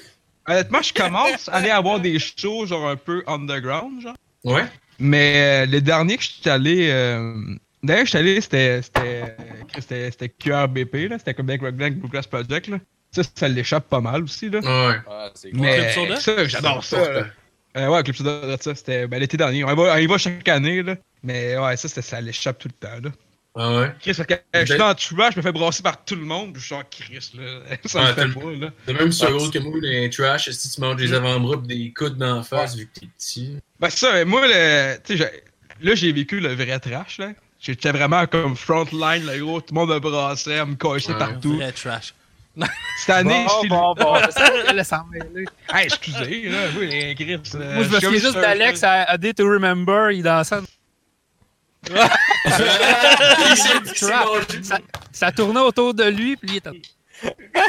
Honnêtement, 0.48 0.82
je 0.82 0.92
commence 0.94 1.48
à 1.48 1.56
aller 1.56 1.70
avoir 1.70 2.00
des 2.00 2.18
shows, 2.36 2.66
genre 2.66 2.88
un 2.88 2.96
peu 2.96 3.22
underground, 3.26 4.00
genre. 4.00 4.16
Ouais? 4.44 4.64
Mais 4.98 5.64
euh, 5.64 5.66
le 5.66 5.80
dernier 5.80 6.16
que 6.16 6.22
je 6.24 6.30
suis 6.30 6.50
allé. 6.50 6.88
Euh... 6.90 7.34
D'ailleurs, 7.82 8.06
je 8.06 8.10
suis 8.10 8.18
allé, 8.18 8.40
c'était. 8.40 8.82
C'était. 8.82 9.36
C'était 9.78 10.10
c'était 10.10 10.28
QRBP, 10.28 11.10
là. 11.10 11.18
C'était 11.18 11.34
comme 11.34 11.46
Black 11.46 11.60
Rock 11.60 11.74
Blank 11.74 11.94
Bluegrass 11.94 12.26
Project, 12.26 12.68
là. 12.68 12.78
Ça, 13.12 13.22
ça 13.34 13.48
l'échappe 13.48 13.88
pas 13.88 14.00
mal 14.00 14.22
aussi, 14.24 14.50
là. 14.50 14.60
Ouais. 14.60 14.96
Ah, 15.08 15.30
c'est 15.34 15.50
cool. 15.50 15.60
Mais 15.60 15.92
Club 15.94 16.16
ça, 16.16 16.44
j'adore 16.46 16.84
ça. 16.84 17.12
là. 17.12 17.26
Euh, 17.76 17.88
ouais, 17.88 18.02
Club 18.02 18.16
Soda, 18.16 18.56
ça, 18.60 18.74
c'était 18.74 19.06
ben, 19.06 19.20
l'été 19.20 19.36
dernier. 19.36 19.64
On 19.64 19.70
y, 19.70 19.76
va, 19.76 19.94
on 19.94 19.98
y 19.98 20.06
va 20.06 20.18
chaque 20.18 20.48
année, 20.48 20.82
là. 20.82 20.96
Mais 21.22 21.56
ouais, 21.56 21.76
ça, 21.76 21.88
ça 21.88 22.20
l'échappe 22.20 22.58
tout 22.58 22.68
le 22.68 22.88
temps, 22.88 23.00
là. 23.02 23.10
Ah 23.60 23.74
ouais? 23.80 23.92
Chris, 24.00 24.14
parce 24.14 24.26
que 24.28 24.34
euh, 24.34 24.38
je 24.60 24.64
suis 24.66 24.78
dans 24.78 24.88
le 24.88 24.94
trash, 24.94 25.34
je 25.34 25.38
me 25.38 25.42
fais 25.42 25.50
brasser 25.50 25.82
par 25.82 26.04
tout 26.04 26.14
le 26.14 26.22
monde, 26.24 26.52
puis 26.52 26.60
je 26.62 26.66
suis 26.66 26.74
genre 26.76 26.84
Chris, 26.88 27.30
là. 27.34 27.76
Ça 27.86 28.02
me 28.02 28.12
fait 28.14 28.26
moi, 28.28 28.52
là. 28.52 28.70
T'as 28.86 28.92
même 28.92 29.10
sur 29.10 29.28
l'autre 29.30 29.50
que 29.52 29.58
moi, 29.58 29.74
les 29.82 30.08
trash, 30.10 30.48
si 30.50 30.70
tu 30.70 30.80
manges 30.80 30.96
des 30.96 31.12
avant-bras 31.12 31.60
pis 31.60 31.66
des 31.66 31.92
coudes 31.92 32.16
dans 32.18 32.36
la 32.36 32.42
face 32.44 32.76
vu 32.76 32.86
que 32.86 33.00
t'es 33.00 33.06
petit? 33.18 33.56
Ben, 33.80 33.90
c'est 33.90 33.98
ça, 33.98 34.12
mais 34.12 34.24
moi, 34.24 34.42
le, 34.46 34.96
tu 35.04 35.16
sais, 35.18 35.24
j'ai- 35.80 35.84
là, 35.88 35.94
j'ai 35.96 36.12
vécu 36.12 36.38
le 36.38 36.54
vrai 36.54 36.78
trash, 36.78 37.18
là. 37.18 37.30
J'étais 37.60 37.90
vraiment 37.90 38.24
comme 38.28 38.54
frontline, 38.54 39.24
là, 39.26 39.36
gros. 39.38 39.60
Tout 39.60 39.74
le 39.74 39.80
monde 39.80 39.90
me 39.90 39.98
brassait, 39.98 40.64
me 40.64 40.76
Ouais. 40.80 41.00
partout. 41.18 41.56
Vrai 41.56 41.72
trash. 41.72 42.14
Cette 43.00 43.10
année, 43.10 43.44
Bon, 43.44 43.54
je 43.54 43.58
suis 43.60 43.68
bon, 43.68 43.94
bon. 43.94 44.14
Ça, 44.30 44.72
laisse 44.72 44.92
en 44.92 45.04
mêler. 45.06 45.46
Hey, 45.72 45.86
excusez, 45.86 46.48
là, 46.48 46.58
oui, 46.78 46.86
les 46.88 47.14
Chris. 47.16 47.40
euh, 47.56 47.74
Moi, 47.74 47.74
je 47.74 47.78
me 47.78 47.82
suis 47.82 47.90
comme 47.90 48.00
souviens 48.00 48.18
juste 48.20 48.34
d'Alex 48.34 48.84
à, 48.84 49.02
à 49.02 49.18
Day 49.18 49.34
to 49.34 49.44
Remember, 49.48 50.12
il 50.12 50.22
dansait. 50.22 50.56
Ça, 54.62 54.78
ça 55.12 55.32
tournait 55.32 55.60
autour 55.60 55.94
de 55.94 56.04
lui, 56.04 56.36
puis 56.36 56.50
il 56.52 56.56
était. 56.56 56.70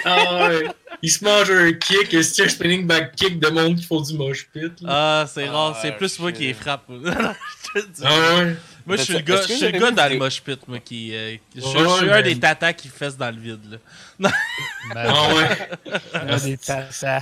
Ah 0.05 0.47
ouais. 0.49 0.67
Il 1.01 1.09
se 1.09 1.23
mange 1.23 1.49
un 1.49 1.71
kick, 1.73 2.13
un 2.13 2.19
un 2.19 2.21
spinning 2.49 2.85
back 2.85 3.15
kick 3.15 3.39
de 3.39 3.47
monde 3.49 3.75
qui 3.77 3.83
font 3.85 4.01
du 4.01 4.13
mosh 4.13 4.47
pit. 4.53 4.71
là? 4.81 5.21
Ah, 5.23 5.25
c'est 5.27 5.47
rare. 5.47 5.73
Ah, 5.75 5.79
C'est 5.81 5.93
plus 5.93 6.19
moi 6.19 6.31
qui 6.31 6.43
les 6.47 6.53
frappe. 6.53 6.83
je 6.89 7.79
te 7.79 7.85
dis. 7.87 8.01
Ah 8.03 8.35
ouais. 8.37 8.55
Moi, 8.85 8.95
je 8.97 9.01
suis 9.03 9.13
le 9.13 9.19
gars, 9.19 9.41
je 9.47 9.53
suis 9.53 9.71
le 9.71 9.79
gars 9.79 9.91
dans 9.91 10.11
le 10.11 10.17
mosh 10.19 10.41
pit, 10.41 10.59
moi, 10.67 10.79
qui. 10.79 11.15
euh, 11.15 11.35
je, 11.55 11.61
Ouais, 11.61 11.97
suis 11.97 12.11
un 12.11 12.21
des 12.21 12.39
tatas 12.39 12.73
qui 12.73 12.89
fesse 12.89 13.17
dans 13.17 13.33
le 13.33 13.39
vide, 13.41 13.79
là. 14.19 14.29
Ah 14.95 15.27
ouais. 15.33 16.39
Des 16.43 16.57
tassas. 16.57 17.21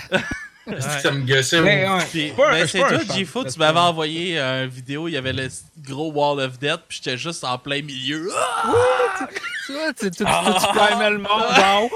Ça 1.02 1.12
me 1.12 1.26
gossait? 1.26 1.62
Mais, 1.62 1.88
ouais. 1.88 2.06
Puis, 2.10 2.34
ben, 2.38 2.68
c'est 2.68 2.80
toi, 2.80 2.90
parce 3.34 3.54
tu 3.54 3.60
m'avais 3.60 3.80
envoyé 3.80 4.38
une 4.40 4.68
vidéo, 4.68 5.08
il 5.08 5.14
y 5.14 5.18
avait 5.18 5.34
le 5.34 5.48
gros 5.82 6.12
Wall 6.12 6.40
of 6.40 6.60
Death, 6.60 6.82
puis 6.88 7.00
j'étais 7.02 7.18
juste 7.18 7.44
en 7.44 7.58
plein 7.58 7.82
milieu. 7.82 8.30
Ah! 8.36 9.28
Tu 9.66 9.74
vois, 9.74 9.94
tu, 9.94 10.12
tu, 10.12 10.24
tu, 10.24 10.26
tu 10.26 10.68
primais 10.76 11.10
le 11.10 11.18
monde, 11.20 11.44
genre. 11.56 11.90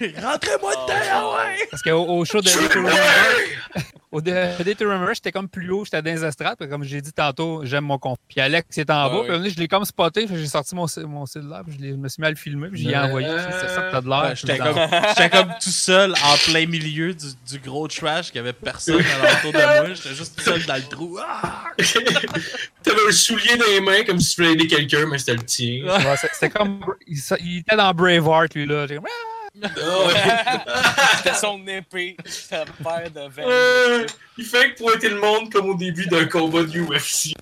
Rentrez-moi 0.00 0.72
dedans, 0.86 1.36
ouais! 1.36 1.66
Parce 1.70 1.82
qu'au 1.82 2.06
au 2.06 2.24
show 2.24 2.40
de 2.40 2.48
au 4.12 4.20
de- 4.20 4.62
Day 4.62 4.74
to 4.74 4.84
Remember, 4.88 5.14
j'étais 5.14 5.32
comme 5.32 5.48
plus 5.48 5.70
haut, 5.70 5.84
j'étais 5.84 6.00
dans 6.02 6.10
les 6.10 6.24
estrades. 6.24 6.56
puis 6.58 6.68
Comme 6.68 6.84
j'ai 6.84 7.00
dit 7.00 7.12
tantôt, 7.12 7.60
j'aime 7.64 7.84
mon 7.84 7.98
compte. 7.98 8.18
Puis 8.28 8.40
Alex 8.40 8.78
est 8.78 8.88
en 8.90 8.94
Ah 8.94 9.08
bas. 9.08 9.20
oui. 9.28 9.40
Puis 9.42 9.50
je 9.50 9.58
l'ai 9.58 9.68
comme 9.68 9.84
spoté. 9.84 10.26
J'ai 10.28 10.46
sorti 10.46 10.74
mon, 10.74 10.86
mon 11.06 11.26
cellulaire. 11.26 11.62
Puis 11.66 11.76
je, 11.80 11.94
me 11.94 12.08
suis 12.08 12.20
mis 12.20 12.26
à 12.26 12.30
le 12.30 12.36
filmer. 12.36 12.68
Puis 12.68 12.82
j'y 12.82 12.90
ai 12.90 12.96
Euh, 12.96 13.04
envoyé. 13.06 13.28
C'est 13.28 13.68
ça 13.68 13.82
que 13.82 13.90
t'as 13.92 14.00
de 14.00 14.08
l'air. 14.08 14.34
J'étais 14.36 14.58
comme, 14.58 14.76
j'étais 15.08 15.30
comme 15.30 15.52
tout 15.60 15.70
seul 15.70 16.12
en 16.12 16.50
plein 16.50 16.66
milieu 16.66 17.14
du, 17.14 17.26
du 17.48 17.58
gros 17.58 17.88
trash, 17.88 18.26
qu'il 18.26 18.36
y 18.36 18.38
avait 18.40 18.52
personne 18.52 19.00
alentour 19.22 19.52
de 19.52 19.58
moi. 19.86 19.94
J'étais 19.94 20.14
juste 20.14 20.36
tout 20.36 20.42
seul 20.44 20.64
dans 20.66 20.76
le 20.76 20.82
trou. 20.82 21.18
Ah! 21.20 21.64
T'avais 22.82 22.98
un 23.08 23.12
soulier 23.12 23.56
dans 23.56 23.66
les 23.66 23.80
mains 23.80 24.04
comme 24.04 24.20
si 24.20 24.34
tu 24.34 24.40
voulais 24.42 24.54
aider 24.54 24.66
quelqu'un, 24.66 25.06
mais 25.10 25.18
c'était 25.18 25.34
le 25.34 25.44
tien. 25.44 25.82
C'est- 26.16 26.28
C'était 26.32 26.50
comme. 26.50 26.80
Il, 27.06 27.18
il 27.40 27.58
était 27.58 27.76
dans 27.76 27.92
Braveheart, 27.92 28.54
lui, 28.54 28.66
là. 28.66 28.86
J'ai 28.86 28.96
comme, 28.96 29.04
Ah! 29.62 29.68
Ah 29.76 30.06
ouais. 30.06 31.16
C'était 31.18 31.34
son 31.40 31.66
épée, 31.66 32.16
sa 32.26 32.64
paire 32.66 33.10
de 33.10 33.28
veines. 33.28 33.46
Euh, 33.48 34.06
il 34.36 34.44
fait 34.44 34.74
que 34.74 34.78
pointer 34.82 35.08
le 35.08 35.20
monde 35.20 35.50
comme 35.52 35.70
au 35.70 35.74
début 35.74 36.06
d'un 36.06 36.26
combat 36.26 36.62
de 36.62 36.78
UFC. 36.80 37.34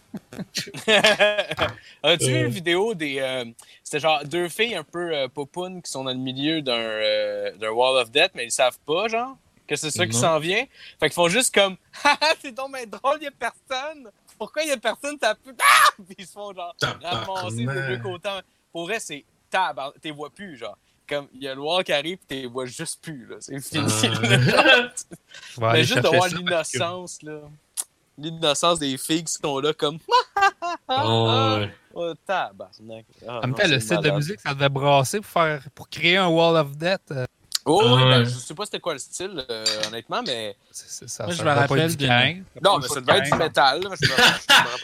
As-tu 2.03 2.27
vu 2.27 2.35
Euh. 2.37 2.45
une 2.47 2.49
vidéo 2.53 2.95
des. 2.95 3.19
euh, 3.21 3.45
C'était 3.83 4.01
genre 4.01 4.25
deux 4.25 4.49
filles 4.49 4.75
un 4.77 4.85
peu 4.85 5.15
euh, 5.15 5.29
popounes 5.29 5.83
qui 5.83 5.91
sont 5.91 6.05
dans 6.05 6.13
le 6.13 6.19
milieu 6.19 6.63
d'un 6.63 6.73
euh, 6.79 7.53
d'un 7.57 7.71
Wall 7.71 8.01
of 8.03 8.11
Death, 8.11 8.33
mais 8.35 8.45
ils 8.47 8.51
savent 8.53 8.79
pas, 8.87 9.09
genre, 9.09 9.37
que 9.67 9.77
c'est 9.77 9.91
ça 9.91 10.07
qui 10.07 10.17
s'en 10.17 10.39
vient. 10.39 10.65
Fait 11.01 11.07
qu'ils 11.09 11.13
font 11.15 11.29
juste 11.29 11.55
comme 11.55 11.77
Haha, 12.05 12.19
c'est 12.43 12.53
donc 12.55 12.73
bien 12.75 12.87
drôle, 12.87 13.23
y 13.23 13.27
a 13.27 13.31
personne. 13.31 14.11
Pourquoi 14.39 14.65
y 14.65 14.71
a 14.73 14.77
personne, 14.77 15.17
ça. 15.21 15.35
Ah! 15.61 15.91
Puis 16.07 16.17
ils 16.19 16.27
se 16.27 16.33
font 16.33 16.53
genre 16.55 16.75
ramasser 17.03 17.57
des 17.65 17.87
deux 17.97 17.99
côtés. 17.99 18.29
Pour 18.73 18.87
vrai, 18.87 18.99
c'est. 19.01 19.25
T'es 20.03 20.11
vois 20.11 20.31
plus, 20.31 20.57
genre. 20.57 20.77
Comme 21.09 21.29
il 21.35 21.43
y 21.43 21.49
a 21.49 21.55
le 21.55 21.61
wall 21.61 21.85
qui 21.85 21.93
arrive, 21.93 22.17
pis 22.19 22.27
t'es 22.27 22.47
vois 22.47 22.67
juste 22.67 23.03
plus, 23.03 23.27
là. 23.27 23.37
C'est 23.41 23.61
fini. 23.61 23.85
Euh, 23.85 24.89
vais 25.59 25.67
Mais 25.73 25.85
juste 25.85 26.03
de 26.03 26.09
voir 26.09 26.29
l'innocence, 26.29 27.23
là. 27.23 27.41
L'innocence 28.17 28.79
des 28.79 28.97
filles 28.97 29.25
qui 29.25 29.33
sont 29.33 29.59
là 29.59 29.73
comme. 29.73 29.99
Ah 30.89 31.59
ouais. 31.59 31.71
Oh, 31.95 32.13
tabarnak. 32.27 33.07
Ah, 33.27 33.39
En 33.39 33.41
même 33.43 33.51
non, 33.51 33.57
temps, 33.57 33.69
le 33.69 33.81
style 33.81 33.99
de 33.99 34.11
musique, 34.11 34.41
ça 34.41 34.53
devait 34.55 34.69
brasser 34.69 35.21
pour, 35.21 35.31
faire, 35.31 35.63
pour 35.75 35.89
créer 35.89 36.17
un 36.17 36.29
Wall 36.29 36.57
of 36.57 36.77
Death. 36.77 37.13
Euh, 37.67 37.71
Oh, 37.73 37.81
oui, 37.97 38.03
ben, 38.05 38.19
ouais. 38.19 38.25
je 38.27 38.31
sais 38.31 38.53
pas 38.55 38.67
c'était 38.67 38.79
quoi 38.81 38.93
le 38.93 38.99
style, 38.99 39.43
euh, 39.49 39.65
honnêtement, 39.89 40.23
mais. 40.27 40.55
c'est- 40.71 40.85
c'est- 40.89 41.09
ça, 41.09 41.25
Moi, 41.25 41.33
je 41.33 41.39
ça 41.39 41.45
me 41.45 41.51
rappelle 41.51 41.97
du 41.97 42.07
gang. 42.07 42.43
Non, 42.63 42.79
mais 42.79 42.89
ça 42.89 43.01
devait 43.01 43.19
être 43.19 43.31
du 43.33 43.39
métal, 43.39 43.81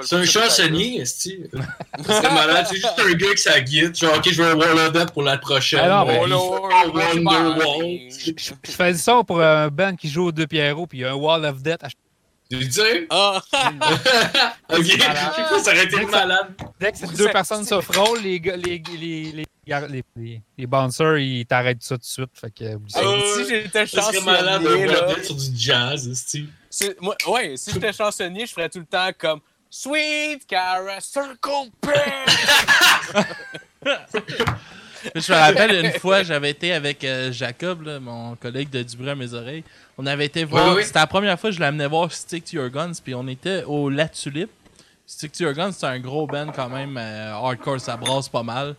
C'est 0.02 0.16
un 0.16 0.24
chansonnier, 0.24 1.00
esti. 1.02 1.40
C'est 2.06 2.22
malade. 2.32 2.66
C'est 2.70 2.76
juste 2.76 2.98
un 2.98 3.12
gars 3.12 3.34
qui 3.34 3.64
guide. 3.64 3.94
Genre, 3.96 4.16
ok, 4.16 4.30
je 4.30 4.42
veux 4.42 4.50
un 4.50 4.54
Wall 4.56 4.78
of 4.78 4.92
Death 4.92 5.12
pour 5.12 5.22
la 5.22 5.36
prochaine. 5.36 5.80
Ah 5.82 6.04
Ben, 6.06 6.20
Wonderwall. 6.20 7.84
Je, 8.10 8.32
je- 8.36 8.52
je 8.64 8.70
fais 8.70 8.94
ça 8.94 9.22
pour 9.26 9.40
un 9.42 9.68
band 9.68 9.94
qui 9.96 10.08
joue 10.08 10.26
aux 10.26 10.32
deux 10.32 10.46
Pierrot, 10.46 10.86
puis 10.86 10.98
il 10.98 11.00
y 11.02 11.04
a 11.04 11.10
un 11.12 11.14
Wall 11.16 11.44
of 11.44 11.60
Death. 11.62 11.82
à 11.84 11.88
chaque- 11.88 11.96
Tu 12.50 12.56
le 12.58 12.64
dis? 12.66 13.06
Ah! 13.10 13.40
Ok, 14.72 14.84
je 14.84 14.90
sais 14.90 14.96
pas, 14.98 15.58
ça 15.62 15.70
aurait 15.72 15.84
été 15.84 16.04
malade. 16.06 16.46
Dès 16.80 16.92
que 16.92 16.98
ces 16.98 17.06
deux 17.08 17.26
ça- 17.26 17.30
personnes 17.32 17.64
se 17.64 17.80
frôlent, 17.80 18.20
les, 18.22 18.40
gars- 18.40 18.56
les, 18.56 18.82
les, 18.98 19.32
les, 19.32 19.44
les, 19.88 20.02
les, 20.16 20.42
les 20.58 20.66
bouncers, 20.66 21.18
ils 21.18 21.46
t'arrêtent 21.46 21.82
ça 21.82 21.94
tout 21.96 22.00
de 22.00 22.04
suite. 22.06 22.30
Fait 22.34 22.50
que. 22.50 22.76
Ah, 22.94 23.00
si 23.36 23.48
j'étais 23.48 23.86
chansonnier, 23.86 24.86
là. 24.86 25.22
Sur 25.22 25.34
du 25.36 25.56
jazz, 25.56 26.08
moi- 27.00 27.16
Ouais, 27.28 27.56
si 27.56 27.72
j'étais 27.72 27.92
chansonnier, 27.92 28.46
je 28.46 28.52
ferais 28.52 28.68
tout 28.68 28.80
le 28.80 28.86
temps 28.86 29.10
comme 29.18 29.40
Sweet 29.70 30.46
Cara 30.46 31.00
Circle! 31.00 31.70
Je 35.14 35.32
me 35.32 35.38
rappelle 35.38 35.84
une 35.86 35.92
fois, 35.98 36.22
j'avais 36.22 36.50
été 36.50 36.72
avec 36.74 37.02
euh, 37.04 37.32
Jacob, 37.32 37.82
là, 37.86 37.98
mon 38.00 38.36
collègue 38.36 38.68
de 38.68 38.82
Dubré 38.82 39.12
à 39.12 39.14
mes 39.14 39.32
oreilles. 39.32 39.64
On 39.96 40.04
avait 40.04 40.26
été 40.26 40.44
voir. 40.44 40.68
Oui, 40.68 40.74
oui. 40.78 40.84
C'était 40.84 40.98
la 40.98 41.06
première 41.06 41.40
fois 41.40 41.48
que 41.50 41.56
je 41.56 41.60
l'amenais 41.60 41.86
voir 41.86 42.12
Stick 42.12 42.44
to 42.44 42.56
Your 42.58 42.68
Guns, 42.68 42.92
puis 43.02 43.14
on 43.14 43.26
était 43.26 43.64
au 43.64 43.88
La 43.88 44.08
Tulipe. 44.08 44.50
Stick 45.06 45.32
to 45.32 45.44
Your 45.44 45.54
Guns, 45.54 45.72
c'est 45.72 45.86
un 45.86 45.98
gros 45.98 46.26
band 46.26 46.52
quand 46.54 46.68
même, 46.68 46.98
euh, 46.98 47.32
hardcore, 47.32 47.80
ça 47.80 47.96
brasse 47.96 48.28
pas 48.28 48.42
mal. 48.42 48.76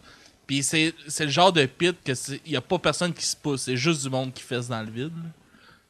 Puis 0.51 0.63
c'est 0.63 0.93
c'est 1.07 1.23
le 1.23 1.31
genre 1.31 1.53
de 1.53 1.65
pit 1.65 1.95
que 2.03 2.11
il 2.45 2.51
y 2.51 2.57
a 2.57 2.61
pas 2.61 2.77
personne 2.77 3.13
qui 3.13 3.23
se 3.23 3.37
pousse, 3.37 3.61
c'est 3.61 3.77
juste 3.77 4.03
du 4.03 4.09
monde 4.09 4.33
qui 4.33 4.43
fesse 4.43 4.67
dans 4.67 4.81
le 4.81 4.91
vide. 4.91 5.13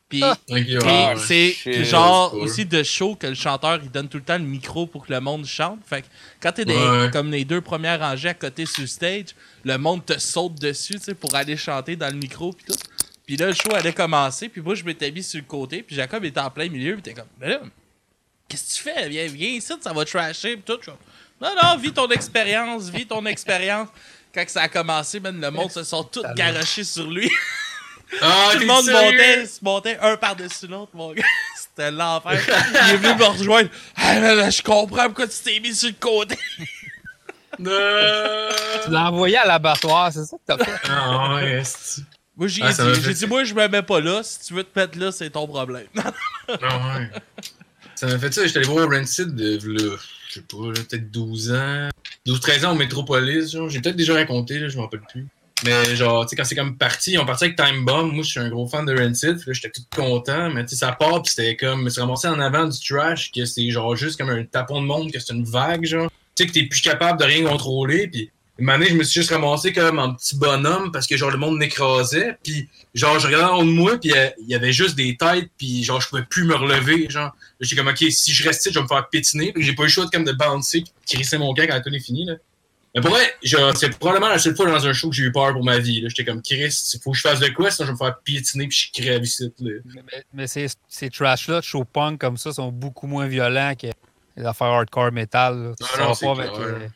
Puis 0.07 0.22
ouais. 0.24 1.16
c'est 1.18 1.51
shit. 1.53 1.84
genre 1.84 2.30
cool. 2.30 2.41
aussi 2.41 2.64
de 2.68 2.84
show 2.84 3.16
que 3.16 3.26
le 3.26 3.34
chanteur 3.34 3.80
il 3.82 3.89
donne 3.89 4.07
tout 4.07 4.18
le 4.20 4.24
temps 4.24 4.38
le 4.38 4.43
micro 4.43 4.86
pour 4.86 5.07
que 5.07 5.12
le 5.14 5.20
monde 5.20 5.47
chante. 5.47 5.80
Fait 5.84 6.03
que 6.03 6.07
quand 6.39 6.51
t'es 6.51 6.66
des- 6.66 6.76
Ouais. 6.76 7.09
comme 7.12 7.32
les 7.32 7.43
deux 7.43 7.62
premières 7.62 8.01
rangées 8.01 8.30
à 8.30 8.36
côté 8.36 8.68
sur 8.68 8.82
le 8.82 8.88
stage, 8.88 9.30
le 9.64 9.80
monde 9.80 10.05
te 10.05 10.20
saute 10.20 10.62
dessus, 10.62 10.99
tu 10.99 11.05
sais, 11.05 11.16
pour 11.16 11.34
aller 11.34 11.57
chanter 11.57 11.95
dans 11.95 12.09
le 12.14 12.20
micro 12.20 12.53
puis 12.53 12.66
tout. 12.68 12.78
Puis 13.26 13.38
là 13.38 13.47
le 13.47 13.53
show 13.53 13.74
allait 13.74 13.93
commencer, 13.93 14.47
puis 14.47 14.62
moi 14.62 14.76
je 14.76 14.84
m'étais 14.84 15.09
mis 15.09 15.24
sur 15.24 15.39
le 15.39 15.47
côté, 15.47 15.82
puis 15.82 15.95
Jacob 15.95 16.24
était 16.24 16.39
en 16.39 16.51
plein 16.51 16.70
milieu, 16.70 16.93
puis 16.93 17.01
t'es 17.01 17.14
comme 17.16 17.26
mais 17.39 17.49
là 17.49 17.62
qu'est-ce 18.47 18.78
que 18.80 18.89
tu 18.89 18.93
fais? 18.93 19.09
Viens, 19.09 19.26
viens 19.26 19.49
ici, 19.49 19.74
ça 19.82 19.91
va 19.91 20.05
trasher 20.05 20.55
puis 20.55 20.76
tout. 20.76 20.91
Non 21.41 21.49
non, 21.64 21.78
vis 21.78 21.93
ton 21.93 22.07
expérience, 22.09 22.89
vis 22.89 23.07
ton 23.07 23.26
expérience. 23.26 23.88
Quand 24.34 24.45
que 24.45 24.51
ça 24.51 24.61
a 24.63 24.69
commencé, 24.69 25.19
man, 25.19 25.39
le 25.39 25.51
monde 25.51 25.71
se 25.71 25.84
sont 25.84 26.03
tous 26.03 26.23
garochés 26.36 26.84
sur 26.86 27.09
lui. 27.09 27.29
Ah, 28.21 28.49
Tout 28.53 28.59
le 28.59 28.65
monde 28.65 28.89
montait, 28.89 29.45
se 29.45 29.59
montait 29.63 29.97
un 30.01 30.17
par-dessus 30.17 30.67
l'autre, 30.67 30.91
mon 30.93 31.13
gars. 31.13 31.23
C'était 31.57 31.91
l'enfer. 31.91 32.39
Il 32.88 32.93
est 32.93 32.97
venu 32.97 33.15
me 33.15 33.23
rejoindre. 33.25 33.69
Hey, 33.97 34.19
man, 34.21 34.51
je 34.51 34.61
comprends 34.61 35.05
pourquoi 35.05 35.27
tu 35.27 35.38
t'es 35.43 35.59
mis 35.59 35.73
sur 35.75 35.89
le 35.89 35.95
côté. 35.99 36.38
Non. 37.59 37.71
Tu 38.86 38.89
l'as 38.89 39.11
envoyé 39.11 39.38
à 39.38 39.45
l'abattoir, 39.45 40.11
c'est 40.11 40.25
ça 40.25 40.38
que 40.38 40.41
t'as 40.47 40.57
fait? 40.63 40.71
Ah 40.89 41.36
ouais. 41.36 41.61
Moi, 42.36 42.47
j'ai 42.47 42.63
Ah, 42.63 42.71
dit, 43.13 43.27
moi, 43.27 43.43
je 43.43 43.53
me 43.53 43.67
mets 43.67 43.82
pas 43.84 43.99
là. 43.99 44.23
Si 44.23 44.39
tu 44.47 44.53
veux 44.55 44.63
te 44.63 44.79
mettre 44.79 44.97
là, 44.97 45.11
c'est 45.11 45.29
ton 45.29 45.45
problème. 45.47 45.86
Ah 45.95 46.11
ouais. 46.47 47.09
Ça 47.95 48.07
m'a 48.07 48.17
fait 48.17 48.34
ça, 48.34 48.47
j'étais 48.47 48.59
allé 48.59 48.67
voir 48.67 48.89
Rancid 48.89 49.36
de, 49.36 49.59
là, 49.63 49.95
je 50.32 50.39
sais 50.39 50.45
pas, 50.47 50.57
peut-être 50.73 51.11
12 51.11 51.51
ans. 51.51 51.89
12-13 52.25 52.65
ans 52.65 52.71
au 52.71 52.75
Metropolis, 52.75 53.51
genre. 53.51 53.69
J'ai 53.69 53.82
peut-être 53.82 53.95
déjà 53.95 54.13
raconté, 54.13 54.59
là, 54.59 54.69
je 54.69 54.77
m'en 54.77 54.84
rappelle 54.84 55.01
plus. 55.09 55.27
Mais 55.65 55.95
genre, 55.95 56.25
tu 56.25 56.29
sais, 56.29 56.36
quand 56.36 56.45
c'est 56.45 56.55
comme 56.55 56.77
parti, 56.77 57.17
ont 57.17 57.25
parti 57.25 57.45
avec 57.45 57.57
Time 57.57 57.86
Bomb. 57.86 58.13
Moi, 58.13 58.23
je 58.23 58.29
suis 58.29 58.39
un 58.39 58.49
gros 58.49 58.67
fan 58.67 58.86
de 58.86 58.97
Rancid. 58.97 59.38
Là, 59.45 59.53
j'étais 59.53 59.69
tout 59.69 59.84
content. 59.95 60.49
Mais 60.49 60.63
tu 60.63 60.69
sais, 60.69 60.77
ça 60.77 60.91
part, 60.93 61.21
puis 61.21 61.34
c'était 61.36 61.55
comme, 61.55 61.89
se 61.89 61.99
ramasser 61.99 62.27
en 62.27 62.39
avant 62.39 62.65
du 62.65 62.79
trash, 62.79 63.32
que 63.32 63.45
c'est 63.45 63.69
genre 63.69 63.95
juste 63.95 64.17
comme 64.17 64.29
un 64.29 64.43
tapon 64.43 64.82
de 64.82 64.88
monde, 64.88 65.11
que 65.11 65.19
c'est 65.19 65.34
une 65.34 65.43
vague, 65.43 65.86
genre. 65.86 66.09
Tu 66.36 66.43
sais, 66.43 66.47
que 66.47 66.53
t'es 66.53 66.63
plus 66.63 66.82
capable 66.82 67.19
de 67.19 67.25
rien 67.25 67.43
contrôler. 67.43 68.07
Puis 68.07 68.32
une 68.60 68.70
année, 68.70 68.88
je 68.89 68.95
me 68.95 69.04
suis 69.04 69.22
juste 69.22 69.32
ramassé 69.32 69.74
comme 69.74 69.97
en 69.97 70.14
petit 70.14 70.38
bonhomme 70.38 70.91
parce 70.91 71.08
que 71.08 71.18
genre 71.18 71.32
le 71.32 71.38
monde 71.38 71.58
m'écrasait. 71.58 72.38
Puis 72.43 72.70
genre, 72.93 73.20
je 73.20 73.28
regardais 73.28 73.47
en 73.47 73.58
haut 73.60 73.64
de 73.64 73.70
moi, 73.70 73.97
puis 73.97 74.14
euh, 74.14 74.30
il 74.39 74.49
y 74.49 74.56
avait 74.56 74.74
juste 74.74 74.95
des 74.95 75.18
têtes, 75.18 75.49
puis 75.58 75.84
genre, 75.84 76.02
je 76.02 76.10
pouvais 76.10 76.24
plus 76.24 76.43
me 76.43 76.56
relever. 76.56 77.10
Genre, 77.10 77.32
j'étais 77.60 77.76
comme, 77.82 77.91
ok, 77.91 78.04
si 78.10 78.34
je 78.34 78.43
reste 78.43 78.62
ici, 78.62 78.74
je 78.74 78.80
vais 78.80 78.84
me 78.84 78.88
faire 78.88 79.08
pétiner. 79.10 79.52
Puis 79.54 79.64
j'ai 79.64 79.74
pas 79.74 79.84
eu 79.84 79.86
le 79.86 79.91
choix 79.91 80.06
de, 80.06 80.10
comme 80.10 80.26
de 80.26 80.34
bouncer, 80.34 80.84
qui 81.06 81.16
crissait 81.16 81.38
mon 81.38 81.54
camp 81.54 81.66
quand 81.68 81.82
tout 81.82 81.93
est 81.93 81.99
fini, 81.99 82.26
là. 82.26 82.36
Mais 82.93 82.99
pour 82.99 83.12
vrai, 83.12 83.34
genre, 83.41 83.76
c'est 83.76 83.97
probablement 83.97 84.28
la 84.28 84.38
seule 84.38 84.54
fois 84.54 84.70
dans 84.70 84.86
un 84.86 84.91
show 84.91 85.10
que 85.10 85.16
j'ai 85.16 85.24
eu 85.24 85.32
peur 85.32 85.54
pour 85.54 85.64
ma 85.64 85.80
vie. 85.80 86.04
J'étais 86.10 86.26
comme, 86.26 86.41
Chris, 86.41 86.76
faut 87.02 87.12
que 87.12 87.18
je 87.18 87.22
fasse 87.22 87.39
de 87.39 87.47
quoi, 87.47 87.72
sinon 87.72 87.88
je 87.88 87.91
vais 87.91 87.93
me 87.93 87.97
faire 87.97 88.20
piétiner, 88.20 88.68
puis 88.68 88.91
je 88.93 89.02
crève 89.02 89.24
ici. 89.24 89.49
Là. 89.60 89.72
Mais, 90.34 90.45
ces, 90.45 90.68
ces 90.89 91.10
trash-là, 91.10 91.62
de 91.62 91.66
show 91.66 91.86
punk 91.86 92.20
comme 92.20 92.36
ça, 92.36 92.52
sont 92.52 92.70
beaucoup 92.70 93.08
moins 93.08 93.28
violents 93.28 93.76
que 93.80 93.88
les 94.36 94.45
affaires 94.45 94.68
hardcore 94.68 95.14
metal. 95.14 95.58
là. 95.58 95.74
Tu 95.80 96.02
Non, 96.02 96.14
non, 96.22 96.32
avec, 96.32 96.91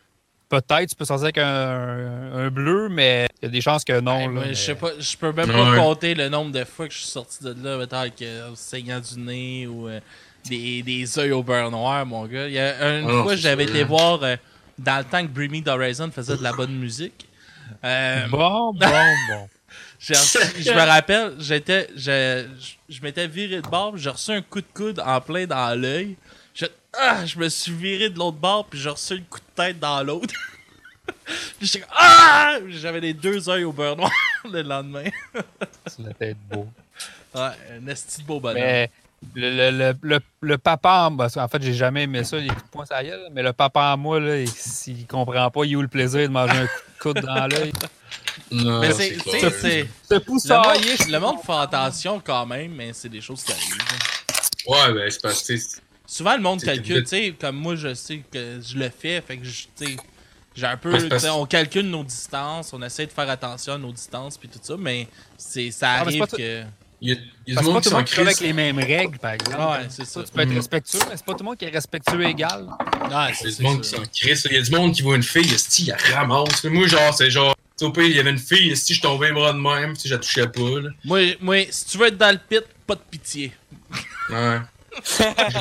Peut-être 0.47 0.89
tu 0.89 0.95
peux 0.95 1.05
sortir 1.05 1.23
avec 1.25 1.37
un, 1.39 1.43
un- 1.47 2.45
un 2.45 2.49
bleu, 2.49 2.87
mais 2.89 3.27
il 3.41 3.45
y 3.45 3.47
a 3.47 3.49
des 3.49 3.61
chances 3.61 3.83
que 3.83 3.99
non. 3.99 4.19
Hey, 4.19 4.25
là, 4.27 4.31
mais- 4.45 4.47
Je 4.53 4.59
sais 4.61 4.75
pas, 4.75 4.91
je 4.99 5.17
peux 5.17 5.31
même 5.31 5.49
Ouais. 5.49 5.55
pas 5.55 5.77
compter 5.77 6.13
le 6.13 6.29
nombre 6.29 6.51
de 6.51 6.63
fois 6.63 6.87
que 6.87 6.93
je 6.93 6.99
suis 6.99 7.07
sorti 7.07 7.43
de 7.43 7.55
là, 7.63 7.77
mettons, 7.77 7.97
avec 7.97 8.21
euh, 8.21 8.51
saignant 8.55 8.99
du 8.99 9.19
nez 9.19 9.65
ou 9.67 9.87
euh, 9.89 9.99
des, 10.47 10.83
des 10.83 11.19
œils 11.19 11.31
au 11.31 11.41
beurre 11.41 11.71
noir, 11.71 12.05
mon 12.05 12.25
gars. 12.27 12.47
Il 12.47 12.53
y 12.53 12.59
a 12.59 12.99
une 12.99 13.07
Ah 13.09 13.23
fois, 13.23 13.35
j'avais 13.35 13.63
été 13.63 13.83
voir 13.83 14.21
euh, 14.23 14.35
dans 14.77 14.99
le 14.99 15.03
temps 15.05 15.21
que 15.23 15.31
Bring 15.31 15.51
Me 15.51 15.63
the 15.63 15.69
Horizon 15.69 16.11
faisait 16.11 16.37
de 16.37 16.43
la 16.43 16.53
bonne 16.53 16.73
musique. 16.75 17.27
Euh, 17.83 18.27
Bon, 18.29 18.71
bon, 18.71 18.79
bon. 19.29 19.49
j'ai 19.99 20.13
reçu- 20.13 20.37
je 20.61 20.71
me 20.71 20.85
rappelle, 20.87 21.33
j'étais, 21.39 21.87
je, 21.95 22.45
je, 22.59 22.95
je 22.95 23.01
m'étais 23.01 23.25
viré 23.27 23.57
de 23.61 23.67
bord, 23.67 23.93
puis 23.93 24.01
j'ai 24.03 24.11
reçu 24.11 24.29
un 24.31 24.41
coup 24.43 24.61
de 24.61 24.67
coude 24.75 25.01
en 25.03 25.19
plein 25.21 25.47
dans 25.47 25.79
l'œil. 25.79 26.15
Je, 26.95 27.01
ah, 27.01 27.25
je 27.25 27.37
me 27.39 27.49
suis 27.49 27.71
viré 27.73 28.09
de 28.09 28.17
l'autre 28.17 28.37
bord, 28.37 28.65
puis 28.65 28.79
j'ai 28.79 28.89
reçu 28.89 29.15
le 29.15 29.23
coup 29.29 29.39
de 29.39 29.55
tête 29.63 29.79
dans 29.79 30.01
l'autre. 30.03 30.33
Puis 31.57 31.67
j'étais 31.67 31.79
comme, 31.81 31.95
ah! 31.97 32.57
J'avais 32.67 32.99
les 32.99 33.13
deux 33.13 33.47
œils 33.49 33.63
au 33.63 33.71
beurre 33.71 33.95
noir 33.95 34.11
le 34.51 34.61
lendemain. 34.61 35.05
C'est 35.87 36.01
la 36.03 36.13
tête 36.13 36.37
beau. 36.51 36.67
Ouais, 37.33 37.49
un 37.77 37.87
esti 37.87 38.21
de 38.21 38.27
beau 38.27 38.39
bonhomme. 38.39 38.61
Mais 38.61 38.91
le, 39.35 39.49
le, 39.71 39.71
le, 39.71 39.97
le, 40.01 40.19
le 40.41 40.57
papa, 40.57 41.07
en, 41.09 41.15
parce 41.15 41.33
qu'en 41.35 41.47
fait, 41.47 41.61
j'ai 41.61 41.73
jamais 41.73 42.03
aimé 42.03 42.23
ça, 42.23 42.37
les 42.37 42.47
coups 42.47 42.63
de 42.63 42.69
poing 42.69 42.85
gueule, 43.03 43.27
mais 43.31 43.41
le 43.43 43.53
papa 43.53 43.93
en 43.93 43.97
moi, 43.97 44.19
là, 44.19 44.37
il- 44.39 44.47
s'il 44.49 45.05
comprend 45.07 45.49
pas, 45.51 45.63
il 45.65 45.75
a 45.75 45.77
où 45.77 45.81
le 45.81 45.87
plaisir 45.87 46.21
de 46.27 46.33
manger 46.33 46.57
un 46.57 46.67
coup 46.67 47.13
de 47.13 47.19
coude 47.19 47.25
dans 47.25 47.47
l'œil. 47.51 47.71
Non, 48.51 48.79
Mais 48.81 48.91
c'est, 48.93 49.17
tu 49.17 49.29
c'est. 49.61 49.87
Le 50.11 50.19
monde, 50.27 51.09
le 51.09 51.19
monde 51.19 51.37
fait 51.45 51.53
attention 51.53 52.19
quand 52.23 52.45
même, 52.45 52.71
mais 52.73 52.93
c'est 52.93 53.09
des 53.09 53.21
choses 53.21 53.43
qui 53.43 53.51
arrivent. 53.51 53.77
Ouais, 54.67 54.93
ben, 54.93 55.09
c'est 55.09 55.21
parce 55.21 55.41
que, 55.41 55.53
tu 55.53 55.61
Souvent, 56.07 56.35
le 56.35 56.41
monde 56.41 56.61
calcule, 56.61 57.03
tu 57.03 57.09
sais, 57.09 57.35
comme 57.39 57.55
moi, 57.57 57.75
je 57.75 57.93
sais 57.93 58.21
que 58.31 58.59
je 58.61 58.77
le 58.77 58.89
fais, 58.89 59.21
fait 59.21 59.37
que 59.37 59.43
tu 59.45 59.67
sais, 59.75 59.95
j'ai 60.55 60.65
un 60.67 60.77
peu, 60.77 61.09
on 61.33 61.45
calcule 61.45 61.87
nos 61.89 62.03
distances, 62.03 62.71
on 62.73 62.81
essaie 62.81 63.07
de 63.07 63.11
faire 63.11 63.29
attention 63.29 63.73
à 63.73 63.77
nos 63.77 63.91
distances, 63.91 64.37
puis 64.37 64.47
tout 64.47 64.59
ça, 64.61 64.75
mais 64.77 65.07
c'est, 65.37 65.71
ça 65.71 65.93
Ah, 65.95 66.05
mais 66.05 66.11
c'est 66.11 66.21
arrive 66.21 66.27
que. 66.37 66.63
il 67.01 67.09
y 67.09 67.11
a, 67.11 67.15
il 67.45 67.49
y 67.49 67.51
a 67.51 67.55
Parce 67.55 67.67
du 67.67 67.73
monde 67.73 67.83
tout 67.83 67.89
qui 67.89 67.89
le 67.89 67.95
monde 67.97 68.07
s'en 68.07 68.13
qui 68.15 68.21
avec 68.21 68.39
les 68.39 68.53
mêmes 68.53 68.77
règles, 68.79 69.17
par 69.17 69.33
exemple. 69.33 69.57
Ouais, 69.57 69.87
c'est 69.89 70.05
ça. 70.05 70.23
Tu 70.23 70.31
peux 70.31 70.41
être 70.41 70.49
Mhm. 70.49 70.55
respectueux, 70.55 70.99
mais 71.09 71.17
c'est 71.17 71.25
pas 71.25 71.33
tout 71.33 71.39
le 71.39 71.45
monde 71.45 71.57
qui 71.57 71.65
est 71.65 71.69
respectueux 71.69 72.23
égal. 72.23 72.67
Ouais, 72.67 73.07
Il 73.09 73.11
y 73.11 73.13
a 73.13 73.33
c'est 73.33 73.57
du 73.57 73.63
monde 73.63 73.81
qui 73.81 73.89
s'en 73.89 74.03
crisse. 74.03 74.47
Il 74.49 74.55
y 74.55 74.57
a 74.57 74.61
du 74.61 74.71
monde 74.71 74.93
qui 74.93 75.01
voit 75.01 75.15
une 75.15 75.23
fille, 75.23 75.43
il 75.79 75.87
la 75.87 75.97
ramasse. 76.15 76.63
Moi, 76.65 76.87
genre, 76.87 77.13
c'est 77.13 77.29
genre, 77.29 77.53
tu 77.55 77.63
sais, 77.77 77.85
au 77.85 77.91
pire, 77.91 78.03
il 78.05 78.15
y 78.15 78.19
avait 78.19 78.29
une 78.29 78.39
fille, 78.39 78.71
esti, 78.71 78.93
je 78.93 79.01
tombais 79.01 79.27
les 79.27 79.33
bras 79.33 79.51
de 79.51 79.57
même, 79.59 79.95
si 79.95 80.07
je 80.07 80.13
la 80.13 80.19
touchais 80.19 80.47
pas, 80.47 80.79
là. 80.81 80.89
Moi, 81.03 81.35
moi, 81.41 81.65
si 81.69 81.85
tu 81.85 81.97
veux 81.97 82.07
être 82.07 82.17
dans 82.17 82.31
le 82.31 82.39
pit, 82.39 82.63
pas 82.87 82.95
de 82.95 83.01
pitié. 83.11 83.51
Ouais. 84.29 84.59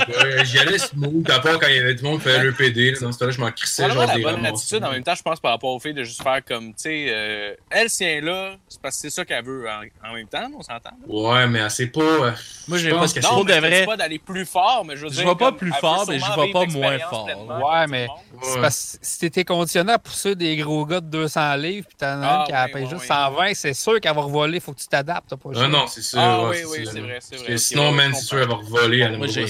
Ouais, 0.09 0.45
J'y 0.45 0.59
allais 0.59 0.79
smooth, 0.79 1.29
à 1.31 1.41
part 1.41 1.59
quand 1.59 1.67
il 1.69 1.77
y 1.77 1.79
avait 1.79 1.95
du 1.95 2.03
monde 2.03 2.19
qui 2.19 2.25
faisait 2.25 2.43
le 2.43 2.53
PD, 2.53 2.93
là, 2.93 2.99
dans 3.01 3.13
ce 3.13 3.19
temps-là, 3.19 3.31
je 3.33 3.41
m'en 3.41 3.51
crissais, 3.51 3.89
genre 3.91 4.07
la 4.07 4.15
des 4.17 4.23
bonne 4.23 4.35
ramasses. 4.37 4.61
attitude 4.61 4.85
en 4.85 4.91
même 4.91 5.03
temps, 5.03 5.15
je 5.15 5.23
pense, 5.23 5.41
par 5.41 5.53
rapport 5.53 5.71
au 5.71 5.79
fait 5.81 5.93
de 5.93 6.03
juste 6.05 6.23
faire 6.23 6.41
comme, 6.45 6.69
tu 6.75 6.83
sais, 6.83 7.07
euh, 7.09 7.55
elle, 7.71 7.91
si 7.91 8.05
elle 8.05 8.19
est 8.19 8.21
là, 8.27 8.57
c'est 8.69 8.81
parce 8.81 8.97
que 8.97 9.01
c'est 9.03 9.11
ça 9.11 9.25
qu'elle 9.25 9.45
veut 9.45 9.67
en, 9.69 10.09
en 10.09 10.15
même 10.15 10.29
temps, 10.29 10.49
on 10.57 10.63
s'entend? 10.63 10.91
là? 10.91 11.07
Ouais, 11.07 11.47
mais 11.47 11.69
c'est 11.71 11.87
pas. 11.89 12.01
euh, 12.01 12.33
Moi, 12.69 12.79
je 12.79 12.85
j'ai 12.85 12.91
pense 12.91 13.13
pas- 13.13 13.21
que 13.21 13.27
Pour 13.27 13.37
Non, 13.39 13.45
de 13.45 13.53
je 13.53 13.85
pas 13.85 13.97
d'aller 13.97 14.19
plus 14.19 14.47
fort, 14.47 14.85
mais 14.87 14.97
je 14.97 15.05
veux 15.07 15.11
Je 15.11 15.17
dire. 15.17 15.29
vais 15.29 15.35
pas 15.37 15.53
plus 15.53 15.73
elle 15.75 15.81
fort, 15.81 16.05
mais 16.09 16.19
je 16.19 16.41
vais 16.41 16.53
pas 16.53 16.67
moins 16.67 16.99
fort. 16.99 17.29
Ouais, 17.29 17.87
mais-. 17.89 18.09
C'est 18.43 18.61
parce 18.61 18.99
que 19.01 19.07
si 19.07 19.19
t'étais 19.21 19.45
conditionné 19.45 19.93
à 19.93 19.99
pousser 19.99 20.35
des 20.35 20.57
gros 20.57 20.85
gars 20.85 21.01
de 21.01 21.07
200 21.07 21.57
livres, 21.57 21.87
puis 21.87 21.97
t'en 21.97 22.07
as 22.23 22.27
Ah, 22.27 22.39
une 22.41 22.47
qui 22.47 22.53
a 22.53 22.69
payé 22.69 22.87
juste 22.87 23.03
oui. 23.03 23.07
120, 23.07 23.55
c'est 23.55 23.75
sûr 23.75 24.01
qu'elle 24.01 24.15
va 24.15 24.23
revoler, 24.23 24.61
faut 24.61 24.73
que 24.73 24.81
tu 24.81 24.89
t'adaptes. 24.89 25.35
pas 25.37 25.51
Ah 25.53 25.55
choix. 25.59 25.69
non, 25.69 25.87
c'est 25.87 26.03
ça. 26.03 26.19
Ah 26.21 26.49
oui, 26.49 26.57
c'est 26.85 27.01
vrai, 27.01 27.19
c'est 27.21 27.37
vrai. 27.37 27.59
sinon, 27.59 27.93
man, 27.93 28.11
je 28.13 28.17
c'est 28.19 28.25
sûr, 28.25 28.39
elle 28.39 28.49
va 28.49 28.55
comprends. 28.55 28.67
revoler, 28.77 28.99
elle 29.01 29.17
Moi, 29.25 29.33
j'ai-. 29.35 29.47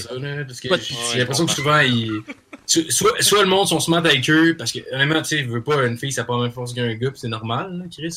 Parce 0.69 0.81
que 0.87 0.93
j'ai 1.13 1.19
l'impression 1.19 1.45
que 1.45 1.51
je 1.51 1.55
souvent, 1.55 1.79
ils. 1.79 2.21
so- 2.65 2.89
Soit, 2.89 3.21
soit 3.21 3.41
le 3.43 3.47
monde 3.49 3.67
sont 3.67 3.79
smart 3.79 3.99
avec 3.99 4.29
eux, 4.29 4.55
parce 4.57 4.71
que, 4.71 4.79
honnêtement, 4.93 5.21
tu 5.21 5.37
sais, 5.37 5.43
veut 5.43 5.63
pas 5.63 5.85
une 5.85 5.97
fille, 5.97 6.11
ça 6.11 6.21
n'a 6.21 6.25
pas 6.25 6.35
la 6.37 6.43
même 6.43 6.51
force 6.51 6.73
qu'un 6.73 6.93
gars, 6.95 7.11
pis 7.11 7.19
c'est 7.19 7.27
normal, 7.27 7.77
là, 7.77 7.85
Chris. 7.91 8.15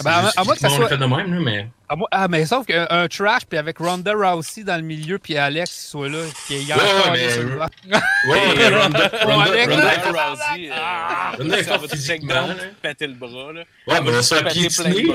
Ah 0.00 0.04
ben, 0.04 0.10
à- 0.10 0.16
à 0.40 0.44
juste 0.44 0.54
que 0.54 0.58
ça 0.60 0.68
soit- 0.68 0.78
le 0.80 0.88
fait 0.88 0.96
de 0.96 1.04
même, 1.04 1.34
là, 1.34 1.40
mais. 1.40 1.68
Ah, 1.88 1.96
moi- 1.96 2.08
ah, 2.10 2.28
mais 2.28 2.44
sauf 2.46 2.66
qu'un 2.66 2.86
un 2.90 3.08
trash, 3.08 3.46
puis 3.48 3.58
avec 3.58 3.78
Ronda 3.78 4.12
Rousey 4.12 4.62
dans 4.62 4.76
le 4.76 4.82
milieu, 4.82 5.18
puis 5.18 5.36
Alex 5.36 5.70
qui 5.70 5.86
soit 5.86 6.08
là, 6.08 6.18
qui 6.46 6.54
est 6.56 6.62
hier 6.62 6.76
Ouais, 6.76 7.10
mais-. 7.12 7.44
Ouais, 8.30 8.56
mais 8.56 8.68
Ronda, 8.76 9.08
Rousey, 9.24 10.70
euh, 10.70 11.36
Ronda 11.38 11.58
est 11.58 11.62
forte 11.64 11.82
va 11.82 11.88
physiquement, 11.88 12.48
péter 12.82 13.06
le 13.06 13.14
bras, 13.14 13.52
là. 13.52 13.62
Ouais, 13.86 14.00
mais 14.02 14.10
on 14.10 14.12
va 14.12 14.22
se 14.22 14.34
faire 14.34 14.44
piétiner. 14.48 15.08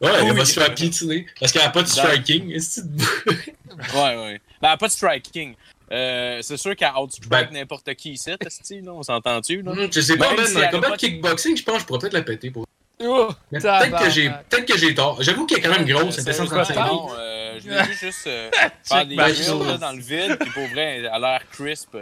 Ouais, 0.00 0.10
elle 0.20 0.34
va 0.36 0.44
se 0.44 0.52
faire 0.60 0.74
piétiner. 0.74 1.26
Parce 1.38 1.52
qu'elle 1.52 1.62
a 1.62 1.70
pas 1.70 1.82
de 1.82 1.88
striking. 1.88 2.48
Ouais, 3.94 4.16
ouais. 4.16 4.40
Ben, 4.62 4.76
pas 4.76 4.86
de 4.86 4.92
striking. 4.92 5.54
Euh, 5.92 6.38
c'est 6.42 6.56
sûr 6.56 6.74
qu'elle 6.74 6.90
outstrike 6.98 7.28
Ben- 7.28 7.48
n'importe 7.52 7.92
qui 7.94 8.12
ici, 8.12 8.30
on 8.88 9.02
s'entend-tu, 9.02 9.60
là? 9.62 9.72
Hum, 9.72 9.88
Je 9.92 10.00
sais 10.00 10.16
pas, 10.16 10.28
man, 10.34 10.36
dans 10.36 10.42
le 10.60 10.64
elle 10.64 10.70
combat 10.70 10.90
de- 10.90 10.96
kickboxing, 10.96 11.56
je 11.56 11.62
pense 11.62 11.74
que 11.76 11.80
je 11.82 11.86
pourrais 11.86 11.98
peut-être 12.00 12.14
la 12.14 12.22
péter. 12.22 12.50
Pour... 12.50 12.66
Peut-être 12.98 13.98
que 14.04 14.10
j'ai 14.10 14.30
peut-être 14.48 14.66
que 14.66 14.78
j'ai 14.78 14.94
tort. 14.94 15.22
J'avoue 15.22 15.46
qu'elle 15.46 15.58
est 15.58 15.62
quand 15.62 15.70
même 15.70 15.84
fait 16.24 16.32
C'est- 16.32 16.32
135 16.32 16.74
non, 16.76 16.84
livres. 16.84 17.16
euh, 17.18 17.58
je 17.62 17.68
l'ai 17.70 17.82
vu 17.88 17.94
juste 17.94 18.26
euh, 18.26 18.50
faire 18.82 19.06
des 19.06 19.16
là, 19.16 19.76
dans 19.78 19.92
le 19.92 20.00
vide, 20.00 20.36
puis 20.40 20.50
pour 20.50 20.66
vrai, 20.68 20.98
elle 20.98 21.06
a 21.06 21.18
l'air 21.18 21.42
crisp. 21.50 21.96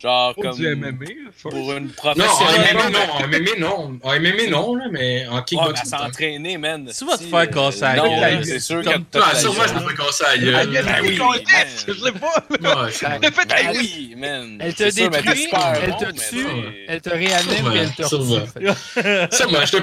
Genre 0.00 0.32
Pas 0.36 0.42
comme 0.42 0.56
du 0.56 0.76
MMA, 0.76 0.92
first. 1.34 1.56
pour 1.56 1.72
une 1.72 1.86
Non, 1.86 1.90
en 1.90 2.14
professionnelle. 2.14 2.76
MMA, 2.76 2.90
non. 2.90 3.12
En 3.12 3.26
MMA, 3.26 3.58
non. 3.58 3.98
En 4.04 4.12
MMA, 4.20 4.46
non, 4.48 4.74
là, 4.76 4.84
mais 4.92 5.26
en 5.26 5.30
Ouais, 5.32 5.38
mais 5.38 5.44
kickboxing. 5.44 5.84
s'est 5.90 5.96
entraînée, 5.96 6.56
man. 6.58 6.90
Tu 6.96 7.04
vas 7.04 7.18
te 7.18 7.24
faire 7.24 7.38
euh, 7.40 7.46
casser 7.46 7.80
la 7.80 7.96
non, 7.96 8.20
gueule. 8.20 8.44
c'est 8.44 8.60
sûr 8.60 8.82
que 8.82 8.90
Ah, 9.20 9.34
sûrement, 9.34 9.62
je 9.66 9.74
me 9.74 9.80
ferais 9.80 9.94
casser 9.96 10.24
La 10.28 10.36
gueule. 10.66 10.84
Ben 10.84 10.94
oui, 11.02 11.18
je 11.86 11.92
sais 11.92 12.12
pas. 12.12 12.84
Ouais, 12.84 12.92
c'est 12.92 13.08
Ben, 13.48 13.72
oui, 13.74 14.14
man. 14.16 14.58
Elle 14.60 14.74
te 14.74 14.84
détruit, 14.84 15.48
elle 15.82 15.96
te 15.96 16.28
tue, 16.30 16.44
non. 16.44 16.62
elle 16.86 17.00
te 17.00 17.10
réanime, 17.10 17.48
Sûrement, 17.56 17.70
puis 17.70 17.78
elle 17.80 17.90
te 17.94 18.02
sûrement. 18.04 18.34
retue. 18.36 19.48
Moi, 19.50 19.60
je 19.62 19.66
suis 19.66 19.76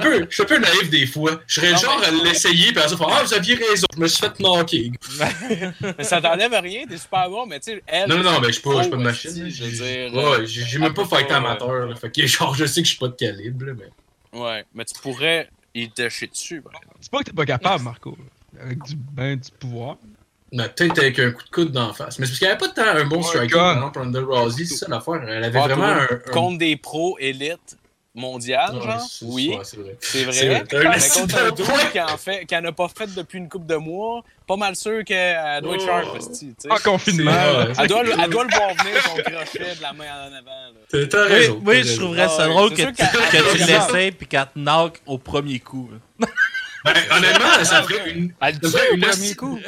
un 0.43 0.45
peu, 0.45 0.57
naïf 0.59 0.89
des 0.89 1.07
fois. 1.07 1.31
Je 1.45 1.55
serais 1.55 1.67
le 1.67 1.73
Non, 1.73 1.79
genre 1.79 2.01
à 2.07 2.11
l'essayer, 2.23 2.71
puis 2.71 2.81
à 2.81 2.87
ça, 2.87 2.95
faire 2.95 3.07
Ah, 3.11 3.23
vous 3.23 3.33
aviez 3.33 3.55
raison, 3.55 3.85
je 3.93 3.99
me 3.99 4.07
suis 4.07 4.21
fait 4.21 4.39
knocker. 4.39 4.91
Mais 5.97 6.03
ça 6.05 6.21
t'enlève 6.21 6.53
rien, 6.61 6.85
t'es 6.89 6.97
super 6.97 7.29
bon, 7.29 7.45
mais 7.45 7.59
tu 7.59 7.71
sais, 7.73 7.83
elle. 7.87 8.07
Non, 8.09 8.17
non, 8.17 8.31
non, 8.31 8.39
mais 8.39 8.47
je 8.47 8.53
suis 8.53 8.61
pas, 8.61 8.77
je 8.77 8.81
suis 8.83 8.91
pas 8.91 8.97
de 8.97 9.01
Oh, 9.01 9.05
machine. 9.05 9.31
Je 9.49 9.63
veux 9.63 9.69
J'ai- 9.71 10.04
dire. 10.09 10.23
Ouais, 10.29 10.45
j'ai 10.45 10.63
j'ai 10.63 10.79
même 10.79 10.93
pas 10.93 11.05
fighté 11.05 11.33
amateur, 11.33 11.85
là. 11.87 11.95
Fait 11.95 12.11
que, 12.11 12.21
genre, 12.27 12.53
je 12.55 12.65
sais 12.65 12.81
que 12.81 12.85
je 12.87 12.91
suis 12.91 12.99
pas 12.99 13.07
de 13.09 13.13
calibre, 13.15 13.65
là, 13.65 13.73
mais. 13.73 14.39
Ouais, 14.39 14.65
mais 14.73 14.85
tu 14.85 14.99
pourrais 15.01 15.49
y 15.73 15.87
dasher 15.89 16.27
dessus, 16.27 16.61
par 16.61 16.73
exemple. 16.75 16.97
C'est 17.01 17.11
pas 17.11 17.19
que 17.19 17.23
t'es 17.25 17.33
pas 17.33 17.45
capable, 17.45 17.83
Marco. 17.83 18.17
Avec 18.59 18.81
du, 18.83 18.95
ben, 18.95 19.35
du 19.37 19.49
pouvoir. 19.59 19.97
Mais 20.51 20.69
peut-être 20.69 20.99
avec 20.99 21.19
un 21.19 21.31
coup 21.31 21.43
de 21.43 21.49
coude 21.49 21.71
d'en 21.71 21.91
face. 21.93 22.17
Mais 22.19 22.25
c'est 22.25 22.31
parce 22.31 22.39
qu'elle 22.39 22.49
avait 22.49 22.57
pas 22.59 22.69
tant 22.69 22.97
un 22.97 23.05
bon 23.05 23.21
striker, 23.23 23.55
par 23.55 23.73
exemple, 23.75 23.99
Ronda 23.99 24.21
Rousey, 24.21 24.65
c'est 24.65 24.75
ça 24.75 24.87
l'affaire. 24.87 25.21
Elle 25.27 25.43
avait 25.43 25.59
vraiment 25.59 25.83
un. 25.85 26.03
un- 26.03 26.31
Contre 26.31 26.59
des 26.59 26.77
pros 26.77 27.17
élites 27.19 27.77
mondiales, 28.15 28.75
Ouais, 28.75 28.81
genre? 28.81 29.01
c'est- 29.01 29.25
Oui, 29.25 29.57
c'est 29.61 29.77
vrai. 29.77 29.97
c'est 29.99 30.15
contre 31.19 31.53
qui 31.91 31.99
en 32.01 32.17
fait, 32.17 32.45
qui 32.45 32.55
en 32.55 32.63
a 32.65 32.71
pas 32.71 32.87
fait 32.87 33.13
depuis 33.13 33.37
une 33.37 33.49
couple 33.49 33.65
de 33.67 33.75
mois, 33.75 34.23
pas 34.47 34.55
mal 34.55 34.75
sûr 34.75 35.03
qu'elle 35.03 35.61
doit 35.61 35.75
être 35.75 35.81
Oh. 35.83 35.85
sharp, 35.85 36.17
sais. 36.57 36.71
En 36.71 36.77
confinement. 36.77 37.31
Ouais, 37.31 37.73
Elle 37.79 37.87
doit, 37.87 38.03
elle 38.05 38.29
doit 38.29 38.43
le 38.45 38.55
voir 38.55 38.69
venir 38.75 39.01
son 39.03 39.15
crochet 39.15 39.75
de 39.75 39.81
la 39.81 39.93
main 39.93 40.05
en 40.05 40.33
avant. 40.33 41.07
T'as- 41.09 41.23
Oui, 41.25 41.33
raison. 41.33 41.61
oui, 41.65 41.81
t'as 41.81 41.87
je 41.89 41.95
trouverais 41.99 42.27
ça 42.29 42.43
Ah, 42.43 42.47
drôle 42.47 42.69
que, 42.69 42.75
tu- 42.75 42.93
qu'elle- 42.93 43.07
que 43.07 43.55
tu 43.55 43.61
elle- 43.61 43.67
l'essayes 43.67 44.11
puis 44.11 44.27
qu'elle 44.27 44.45
te 44.45 44.59
knock 44.59 45.01
au 45.05 45.17
premier 45.17 45.59
coup. 45.59 45.89
Ben, 46.19 46.93
honnêtement, 47.11 47.63
ça 47.63 47.81
ferait 47.83 48.11
une. 48.11 48.33
Elle 48.41 48.53
Ça 48.53 48.59
tue 48.61 48.67
ferait 48.69 48.89
au 48.89 48.93
une 48.95 49.01
premier 49.01 49.35
coup. 49.35 49.59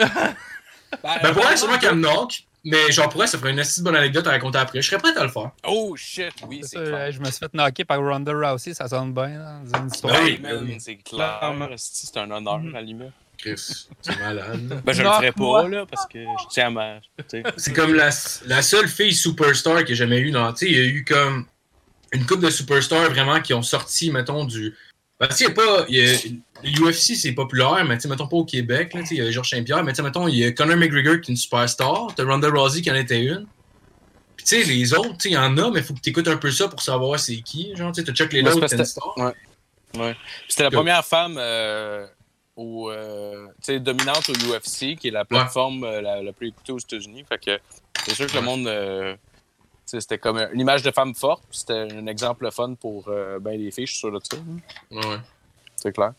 Ben, 1.04 1.34
pour 1.34 1.50
elle, 1.50 1.58
sûrement 1.58 1.78
qu'elle 1.80 1.95
me 1.95 2.02
knock. 2.08 2.43
Mais 2.70 2.91
genre 2.91 3.09
pour 3.09 3.22
elle, 3.24 3.30
ça 3.30 3.38
ferait 3.38 3.51
une 3.51 3.59
assez 3.59 3.82
bonne 3.82 3.95
anecdote 3.95 4.28
à 4.28 4.32
raconter 4.32 4.57
après. 4.59 4.82
Je 4.82 4.89
serais 4.89 4.99
prêt 5.01 5.15
à 5.18 5.24
le 5.24 5.30
faire. 5.30 5.51
Oh 5.68 5.95
shit, 5.95 6.32
oui, 6.47 6.59
C'est 6.61 6.70
c'est 6.70 6.78
ça, 6.78 6.91
clair. 6.91 7.11
je 7.11 7.20
me 7.20 7.26
suis 7.26 7.38
fait 7.39 7.53
knocker 7.53 7.86
par 7.86 7.99
Ronda 7.99 8.32
Rousey, 8.34 8.74
ça 8.74 8.88
sonne 8.88 9.13
bien 9.13 9.24
hein, 9.41 9.61
dans 9.72 9.80
une 9.82 9.88
histoire. 9.88 10.15
Oui, 10.24 10.39
man, 10.41 10.59
oui. 10.63 10.76
c'est 10.80 10.95
clair. 10.97 11.39
C'est 11.78 12.18
un 12.18 12.30
honneur, 12.32 12.59
Mhm. 12.59 12.70
à 12.70 12.80
la 12.80 12.82
limite. 12.82 13.11
Chris, 13.38 13.88
c'est 14.01 14.20
malade. 14.20 14.82
Ben, 14.86 14.93
je 14.93 15.03
le 15.03 15.09
ferais 15.11 15.32
pas, 15.32 15.68
là, 15.68 15.86
parce 15.86 16.07
que 16.07 16.18
je 16.20 16.47
tiens 16.49 16.68
à 16.68 16.70
ma. 16.72 16.99
C'est 17.57 17.74
comme 17.74 17.93
la, 17.93 18.09
la 18.47 18.61
seule 18.63 18.88
fille 18.88 19.13
superstar 19.13 19.80
qu'il 19.82 19.89
y 19.89 19.91
a 19.93 19.95
jamais 19.95 20.20
eu 20.20 20.32
dans. 20.32 20.51
Tu 20.53 20.65
sais, 20.65 20.72
il 20.72 20.78
y 20.78 20.82
a 20.82 20.86
eu 20.86 21.05
comme 21.05 21.45
une 22.13 22.26
couple 22.26 22.45
de 22.45 22.49
superstars 22.49 23.09
vraiment 23.11 23.39
qui 23.41 23.53
ont 23.53 23.61
sorti, 23.61 24.09
mettons, 24.11 24.43
du. 24.45 24.76
Tu 25.38 25.45
a 25.45 25.49
pas. 25.51 25.82
a- 25.82 26.28
L'UFC, 26.63 27.15
c'est 27.15 27.34
populaire, 27.34 27.86
mais 27.86 27.95
tu 27.97 28.01
sais, 28.03 28.07
mettons 28.07 28.28
pas 28.28 28.38
au 28.38 28.45
Québec, 28.45 28.93
là, 28.95 29.01
tu 29.01 29.07
sais, 29.07 29.15
il 29.15 29.24
y 29.24 29.28
a 29.28 29.30
Georges 29.32 29.51
Saint-Pierre, 29.51 29.84
mais 29.84 29.91
tu 29.91 29.97
sais, 29.97 30.01
mettons, 30.03 30.28
il 30.28 30.38
y 30.38 30.43
a 30.43 30.51
Conor 30.51 30.76
McGregor 30.76 31.22
qui 31.22 31.30
est 31.32 31.34
une 31.34 31.38
superstar, 31.38 32.07
t'as 32.15 32.24
Ronda 32.24 32.49
Rousey 32.49 32.82
qui 32.82 32.89
en 32.89 32.95
était 32.95 33.24
une. 33.24 33.45
Puis 34.36 34.45
tu 34.45 34.61
sais, 34.61 34.63
les 34.63 34.93
autres, 34.93 35.09
tu 35.13 35.15
sais, 35.20 35.30
il 35.30 35.34
y 35.34 35.38
en 35.38 35.55
a, 35.57 35.70
mais 35.70 35.84
faut 35.84 35.93
que 35.93 35.99
t'écoutes 35.99 36.28
un 36.28 36.38
peu 36.38 36.49
ça 36.49 36.68
pour 36.68 36.82
savoir 36.82 37.20
c'est 37.20 37.36
qui. 37.38 37.76
Genre, 37.76 37.91
tu 37.91 38.03
check 38.03 38.34
les 38.34 38.41
Ouais, 38.41 38.45
c'est 38.49 38.51
autres, 38.57 38.59
parce 38.61 38.72
t'as 38.72 38.78
une 38.80 38.86
star. 38.86 39.18
Ouais. 39.18 39.34
Ouais. 39.97 40.15
C'était 40.47 40.63
la 40.63 40.72
première 40.72 41.05
femme 41.05 41.38
euh, 41.39 42.07
au, 42.55 42.89
euh, 42.89 43.47
tu 43.63 43.80
dominante 43.80 44.30
au 44.30 44.34
UFC, 44.34 44.95
qui 44.95 45.09
est 45.09 45.11
la 45.11 45.26
plateforme 45.26 45.84
euh, 45.84 46.01
la, 46.01 46.24
la 46.24 46.34
plus 46.34 46.47
écoutée 46.47 46.72
aux 46.72 46.80
États-Unis. 46.80 47.24
Fait 47.30 47.38
que 47.38 47.59
c'est 48.05 48.15
sûr 48.15 48.28
que 48.28 48.36
le 48.36 48.41
monde. 48.41 48.68
C'était 49.88 50.18
comme 50.18 50.38
une 50.54 50.60
image 50.60 50.84
de 50.84 50.92
femme 50.92 51.16
forte, 51.16 51.44
c'était 51.50 51.88
un 51.92 52.06
exemple 52.08 52.50
fun 52.52 52.76
pour 52.76 53.08
euh, 53.08 53.40
ben 53.40 53.58
les 53.60 53.72
filles, 53.72 53.88
je 53.88 53.92
suis 53.94 54.00
sûr 54.00 54.12
de 54.12 54.20
ça. 54.22 54.38
Ouais. 54.92 55.18
C'est 55.78 55.94
clair. 55.94 56.12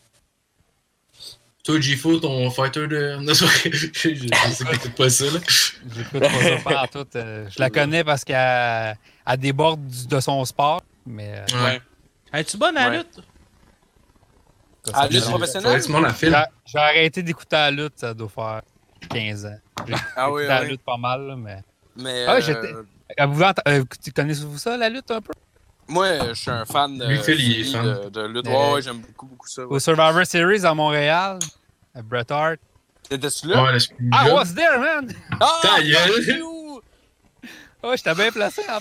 Toi, 1.63 1.79
G-Fo, 1.79 2.19
ton 2.19 2.49
fighter 2.49 2.87
de. 2.87 3.17
Non, 3.21 3.33
je, 3.33 3.45
je, 3.71 3.87
sais 3.93 4.65
que 4.65 4.87
pas 4.89 5.09
ça, 5.09 5.25
là. 5.25 5.39
J'écoute 5.93 6.19
pas 6.19 6.29
ça 6.29 6.57
pas 6.63 6.83
en 6.83 6.87
tout. 6.87 7.07
euh, 7.15 7.47
je 7.49 7.59
la 7.59 7.69
connais 7.69 8.03
parce 8.03 8.23
qu'elle 8.23 8.97
elle 9.27 9.37
déborde 9.37 9.85
du- 9.85 10.07
de 10.07 10.19
son 10.19 10.43
sport, 10.45 10.81
mais 11.05 11.35
euh, 11.51 11.63
Ouais. 11.63 11.81
Es-tu 12.33 12.57
bonne 12.57 12.77
à 12.77 12.89
la 12.89 12.97
lutte? 12.97 13.19
Ah, 14.93 15.03
fait 15.07 15.13
lutte 15.13 15.25
professionnelle? 15.25 15.81
J'ai 16.65 16.79
arrêté 16.79 17.21
d'écouter 17.21 17.55
la 17.57 17.71
lutte, 17.71 17.93
ça 17.97 18.13
doit 18.13 18.29
faire 18.29 18.61
15 19.09 19.45
ans. 19.45 19.57
J'ai 19.87 19.93
Ah 20.15 20.31
oui, 20.31 20.43
écouté 20.43 20.47
la 20.55 20.61
oui. 20.61 20.69
lutte 20.69 20.81
pas 20.81 20.97
mal, 20.97 21.21
là, 21.27 21.35
mais. 21.35 21.61
Mais 21.97 22.25
Ah, 22.25 22.39
j'étais- 22.39 22.71
Vous, 23.27 23.43
euh, 23.43 23.83
tu 24.03 24.11
connaissez-vous 24.11 24.57
ça, 24.57 24.77
la 24.77 24.89
lutte, 24.89 25.09
un 25.11 25.21
peu? 25.21 25.33
moi, 25.87 26.27
je 26.29 26.33
suis 26.33 26.51
un 26.51 26.65
fan, 26.65 27.01
euh, 27.01 27.21
fini 27.23 27.63
fan. 27.71 27.83
de, 28.03 28.09
de 28.09 28.21
lutte. 28.27 28.47
Ouais, 28.47 28.73
ouais, 28.73 28.81
j'aime 28.81 28.99
beaucoup, 28.99 29.25
beaucoup 29.25 29.47
ça. 29.47 29.65
ouais. 29.65 29.75
Au 29.75 29.79
Survivor 29.79 30.25
Series 30.25 30.65
à 30.65 30.73
Montréal, 30.75 31.39
à 31.95 32.01
Bret 32.03 32.31
Hart. 32.31 32.59
T'étais-tu 33.09 33.47
là? 33.47 33.63
Ouais, 33.63 33.73
le 33.73 33.79
I 33.79 34.31
was 34.31 34.53
there, 34.53 34.77
man! 34.79 35.11
Ah, 35.39 35.59
Ta 35.61 35.81
gueule. 35.81 36.43
Oh, 37.81 37.93
j'étais 37.95 38.13
bien 38.13 38.29
placé. 38.29 38.61
En... 38.69 38.79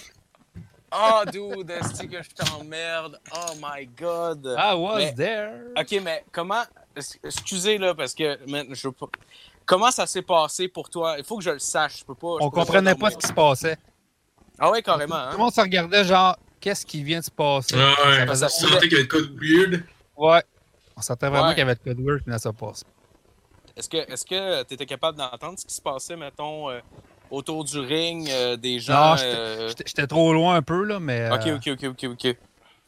Ah, 0.91 1.22
dude, 1.31 1.70
est-ce 1.70 2.03
que 2.03 2.20
je 2.22 2.31
t'emmerde? 2.35 3.20
Oh 3.33 3.53
my 3.62 3.87
god! 3.87 4.45
I 4.59 4.74
was 4.74 4.97
Mais- 4.99 5.14
there? 5.14 5.51
Ok, 5.79 6.01
mais 6.03 6.24
comment. 6.33 6.64
Excusez 7.22 7.79
là, 7.79 7.95
parce 7.95 8.12
que 8.12 8.39
man, 8.51 8.66
je 8.72 8.89
veux 8.89 8.93
pas. 8.93 9.07
Comment 9.64 9.91
ça 9.93 10.05
s'est 10.07 10.22
passé 10.22 10.66
pour 10.66 10.91
toi? 10.91 11.14
Il 11.16 11.22
faut 11.24 11.39
que 11.39 11.45
je 11.45 11.51
le 11.51 11.59
sache. 11.61 11.99
Je 12.01 12.05
peux 12.05 12.14
pas. 12.16 12.39
je 12.41 12.45
On 12.47 12.51
peux 12.51 12.57
comprenait 12.57 12.95
pas 12.97 13.11
ce 13.12 13.18
qui 13.18 13.26
se 13.29 13.33
passait. 13.33 13.76
Ah 14.59 14.70
ouais, 14.70 14.82
carrément. 14.82 15.14
Tout 15.16 15.28
le 15.30 15.34
Hein? 15.34 15.38
monde 15.38 15.52
se 15.54 15.61
regardait 15.61 16.04
genre, 16.04 16.36
qu'est-ce 16.61 16.84
qui 16.84 17.02
vient 17.02 17.20
de 17.20 17.24
se 17.24 17.30
passer? 17.30 17.74
Ouais, 17.76 17.80
ouais. 17.82 18.26
Ça 18.28 18.34
Ça 18.36 18.48
faisait- 18.48 18.68
sentait 18.68 18.88
qu'il 18.88 18.92
y 18.92 18.94
avait 18.96 19.04
de 19.04 19.09
code 19.09 19.36
weird. 19.40 19.82
Ouais. 20.16 20.42
On 20.96 21.00
sentait 21.02 21.28
vraiment 21.28 21.44
Ouais. 21.48 21.54
qu'il 21.54 21.61
y 21.61 21.62
avait 21.62 21.74
de 21.76 21.80
code 21.80 22.00
word 22.00 22.18
qui 22.18 22.24
venait 22.24 22.36
de 22.36 22.42
se 22.42 22.48
passer. 22.48 22.84
Est-ce 23.76 23.88
que 23.88 23.96
est-ce 24.12 24.24
que 24.26 24.64
tu 24.64 24.74
étais 24.74 24.86
capable 24.86 25.16
d'entendre 25.18 25.59
ce 25.59 25.64
qui 25.64 25.74
se 25.74 25.80
passait, 25.80 26.16
mettons, 26.16 26.68
euh, 26.70 26.80
autour 27.30 27.62
du 27.64 27.78
ring, 27.78 28.28
euh, 28.30 28.56
des 28.56 28.80
gens. 28.80 29.11
Non, 29.11 29.16
j'étais- 29.16 29.36
euh, 29.36 29.68
J'étais- 29.86 30.06
trop 30.09 30.32
loin 30.32 30.56
un 30.56 30.62
peu, 30.62 30.82
là, 30.82 30.98
mais. 30.98 31.30
Ok, 31.30 31.46
euh, 31.46 31.56
ok, 31.56 31.68
ok, 31.68 31.84
ok, 31.90 32.11
ok. 32.11 32.36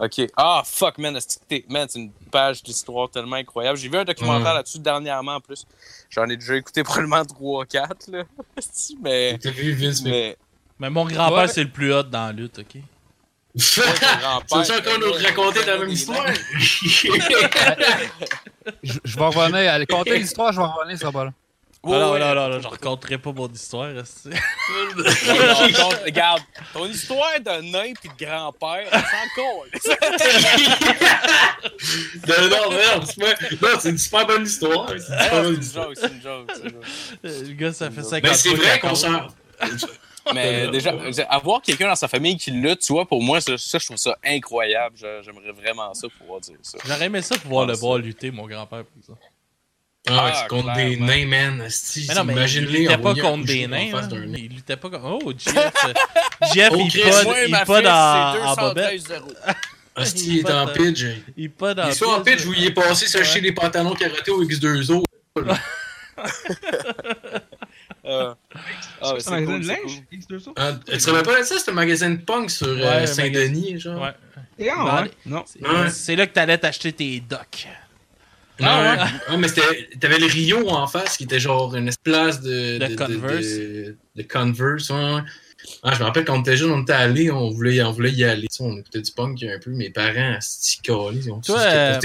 Ok. 0.03 0.27
Ah, 0.37 0.63
fuck, 0.65 0.97
man. 0.99 1.15
est-ce 1.15 1.39
que 1.39 1.45
t'es- 1.47 1.65
Man, 1.69 1.87
c'est 1.89 1.99
une 2.01 2.11
page 2.33 2.63
d'histoire 2.63 3.11
tellement 3.11 3.37
incroyable. 3.37 3.77
J'ai 3.79 3.89
vu 3.91 3.99
un 3.99 4.05
documentaire 4.05 4.49
Ouais. 4.49 4.55
là-dessus 4.55 4.79
dernièrement 4.79 5.35
en 5.37 5.41
plus. 5.41 5.67
J'en 6.09 6.25
ai 6.29 6.37
déjà 6.39 6.57
écouté 6.57 6.83
probablement 6.83 7.23
3-4, 7.25 8.09
là. 8.11 8.25
mais. 9.03 9.39
T'as 9.41 9.51
vu 9.51 9.73
Vince 9.75 10.03
Mais. 10.03 10.37
Mais 10.81 10.91
mon 10.91 11.05
grand-père, 11.05 11.39
Ouais. 11.43 11.49
c'est 11.49 11.63
le 11.65 11.71
plus 11.71 11.93
hot 11.95 12.03
dans 12.05 12.27
la 12.27 12.33
lutte, 12.33 12.59
ok? 12.59 12.83
Tu 13.59 13.81
veux 13.81 13.87
encore 13.87 14.65
nous 15.01 15.13
raconter 15.13 15.65
la 15.67 15.77
même 15.79 15.89
histoire? 15.91 16.25
Je, 16.59 16.87
je 19.05 19.19
vais 19.19 19.25
revenir. 19.25 19.73
Allez, 19.73 19.87
compter 19.87 20.19
l'histoire, 20.19 20.53
je 20.53 20.59
vais 20.61 20.67
revenir, 20.67 20.99
ça 20.99 21.11
va 21.11 21.25
là. 21.27 21.33
Ouais, 21.83 21.99
non, 21.99 22.13
ouais. 22.13 22.19
non, 22.21 22.35
non, 22.35 22.49
non, 22.51 22.61
je 22.61 22.69
raconterai 22.69 23.17
pas 23.19 23.33
mon 23.33 23.49
histoire. 23.49 23.89
regarde, 26.05 26.43
ton 26.75 26.85
histoire 26.87 27.41
de 27.41 27.63
nain 27.73 27.93
pis 28.01 28.09
de 28.09 28.25
grand-père, 28.27 28.87
non, 28.93 29.01
c'est 33.07 33.21
pas- 33.21 33.35
non, 33.63 33.69
c'est 33.81 33.91
une 33.91 33.99
super 33.99 34.27
bonne 34.27 34.45
histoire. 34.45 34.87
C'est 34.89 34.95
une 34.97 35.03
super 35.03 35.43
bonne 35.43 35.45
c'est 35.45 35.55
une 35.55 35.61
histoire. 35.63 35.87
joke, 35.87 35.97
c'est 36.01 36.13
une 36.13 36.23
joke. 36.23 36.51
c'est 36.55 36.63
une 36.63 36.71
joke. 36.71 36.85
Le 37.49 37.53
gars, 37.55 37.73
ça 37.73 37.91
fait 37.91 38.03
50 38.03 38.23
Mais 38.23 38.35
c'est 38.35 38.55
vrai 38.55 38.79
qu'on 38.81 38.95
s'en. 38.95 39.27
Mais 40.35 40.69
déjà, 40.69 40.95
avoir 41.29 41.63
quelqu'un 41.63 41.89
dans 41.89 41.95
sa 41.97 42.09
famille 42.09 42.37
qui 42.37 42.51
lutte, 42.51 42.81
tu 42.81 42.93
vois, 42.93 43.07
pour 43.07 43.23
moi, 43.23 43.41
ça, 43.41 43.57
ça, 43.59 43.79
je 43.79 43.87
trouve 43.87 43.97
ça 43.97 44.17
incroyable. 44.25 44.97
J'aimerais 44.97 45.53
vraiment 45.53 45.93
ça 45.95 46.09
pouvoir 46.19 46.41
dire 46.41 46.57
ça. 46.63 46.79
J'aurais 46.85 47.07
aimé 47.07 47.23
ça 47.23 47.37
pouvoir 47.39 47.67
le 47.67 47.75
voir 47.75 47.99
lutter, 47.99 48.31
mon 48.31 48.47
grand-père, 48.47 48.85
pour 48.85 49.05
ça. 49.05 49.13
Ah, 50.09 50.31
Ah, 50.33 50.33
c'est 50.35 50.49
contre 50.49 50.73
des 50.75 50.97
nains, 50.97 51.27
man. 51.27 51.61
asti, 51.61 52.07
Mais 52.09 52.15
non, 52.15 52.25
mais 52.25 52.51
il 52.51 52.65
luttait 52.67 52.97
pas 52.99 53.15
contre 53.15 53.45
des 53.47 53.67
en 53.67 53.69
nains. 53.69 53.91
hein. 53.95 54.09
nain. 54.09 54.35
Il 54.39 54.49
luttait 54.55 54.77
pas 54.77 54.89
contre. 54.89 55.19
Oh, 55.25 55.33
Jeff. 55.37 55.55
euh, 55.57 55.93
Jeff, 56.55 56.71
Oh, 56.73 56.79
il 56.81 57.25
Moi, 57.25 57.43
il 57.45 57.51
ma 57.51 57.65
pas 57.67 57.75
fille, 57.77 57.85
dans, 57.85 58.33
c'est 58.55 58.61
en 58.61 58.69
bobette. 58.69 59.01
213-0. 59.03 59.23
Asti, 59.97 60.29
il 60.29 60.39
est 60.39 60.51
en 60.51 60.67
pas- 60.67 60.73
pitch. 60.73 61.05
Il 61.37 61.51
pas 61.51 61.75
dans 61.75 61.85
Il 61.85 61.91
est 61.91 61.93
soit 61.95 62.17
en 62.17 62.23
pitch 62.23 62.47
ou 62.47 62.55
il 62.55 62.65
est 62.65 62.71
passé 62.71 63.07
s'acheter 63.09 63.41
des 63.43 63.53
pantalons 63.53 63.95
karaté 63.95 64.31
au 64.31 64.43
X2O. 64.43 65.03
Euh, 68.05 68.35
Ah, 69.17 69.21
C'est 69.21 69.31
un 69.33 69.41
magasin 69.41 69.53
cool, 69.53 69.63
de 69.63 69.67
linge? 69.69 70.03
cool. 70.29 70.39
X2O? 70.39 70.53
Ah, 70.57 70.73
tu 70.87 70.97
te 70.99 71.11
rappelles 71.11 71.35
pas 71.35 71.41
de 71.41 71.45
ça? 71.47 71.59
C'était 71.59 71.71
un 71.71 71.75
magasin 71.75 72.11
de 72.11 72.17
punk 72.17 72.51
sur 72.51 72.69
euh, 72.69 73.07
Saint-Denis, 73.07 73.81
genre? 73.81 74.01
Ouais. 74.03 75.11
Non. 75.27 75.45
C'est 75.91 76.17
là 76.17 76.27
que 76.27 76.33
t'allais 76.35 76.59
t'acheter 76.59 76.93
tes 76.93 77.21
docks. 77.21 77.67
Non, 78.61 78.67
Ah, 78.69 78.83
ouais. 79.07 79.11
Ah, 79.29 79.37
mais 79.39 79.49
t'avais 79.99 80.19
le 80.19 80.27
Rio 80.27 80.69
en 80.69 80.87
face 80.87 81.17
qui 81.17 81.25
était 81.25 81.41
genre 81.41 81.75
une 81.75 81.91
place 82.03 82.41
de, 82.43 82.79
De 82.79 82.95
Converse. 82.95 83.47
De, 83.47 83.97
de 84.17 84.23
Converse. 84.23 84.93
Ah, 85.83 85.93
je 85.95 85.99
me 85.99 86.05
rappelle 86.05 86.25
quand 86.25 86.37
on 86.39 86.41
était 86.43 86.57
jeune, 86.57 86.71
on 86.71 86.83
était 86.83 86.93
allés, 86.93 87.31
on 87.31 87.51
voulait, 87.51 87.83
on 87.83 87.93
voulait 87.93 88.13
y 88.13 88.25
aller. 88.25 88.49
On 88.61 88.77
écoutait 88.79 89.01
du 89.01 89.13
punk 89.13 89.43
un 89.45 89.59
peu. 89.59 89.71
Mes 89.71 89.91
parents, 89.91 90.35
asti 90.37 90.79
calés, 90.83 91.19
ils 91.25 91.31
ont 91.31 91.37
tous 91.41 91.53
Toi, 91.53 91.61
euh. 91.61 91.99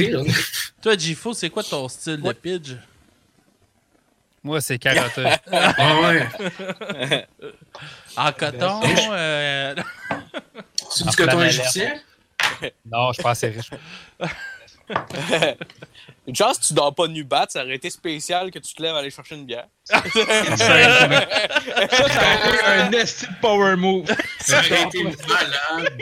Toi, 0.82 0.98
Gifo, 0.98 1.34
c'est 1.34 1.50
quoi 1.50 1.64
ton 1.64 1.88
style 1.90 2.22
de 2.22 2.32
pidge? 2.34 2.74
Moi, 4.46 4.62
c'est 4.62 4.78
carotteux. 4.78 5.26
Ah 5.52 6.00
ouais. 6.02 7.28
En 8.16 8.32
coton? 8.32 8.80
euh, 9.12 9.74
C'est 10.92 11.08
du 11.08 11.16
coton 11.16 11.32
flanellette. 11.32 11.60
égyptien? 11.60 11.96
non, 12.86 13.08
je 13.10 13.14
suis 13.16 13.24
pas 13.24 13.32
assez 13.32 13.48
riche. 13.48 13.72
Une 16.28 16.36
chance 16.36 16.58
que 16.58 16.66
tu 16.66 16.74
dors 16.74 16.94
pas 16.94 17.08
nu 17.08 17.24
bat, 17.24 17.46
ça 17.50 17.64
aurait 17.64 17.76
été 17.76 17.90
spécial 17.90 18.50
que 18.50 18.58
tu 18.58 18.74
te 18.74 18.82
lèves 18.82 18.96
aller 18.96 19.12
chercher 19.12 19.36
une 19.36 19.46
bière. 19.46 19.68
Ça 19.84 20.00
aurait 20.00 20.08
été 20.08 20.22
un 22.66 22.90
nasty 22.90 23.28
power 23.42 23.76
move. 23.76 24.08
Ça 24.40 24.60
aurait 24.60 24.84
été 24.84 25.04
malade. 25.04 26.00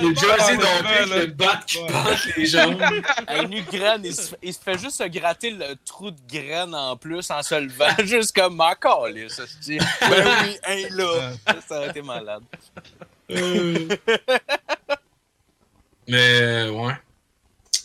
Le 0.00 0.14
jersey 0.14 0.56
donc 0.56 1.10
le 1.10 1.26
bat 1.26 1.60
qui 1.66 1.78
passe 1.86 2.26
les 2.36 2.46
jambes. 2.46 2.82
Un 3.28 3.42
nu 3.44 3.60
graine, 3.62 4.00
il 4.04 4.14
se, 4.14 4.34
il 4.42 4.54
se 4.54 4.58
fait 4.58 4.78
juste 4.78 4.96
se 4.98 5.04
gratter 5.04 5.50
le 5.50 5.76
trou 5.84 6.10
de 6.10 6.20
graine 6.28 6.74
en 6.74 6.96
plus 6.96 7.30
en 7.30 7.42
se 7.42 7.54
levant, 7.54 7.94
juste 8.04 8.34
comme 8.34 8.56
ma 8.56 8.74
calice, 8.74 9.34
ça 9.34 9.46
se 9.46 9.58
dit. 9.58 9.78
Ben 10.00 10.26
oui, 10.44 10.58
hein, 10.64 10.86
là. 10.90 11.32
Ça 11.68 11.78
aurait 11.78 11.90
été 11.90 12.02
malade. 12.02 12.42
Mais, 16.08 16.40
euh, 16.40 16.70
ouais. 16.70 16.94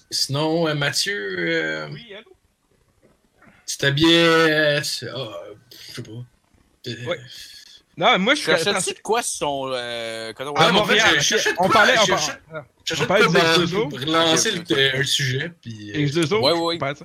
Sinon, 0.09 0.67
euh, 0.67 0.73
Mathieu, 0.75 1.35
euh, 1.37 1.89
Oui, 1.91 2.13
allô? 2.13 2.31
tu 3.65 3.77
t'habillais. 3.77 4.07
euh, 4.27 4.81
tu- 4.81 5.07
ah, 5.09 5.31
je 5.89 5.95
sais 5.95 6.01
pas. 6.03 7.09
Ouais. 7.09 7.19
Non, 7.97 8.17
moi, 8.19 8.35
je 8.35 8.41
suis. 8.41 8.51
Cherchais-tu 8.51 8.93
de 8.93 8.99
quoi 8.99 9.21
son. 9.23 9.69
Euh, 9.73 10.31
coton? 10.33 10.53
Ah, 10.55 10.67
À 10.67 10.71
mais 10.71 10.79
en 10.79 10.85
fait, 10.85 10.93
Montréal, 10.95 11.15
je 11.17 11.23
cherchais 11.23 11.51
de 11.51 11.57
on 11.59 11.67
parlait. 11.67 11.95
je 11.95 12.01
on 12.03 12.15
parlait- 12.15 12.33
Je 12.85 12.95
cherchais 12.95 13.01
On 13.01 13.03
de 13.03 13.07
parle 13.07 13.25
quoi 13.25 13.33
des 13.33 13.39
pour, 13.39 13.63
X2O. 13.63 13.89
pour 13.89 13.99
lancer 14.11 14.51
le- 14.51 14.99
un 14.99 15.03
sujet. 15.03 15.51
Puis, 15.61 15.91
euh, 15.91 15.97
X2O? 16.05 16.39
Ouais, 16.41 16.51
ouais, 16.53 16.77
pense. 16.77 17.03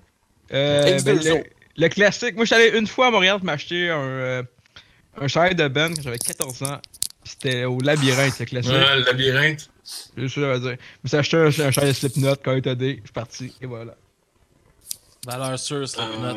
Euh, 0.52 0.98
X2O. 0.98 1.04
ben, 1.04 1.18
le, 1.38 1.44
le 1.82 1.88
classique. 1.88 2.36
Moi, 2.36 2.44
je 2.44 2.54
suis 2.54 2.62
allé 2.62 2.78
une 2.78 2.86
fois 2.86 3.06
à 3.06 3.10
Montréal 3.10 3.38
pour 3.38 3.46
m'acheter 3.46 3.90
un, 3.90 3.98
euh, 4.00 4.42
un 5.20 5.26
de 5.54 5.68
Ben 5.68 5.94
quand 5.94 6.02
j'avais 6.02 6.18
14 6.18 6.62
ans. 6.62 6.78
C'était 7.24 7.64
au 7.64 7.80
labyrinthe, 7.80 8.38
le 8.38 8.44
classique. 8.46 8.70
ouais, 8.72 8.96
le 8.98 9.04
labyrinthe. 9.04 9.70
C'est 10.16 10.28
ça, 10.28 10.28
je 10.28 10.40
veux 10.40 10.60
dire. 10.60 10.70
Je 10.70 10.98
me 11.04 11.08
suis 11.08 11.16
acheté 11.16 11.36
un, 11.36 11.46
un 11.46 11.70
chandail 11.70 11.90
de 11.90 11.96
Slipknot 11.96 12.36
quand 12.44 12.52
il 12.52 12.58
était 12.58 12.76
dé. 12.76 12.96
Je 13.00 13.06
suis 13.06 13.12
parti. 13.12 13.54
Et 13.60 13.66
voilà. 13.66 13.94
Valeur 15.26 15.58
sûre, 15.58 15.88
c'est 15.88 15.98
Ah. 16.00 16.34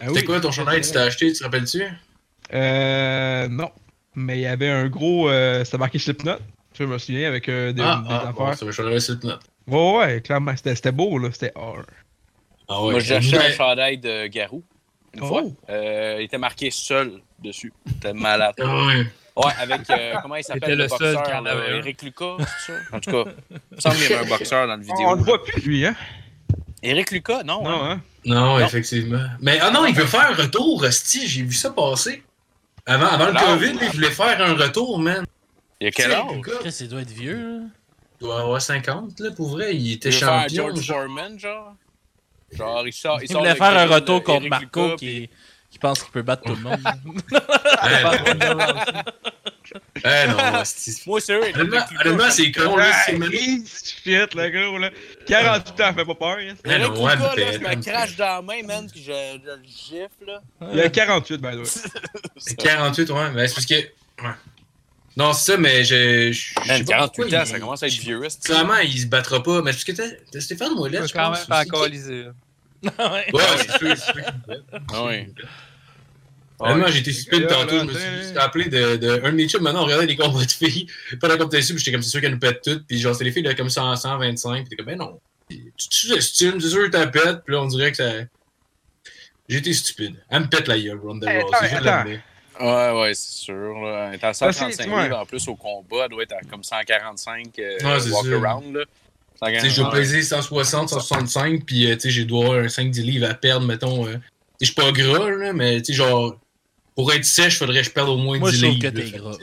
Ah 0.00 0.06
C'était 0.08 0.24
quoi 0.24 0.40
ton 0.40 0.50
chandail? 0.52 0.80
Que 0.80 0.86
tu 0.86 0.92
t'as 0.92 1.04
acheté, 1.04 1.32
tu 1.32 1.38
te 1.38 1.44
rappelles-tu? 1.44 1.82
Euh. 2.54 3.48
Non. 3.48 3.70
mais 4.14 4.38
il 4.38 4.42
y 4.42 4.46
avait 4.46 4.68
un 4.70 4.88
gros. 4.88 5.28
Euh, 5.28 5.64
C'était 5.64 5.78
marqué 5.78 5.98
Slipknot. 5.98 6.38
Je 6.78 6.84
me 6.84 6.96
souviens 6.98 7.26
avec 7.28 7.48
euh, 7.48 7.72
des, 7.72 7.82
Ah, 7.82 8.02
des 8.06 8.14
ah, 8.14 8.32
bon, 8.32 8.46
affaires. 8.46 8.68
le 8.84 9.26
note. 9.26 9.40
Ouais, 9.66 9.98
ouais, 9.98 10.20
clairement. 10.22 10.56
C'était 10.56 10.74
c'était 10.76 10.92
beau, 10.92 11.18
là. 11.18 11.28
C'était 11.32 11.52
hard. 11.56 11.84
Ah 12.68 12.82
ouais. 12.82 12.92
Moi, 12.92 13.00
j'ai 13.00 13.16
acheté 13.16 13.36
un 13.36 13.50
chandail 13.50 13.98
de 13.98 14.26
Garou. 14.28 14.62
Une 15.14 15.26
fois. 15.26 15.42
Oh! 15.44 15.56
Euh, 15.68 16.16
il 16.20 16.24
était 16.24 16.38
marqué 16.38 16.70
seul 16.70 17.20
dessus. 17.42 17.72
C'était 17.86 18.12
malade. 18.12 18.54
Ah 18.60 18.86
ouais. 18.86 19.06
Ouais, 19.38 19.52
avec. 19.58 19.88
euh, 19.90 20.14
comment 20.22 20.36
il 20.36 20.44
s'appelle 20.44 20.70
le 20.76 20.84
le, 20.84 20.88
seul 20.88 21.14
boxeur 21.14 21.22
qui 21.22 21.32
en 21.32 21.40
là, 21.42 21.50
avait 21.52 21.72
un. 21.72 21.76
Eric 21.76 22.02
Lucas, 22.02 22.36
c'est 22.38 22.72
ça? 22.72 22.78
En 22.92 23.00
tout 23.00 23.10
cas, 23.10 23.30
il 23.50 23.76
me 23.76 23.80
semble 23.80 23.96
qu'il 23.96 24.10
y 24.10 24.12
avait 24.14 24.24
un 24.26 24.28
boxeur 24.28 24.66
dans 24.66 24.76
la 24.76 24.82
vidéo. 24.82 24.96
On 25.06 25.14
le 25.14 25.22
voit 25.22 25.42
plus, 25.44 25.60
lui, 25.62 25.86
hein? 25.86 25.94
Eric 26.82 27.10
Lucas, 27.10 27.42
non, 27.44 27.62
Non, 27.62 27.70
hein? 27.70 27.90
hein? 27.92 28.00
Non, 28.24 28.58
Non. 28.58 28.64
effectivement. 28.66 29.26
Mais 29.40 29.58
ah 29.60 29.70
non, 29.70 29.86
il 29.86 29.94
veut 29.94 30.06
faire 30.06 30.30
un 30.30 30.34
retour, 30.34 30.82
Rusty. 30.82 31.26
J'ai 31.26 31.42
vu 31.42 31.52
ça 31.52 31.70
passer. 31.70 32.22
Avant, 32.86 33.06
avant 33.06 33.26
le 33.26 33.32
Non. 33.32 33.40
COVID, 33.40 33.78
il 33.82 33.88
voulait 33.90 34.10
faire 34.10 34.40
un 34.40 34.54
retour, 34.54 34.98
man. 34.98 35.24
Il 35.80 35.84
y 35.84 35.88
a 35.88 35.90
quel 35.92 36.12
âge? 36.12 36.24
Le 36.34 36.40
Chris, 36.40 36.76
il 36.80 36.88
doit 36.88 37.00
être 37.02 37.10
vieux, 37.10 37.36
là. 37.60 37.64
Il 38.20 38.24
doit 38.26 38.40
avoir 38.40 38.60
50, 38.60 39.20
là, 39.20 39.30
pour 39.30 39.50
vrai. 39.50 39.76
Il 39.76 39.92
était 39.92 40.08
Il 40.08 40.12
veut 40.14 40.18
faire 40.18 40.40
champion. 40.42 40.66
George 40.68 40.80
genre. 40.80 40.96
Foreman, 41.02 41.38
genre? 41.38 41.74
Genre, 42.52 42.86
il 42.86 42.92
sort. 42.92 43.22
Il 43.22 43.28
sort 43.28 43.40
voulait 43.40 43.50
le 43.52 43.56
faire 43.56 43.76
un 43.78 43.86
retour 43.86 44.22
contre 44.24 44.38
Eric 44.46 44.50
Marco 44.50 44.84
Lucas, 44.84 44.96
qui, 44.96 45.30
qui 45.70 45.78
pense 45.78 46.02
qu'il 46.02 46.10
peut 46.12 46.22
battre 46.22 46.44
tout 46.44 46.54
le 46.54 46.62
monde. 46.62 46.80
Eh 49.96 50.28
non. 50.28 50.36
Moi, 51.06 51.20
sérieux, 51.20 51.42
Eric 51.48 51.56
Honnêtement, 51.56 52.30
c'est 52.30 52.50
con, 52.52 52.76
là. 52.76 52.90
C'est 53.04 53.12
shit, 53.12 54.34
le 54.34 54.48
gros, 54.66 54.78
là. 54.78 54.90
48 55.26 55.80
ans, 55.82 55.94
fait 55.94 56.04
pas 56.06 56.14
peur, 56.14 56.36
hein? 56.40 56.54
Eh 56.64 56.78
non, 56.78 57.02
ouais, 57.04 57.16
là, 57.16 57.34
je 57.52 57.58
me 57.58 57.82
crache 57.82 58.16
dans 58.16 58.24
la 58.36 58.42
main, 58.42 58.62
man, 58.64 58.88
puis 58.90 59.02
je, 59.02 59.12
je 59.12 59.50
le 59.50 59.62
gifle, 59.64 60.24
là. 60.26 60.40
Il 60.72 60.80
a 60.80 60.88
48, 60.88 61.36
by 61.40 61.48
the 61.48 61.56
way. 61.58 62.54
48, 62.56 63.10
ouais. 63.10 63.30
Mais 63.32 63.48
c'est 63.48 63.54
parce 63.54 63.66
que. 63.66 63.74
ouais. 63.74 64.34
Non, 65.16 65.32
c'est 65.34 65.52
ça, 65.52 65.58
mais 65.58 65.84
je. 65.84 66.32
je- 66.32 66.32
je 66.32 66.54
sais 66.54 66.60
Man, 66.68 66.84
pas 66.86 66.92
48 66.92 67.22
pourquoi 67.22 67.38
ans, 67.38 67.42
il- 67.42 67.46
ça 67.48 67.60
commence 67.60 67.82
à 67.82 67.86
être 67.88 67.92
vieux, 67.92 68.22
Clairement, 68.44 68.76
il 68.78 68.98
se 69.00 69.06
battra 69.06 69.42
pas. 69.42 69.60
Mais 69.62 69.72
c'est 69.72 69.84
parce 69.84 69.84
que 69.84 69.92
t'as- 69.92 70.16
t'as 70.32 70.40
Stéphane 70.40 70.72
Tu 70.74 70.78
Ouellet, 70.78 71.00
peux 71.00 71.06
je 71.08 71.12
quand 71.12 71.30
pense. 71.32 71.48
même 71.48 71.64
qui- 71.64 71.68
coaliser. 71.70 72.26
Ouais. 72.82 73.26
Ouais, 73.32 73.42
c'est 73.58 73.78
sûr, 73.78 73.96
c'est. 73.96 75.32
Ah 76.60 76.90
j'ai 76.90 76.98
été 76.98 77.12
stupide 77.12 77.42
Là, 77.42 77.48
tantôt. 77.48 77.76
là, 77.76 77.80
Je 77.84 78.18
me 78.18 78.22
suis 78.24 78.38
rappelé 78.38 78.64
de, 78.68 78.96
de 78.96 79.20
un 79.24 79.30
de 79.30 79.36
mes 79.36 79.48
chums. 79.48 79.62
Maintenant, 79.62 79.82
on 79.82 79.84
regardait 79.84 80.06
les 80.06 80.16
combats 80.16 80.44
de 80.44 80.50
filles. 80.50 80.88
Pendant 81.20 81.36
qu'on 81.38 81.46
était 81.46 81.58
dessus, 81.58 81.74
puis 81.74 81.78
j'étais 81.84 81.92
comme, 81.92 82.02
c'est 82.02 82.10
sûr 82.10 82.20
qu'elles 82.20 82.32
nous 82.32 82.38
pètent 82.40 82.62
toutes. 82.62 82.84
Puis 82.86 82.98
genre, 82.98 83.14
c'était 83.14 83.26
les 83.26 83.32
filles 83.32 83.44
de 83.44 83.52
comme 83.52 83.70
100, 83.70 83.94
125. 83.94 84.60
Puis 84.60 84.68
t'es 84.70 84.76
comme, 84.76 84.86
ben 84.86 84.98
non. 84.98 85.20
Tu 85.48 85.88
te 85.88 85.94
sous-estimes, 85.94 86.60
c'est 86.60 86.68
sûr 86.68 86.84
que 86.86 86.90
t'as 86.90 87.06
pète. 87.06 87.44
Puis 87.44 87.54
là, 87.54 87.62
on 87.62 87.66
dirait 87.66 87.90
que 87.92 87.96
ça. 87.98 88.10
Été 89.48 89.72
stupide. 89.72 90.16
Elle 90.28 90.42
me 90.42 90.46
pète 90.48 90.68
la 90.68 90.78
gueule, 90.78 90.98
Ronda 91.02 91.32
Hey, 91.32 91.42
Rousey. 91.42 91.80
l'admettre. 91.80 92.22
Ouais, 92.60 93.00
ouais, 93.00 93.14
c'est 93.14 93.38
sûr. 93.44 93.80
Là. 93.80 94.08
Elle 94.08 94.14
est 94.14 94.24
à 94.24 94.32
Parce 94.32 94.38
que, 94.40 94.44
135 94.52 94.90
ouais. 94.92 95.02
livres 95.04 95.18
en 95.18 95.26
plus 95.26 95.46
au 95.48 95.54
combat. 95.54 96.04
Elle 96.04 96.10
doit 96.10 96.22
être 96.24 96.32
à 96.32 96.40
comme 96.50 96.64
145 96.64 97.58
euh, 97.60 97.78
Ouais, 97.82 98.00
c'est 98.00 98.10
walk-around. 98.10 98.84
Je 99.42 99.68
145. 99.70 99.90
peser 99.90 100.22
160, 100.22 100.88
165, 100.90 101.64
puis 101.64 101.90
euh, 101.90 101.96
j'ai 102.04 102.24
dois 102.24 102.44
avoir 102.44 102.58
un 102.60 102.66
5-10 102.66 103.02
livres 103.02 103.28
à 103.30 103.34
perdre, 103.34 103.66
mettons. 103.66 104.06
euh. 104.06 104.16
Je 104.60 104.66
suis 104.66 104.74
pas 104.74 104.90
gras, 104.92 105.30
là, 105.30 105.52
mais 105.52 105.82
genre, 105.88 106.36
pour 106.96 107.12
être 107.12 107.24
sèche, 107.24 107.58
faudrait 107.58 107.78
que 107.82 107.86
je 107.86 107.90
perde 107.90 108.08
au 108.08 108.16
moins 108.16 108.38
Moi, 108.38 108.50
10 108.50 108.56
je 108.58 108.62
trouve 108.66 108.74
livres. 108.78 108.90
que 108.90 108.96
t'es 109.00 109.10
gras. 109.18 109.36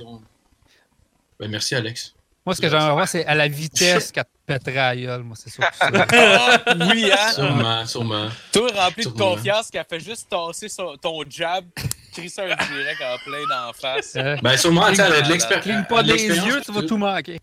Ben, 1.39 1.49
merci, 1.49 1.75
Alex. 1.75 2.13
Moi, 2.45 2.53
ce 2.53 2.61
que 2.61 2.69
j'aimerais 2.69 2.91
voir, 2.91 3.07
c'est 3.07 3.25
à 3.25 3.33
la 3.33 3.47
vitesse 3.47 4.11
qu'elle 4.11 4.23
te 4.25 4.29
pèterait 4.45 4.77
à 4.79 4.95
gueule. 4.95 5.23
Moi, 5.23 5.35
c'est 5.39 5.49
sûr. 5.53 5.63
Ah, 5.81 6.61
oui, 6.91 7.09
hein? 7.11 7.31
Sûrement, 7.33 7.85
sûrement. 7.87 8.27
Toi, 8.51 8.69
rempli 8.75 9.03
de 9.05 9.09
confiance, 9.09 9.69
qu'elle 9.71 9.85
fait 9.89 9.99
juste 9.99 10.27
tasser 10.29 10.69
son- 10.69 10.95
ton 11.01 11.23
jab, 11.29 11.65
crisser 12.13 12.41
un 12.41 12.47
direct 12.47 13.01
en 13.01 13.17
plein 13.25 13.41
d'en 13.49 13.73
face. 13.73 14.13
Euh, 14.15 14.35
Ben, 14.43 14.55
sûrement, 14.57 14.87
tu 14.89 14.95
sais, 14.95 15.01
elle 15.03 15.13
a 15.13 15.21
de 15.21 15.31
l'expérience. 15.31 15.87
Pas 15.89 16.03
des 16.03 16.27
yeux, 16.27 16.61
tu 16.63 16.71
vas 16.71 16.83
tout 16.83 16.97
manquer. 16.97 17.39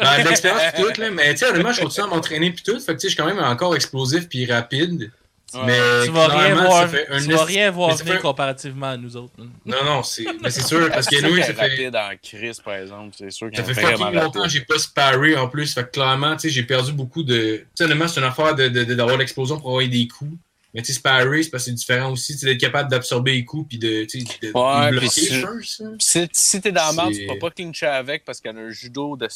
Ben, 0.00 0.18
de 0.24 0.28
l'expérience 0.28 0.62
pis 0.74 0.82
tout, 0.82 1.00
là. 1.00 1.10
Mais, 1.10 1.32
tu 1.32 1.38
sais, 1.38 1.46
honnêtement, 1.46 1.72
je 1.72 1.80
continue 1.82 2.04
à 2.04 2.08
m'entraîner 2.08 2.50
pis 2.50 2.62
tout. 2.62 2.78
Fait 2.80 2.94
que, 2.94 3.00
tu 3.00 3.00
sais, 3.00 3.08
je 3.08 3.14
suis 3.14 3.16
quand 3.16 3.26
même 3.26 3.38
encore 3.38 3.74
explosif 3.74 4.28
pis 4.28 4.46
rapide. 4.46 5.10
Ouais. 5.52 5.60
Mais, 5.66 6.04
Tu 6.06 6.10
vas 6.10 6.26
rien 6.26 6.40
clairement, 6.46 6.64
voir, 6.64 6.82
ça 6.82 6.88
fait 6.88 7.06
un 7.10 7.18
tu 7.22 7.30
vas 7.32 7.44
rien 7.44 7.70
voir 7.70 7.96
venir 7.96 8.14
fait- 8.14 8.20
comparativement 8.20 8.88
à 8.90 8.96
nous 8.96 9.16
autres. 9.16 9.34
Non, 9.64 9.84
non, 9.84 10.02
c'est 10.02 10.24
mais 10.42 10.50
c'est 10.50 10.62
sûr, 10.66 10.90
parce 10.90 11.06
que 11.06 11.20
nous, 11.22 11.36
ça 11.42 11.54
fait. 11.54 11.62
rapide 11.68 11.94
en 11.94 12.10
crise, 12.20 12.58
par 12.60 12.74
exemple. 12.74 13.14
C'est 13.16 13.30
sûr 13.30 13.50
Ça 13.54 13.62
fait 13.62 13.74
fucking 13.74 14.10
longtemps 14.14 14.42
que 14.42 14.48
j'ai 14.48 14.62
pas 14.62 14.78
sparé 14.78 15.36
en 15.36 15.46
plus. 15.48 15.72
Fait 15.72 15.84
que 15.84 15.90
clairement, 15.90 16.34
tu 16.34 16.48
sais, 16.48 16.50
j'ai 16.50 16.64
perdu 16.64 16.92
beaucoup 16.92 17.22
de. 17.22 17.58
Tu 17.58 17.66
sais, 17.76 17.84
honnêtement, 17.84 18.08
c'est 18.08 18.18
une 18.18 18.26
affaire 18.26 18.56
de- 18.56 18.66
de- 18.66 18.82
de- 18.82 18.94
d'avoir 18.94 19.16
l'explosion 19.16 19.60
pour 19.60 19.70
avoir 19.70 19.86
des 19.88 20.08
coups. 20.08 20.32
Mais 20.74 20.82
tu 20.82 20.86
sais, 20.92 20.94
c'est 20.94 21.02
parce 21.04 21.36
que 21.50 21.58
c'est 21.58 21.72
différent 21.72 22.10
aussi. 22.10 22.32
Tu 22.32 22.40
sais, 22.40 22.46
d'être 22.46 22.58
capable 22.58 22.90
d'absorber 22.90 23.34
les 23.34 23.44
coups 23.44 23.68
puis 23.68 23.78
de, 23.78 23.86
de, 24.12 24.48
de 24.48 24.52
Ouais, 24.58 24.90
bloquer 24.90 25.08
si- 25.08 25.26
first. 25.40 25.82
Si, 26.00 26.28
si 26.32 26.60
t'es 26.60 26.72
dans 26.72 26.86
la 26.86 26.92
merde, 26.94 27.12
tu 27.12 27.28
peux 27.28 27.38
pas 27.38 27.50
clincher 27.52 27.86
avec 27.86 28.24
parce 28.24 28.40
qu'elle 28.40 28.58
a 28.58 28.60
un 28.60 28.70
judo 28.70 29.16
de 29.16 29.28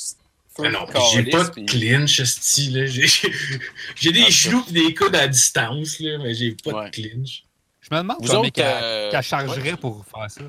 Ah 0.61 0.69
non, 0.71 0.87
j'ai 1.13 1.23
pas 1.25 1.45
de 1.45 1.65
clinch, 1.67 2.23
style. 2.25 2.79
là. 2.81 2.87
J'ai 3.97 4.13
des 4.13 4.25
Ah, 4.27 4.31
genoux 4.31 4.63
pis 4.65 4.73
des 4.73 4.95
coudes 4.95 5.15
à 5.15 5.29
distance, 5.29 6.01
là, 6.01 6.19
mais 6.19 6.35
j'ai 6.35 6.53
pas 6.65 6.73
Ouais. 6.73 6.91
de 6.91 6.91
clinch. 6.91 7.45
Je 7.81 7.95
me 7.95 8.01
demande 8.01 8.17
Vous 8.21 8.29
combien 8.33 8.51
qu'elle 8.51 8.67
euh, 8.83 9.11
qu'elle 9.11 9.23
chargerait 9.23 9.71
ouais. 9.73 9.77
pour 9.77 10.05
faire 10.05 10.31
ça. 10.31 10.41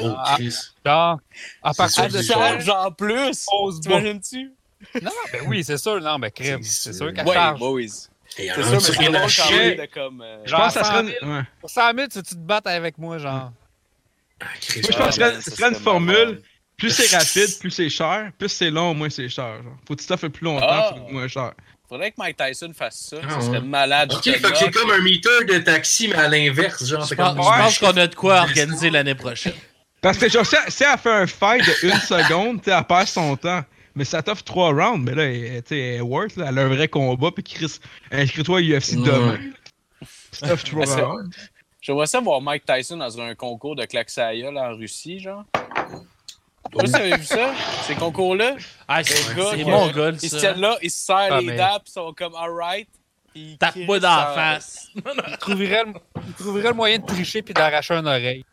Oh, 0.00 0.14
Ah. 0.16 0.34
Chris. 0.36 0.54
Genre, 0.86 1.18
à 1.62 1.74
partir 1.74 2.08
de 2.08 2.22
charge 2.22 2.68
en 2.68 2.90
plus! 2.92 3.46
T'imagines-tu? 3.82 4.52
Non, 5.02 5.10
ben 5.32 5.42
oui, 5.46 5.64
c'est 5.64 5.76
sûr. 5.78 6.00
Non, 6.00 6.18
ben 6.18 6.30
crème. 6.30 6.62
C'est 6.62 6.92
sûr. 6.92 7.06
sûr 7.06 7.12
qu'elle 7.14 7.26
Ouais, 7.26 7.34
charge. 7.34 7.58
boys. 7.58 7.80
Et 7.82 8.48
C'est 8.48 8.52
sûr, 8.54 8.70
mais 8.72 8.80
c'est 8.80 8.98
rien 8.98 9.10
drôle 9.10 9.24
à 9.24 9.28
quand 9.28 9.82
de 9.82 9.86
comme... 9.92 10.22
euh, 10.22 10.42
Je 10.44 10.50
Genre, 10.50 10.60
pense 10.60 10.74
que 10.74 10.80
ça 10.80 10.84
100 10.84 10.92
serait 10.92 11.04
000. 11.04 11.16
une, 11.22 11.32
ouais. 11.36 11.42
Pour 11.60 11.70
100 11.70 11.94
000, 11.94 12.06
tu 12.08 12.22
te 12.22 12.34
battre 12.34 12.68
avec 12.70 12.98
moi, 12.98 13.18
genre? 13.18 13.52
Ah, 14.40 14.46
Chris, 14.60 14.80
Moi, 14.82 14.90
je 14.90 14.96
Ah, 14.96 15.04
pense 15.04 15.06
que 15.06 15.12
ce 15.12 15.18
serait- 15.30 15.40
ça 15.42 15.50
serait 15.56 15.68
une 15.68 15.74
formule. 15.80 16.42
Plus 16.76 16.90
c'est 16.90 17.16
rapide, 17.16 17.58
plus 17.60 17.70
c'est 17.70 17.88
cher. 17.88 18.30
Plus 18.38 18.48
c'est 18.48 18.70
long, 18.70 18.94
moins 18.94 19.10
c'est 19.10 19.28
cher. 19.28 19.62
Genre. 19.62 19.72
Faut 19.86 19.94
que 19.94 20.02
tu 20.02 20.16
fait 20.16 20.28
plus 20.28 20.44
longtemps, 20.44 20.66
Ah. 20.68 20.94
faut 20.96 21.04
que 21.06 21.12
moins 21.12 21.28
cher. 21.28 21.52
Faudrait 21.88 22.10
que 22.10 22.16
Mike 22.18 22.36
Tyson 22.36 22.72
fasse 22.74 23.08
ça. 23.10 23.16
Ah, 23.22 23.28
ça 23.30 23.36
ouais. 23.36 23.42
serait 23.44 23.60
malade. 23.60 24.12
Ok, 24.12 24.24
fait 24.24 24.40
que 24.40 24.56
c'est 24.56 24.70
comme 24.70 24.90
un 24.90 25.00
meter 25.00 25.44
de 25.46 25.58
taxi, 25.58 26.08
mais 26.08 26.16
à 26.16 26.28
l'inverse, 26.28 26.84
genre. 26.86 27.02
Je 27.02 27.06
c'est 27.08 27.16
pense, 27.16 27.78
qu'on 27.78 27.96
a 27.96 28.06
de 28.06 28.14
quoi 28.14 28.40
organiser 28.40 28.90
l'année 28.90 29.14
prochaine. 29.14 29.52
Parce 30.00 30.18
que 30.18 30.28
genre, 30.28 30.44
si 30.44 30.56
elle, 30.56 30.72
si 30.72 30.82
elle 30.84 30.98
fait 30.98 31.10
un 31.12 31.26
fight 31.26 31.64
de 31.64 31.86
une 31.88 32.00
seconde, 32.00 32.60
elle 32.66 32.84
perd 32.84 33.06
son 33.06 33.36
temps. 33.36 33.64
Mais 33.94 34.04
ça 34.04 34.22
t'offre 34.22 34.42
trois 34.42 34.70
rounds, 34.72 34.98
mais 35.08 35.14
là, 35.14 35.22
elle, 35.24 35.62
tu 35.62 35.68
sais, 35.68 35.78
elle 35.78 35.94
est 35.98 36.00
worth, 36.00 36.34
là, 36.36 36.46
elle 36.48 36.58
a 36.58 36.62
un 36.62 36.68
vrai 36.68 36.88
combat, 36.88 37.30
puis 37.30 37.44
Chris, 37.44 37.78
inscris-toi 38.10 38.58
à 38.58 38.62
UFC 38.62 38.96
demain. 38.96 39.38
Ça 40.32 40.48
t'offre 40.48 40.64
trois 40.64 40.84
rounds. 40.84 41.36
J'aimerais 41.80 42.06
ça 42.06 42.18
voir 42.20 42.40
Mike 42.40 42.64
Tyson 42.66 42.96
dans 42.96 43.20
un 43.20 43.34
concours 43.36 43.76
de 43.76 43.84
claque 43.84 44.10
en 44.18 44.74
Russie, 44.74 45.20
genre. 45.20 45.44
Je 46.72 46.78
sais 46.78 46.82
pas 46.82 46.86
si 46.86 46.92
t'avais 46.92 47.16
vu 47.16 47.24
ça, 47.24 47.52
ces 47.86 47.94
concours-là? 47.94 48.56
Ah, 48.88 49.02
C'est 49.04 49.14
c'est 49.14 49.34
le 49.34 49.64
gars 49.64 49.70
mon 49.70 49.90
goal, 49.90 50.16
Ils 50.22 50.30
se 50.30 50.36
tiennent 50.36 50.60
là, 50.60 50.76
ils 50.82 50.90
se 50.90 51.04
serrent 51.06 51.28
Ah, 51.30 51.40
les 51.40 51.46
mais- 51.46 51.56
dents, 51.56 51.78
ils 51.86 51.90
sont 51.90 52.12
comme 52.16 52.34
alright. 52.34 52.88
ils 53.34 53.56
Tape-moi 53.58 54.00
dans 54.00 54.16
la 54.16 54.26
face. 54.34 54.88
Il 54.94 55.02
trouverait, 55.38 55.84
le, 55.84 55.92
il 56.26 56.32
trouverait 56.34 56.68
le 56.68 56.74
moyen 56.74 56.98
de 56.98 57.06
tricher 57.06 57.42
puis 57.42 57.54
d'arracher 57.54 57.94
une 57.94 58.06
oreille. 58.06 58.44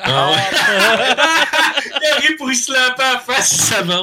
Ah 0.00 0.30
ouais. 0.30 0.36
Il 2.00 2.06
arrive 2.16 2.36
pour 2.36 2.50
y 2.50 2.56
slapper 2.56 3.02
à 3.02 3.14
la 3.14 3.18
face, 3.20 3.48
ça 3.52 3.82
va. 3.82 4.02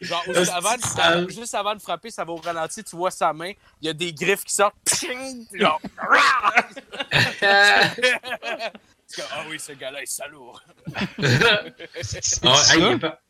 Genre, 0.00 0.22
aussi, 0.28 0.50
avant 0.50 0.76
de- 0.76 1.30
juste 1.30 1.54
avant 1.54 1.74
de 1.74 1.80
frapper, 1.80 2.10
ça 2.10 2.22
va 2.24 2.32
au 2.32 2.36
ralenti, 2.36 2.84
tu 2.84 2.96
vois 2.96 3.10
sa 3.10 3.32
main, 3.32 3.52
il 3.80 3.86
y 3.86 3.88
a 3.88 3.92
des 3.94 4.12
griffes 4.12 4.44
qui 4.44 4.54
sortent. 4.54 4.74
Pshing! 4.84 5.46
Genre, 5.54 5.80
Ah 9.30 9.44
oui, 9.48 9.58
ce 9.60 9.72
gars-là 9.72 10.02
est 10.02 10.06
salaud. 10.06 10.52
Ah, 12.44 12.62
hey, 12.74 12.80
il 12.80 12.92
est 12.92 12.98
pas. 12.98 13.20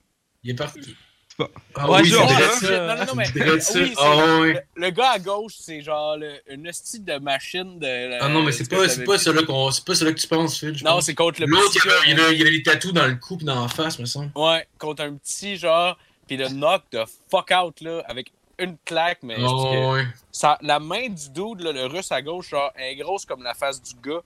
Il 0.43 0.51
est 0.51 0.55
parti. 0.55 0.97
Pas- 1.37 1.51
Ah 1.75 1.91
Ouais, 1.91 2.01
oui, 2.01 2.09
c'est 2.09 2.17
c'est 2.17 2.23
vrai, 2.25 2.35
vrai, 2.35 2.53
ça. 2.55 2.61
ça. 2.67 2.87
Non, 2.87 2.95
non, 3.01 3.05
non, 3.09 3.15
mais. 3.15 3.25
C'est 3.27 3.39
vrai, 3.41 3.61
ça. 3.61 3.79
oui, 3.79 3.89
c'est- 3.95 4.03
Ah 4.03 4.15
le, 4.41 4.61
le 4.75 4.91
gars 4.91 5.11
à 5.11 5.19
gauche, 5.19 5.53
c'est 5.59 5.83
genre 5.83 6.17
le, 6.17 6.41
une 6.49 6.67
hostie 6.69 7.01
de 7.01 7.19
machine 7.19 7.79
de. 7.79 8.19
Ah 8.23 8.29
non, 8.31 8.43
mais 8.43 8.53
c'est 8.53 8.69
pas, 8.71 8.89
c'est 8.89 9.05
pas 9.05 9.19
celui 9.19 9.45
qu'on, 9.45 9.71
c'est 9.71 9.85
pas 9.85 9.95
celui 9.95 10.15
que 10.15 10.21
tu 10.21 10.29
penses, 10.29 10.59
Phil. 10.59 10.73
Non, 10.83 10.93
pense. 10.93 11.05
c'est 11.05 11.15
contre 11.15 11.41
le 11.41 11.47
L'autre, 11.47 11.73
petit. 11.75 11.87
avait, 11.89 12.11
il 12.11 12.19
avait- 12.21 12.37
il 12.37 12.41
avait 12.41 12.51
des 12.53 12.63
tatous 12.63 12.93
dans 12.95 13.07
le 13.07 13.17
cou 13.17 13.37
pis 13.37 13.45
dans 13.45 13.61
la 13.61 13.69
face, 13.69 13.99
me 13.99 14.07
semble. 14.07 14.31
Ouais, 14.35 14.67
contre 14.79 15.03
un 15.03 15.15
petit 15.17 15.57
genre, 15.59 15.99
puis 16.27 16.39
le 16.39 16.49
knock 16.49 16.85
de 16.93 17.05
fuck 17.31 17.51
out 17.63 17.81
là, 17.83 18.03
avec 18.09 18.33
une 18.59 18.79
claque, 18.87 19.19
mais 19.23 19.37
Oh, 19.41 19.93
ouais. 19.93 20.07
ça, 20.33 20.57
la 20.63 20.81
main 20.81 21.11
du 21.11 21.29
dude, 21.29 21.61
là, 21.61 21.73
le 21.73 21.85
russe 21.85 22.11
à 22.13 22.23
gauche, 22.23 22.49
genre, 22.49 22.73
elle 22.77 22.93
est 22.95 22.97
grosse 22.97 23.27
comme 23.27 23.43
la 23.43 23.53
face 23.53 23.83
du 23.83 23.93
gars. 24.03 24.23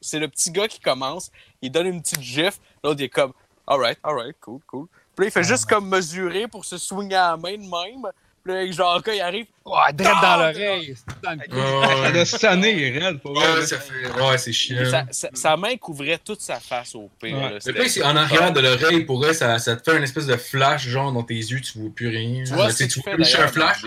C'est 0.00 0.18
le 0.18 0.28
petit 0.28 0.50
gars 0.50 0.68
qui 0.68 0.80
commence, 0.80 1.30
il 1.62 1.70
donne 1.70 1.86
une 1.86 2.00
petite 2.02 2.20
gifle, 2.22 2.58
l'autre 2.82 3.00
il 3.00 3.04
est 3.04 3.08
comme, 3.08 3.32
alright, 3.66 3.98
alright, 4.02 4.34
cool, 4.40 4.60
cool. 4.66 4.86
Puis 5.14 5.24
là, 5.24 5.28
il 5.28 5.30
fait 5.32 5.44
juste 5.44 5.66
comme 5.66 5.88
mesurer 5.88 6.48
pour 6.48 6.64
se 6.64 6.78
swinger 6.78 7.16
à 7.16 7.30
la 7.32 7.36
main 7.36 7.52
de 7.56 7.58
même. 7.62 8.10
Puis 8.42 8.54
là, 8.54 8.70
genre, 8.72 9.02
quand 9.04 9.12
il 9.12 9.20
arrive, 9.20 9.44
direct 9.92 10.16
Ah, 10.22 10.36
dans 10.38 10.42
l'oreille. 10.46 10.96
dans 11.22 11.32
le. 11.32 11.40
Oh, 11.52 12.02
Elle 12.06 12.16
a 12.20 12.24
sonné, 12.24 12.94
elle, 12.96 13.18
pour 13.18 13.34
vrai. 13.34 13.46
Ouais, 13.52 13.60
là. 13.60 13.66
ça 13.66 13.78
fait. 13.78 14.10
Ouais, 14.22 14.38
c'est 14.38 14.52
chiant. 14.54 14.82
sa, 14.90 15.06
sa- 15.10 15.28
sa 15.34 15.56
main 15.58 15.76
couvrait 15.76 16.16
toute 16.24 16.40
sa 16.40 16.58
face 16.58 16.94
au 16.94 17.10
pire. 17.20 17.36
Ouais. 17.36 17.58
là, 17.58 17.88
c'est 17.88 18.02
en 18.02 18.16
arrière 18.16 18.50
de 18.54 18.60
l'oreille, 18.60 19.04
pour 19.04 19.22
eux, 19.26 19.34
ça, 19.34 19.58
ça 19.58 19.76
te 19.76 19.90
fait 19.90 19.98
une 19.98 20.04
espèce 20.04 20.24
de 20.24 20.36
flash, 20.38 20.88
genre, 20.88 21.12
dans 21.12 21.22
tes 21.22 21.34
yeux, 21.34 21.60
tu 21.60 21.78
vois 21.78 21.90
plus 21.94 22.08
rien. 22.08 22.44
Tu 22.44 22.54
vois 22.54 22.72
tu 22.72 22.84
un 23.04 23.48
flash. 23.48 23.84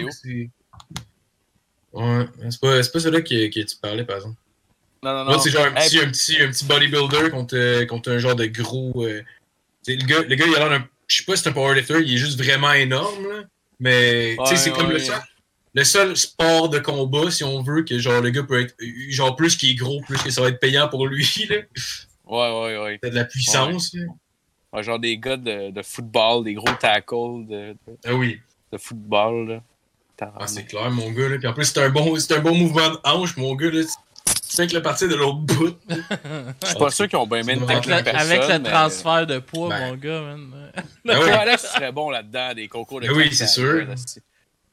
Ouais, 1.94 2.26
c'est 2.50 2.60
pas, 2.60 2.82
c'est 2.84 2.92
pas 2.92 3.00
celui-là 3.00 3.22
que, 3.22 3.48
que 3.54 3.60
tu 3.66 3.76
parlais, 3.82 4.04
par 4.04 4.18
exemple. 4.18 4.36
Non, 5.04 5.12
non, 5.14 5.24
non. 5.26 5.32
L'autre, 5.32 5.44
c'est 5.44 5.50
genre 5.52 5.66
un 5.66 5.76
Hey, 5.76 5.90
petit, 5.90 6.00
un, 6.00 6.10
petit, 6.10 6.42
un 6.42 6.48
petit 6.50 6.66
bodybuilder 6.66 7.30
contre, 7.32 7.56
euh, 7.58 7.86
contre 7.86 8.12
un 8.12 8.18
genre 8.18 8.36
de 8.36 8.46
gros. 8.46 8.94
euh, 9.06 9.22
le 9.88 10.06
gars, 10.06 10.22
le 10.22 10.36
gars, 10.36 10.46
il 10.48 10.56
a 10.56 10.60
l'air 10.60 10.70
d'un. 10.70 10.88
Je 11.08 11.18
sais 11.18 11.24
pas 11.26 11.36
si 11.36 11.44
c'est 11.44 11.50
un 11.50 11.54
powerlifter, 11.54 12.02
il 12.02 12.14
est 12.14 12.18
juste 12.18 12.42
vraiment 12.42 12.72
énorme, 12.74 13.28
là. 13.28 13.44
Mais, 13.80 14.36
tu 14.40 14.46
sais, 14.46 14.52
Ouais, 14.52 14.56
c'est 14.58 14.72
comme 14.72 14.90
le 14.92 15.00
seul, 15.00 15.20
le 15.74 15.84
seul 15.84 16.16
sport 16.16 16.70
de 16.70 16.80
combat, 16.80 17.30
si 17.30 17.44
on 17.44 17.62
veut, 17.62 17.84
que 17.84 18.00
genre 18.00 18.22
le 18.22 18.30
gars 18.30 18.44
peut 18.44 18.62
être. 18.62 18.76
Genre, 19.10 19.36
plus 19.36 19.58
qu'il 19.58 19.72
est 19.72 19.76
gros, 19.76 20.02
plus 20.02 20.18
que 20.22 20.30
ça 20.32 20.42
va 20.42 20.48
être 20.50 20.60
payant 20.60 20.88
pour 20.88 21.06
lui, 21.08 21.28
là. 21.50 21.58
Ouais, 22.26 22.62
ouais, 22.62 22.78
ouais. 22.84 23.00
T'as 23.02 23.10
de 23.10 23.16
la 23.16 23.26
puissance, 23.26 23.94
là. 23.94 24.04
Ouais, 24.72 24.82
genre 24.84 25.00
des 25.00 25.18
gars 25.18 25.38
de, 25.38 25.70
de 25.72 25.82
football, 25.84 26.46
des 26.46 26.54
gros 26.54 26.74
tackles 26.80 27.46
de, 27.48 27.74
de, 27.88 27.98
Ah 28.06 28.14
oui. 28.16 28.40
de 28.72 28.78
football. 28.78 29.48
Là. 29.50 29.64
Ah, 30.40 30.48
c'est 30.48 30.64
clair, 30.64 30.90
mon 30.90 31.12
gars, 31.12 31.28
là. 31.28 31.38
Puis 31.38 31.48
en 31.48 31.54
plus, 31.54 31.66
c'est 31.66 31.80
un 31.84 31.90
bon, 31.90 32.18
c'est 32.18 32.34
un 32.34 32.40
bon 32.40 32.56
mouvement 32.56 32.90
de 32.92 32.98
hanche, 33.04 33.36
mon 33.36 33.54
gars, 33.56 33.70
là. 33.70 33.82
Tu 34.50 34.56
sais 34.58 34.68
que 34.68 34.74
le 34.74 34.82
parti 34.82 35.08
de 35.08 35.16
l'autre 35.16 35.40
bout. 35.40 35.76
Je 35.90 36.68
suis 36.68 36.76
pas 36.78 36.92
sûr 36.92 37.08
qu'ils 37.08 37.18
ont 37.18 37.26
bien 37.28 37.42
mis 37.44 37.54
une 37.54 37.64
Avec 37.64 37.86
le, 37.86 37.94
avec 37.94 38.48
le 38.50 38.60
mais- 38.60 38.70
transfert 38.70 39.26
de 39.26 39.40
poids, 39.40 39.70
Ben. 39.70 39.88
mon 39.88 39.96
gars, 39.96 40.22
man. 40.22 40.72
Ah 40.76 40.82
oui. 41.06 41.26
Ouais, 41.26 41.32
Alex 41.32 41.72
serait 41.74 41.92
bon 41.92 42.10
là-dedans, 42.10 42.54
des 42.54 42.68
concours 42.68 43.00
de 43.02 43.08
Ben 43.08 43.14
oui, 43.16 43.30
c'est 43.34 43.48
sûr. 43.48 43.86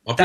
En 0.07 0.15
plus, 0.15 0.25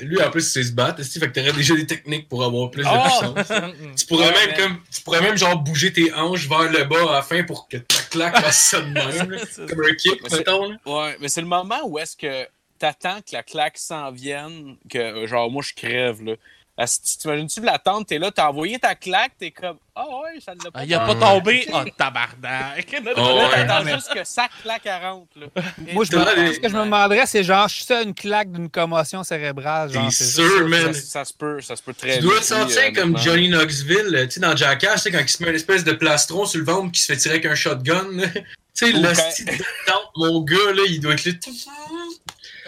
lui, 0.00 0.06
lui, 0.08 0.22
en 0.22 0.30
plus, 0.30 0.40
c'est 0.50 0.62
se 0.64 0.72
battre, 0.72 1.02
fait 1.02 1.20
que 1.20 1.38
t'aurais 1.38 1.52
déjà 1.52 1.74
des 1.74 1.86
techniques 1.86 2.28
pour 2.28 2.42
avoir 2.42 2.70
plus 2.70 2.82
de 2.82 2.88
Oh! 2.90 3.32
puissance? 3.34 3.72
Tu 3.96 4.06
pourrais 4.06 4.28
Ouais, 4.28 4.46
même 4.46 4.56
comme 4.56 4.78
tu 4.90 5.02
pourrais 5.02 5.20
même 5.20 5.36
genre 5.36 5.58
bouger 5.58 5.92
tes 5.92 6.12
hanches 6.14 6.48
vers 6.48 6.70
le 6.70 6.84
bas 6.84 7.10
à 7.10 7.12
la 7.16 7.22
fin 7.22 7.42
pour 7.44 7.68
que 7.68 7.76
ta 7.76 7.96
claque 8.10 8.38
fasse 8.40 8.58
ça 8.70 8.80
de 8.80 8.86
même, 8.88 9.68
comme 9.68 9.84
un 9.84 9.94
kick, 9.94 10.22
mettons. 10.32 10.70
Là. 10.70 10.76
Ouais, 10.86 11.16
mais 11.20 11.28
c'est 11.28 11.42
le 11.42 11.46
moment 11.46 11.80
où 11.84 11.98
est-ce 11.98 12.16
que 12.16 12.48
t'attends 12.78 13.18
que 13.20 13.34
la 13.34 13.42
claque 13.42 13.76
s'en 13.78 14.10
vienne, 14.10 14.76
que 14.90 15.26
genre 15.26 15.50
moi 15.50 15.62
je 15.64 15.74
crève 15.74 16.22
là. 16.22 16.32
T'imagines-tu 16.76 17.60
l'attendre, 17.60 18.04
t'es 18.04 18.18
là, 18.18 18.32
t'as 18.32 18.48
envoyé 18.48 18.80
ta 18.80 18.96
claque, 18.96 19.32
t'es 19.38 19.52
comme 19.52 19.76
Ah 19.94 20.06
ouais, 20.08 20.40
ça 20.44 20.56
ne 20.56 20.64
l'a 20.64 20.72
pas. 20.72 20.80
Ah, 20.80 20.84
il 20.84 20.92
a 20.92 21.00
pas 21.06 21.14
tombé. 21.14 21.68
Oh, 21.72 21.82
tabarnak. 21.96 23.00
Oh, 23.16 23.38
ouais. 23.38 23.66
t'attends 23.66 23.88
juste 23.94 24.12
que 24.12 24.24
sa 24.24 24.48
claque 24.60 24.82
elle 24.84 25.02
rentre. 25.02 25.28
Là. 25.36 25.46
Moi, 25.92 26.04
je 26.04 26.16
me, 26.16 26.52
ce 26.52 26.58
que 26.58 26.68
je 26.68 26.74
me 26.76 26.84
demanderais, 26.84 27.26
c'est 27.26 27.44
genre, 27.44 27.68
je 27.68 27.76
suis 27.76 27.84
ça 27.84 28.02
une 28.02 28.12
claque 28.12 28.50
d'une 28.50 28.68
commotion 28.68 29.22
cérébrale. 29.22 29.92
Genre, 29.92 30.10
c'est 30.10 30.24
sûr, 30.24 30.58
ça. 30.58 30.64
man. 30.64 30.92
Ça, 30.92 31.00
ça 31.00 31.24
se 31.24 31.32
peut, 31.32 31.60
ça 31.60 31.76
se 31.76 31.82
peut 31.82 31.94
très 31.94 32.16
Tu 32.16 32.22
dois 32.22 32.32
bien, 32.32 32.40
te 32.40 32.46
sentir 32.46 32.82
euh, 32.82 32.92
comme. 32.92 33.18
Johnny 33.18 33.48
Knoxville, 33.48 34.26
tu 34.28 34.30
sais, 34.32 34.40
dans 34.40 34.56
Jackass, 34.56 35.04
tu 35.04 35.10
sais, 35.10 35.16
quand 35.16 35.22
il 35.22 35.28
se 35.28 35.42
met 35.44 35.50
une 35.50 35.54
espèce 35.54 35.84
de 35.84 35.92
plastron 35.92 36.44
sur 36.44 36.58
le 36.58 36.64
ventre 36.66 36.90
qui 36.90 37.00
se 37.00 37.06
fait 37.06 37.16
tirer 37.16 37.34
avec 37.34 37.46
un 37.46 37.54
shotgun. 37.54 38.04
Tu 38.76 38.86
sais, 38.86 38.92
le 38.92 39.14
style 39.14 39.44
de 39.44 39.52
tente, 39.86 40.10
mon 40.16 40.40
gars, 40.40 40.72
là, 40.74 40.82
il 40.88 40.98
doit 40.98 41.12
être 41.12 41.26
là. 41.26 41.32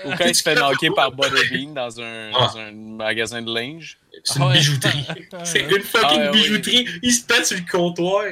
Ou 0.05 0.11
quand 0.17 0.25
il 0.27 0.35
se 0.35 0.43
fait 0.43 0.55
knocker 0.55 0.91
par 0.95 1.11
Butterbean 1.17 1.73
dans 1.75 2.01
un, 2.01 2.31
Ah. 2.35 2.39
dans 2.53 2.59
un 2.59 2.73
magasin 2.73 3.41
de 3.43 3.53
linge. 3.55 3.99
C'est 4.25 4.39
une 4.39 4.45
Ah 4.49 4.53
bijouterie. 4.53 5.07
C'est 5.45 5.61
une 5.63 5.83
fucking 5.83 6.09
Ah 6.11 6.17
ouais, 6.17 6.31
oui. 6.33 6.43
bijouterie. 6.43 6.89
Il 7.03 7.13
se 7.13 7.25
pète 7.25 7.47
sur 7.47 7.57
le 7.59 7.71
comptoir. 7.71 8.25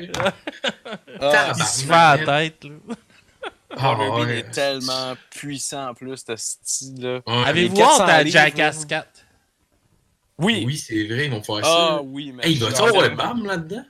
Ah, 1.21 1.53
Il 1.57 1.63
se 1.65 1.85
fait 1.87 1.93
à 1.93 2.17
la 2.17 2.25
tête, 2.51 2.65
là. 2.65 2.95
Ah, 3.77 3.97
ouais. 4.19 4.39
est 4.39 4.51
tellement 4.53 5.15
puissant 5.31 5.89
en 5.89 5.95
plus, 5.95 6.25
ce 6.25 6.37
style-là. 6.37 7.21
Ouais. 7.27 7.45
Avez-vous 7.47 7.75
les 7.75 7.81
400 7.83 8.03
honte 8.05 8.09
à 8.11 8.25
Jackass 8.25 8.81
là. 8.83 8.87
4? 8.87 9.09
Oui. 10.39 10.63
Oui, 10.67 10.77
c'est 10.77 11.07
vrai, 11.07 11.25
ils 11.27 11.31
vont 11.31 11.43
faire 11.43 11.61
Ah 11.65 12.01
oui, 12.03 12.33
mais. 12.33 12.45
Hey, 12.47 12.53
il 12.55 12.61
va 12.61 12.71
y 12.71 12.75
avoir 12.75 13.03
le 13.03 13.09
BAM 13.11 13.45
là-dedans? 13.47 13.85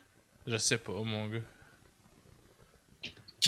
Je 0.46 0.56
sais 0.56 0.78
pas, 0.78 0.92
mon 0.92 1.26
gars. 1.28 1.38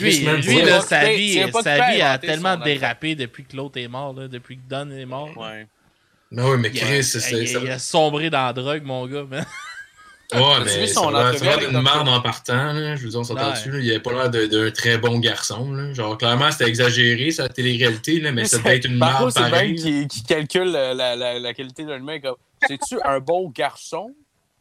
Lui, 0.01 0.19
lui 0.19 0.63
là, 0.63 0.81
sa 0.81 1.09
vie, 1.13 1.41
pas 1.53 1.63
sa 1.63 1.91
vie 1.91 2.01
a 2.03 2.19
tellement 2.19 2.57
dérapé 2.57 3.15
depuis 3.15 3.45
que 3.45 3.57
l'autre 3.57 3.79
est 3.81 3.89
mort, 3.89 4.13
là, 4.15 4.29
depuis 4.29 4.57
que 4.57 4.63
Don 4.69 4.91
est 4.91 5.07
mort. 5.07 5.31
Ouais. 5.37 5.67
Ben 6.33 6.45
oui, 6.51 6.57
mais 6.59 6.71
Il, 6.75 6.81
a, 6.83 6.87
Chris, 6.87 7.05
c'est 7.05 7.19
il, 7.41 7.49
ça. 7.49 7.61
il 7.63 7.71
a 7.71 7.79
sombré 7.79 8.31
dans 8.31 8.47
la 8.47 8.53
drogue, 8.53 8.83
mon 8.85 9.07
gars. 9.07 9.25
man. 9.29 9.47
Ouais, 10.35 10.41
mais 10.65 10.87
ça 10.89 11.09
l'air- 11.09 11.59
d'une 11.71 11.81
merde 11.81 12.09
en 12.09 12.21
partant, 12.21 12.73
là. 12.73 12.97
Je 12.97 13.05
veux 13.05 13.11
dire, 13.11 13.21
on 13.21 13.25
s'entend 13.25 13.53
dessus, 13.53 13.71
là. 13.71 13.79
Il 13.79 13.89
avait 13.89 14.01
pas 14.01 14.13
l'air 14.13 14.29
de- 14.31 14.47
d'un 14.47 14.71
très 14.73 14.99
bon 14.99 15.21
garçon, 15.21 15.71
là. 15.73 15.93
Genre, 15.93 16.19
clairement, 16.19 16.51
c'était 16.51 16.69
exagéré, 16.69 17.31
sa 17.31 17.49
télé-réalité, 17.49 18.19
là, 18.19 18.33
mais 18.33 18.45
ça 18.45 18.59
devait 18.59 18.77
être 18.77 18.87
une 18.87 18.99
merde 18.99 19.31
c'est 19.31 19.41
Ben 19.43 19.51
pareil. 19.51 19.77
qui, 19.77 20.09
qui 20.09 20.25
calcule 20.25 20.73
la, 20.73 20.95
la, 21.39 21.55
qualité 21.55 21.85
d'un 21.85 22.01
comme 22.21 22.35
c'est-tu 22.67 22.97
un 23.05 23.21
bon 23.21 23.51
garçon 23.51 24.11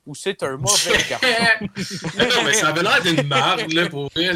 ou 0.06 0.14
c'est 0.16 0.42
un 0.44 0.58
mauvais 0.58 0.98
garçon? 1.10 1.28
non, 2.18 2.44
mais 2.46 2.54
ça 2.54 2.68
avait 2.70 2.84
l'air 2.84 3.02
d'une 3.02 3.28
merde, 3.28 3.72
là, 3.74 3.90
pour 3.90 4.10
vrai, 4.14 4.34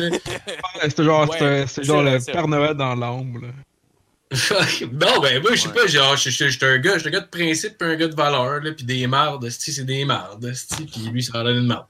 genre, 0.98 1.30
Ouais, 1.30 1.66
c'est 1.68 1.84
genre 1.84 2.02
vrai, 2.02 2.18
le 2.20 2.26
Père 2.32 2.48
Noël 2.48 2.74
dans 2.76 2.96
l'ombre. 2.96 3.42
là. 3.42 3.48
non, 4.92 5.20
ben, 5.22 5.42
moi, 5.42 5.56
je 5.56 5.62
sais 5.62 5.68
Ouais. 5.70 5.74
pas, 5.74 5.88
genre, 5.88 6.16
je 6.16 6.30
suis 6.30 6.44
un 6.66 6.78
gars, 6.78 6.94
je 6.94 7.00
suis 7.00 7.08
un 7.08 7.12
gars 7.12 7.20
de 7.22 7.26
principe 7.28 7.78
pis 7.80 7.84
un 7.86 7.96
gars 7.96 8.08
de 8.08 8.16
valeur, 8.16 8.62
là, 8.62 8.72
pis 8.74 8.84
des 8.84 9.08
mardes, 9.08 9.50
c'est 9.50 9.84
des 9.86 10.06
mardes, 10.06 10.54
pis 10.78 11.10
lui, 11.12 11.24
ça 11.24 11.40
a 11.40 11.44
l'air 11.44 11.54
d'une 11.56 11.66
marde. 11.68 11.86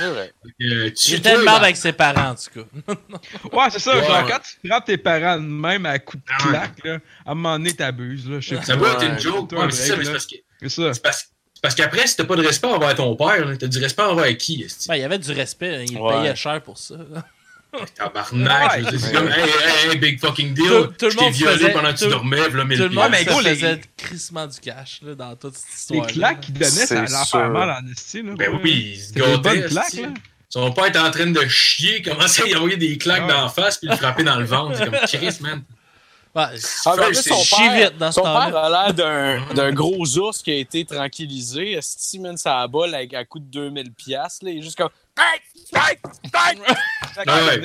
Euh, 0.00 0.26
merde 0.60 1.44
là- 1.44 1.54
avec 1.54 1.76
ses 1.76 1.92
parents, 1.92 2.30
en 2.30 2.34
tout 2.34 2.50
cas. 2.62 2.94
Ouais, 3.52 3.70
c'est 3.70 3.78
ça. 3.78 3.96
Ouais. 3.96 4.06
Genre, 4.06 4.26
quand 4.28 4.38
tu 4.40 4.68
frappes 4.68 4.84
tes 4.84 4.98
parents 4.98 5.38
même 5.40 5.86
à 5.86 5.98
coups 5.98 6.22
de 6.24 6.30
Ah 6.30 6.42
claque, 6.48 6.84
là, 6.84 6.98
à 7.24 7.30
un 7.30 7.34
moment 7.34 7.58
donné, 7.58 7.72
t'abuses. 7.74 8.28
là, 8.28 8.40
Je 8.40 8.56
sais 8.56 8.62
Ça 8.64 8.76
doit 8.76 8.92
être 8.92 9.04
une 9.04 9.18
joke, 9.18 9.48
toi, 9.50 9.60
ouais, 9.60 9.66
mais 9.66 9.72
c'est 9.72 9.86
ça, 9.88 9.96
mais 9.96 10.04
c'est 10.04 10.12
parce 10.12 10.26
que. 10.26 10.36
C'est 10.60 10.68
ça. 10.68 10.92
C'est 10.94 11.02
parce, 11.02 11.18
c'est 11.20 11.28
parce 11.62 11.74
qu'après, 11.74 12.06
si 12.06 12.16
t'as 12.16 12.24
pas 12.24 12.36
de 12.36 12.46
respect 12.46 12.66
envers 12.68 12.94
ton 12.94 13.14
père, 13.16 13.44
là, 13.44 13.56
t'as 13.56 13.66
du 13.66 13.78
respect 13.78 14.02
envers 14.02 14.36
qui? 14.36 14.66
Ben, 14.88 14.96
il 14.96 15.00
y 15.00 15.04
avait 15.04 15.18
du 15.18 15.32
respect, 15.32 15.84
il 15.88 15.96
Ouais. 15.98 16.14
payait 16.22 16.36
cher 16.36 16.60
pour 16.62 16.78
ça. 16.78 16.94
Tabarnak, 17.96 18.80
dire, 18.90 18.98
c'est 19.00 19.12
comme, 19.12 19.28
hey, 19.28 19.40
hey, 19.42 19.90
hey, 19.90 19.98
big 19.98 20.18
fucking 20.20 20.54
deal. 20.54 20.88
Tout- 20.98 21.10
je 21.10 21.16
t'ai 21.16 21.30
violé 21.30 21.56
faisait- 21.58 21.72
pendant 21.72 21.92
que 21.92 21.98
tu 21.98 22.08
dormais, 22.08 22.48
v'là 22.48 22.64
1000 22.64 22.78
Tout 22.78 22.84
le 22.84 22.90
monde 22.90 23.08
mais 23.10 23.24
gros, 23.24 23.40
les- 23.40 23.54
faisait 23.54 23.80
crissement 23.96 24.46
du 24.46 24.58
cash 24.58 25.00
là, 25.02 25.14
dans 25.14 25.36
toute 25.36 25.54
cette 25.54 25.90
Les 25.90 25.96
histoire. 25.96 26.06
claques 26.06 26.40
qu'il 26.40 26.54
donnait, 26.54 26.66
ça 26.66 27.06
faire 27.26 27.50
mal 27.50 27.70
en 27.70 27.86
esti. 27.92 28.22
Là, 28.22 28.32
Ben 28.36 28.50
ouais. 28.52 28.60
oui, 28.62 28.92
il 28.94 29.00
se 29.00 29.12
gâtait, 29.12 29.68
là. 29.68 29.82
Son 30.48 30.72
père 30.72 30.86
était 30.86 30.98
en 30.98 31.10
train 31.10 31.26
de 31.26 31.46
chier, 31.46 32.00
commençait 32.00 32.44
à 32.44 32.46
y 32.46 32.54
envoyer 32.56 32.78
des 32.78 32.96
claques 32.96 33.22
Ouais. 33.26 33.28
dans 33.34 33.42
la 33.42 33.48
face, 33.50 33.76
puis 33.76 33.88
le 33.88 33.96
frapper 33.96 34.24
dans 34.24 34.38
le 34.38 34.46
ventre. 34.46 34.78
C'est 34.78 34.86
comme 34.86 34.94
Chris, 35.06 35.36
man. 35.42 35.62
Ouais, 36.34 36.44
Ah, 36.86 36.94
mais 36.96 37.02
en 37.02 37.06
plus, 37.06 37.14
c'est 37.16 37.30
son 37.34 37.56
père, 37.56 37.92
dans 37.92 38.12
ce 38.12 38.16
son 38.16 38.22
temps-là. 38.22 38.46
père 38.50 38.56
a 38.64 38.92
l'air 38.92 38.94
d'un, 39.54 39.72
gros 39.72 40.18
ours 40.18 40.42
qui 40.42 40.50
a 40.52 40.54
été 40.56 40.84
tranquillisé. 40.84 41.72
Esti, 41.72 42.18
man, 42.20 42.36
ça 42.36 42.66
balle 42.68 42.94
avec 42.94 43.14
à 43.14 43.24
coût 43.24 43.38
de 43.40 43.46
2000 43.46 43.92
piastres. 43.92 44.44
là. 44.44 44.50
Il 44.52 44.58
est 44.58 44.62
juste 44.62 44.76
comme... 44.78 44.90
Ah 47.26 47.44
ouais. 47.44 47.60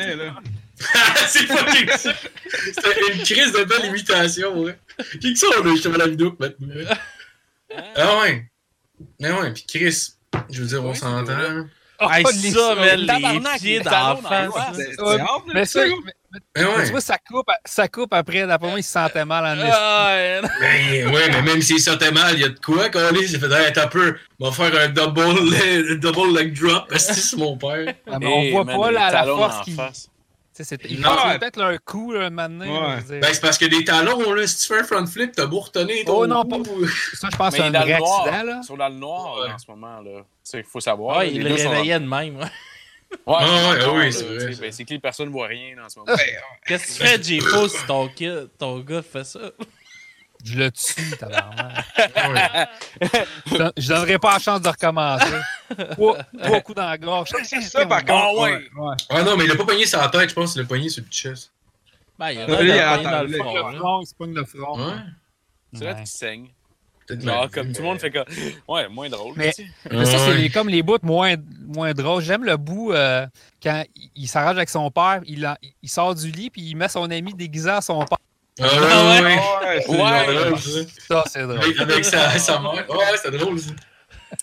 c'est 1.28 1.46
fucking 1.46 1.90
ça. 1.98 2.14
C'était 2.50 3.14
une 3.14 3.24
crise 3.24 3.52
de 3.54 3.64
belle 3.64 3.86
imitation, 3.86 4.58
ouais. 4.60 4.78
Qui 5.22 5.34
que 5.34 5.40
ça, 5.40 5.48
là, 5.48 5.74
je 5.76 5.82
te 5.82 5.88
mets 5.88 5.98
la 5.98 6.08
vidéo 6.08 6.36
maintenant. 6.40 6.68
Ah 7.96 8.20
ouais. 8.22 8.46
Mais 9.20 9.32
ouais, 9.32 9.54
pis 9.54 9.66
Chris, 9.68 10.14
je 10.50 10.62
veux 10.62 10.68
dire, 10.68 10.84
on 10.84 10.94
s'entend. 10.94 11.24
vrai. 11.24 11.50
là. 11.54 11.64
Hey, 12.18 12.24
Oh, 12.26 12.32
ça, 12.32 12.76
Tabarnak, 13.08 13.54
les 13.54 13.60
pieds 13.60 13.78
les 13.78 13.84
d'en 13.84 13.92
talons 13.92 14.22
dans 14.22 14.30
face. 14.30 14.46
les 14.48 14.52
doigts. 14.52 14.64
là. 14.66 14.84
C'est 14.86 15.02
Ouais, 15.02 15.20
hâte, 15.22 15.30
là, 15.48 15.54
Mais 15.54 15.66
mais- 16.56 16.64
ouais. 16.66 16.86
tu 16.86 16.92
vois, 16.92 17.02
ça 17.02 17.18
coupe, 17.18 17.48
ça 17.66 17.88
coupe 17.88 18.14
après. 18.14 18.46
D'après 18.48 18.70
moi, 18.70 18.80
il 18.80 18.84
se 18.84 18.92
sentait 18.92 19.26
mal 19.26 19.46
en 19.46 19.62
esti. 19.64 19.78
Ouais. 19.78 20.42
Ben, 20.60 21.14
ouais, 21.14 21.30
mais 21.32 21.42
même 21.42 21.62
s'il 21.62 21.80
sortait 21.80 22.12
mal, 22.12 22.34
il 22.36 22.42
y 22.42 22.44
a 22.44 22.50
de 22.50 22.60
quoi, 22.60 22.90
Carlis? 22.90 23.32
Il 23.32 23.40
fait, 23.40 23.52
hey, 23.52 23.74
t'as 23.74 23.88
peu, 23.88 24.16
on 24.40 24.50
va 24.50 24.52
faire 24.52 24.82
un 24.82 24.90
double, 24.90 25.22
leg- 25.52 26.00
double 26.00 26.38
leg 26.38 26.60
drop, 26.60 26.88
parce 26.90 27.08
que 27.08 27.14
c'est 27.14 27.38
mon 27.38 27.58
père. 27.58 27.94
Ah, 28.12 28.18
mais 28.20 28.28
on 28.28 28.40
Hey, 28.42 28.52
voit 28.52 28.64
man, 28.64 28.80
pas 28.80 28.92
la, 28.92 29.12
la 29.12 29.24
force 29.26 29.62
qui. 29.66 29.72
Il 29.72 31.00
ouais. 31.32 31.40
peut-être 31.40 31.62
un 31.64 31.78
coup, 31.80 32.12
là, 32.12 32.26
un 32.28 32.32
donné, 32.48 32.70
Ouais. 32.70 33.20
Ben, 33.20 33.30
c'est 33.34 33.42
parce 33.42 33.58
que 33.58 33.66
des 33.66 33.84
talons, 33.84 34.34
là, 34.34 34.46
si 34.46 34.58
tu 34.68 34.74
fais 34.74 34.82
un 34.82 34.84
front 34.84 35.06
flip, 35.08 35.32
t'as 35.36 35.48
beau 35.48 35.62
ton 35.74 35.88
Oh, 36.08 36.28
non, 36.28 36.44
cou. 36.44 36.64
Ça, 37.16 37.30
je 37.32 37.36
pense 37.38 37.50
que 37.56 37.56
c'est 37.58 37.64
un 37.64 37.72
vrai 37.72 37.94
accident, 37.94 38.44
là. 38.44 38.60
Ils 38.62 38.64
sont 38.64 38.78
dans 38.78 38.90
le 38.90 38.96
noir 38.96 39.36
Ouais. 39.40 39.48
là, 39.48 39.56
en 39.56 39.58
ce 39.58 39.66
moment. 39.72 40.00
là. 40.02 40.22
Il 40.54 40.64
faut 40.64 40.80
savoir. 40.80 41.18
Ouais, 41.18 41.26
là, 41.26 41.32
il 41.32 41.42
les 41.44 41.50
le 41.50 41.56
réveillait 41.56 42.00
de 42.00 42.06
même. 42.08 42.38
Ouais. 43.26 43.36
Ah, 43.40 43.70
ouais, 43.72 43.80
ah 43.82 43.92
oui, 43.94 44.14
c'est 44.14 44.24
vrai. 44.26 44.56
Ben, 44.60 44.72
c'est 44.72 44.86
que 44.86 44.96
personne 44.98 45.28
ne 45.28 45.32
voit 45.32 45.48
rien 45.48 45.76
en 45.84 45.90
ce 45.90 46.00
moment. 46.00 46.12
Qu'est-ce 46.66 47.00
que 47.00 47.04
tu 47.04 47.08
fais, 47.08 47.24
J-Fo, 47.24 47.68
si 47.68 47.86
ton, 47.86 48.08
kid, 48.10 48.50
ton 48.58 48.80
gars 48.80 49.02
fait 49.02 49.24
ça? 49.24 49.40
Je 50.44 50.58
le 50.60 50.72
tue, 50.72 51.12
tabarnak. 51.18 51.86
Ouais. 51.98 52.68
Je 53.46 53.58
don- 53.58 53.72
Je 53.78 53.88
donnerai 53.88 54.20
pas 54.20 54.34
la 54.34 54.40
chance 54.40 54.62
de 54.62 54.68
recommencer. 54.68 55.26
Trois, 55.92 56.18
trois 56.42 56.60
coups 56.62 56.76
dans 56.76 56.90
la 56.90 56.98
gorge. 56.98 57.30
C'est 57.44 57.62
ça, 57.62 57.86
par 57.86 58.00
Ah 58.00 58.04
contre. 58.04 58.42
ouais. 58.42 58.70
Ouais. 58.76 58.96
Ah 59.10 59.24
non, 59.24 59.38
mais 59.38 59.46
il 59.46 59.52
a 59.52 59.56
pas 59.56 59.64
pogné 59.66 59.86
sa 59.86 60.08
tête, 60.10 60.30
je 60.30 60.36
pense 60.36 60.52
qu'il 60.52 60.62
l'a 60.62 60.68
pogné 60.68 60.90
sur 60.90 61.02
le 61.04 61.10
chest. 61.10 61.52
Ben, 62.20 62.32
il 62.32 62.40
a 62.42 62.46
l'air 62.46 63.00
il 63.02 63.08
a 63.08 63.12
dans 63.12 63.24
le 63.24 63.38
front. 63.38 63.54
Le 63.56 63.72
là. 63.74 63.80
front, 63.80 64.02
il 64.02 64.06
se 64.08 64.16
pogne 64.16 64.34
le 64.34 64.44
front. 64.46 64.78
Ouais. 64.86 64.94
C'est 65.74 65.86
là 65.86 65.94
qu'il 65.96 66.08
saigne. 66.08 66.50
Genre, 67.10 67.50
comme 67.52 67.72
tout 67.74 67.82
le 67.82 67.88
monde 67.88 68.00
fait 68.00 68.12
comme. 68.12 68.26
Ouais, 68.68 68.88
moins 68.90 69.10
drôle. 69.10 69.34
Mais-. 69.36 69.54
Mais 69.92 70.06
ça, 70.06 70.18
c'est 70.20 70.34
les- 70.36 70.50
comme 70.50 70.70
les 70.70 70.82
bouts 70.84 70.98
moins, 71.04 71.36
moins 71.68 71.94
drôles. 71.94 72.24
J'aime 72.24 72.44
le 72.44 72.58
bout 72.58 72.92
euh, 72.94 73.26
quand 73.62 73.84
il, 74.16 74.28
s'arrange 74.28 74.58
avec 74.58 74.70
son 74.70 74.90
père, 74.92 75.22
il, 75.26 75.46
en- 75.46 75.56
il 75.82 75.90
sort 75.90 76.16
du 76.16 76.32
lit 76.32 76.50
puis 76.50 76.62
il 76.62 76.76
met 76.76 76.88
son 76.90 77.10
ami 77.12 77.34
déguisé 77.34 77.70
à 77.70 77.82
son 77.82 78.04
père. 78.06 78.18
Ah 78.62 78.66
ouais, 78.66 79.22
ouais, 79.22 79.24
ouais? 79.24 79.88
ouais. 79.90 80.02
Ouais, 80.02 80.58
c'est 80.60 81.02
ça. 81.08 81.24
C'est 81.28 81.42
drôle. 81.44 81.60
Avec, 81.80 82.06
sa, 82.06 82.38
sa 82.38 82.60
mère. 82.60 82.74
Ouais, 82.90 83.06
c'est 83.22 83.32
drôle, 83.32 83.60
ça. 83.60 83.72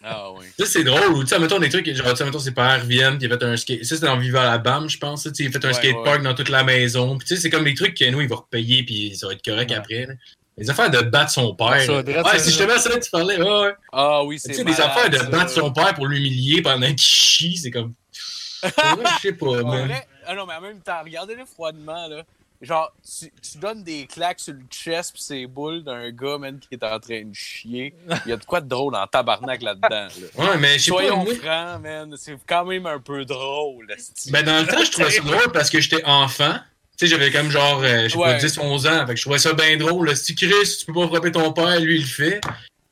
Ah 0.04 0.28
oui. 0.32 0.46
Ça, 0.58 0.66
c'est 0.66 0.84
drôle. 0.84 1.12
Ou, 1.12 1.22
tu 1.22 1.28
sais, 1.28 1.38
mettons 1.40 1.58
des 1.58 1.68
trucs, 1.68 1.84
genre, 1.94 2.10
tu 2.10 2.16
sais, 2.16 2.24
mettons, 2.24 2.38
ses 2.38 2.52
parents 2.52 2.80
reviennent, 2.80 3.18
puis 3.18 3.26
il 3.26 3.32
a 3.32 3.36
fait 3.38 3.44
un 3.44 3.56
skate. 3.56 3.84
Ça, 3.84 3.96
c'était 3.96 4.06
dans 4.06 4.18
Viva 4.18 4.44
la 4.44 4.58
BAM, 4.58 4.88
je 4.88 4.98
pense. 4.98 5.24
Tu 5.24 5.30
sais, 5.34 5.42
il 5.44 5.48
a 5.48 5.50
fait 5.52 5.64
un 5.64 5.68
Ouais, 5.68 5.74
skatepark 5.74 6.18
ouais. 6.18 6.22
dans 6.24 6.34
toute 6.34 6.48
la 6.48 6.62
maison. 6.64 7.18
Puis, 7.18 7.26
tu 7.28 7.34
sais, 7.34 7.40
c'est 7.42 7.50
comme 7.50 7.64
des 7.64 7.74
trucs 7.74 7.96
que 7.96 8.08
nous, 8.10 8.20
il 8.20 8.28
va 8.28 8.36
repayer, 8.36 8.84
puis 8.84 9.16
ça 9.16 9.26
va 9.26 9.32
être 9.32 9.44
correct 9.44 9.70
Ouais. 9.70 9.76
après. 9.76 10.06
là. 10.06 10.14
Les 10.60 10.70
affaires 10.70 10.90
de 10.90 11.00
battre 11.00 11.30
son 11.30 11.54
père. 11.54 11.80
Ça, 11.82 11.92
ouais, 12.00 12.02
là. 12.12 12.22
justement 12.38 12.78
ça 12.78 12.98
tu 13.00 13.10
parlais. 13.10 13.40
Ouais. 13.40 13.72
Ah 13.92 14.22
oui, 14.22 14.36
Tu 14.36 14.42
c'est 14.48 14.54
sais, 14.54 14.64
des 14.64 14.80
affaires 14.80 15.08
de 15.10 15.16
ça. 15.16 15.24
battre 15.24 15.50
son 15.50 15.72
père 15.72 15.94
pour 15.94 16.06
l'humilier 16.06 16.62
pendant 16.62 16.86
qu'il 16.86 16.98
chie, 16.98 17.56
c'est 17.56 17.70
comme. 17.70 17.94
Ouais, 18.62 18.70
je 19.16 19.22
sais 19.22 19.32
pas, 19.32 19.62
man. 19.62 19.90
ah 20.26 20.34
non, 20.34 20.44
mais 20.46 20.54
en 20.54 20.60
même 20.60 20.80
temps, 20.80 21.00
regardez-le 21.02 21.46
froidement, 21.46 22.06
là. 22.08 22.22
Genre, 22.60 22.92
tu, 23.18 23.32
tu 23.40 23.56
donnes 23.56 23.82
des 23.82 24.06
claques 24.06 24.38
sur 24.38 24.52
le 24.52 24.60
chest 24.68 25.14
pis 25.14 25.22
ses 25.22 25.46
boules 25.46 25.82
d'un 25.82 26.10
gars, 26.10 26.36
man, 26.36 26.58
qui 26.60 26.68
est 26.72 26.84
en 26.84 27.00
train 27.00 27.24
de 27.24 27.32
chier. 27.34 27.94
Il 28.26 28.28
y 28.28 28.32
a 28.34 28.36
de 28.36 28.44
quoi 28.44 28.60
de 28.60 28.68
drôle 28.68 28.94
en 28.96 29.06
tabarnak 29.06 29.62
là-dedans, 29.62 29.88
là. 29.88 30.08
Ouais, 30.36 30.58
mais 30.58 30.78
je 30.78 30.84
sais 30.84 30.90
pas. 30.90 30.98
Soyons 30.98 31.24
moi- 31.24 31.34
francs, 31.36 31.80
man. 31.82 32.14
C'est 32.18 32.36
quand 32.46 32.66
même 32.66 32.84
un 32.84 32.98
peu 33.00 33.24
drôle. 33.24 33.86
Ben, 34.30 34.42
dans 34.44 34.60
le 34.60 34.66
temps, 34.66 34.84
je 34.84 34.90
trouvais 34.90 35.10
ça 35.10 35.22
drôle 35.24 35.52
parce 35.54 35.70
que 35.70 35.80
j'étais 35.80 36.04
enfant. 36.04 36.56
Sais, 37.00 37.06
j'avais 37.06 37.30
comme 37.30 37.50
genre, 37.50 37.80
euh, 37.82 38.02
je 38.04 38.08
sais 38.10 38.18
Ouais. 38.18 38.32
pas, 38.34 38.38
10, 38.38 38.58
11 38.58 38.86
ans. 38.86 39.06
Fait 39.06 39.14
que 39.14 39.16
je 39.16 39.22
trouvais 39.22 39.38
ça 39.38 39.54
bien 39.54 39.74
drôle. 39.78 40.14
Si 40.14 40.34
Chris, 40.34 40.50
tu 40.80 40.84
peux 40.84 40.92
pas 40.92 41.06
frapper 41.08 41.32
ton 41.32 41.50
père, 41.50 41.80
lui, 41.80 41.94
il 41.94 42.00
le 42.02 42.06
fait. 42.06 42.42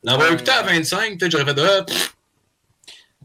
L'avoir 0.02 0.28
Ouais. 0.28 0.34
écouté 0.34 0.50
à 0.50 0.62
25, 0.62 1.18
peut-être 1.18 1.32
j'aurais 1.32 1.44
fait, 1.54 1.60
ah, 1.60 1.82
pff, 1.82 2.14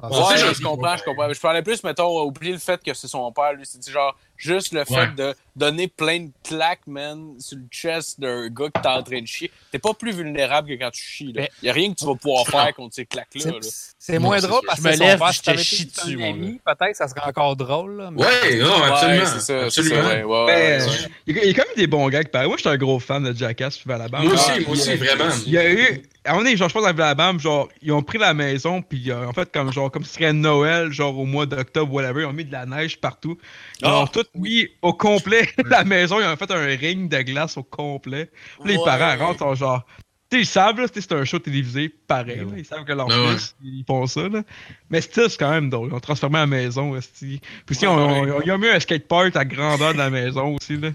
Ah, 0.06 0.10
Ouais, 0.10 0.18
Ouais, 0.34 0.38
ça, 0.38 0.54
je, 0.54 0.62
comprends, 0.62 0.98
je 0.98 1.04
comprends. 1.04 1.28
Mais 1.30 1.34
je 1.34 1.40
parlais 1.40 1.62
plus, 1.62 1.82
mettons, 1.84 2.22
oublier 2.24 2.52
le 2.54 2.60
fait 2.60 2.82
que 2.84 2.94
c'est 2.94 3.08
son 3.08 3.32
père, 3.32 3.54
lui. 3.54 3.64
C'est 3.66 3.90
genre 3.90 4.14
juste 4.36 4.74
le 4.74 4.84
fait 4.84 4.94
Ouais. 4.96 5.08
de 5.16 5.34
donner 5.56 5.88
plein 5.88 6.20
de 6.20 6.32
claques, 6.44 6.86
man, 6.88 7.36
sur 7.40 7.58
le 7.58 7.64
chest 7.72 8.20
d'un 8.20 8.50
gars 8.50 8.66
qui 8.66 8.82
t'es 8.82 8.88
en 8.90 9.02
train 9.02 9.22
de 9.22 9.28
chier. 9.28 9.50
T'es 9.72 9.80
pas 9.80 9.94
plus 9.94 10.12
vulnérable 10.14 10.68
que 10.68 10.74
quand 10.74 10.92
tu 10.92 11.02
chies, 11.02 11.32
là. 11.32 11.44
Mais- 11.44 11.52
Y 11.62 11.70
a 11.70 11.74
rien 11.74 11.94
que 11.94 11.98
tu 11.98 12.06
vas 12.06 12.16
pouvoir 12.16 12.46
faire 12.48 12.76
contre 12.76 12.96
ces 12.96 13.06
claques-là, 13.06 13.42
C'est- 13.42 13.52
là. 13.52 13.58
C'est 13.98 14.14
Non, 14.16 14.22
moins 14.26 14.40
drôle 14.42 14.60
parce 14.68 14.80
Je 14.80 14.84
que 14.84 14.92
son 14.94 15.00
père. 15.18 15.32
je 15.32 15.42
te 15.42 15.58
chie 15.58 15.86
dessus, 15.86 16.18
peut-être 16.66 16.96
ça 16.98 17.08
serait 17.08 17.22
encore 17.26 17.56
drôle. 17.56 17.98
Là, 17.98 18.10
mais- 18.12 18.22
Ouais, 18.22 18.56
non, 18.58 18.66
Ouais, 18.82 18.88
absolument. 18.92 19.26
c'est 19.26 19.40
ça, 19.40 19.40
ça, 19.40 19.66
absolument. 19.66 20.08
ouais, 20.10 20.24
ouais, 20.24 20.46
Ben, 20.46 20.82
ouais. 20.90 20.96
Il 21.28 21.38
y 21.38 21.40
a- 21.50 21.54
quand 21.54 21.64
même 21.66 21.76
des 21.78 21.88
bons 21.88 22.10
gars 22.10 22.24
qui 22.26 22.30
parlent. 22.30 22.48
Moi, 22.48 22.58
j'étais 22.58 22.70
un 22.70 22.78
gros 22.78 23.00
fan 23.00 23.24
de 23.24 23.34
Jackass 23.34 23.78
puis 23.78 23.90
Alabama. 23.94 24.24
Moi 24.26 24.34
aussi, 24.34 24.50
Ah, 24.50 24.60
moi 24.60 24.70
aussi, 24.72 24.90
il 24.90 24.90
y 24.90 25.08
a- 25.08 25.16
vraiment. 25.16 25.34
Il 25.46 25.52
y 25.54 25.58
a 25.58 25.72
eu. 25.72 26.04
À 26.26 26.30
un 26.30 26.34
moment 26.34 26.44
donné, 26.46 26.56
genre, 26.56 26.70
je 26.70 26.74
pense 26.74 26.84
dans 26.84 26.90
Alabama, 26.90 27.38
genre, 27.38 27.68
ils 27.82 27.92
ont 27.92 28.02
pris 28.02 28.18
la 28.18 28.34
maison, 28.34 28.82
puis 28.82 29.12
euh, 29.12 29.28
en 29.28 29.34
fait, 29.34 29.52
comme 29.52 29.74
genre, 29.74 29.92
comme 29.92 30.04
si 30.04 30.10
ce 30.12 30.16
serait 30.20 30.32
Noël, 30.32 30.92
genre 30.92 31.18
au 31.20 31.26
mois 31.26 31.46
d'octobre, 31.46 31.92
whatever, 31.94 32.22
ils 32.22 32.26
ont 32.26 32.32
mis 32.34 32.46
de 32.46 32.52
la 32.54 32.66
neige 32.66 32.98
partout. 33.02 33.38
Ils 33.82 33.88
ont 33.88 34.04
Ah, 34.06 34.10
tout 34.12 34.24
mis 34.36 34.68
au 34.82 34.94
complet 34.94 35.50
la 35.66 35.84
maison, 35.84 36.22
ils 36.22 36.26
ont 36.26 36.36
fait 36.38 36.50
un 36.52 36.66
ring 36.66 37.10
de 37.10 37.22
glace 37.24 37.58
au 37.58 37.64
complet. 37.64 38.30
Là, 38.60 38.66
les 38.66 38.78
Ouais. 38.78 38.84
parents 38.86 39.18
rentrent, 39.26 39.40
sont 39.40 39.56
genre. 39.56 39.86
Tu 40.30 40.38
sais, 40.38 40.44
ils 40.44 40.46
savent, 40.48 40.80
là, 40.80 40.88
c'est 40.92 41.12
un 41.12 41.26
show 41.26 41.40
télévisé 41.40 41.90
pareil, 42.08 42.38
là, 42.38 42.46
ils 42.58 42.66
savent 42.66 42.86
que 42.86 42.94
leur 42.94 43.08
Ah 43.12 43.22
ouais. 43.26 43.34
fils, 43.34 43.56
ils 43.62 43.84
font 43.86 44.08
ça, 44.08 44.30
là. 44.30 44.44
Mais 44.90 45.02
still, 45.02 45.30
c'est 45.30 45.38
quand 45.38 45.52
même 45.52 45.70
drôle. 45.70 45.90
Ils 45.92 45.94
ont 45.96 46.00
transformé 46.00 46.40
la 46.40 46.48
maison, 46.48 46.96
esti. 46.96 47.42
Puis 47.66 47.76
aussi, 47.76 47.86
on- 47.86 48.40
ils 48.42 48.52
ont 48.52 48.58
mis 48.58 48.70
un 48.70 48.80
skatepark 48.80 49.36
à 49.36 49.44
grandeur 49.44 49.92
de 49.94 49.98
la 49.98 50.10
maison 50.10 50.56
aussi, 50.56 50.78
là. 50.78 50.90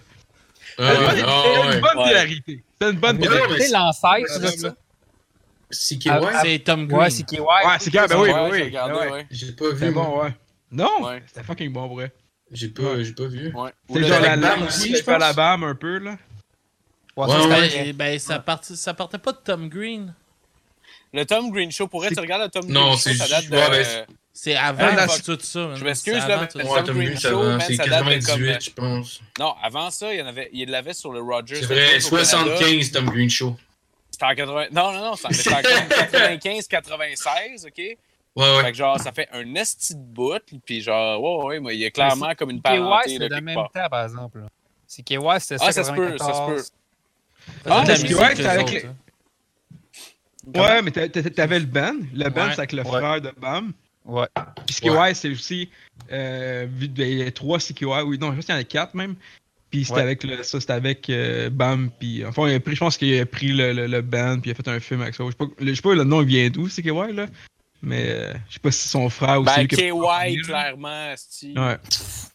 Ah, 0.79 0.93
C'est 0.95 0.99
ouais, 1.07 1.21
une 1.21 1.25
ah, 1.29 1.43
ouais. 1.69 1.81
bonne 1.81 1.99
Ouais. 1.99 2.11
hilarité. 2.11 2.65
C'est 2.81 2.91
une 2.91 2.97
bonne 2.99 3.23
hilarité. 3.23 3.61
sais, 3.61 3.73
l'ancêtre, 3.73 4.29
c'est- 4.29 4.41
là, 4.41 4.51
c'est- 4.51 4.57
ça. 4.59 4.75
CKY? 5.71 6.09
Ah, 6.11 6.41
C'est 6.43 6.59
Tom 6.61 6.87
Green. 6.87 7.01
Ouais, 7.01 7.11
c'est 7.11 7.25
KY. 7.25 7.41
Ouais, 7.41 7.47
c'est 7.81 7.91
quand 7.91 8.07
ben 8.09 8.19
oui, 8.21 8.29
Ouais, 8.31 8.35
ben 8.35 8.47
j'ai 8.47 8.53
oui. 8.53 8.63
regardé, 8.65 8.95
ouais. 8.95 9.11
ouais. 9.13 9.27
J'ai 9.31 9.53
pas 9.53 9.71
vu. 9.71 9.91
bon, 9.93 10.23
ouais. 10.23 10.35
Non, 10.71 11.03
Ouais. 11.05 11.23
c'était 11.27 11.43
fucking 11.43 11.73
bon, 11.73 11.87
vrai. 11.89 12.13
J'ai 12.51 12.69
pas, 12.69 13.03
j'ai 13.03 13.13
pas 13.13 13.27
vu. 13.27 13.53
Ouais. 13.55 13.71
Ou 13.89 13.95
C'est 13.95 14.01
le- 14.01 14.07
genre 14.07 14.21
la 14.21 14.37
lame 14.37 14.63
aussi, 14.63 14.89
je 14.89 15.03
pense. 15.03 15.03
fais 15.05 15.19
la 15.19 15.33
bam 15.35 15.65
un 15.65 15.75
peu, 15.75 15.99
là. 15.99 16.17
Ouais, 17.17 17.27
Ouais, 17.27 17.33
ça, 17.33 17.49
ouais. 17.49 17.93
Ben, 17.93 18.19
ça, 18.19 18.39
partait, 18.39 18.77
ça 18.77 18.95
partait 18.95 19.19
pas 19.19 19.33
de 19.33 19.39
Tom 19.45 19.69
Green. 19.69 20.15
Le 21.13 21.25
Tom 21.25 21.51
Green 21.51 21.71
Show, 21.73 21.89
pour 21.89 22.05
être, 22.07 22.15
tu 22.15 22.21
regardes 22.21 22.43
le 22.43 22.49
Tom 22.49 22.71
Non, 22.71 22.81
Green 22.89 22.93
Show, 22.93 22.99
c'est 22.99 23.15
ça 23.15 23.29
date 23.29 23.41
juste- 23.41 23.53
de... 23.53 23.57
ouais, 23.57 23.71
ben, 23.71 24.07
C'est 24.33 24.55
avant 24.55 25.07
tout 25.25 25.39
ça. 25.41 25.75
Je 25.75 25.85
m'excuse, 25.85 26.15
là, 26.15 26.43
Ouais. 26.55 26.63
Ouais, 26.65 26.65
Tom 26.65 26.85
Tom 26.85 26.97
Green 26.97 27.19
Show, 27.19 27.59
C'est 27.67 27.75
ça 27.77 27.87
date 27.87 28.05
de 28.07 28.11
98, 28.15 28.53
comme- 28.53 28.61
je 28.63 28.71
pense. 28.71 29.21
Non, 29.39 29.55
avant 29.63 29.91
ça, 29.91 30.13
il 30.15 30.21
y 30.21 30.23
en 30.23 30.27
avait, 30.27 30.49
il 30.53 30.71
l'avait 30.71 30.93
sur 30.95 31.13
le 31.13 31.21
Rogers. 31.21 31.57
C'est 31.57 31.67
vrai, 31.67 31.99
75, 32.01 32.93
Tom 32.93 33.07
Green 33.07 33.29
Show. 33.29 33.57
C'était 34.21 34.33
en 34.33 34.35
80... 34.35 34.67
Non, 34.73 34.93
non, 34.93 35.01
non, 35.11 35.15
c'était 35.17 35.55
en 35.55 35.61
95-96, 35.61 37.67
OK? 37.67 37.79
Ouais, 37.79 37.97
Fait 38.37 38.63
ouais. 38.65 38.73
que 38.73 38.77
genre, 38.77 38.99
ça 39.01 39.13
fait 39.13 39.29
un 39.33 39.55
esti 39.55 39.95
de 39.95 40.01
bout, 40.01 40.41
puis 40.65 40.81
genre, 40.81 41.23
ouais, 41.23 41.45
ouais, 41.47 41.61
mais 41.61 41.75
il 41.75 41.81
y 41.81 41.85
a 41.85 41.91
clairement 41.91 42.35
comme 42.35 42.51
une 42.51 42.57
KY, 42.61 42.63
parenté, 42.63 43.11
c'est 43.11 43.19
quelque 43.19 43.41
même 43.41 43.55
part. 43.55 43.71
temps, 43.73 43.89
par 43.89 44.05
exemple. 44.05 44.41
C'est 44.87 45.03
KY, 45.03 45.17
c'était 45.39 45.57
Ah, 45.61 45.71
ça, 45.71 45.73
ça 45.73 45.85
se 45.85 45.93
peut, 45.93 46.17
ça 46.19 46.25
se 46.25 46.31
94. 46.33 46.73
Ah, 47.65 47.85
la 47.87 47.93
musique, 47.95 48.19
ouais, 48.19 48.47
avec 48.47 48.71
les- 48.71 48.87
hein. 48.87 48.97
Ouais, 50.55 50.83
mais 50.83 50.91
t'a- 50.91 51.09
t'a- 51.09 51.31
t'avais 51.31 51.59
le 51.61 51.67
band. 51.67 51.95
Le 52.15 52.29
band, 52.31 52.47
Ouais. 52.47 52.53
c'est 52.55 52.61
avec 52.61 52.73
le 52.73 52.83
Ouais. 52.83 52.89
frère 52.89 53.21
de 53.21 53.31
Bam. 53.39 53.73
Ouais. 54.05 54.27
Puis 54.67 54.75
CKY, 54.77 55.15
c'est 55.15 55.29
aussi. 55.31 55.71
Euh, 56.11 56.67
vu 56.71 56.91
qu'il 56.93 57.19
y 57.19 57.23
a 57.23 57.31
trois 57.31 57.59
CKY, 57.59 57.85
oui, 58.07 58.19
non, 58.19 58.31
je 58.31 58.37
pense 58.37 58.47
qu'il 58.47 58.55
y 58.55 58.59
en 58.59 58.61
a 58.61 58.65
quatre 58.65 58.95
même. 58.95 59.15
Puis 59.71 59.85
c'était 59.85 59.97
Ouais. 59.97 60.03
avec 60.03 60.25
le, 60.25 60.43
ça, 60.43 60.61
c'était 60.61 60.73
avec 60.73 61.11
euh, 61.11 61.51
Bam. 61.51 61.91
Puis 62.01 62.25
enfin, 62.25 62.49
il 62.49 62.55
a 62.55 62.61
pris, 62.61 62.75
je 62.75 62.81
pense 62.81 62.97
qu'il 62.97 63.19
a 63.21 63.27
pris 63.27 63.49
le, 63.49 63.73
le, 63.73 63.87
le 63.87 64.01
band, 64.03 64.39
puis 64.41 64.51
il 64.51 64.53
a 64.53 64.55
fait 64.55 64.69
un 64.69 64.81
film 64.81 65.03
avec 65.03 65.15
ça. 65.15 65.25
Je 65.25 65.31
sais 65.31 65.37
pas, 65.37 65.45
le- 65.59 65.69
je 65.71 65.75
sais 65.75 65.83
pas 65.83 65.95
le 65.95 66.05
nom 66.05 66.23
il 66.23 66.27
vient 66.29 66.49
d'où, 66.49 66.69
CKY, 66.69 67.13
là. 67.15 67.27
Mais 67.83 68.07
euh, 68.09 68.33
je 68.49 68.55
sais 68.55 68.61
pas 68.61 68.73
si 68.73 68.89
son 68.89 69.09
frère 69.09 69.41
ou 69.41 69.45
c'est 69.47 69.55
Ben, 69.55 69.63
a 69.65 70.27
KY, 70.27 70.37
clairement. 70.43 71.15
Ouais. 71.45 71.77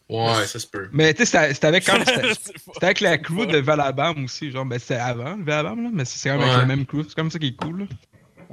Ouais, 0.09 0.45
ça 0.45 0.59
se 0.59 0.67
peut. 0.67 0.87
Mais 0.93 1.13
tu 1.13 1.19
sais, 1.19 1.25
c'était- 1.25 1.53
c'était 1.53 1.67
avec, 1.67 1.85
quand 1.85 1.93
même- 1.97 2.05
c'était- 2.05 2.33
C'est 2.73 2.83
avec 2.83 3.01
la 3.01 3.17
crew 3.17 3.45
de 3.47 3.57
Valabam 3.57 4.23
aussi. 4.25 4.51
Genre, 4.51 4.63
ben 4.65 4.79
c'était 4.79 4.95
avant 4.95 5.35
le 5.35 5.43
Valabam, 5.43 5.83
là. 5.83 5.89
Mais 5.91 6.05
c'est 6.05 6.29
quand 6.29 6.37
même 6.37 6.47
avec 6.47 6.59
la 6.59 6.65
même 6.65 6.85
crew. 6.85 7.01
C'est 7.07 7.15
comme 7.15 7.31
ça 7.31 7.39
qui 7.39 7.47
est 7.47 7.55
cool, 7.55 7.79
là. 7.81 7.85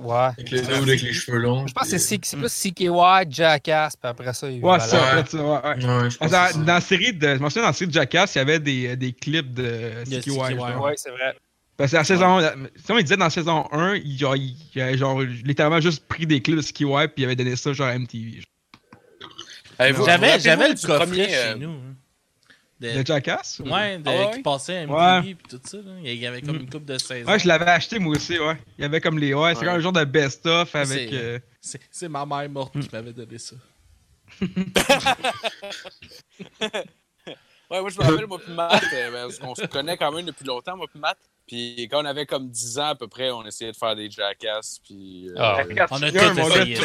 Ouais. 0.03 0.17
Avec 0.37 0.51
le 0.51 0.61
dude 0.61 0.71
avec 0.71 1.03
les 1.03 1.13
cheveux 1.13 1.39
longs. 1.39 1.67
Je 1.67 1.73
pense 1.73 1.91
que 1.91 1.99
c'est 1.99 2.19
c'est 2.25 2.37
plus 2.37 2.49
CKY, 2.71 2.89
Jackass, 3.31 3.97
puis 3.97 4.09
après 4.09 4.33
ça, 4.33 4.49
il 4.49 4.63
Ouais, 4.65 4.79
va 4.79 4.81
c'est 4.81 4.97
ça, 4.97 5.03
Ouais. 5.03 5.11
peut-être 5.13 5.31
ça, 5.31 5.39
ouais, 5.39 5.45
ouais. 5.45 5.85
euh, 5.85 6.03
Ouais, 6.03 6.11
je 6.11 6.17
pense 6.17 6.31
Dans, 6.31 6.65
la 6.67 6.81
série 6.81 7.13
de. 7.13 7.27
Je 7.29 7.43
me 7.43 7.49
souviens 7.49 7.63
dans 7.63 7.69
la 7.69 7.73
série 7.75 7.89
de 7.89 7.93
Jackass, 7.95 8.35
il 8.35 8.39
y 8.39 8.41
avait 8.41 8.59
des, 8.61 8.97
des 8.97 9.13
clips 9.13 9.53
de 9.55 10.05
CKY. 10.05 10.31
Ouais, 10.39 10.95
c'est 10.97 11.11
vrai. 11.11 11.37
Parce 11.77 11.93
que 11.93 11.97
la 11.97 12.05
saison. 12.05 12.41
Sinon, 12.85 12.99
il 12.99 13.03
disait 13.05 13.17
dans 13.17 13.25
la 13.25 13.31
saison 13.31 13.65
1, 13.73 13.95
il, 13.97 14.19
genre, 14.19 14.37
il, 14.37 14.55
genre 14.99 15.21
littéralement 15.23 15.81
juste 15.81 16.07
pris 16.07 16.27
des 16.27 16.43
clips 16.43 16.57
de 16.59 16.63
CKY 16.63 17.09
puis 17.09 17.23
il 17.23 17.25
avait 17.25 17.37
donné 17.37 17.57
ça 17.57 17.73
genre 17.73 17.89
à 17.89 17.99
MTV. 17.99 18.43
J'avais 19.79 20.69
le 20.69 20.99
premier, 20.99 21.35
euh, 21.35 21.53
chez 21.55 21.59
nous. 21.59 21.75
De 22.81 23.03
De, 23.03 23.07
Jackass? 23.07 23.59
ouais, 23.61 23.99
de, 23.99 24.09
Ah 24.09 24.11
ouais? 24.11 24.31
qui 24.37 24.43
passait 24.43 24.79
à 24.79 24.87
MTV 24.87 24.99
Ouais. 24.99 25.31
et 25.33 25.37
tout 25.49 25.61
ça. 25.65 25.77
là. 25.79 25.93
Il 26.03 26.15
y 26.15 26.27
avait 26.27 26.41
comme 26.41 26.57
une 26.57 26.71
coupe 26.71 26.87
de 26.87 26.97
16 26.97 27.29
ans. 27.29 27.33
Ouais, 27.33 27.39
je 27.39 27.47
l'avais 27.47 27.67
acheté 27.67 27.99
moi 27.99 28.17
aussi, 28.17 28.39
ouais. 28.39 28.57
Il 28.79 28.83
y 28.83 28.85
avait 28.85 29.03
comme 29.03 29.19
les. 29.19 29.35
Ouais, 29.35 29.55
c'est 29.55 29.67
comme 29.67 29.75
un 29.75 29.81
genre 29.81 29.93
de 29.93 30.05
best-of 30.05 30.75
avec. 30.75 31.11
C'est- 31.11 31.15
euh, 31.15 31.39
C'est 31.61 31.81
c'est 31.91 32.09
ma 32.09 32.25
mère 32.25 32.49
morte 32.49 32.79
qui 32.81 32.89
m'avait 32.91 33.13
donné 33.13 33.37
ça. 33.39 33.57
Ouais, 37.71 37.81
moi, 37.81 37.89
je 37.91 37.99
me 37.99 38.05
rappelle, 38.05 38.27
moi, 38.27 38.39
puis 38.45 38.53
Matt, 38.53 38.83
euh, 38.93 39.11
ben, 39.13 39.23
parce 39.27 39.39
qu'on 39.39 39.55
se 39.55 39.65
connaît 39.67 39.97
quand 39.97 40.11
même 40.11 40.25
depuis 40.27 40.45
longtemps, 40.45 40.77
moi, 40.77 40.87
puis 40.91 40.99
Matt. 40.99 41.17
Puis 41.47 41.89
quand 41.91 42.03
on 42.03 42.05
avait 42.05 42.27
comme 42.27 42.49
10 42.49 42.79
ans 42.79 42.89
à 42.91 42.95
peu 42.95 43.09
près, 43.09 43.31
on 43.31 43.45
essayait 43.45 43.73
de 43.73 43.77
faire 43.77 43.95
des 43.97 44.11
jackass, 44.11 44.81
puis... 44.85 45.29
euh, 45.31 45.35
Ah, 45.39 45.59
On 45.91 46.03
a 46.03 46.11
tout 46.11 46.17
essayé. 46.17 46.77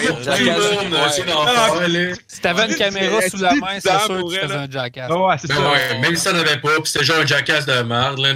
Si 2.28 2.42
t'avais 2.42 2.68
une 2.68 2.76
caméra 2.76 3.22
sous 3.30 3.38
la 3.38 3.54
main, 3.56 3.80
c'est 3.80 3.90
sûr 3.90 4.08
que 4.08 4.20
pour 4.22 4.30
tu 4.32 4.36
elle, 4.38 4.42
faisais 4.44 4.54
là. 4.56 4.62
un 4.64 4.72
Jackass. 4.72 5.12
Ah 5.12 5.18
ouais, 5.26 5.36
c'est 5.40 5.48
Ben 5.48 5.56
ça. 5.56 5.72
ouais, 5.72 6.00
même 6.00 6.16
si 6.16 6.22
ça 6.22 6.34
n'avait 6.34 6.58
pas, 6.60 6.76
puis 6.82 6.92
c'était 6.92 7.06
genre 7.06 7.18
un 7.20 7.26
jackass 7.26 7.66
de 7.66 7.82
merde, 7.82 8.20
là. 8.20 8.34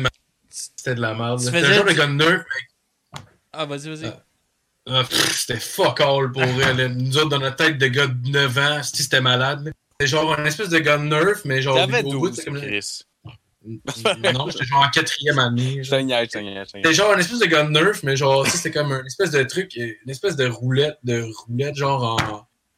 C'était 0.50 0.96
de 0.96 1.02
la 1.02 1.14
merde. 1.14 1.40
C'était 1.40 1.74
genre 1.74 1.86
de 1.86 1.94
gun 1.94 2.08
nerf, 2.14 2.44
Ah, 3.54 3.66
vas-y, 3.66 3.90
vas-y. 3.90 4.06
Ah. 4.08 4.24
Ah, 4.92 5.04
c'était 5.10 5.60
fuck 5.60 6.00
all 6.02 6.32
pour 6.32 6.44
vrai. 6.46 6.74
là. 6.74 6.88
Nous 6.88 7.16
autres, 7.18 7.30
dans 7.30 7.40
notre 7.40 7.58
tête 7.58 7.78
de 7.78 7.88
gars 7.88 8.08
de 8.08 8.30
9 8.30 8.58
ans, 8.58 8.82
si 8.84 9.04
c'était 9.04 9.22
malade. 9.22 9.72
C'était 10.02 10.12
genre 10.12 10.40
une 10.40 10.48
espèce 10.48 10.70
de 10.70 10.80
gun 10.80 11.00
nerf, 11.00 11.42
mais 11.44 11.62
genre. 11.62 11.76
T'avais 11.76 12.04
au 12.06 12.12
bout, 12.20 12.30
12, 12.30 12.36
c'est 12.38 12.46
comme- 12.46 12.62
Chris. 12.62 13.02
Non, 14.34 14.50
j'étais 14.50 14.64
genre 14.66 14.84
en 14.86 14.90
quatrième 14.90 15.38
année. 15.40 15.84
Genre. 15.84 16.00
C'était 16.82 16.94
genre 16.96 17.14
une 17.14 17.20
espèce 17.20 17.40
de 17.40 17.46
gun 17.48 17.70
nerf, 17.70 18.00
mais 18.04 18.16
genre, 18.16 18.48
c'était 18.48 18.72
comme 18.72 18.94
une 18.94 19.06
espèce 19.06 19.32
de 19.32 19.44
truc, 19.44 19.76
une 19.76 20.10
espèce 20.10 20.38
de 20.38 20.48
roulette, 20.48 20.98
de 21.04 21.28
roulette, 21.46 21.76
genre 21.76 22.18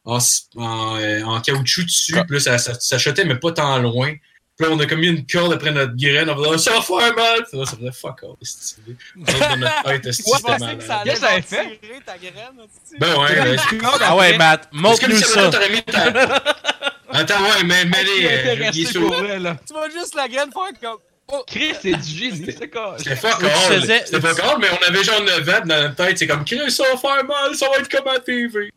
en, 0.04 0.16
en, 0.16 0.20
en, 0.56 1.22
en 1.36 1.42
caoutchouc 1.42 1.84
dessus. 1.84 2.14
Puis 2.28 2.38
là, 2.38 2.40
ça, 2.40 2.58
ça, 2.58 2.74
ça 2.80 2.98
chutait, 2.98 3.24
mais 3.26 3.36
pas 3.36 3.52
tant 3.52 3.78
loin. 3.78 4.14
Puis 4.62 4.70
on 4.72 4.80
a 4.80 4.86
comme 4.86 5.00
mis 5.00 5.08
une 5.08 5.26
corde 5.26 5.54
après 5.54 5.72
notre 5.72 5.96
graine. 5.96 6.30
On 6.30 6.36
faisait, 6.58 6.58
ça 6.70 6.72
va 6.76 6.82
faire 6.82 7.16
mal. 7.16 7.44
Puis 7.50 7.58
là, 7.60 7.66
ça 7.66 7.78
faisait 7.78 7.92
fuck 7.92 8.24
off. 8.24 8.38
c'est 8.42 8.62
stylé. 8.64 8.96
Dans 9.16 9.58
notre 9.58 9.84
tête, 9.84 10.14
c'était 10.14 10.32
malade. 10.60 10.78
que 10.78 10.84
ça 10.84 10.96
allait 10.98 11.10
Qu'est-ce 11.12 11.22
que 11.22 11.26
ça 11.28 11.34
genre 11.36 11.44
fait? 11.46 11.80
ta 12.06 12.18
graine? 12.18 12.68
Ben 13.00 13.16
ouais, 13.20 13.36
ben, 13.36 13.58
c'est 13.70 13.78
Ah 14.02 14.16
ouais, 14.16 14.38
Matt, 14.38 14.64
c'est 14.64 14.70
comme 14.72 14.82
montre-nous 14.82 15.18
ça. 15.18 15.50
Attends, 17.14 17.42
ouais, 17.44 17.64
mais, 17.66 17.86
mais 17.86 18.04
les, 18.04 18.10
euh, 18.10 18.16
il 18.16 18.26
est 18.26 18.52
intéressé 18.54 18.86
sur 18.86 19.02
pour 19.08 19.18
vrai, 19.18 19.40
là. 19.40 19.58
Tu 19.68 19.74
vas 19.74 19.90
juste 19.90 20.16
la 20.16 20.28
graine 20.30 20.50
faire 20.52 20.80
comme... 20.82 21.00
Oh! 21.28 21.44
Chris, 21.48 21.74
c'est 21.82 21.92
du 21.94 22.10
génie, 22.10 22.56
c'est 22.58 22.70
quoi? 22.70 22.96
C'était 22.98 23.16
all. 23.44 23.82
faisais- 23.82 24.04
C'était 24.06 24.22
fuck 24.22 24.40
all, 24.40 24.58
mais 24.60 24.68
on 24.72 24.88
avait 24.90 25.04
genre 25.04 25.22
9 25.22 25.50
ans 25.50 25.62
dans 25.66 25.82
notre 25.82 25.96
tête. 25.96 26.18
C'est 26.18 26.28
comme, 26.28 26.46
Chris, 26.46 26.72
ça 26.72 26.84
va 26.92 26.98
faire 26.98 27.26
mal, 27.26 27.56
ça 27.56 27.68
va 27.70 27.78
être 27.80 27.90
comme 27.90 28.08
à 28.08 28.20
TV. 28.20 28.72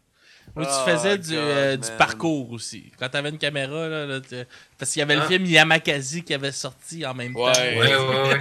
Ou 0.57 0.63
tu 0.63 0.69
Oh, 0.71 0.85
faisais 0.87 1.19
du, 1.19 1.33
euh, 1.35 1.77
du 1.77 1.89
parcours 1.99 2.53
aussi. 2.53 2.93
Quand 2.99 3.09
t'avais 3.09 3.31
une 3.31 3.39
caméra, 3.39 3.89
là, 3.89 4.21
parce 4.79 4.93
qu'il 4.93 5.01
y 5.01 5.03
avait 5.03 5.17
le 5.17 5.23
Ah. 5.23 5.27
film 5.29 5.45
Yamakasi 5.47 6.23
qui 6.23 6.33
avait 6.33 6.53
sorti 6.53 7.05
en 7.05 7.13
même 7.15 7.35
Ouais. 7.35 7.53
temps. 7.53 7.61
Ouais, 7.61 7.97
ouais, 7.97 8.29
ouais. 8.35 8.39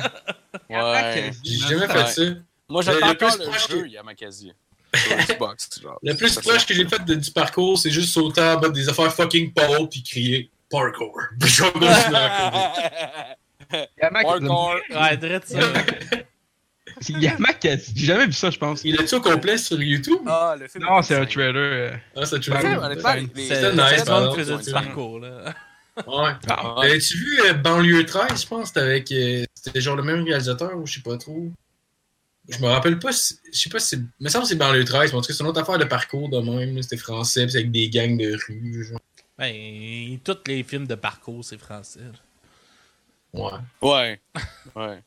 Ouais. 0.69 1.31
J'ai 1.44 1.57
jamais 1.57 1.88
fait 1.88 1.98
Ouais. 2.03 2.07
ça. 2.07 2.22
Moi, 2.69 2.81
j'attends 2.84 3.07
le 3.10 3.14
plus 3.18 3.26
encore 3.26 3.38
le 3.40 3.45
proche 3.45 3.68
jeu 3.69 3.81
que- 3.84 3.88
Yamakasi. 3.88 4.53
Sur 4.95 5.18
Xbox, 5.18 5.69
genre. 5.81 5.98
Le 6.03 6.14
plus 6.14 6.35
proche 6.35 6.65
que 6.68 6.73
j'ai 6.76 6.88
fait 6.88 7.03
de- 7.03 7.15
du 7.15 7.31
parcours, 7.31 7.80
c'est 7.80 7.90
juste 7.90 8.14
sauter 8.14 8.41
en 8.41 8.57
bas 8.57 8.69
des 8.69 8.88
affaires 8.88 9.11
fucking 9.11 9.52
pole 9.52 9.90
puis 9.90 10.03
crier 10.03 10.52
parkour. 10.69 11.19
Hardcore. 14.02 14.76
Ouais, 14.91 15.18
direct 15.18 15.48
ça. 15.48 15.60
C'est 17.02 17.14
Yamakasi. 17.14 17.94
J'ai 17.95 18.06
jamais 18.06 18.26
vu 18.28 18.34
ça, 18.34 18.49
je 18.49 18.57
pense. 18.57 18.82
Il 18.84 18.99
est-tu 18.99 19.15
au 19.15 19.22
complet 19.22 19.57
sur 19.57 19.82
YouTube? 19.82 20.20
Ah, 20.28 20.56
le 20.60 20.68
film. 20.68 20.84
Non, 20.86 20.99
est 20.99 21.03
c'est 21.03 21.15
un 21.15 21.26
trailer. 21.26 21.56
euh. 21.56 21.91
Ah, 22.15 22.26
ça 22.26 22.40
tu 22.40 22.52
Le 22.52 22.57
film, 22.57 22.74
vois. 22.76 22.86
honnêtement, 22.86 23.14
les- 23.14 23.28
C'est 23.36 23.56
C'était 23.56 23.61
c'est 23.61 23.72
nice, 23.74 24.36
faisait 24.36 24.57
du 24.57 24.72
parcours, 24.72 25.20
là. 25.20 25.53
Ouais. 26.07 26.32
Ah. 26.49 26.76
As-tu 26.82 27.18
vu 27.18 27.40
euh, 27.45 27.53
Banlieue 27.53 28.06
13, 28.06 28.41
je 28.41 28.48
pense? 28.48 28.68
C'était 28.70 28.80
avec. 28.80 29.11
euh, 29.11 29.44
C'était 29.53 29.80
genre 29.82 29.95
le 29.95 30.03
même 30.03 30.24
réalisateur 30.24 30.76
ou 30.78 30.86
je 30.88 30.95
sais 30.95 31.02
pas 31.02 31.18
trop. 31.18 31.52
Je 32.49 32.57
me 32.60 32.68
rappelle 32.68 32.98
pas. 32.99 33.11
si- 33.11 33.38
Je 33.53 33.57
sais 33.60 33.70
pas 33.70 33.80
si. 33.80 33.90
c'est- 33.90 34.02
Il 34.20 34.24
me 34.24 34.30
semble 34.30 34.44
que 34.44 34.49
c'est 34.49 34.56
Banlieue 34.56 34.84
13, 34.86 35.11
mais 35.11 35.18
en 35.20 35.22
tout 35.22 35.28
cas, 35.28 35.34
c'est 35.34 35.44
une 35.44 35.49
autre 35.49 35.61
affaire 35.61 35.78
de 35.78 35.86
parcours 35.86 36.30
de 36.30 36.40
même. 36.40 36.82
C'était 36.82 36.98
français, 36.98 37.44
puis 37.44 37.52
c'est 37.52 37.57
avec 37.60 37.72
des 37.72 37.90
gangs 37.90 38.18
de 38.18 38.38
rue. 38.48 38.86
Genre. 38.90 38.99
Ben, 39.38 40.18
tous 40.24 40.38
les 40.48 40.64
films 40.64 40.88
de 40.88 40.95
parcours, 40.95 41.44
c'est 41.45 41.57
français. 41.60 41.99
là. 43.34 43.40
Ouais. 43.40 43.52
Ouais. 43.82 44.22
Ouais. 44.76 44.99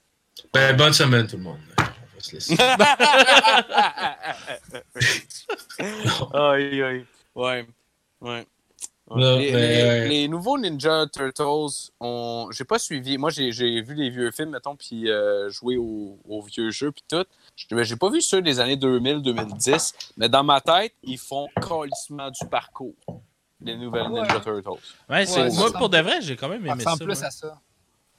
Ben, 0.52 0.76
bonne 0.76 0.92
semaine, 0.92 1.26
tout 1.26 1.36
le 1.36 1.42
monde. 1.42 1.58
On 1.78 1.82
va 1.82 2.20
se 2.20 2.32
laisser. 2.34 2.56
aïe, 6.34 6.82
aïe. 6.82 7.04
Ouais. 7.34 7.66
Ouais. 8.20 8.46
Les, 9.14 9.52
mais, 9.52 9.54
les- 10.02 10.08
les 10.08 10.28
nouveaux 10.28 10.58
Ninja 10.58 11.06
Turtles, 11.12 11.90
ont... 12.00 12.48
j'ai 12.50 12.64
pas 12.64 12.80
suivi. 12.80 13.16
Moi, 13.18 13.30
j'ai 13.30 13.52
j'ai 13.52 13.80
vu 13.80 13.94
les 13.94 14.10
vieux 14.10 14.32
films, 14.32 14.50
mettons, 14.50 14.74
puis 14.74 15.08
euh, 15.08 15.48
joué 15.48 15.76
aux, 15.76 16.18
vieux 16.42 16.72
jeux, 16.72 16.90
puis 16.90 17.04
tout. 17.08 17.24
J'ai 17.54 17.68
ben, 17.70 17.84
j'ai 17.84 17.94
pas 17.94 18.10
vu 18.10 18.20
ceux 18.20 18.42
des 18.42 18.58
années 18.58 18.74
2000-2010, 18.76 19.94
mais 20.16 20.28
dans 20.28 20.42
ma 20.42 20.60
tête, 20.60 20.92
ils 21.04 21.18
font 21.18 21.46
calissement 21.54 22.30
du 22.32 22.44
parcours. 22.50 22.94
Les 23.60 23.76
nouvelles 23.76 24.08
Ouais. 24.08 24.22
Ninja 24.22 24.40
Turtles. 24.40 24.80
Ouais, 25.08 25.24
moi, 25.52 25.72
pour 25.72 25.88
de 25.88 25.98
vrai, 25.98 26.20
j'ai 26.20 26.34
quand 26.36 26.48
même 26.48 26.66
aimé 26.66 26.82
ça. 26.82 26.90
ressemble 26.90 27.04
plus 27.10 27.20
moi. 27.20 27.28
à 27.28 27.30
ça. 27.30 27.60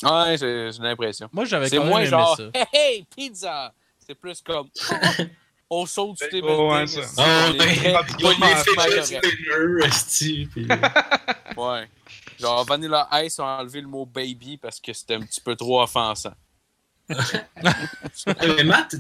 Ouais, 0.03 0.37
j'ai 0.37 0.69
l'impression. 0.79 1.29
Moi, 1.33 1.45
j'avais 1.45 1.69
C'est 1.69 1.79
moins 1.79 1.99
aimé 2.01 2.09
genre, 2.09 2.37
ça. 2.37 2.43
hey, 2.53 2.65
hey, 2.73 3.05
pizza! 3.15 3.73
C'est 4.05 4.15
plus 4.15 4.41
comme, 4.41 4.67
on 5.69 5.85
saute 5.85 6.17
sur 6.19 6.29
tes 6.29 6.41
Oh, 6.43 6.69
ouais, 6.71 6.85
buildings, 6.85 7.03
ça. 7.03 7.07
c'est 7.07 7.21
Ah, 7.21 7.51
corrects. 7.57 8.65
fidget 8.65 9.03
spinners, 9.03 9.85
esti, 9.85 10.47
puis- 10.51 10.67
Ouais. 11.57 11.89
Genre, 12.39 12.63
Vanilla 12.65 13.07
Ice 13.23 13.39
a 13.39 13.43
enlevé 13.59 13.81
le 13.81 13.87
mot 13.87 14.05
baby 14.05 14.57
parce 14.57 14.79
que 14.79 14.93
c'était 14.93 15.15
un 15.15 15.21
petit 15.21 15.41
peu 15.41 15.55
trop 15.55 15.81
offensant. 15.81 16.33
Mais 17.09 18.63
Matt, 18.63 18.95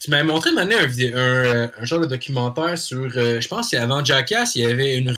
tu 0.00 0.10
m'avais 0.10 0.22
montré 0.24 0.50
un, 0.50 0.56
un, 0.58 0.68
euh, 0.70 1.68
un 1.78 1.84
genre 1.84 2.00
de 2.00 2.06
documentaire 2.06 2.76
sur. 2.78 3.10
euh, 3.16 3.40
je 3.40 3.48
pense 3.48 3.70
qu'avant 3.70 4.04
Jackass, 4.04 4.56
il 4.56 4.62
y 4.62 4.66
avait 4.66 4.96
une. 4.96 5.16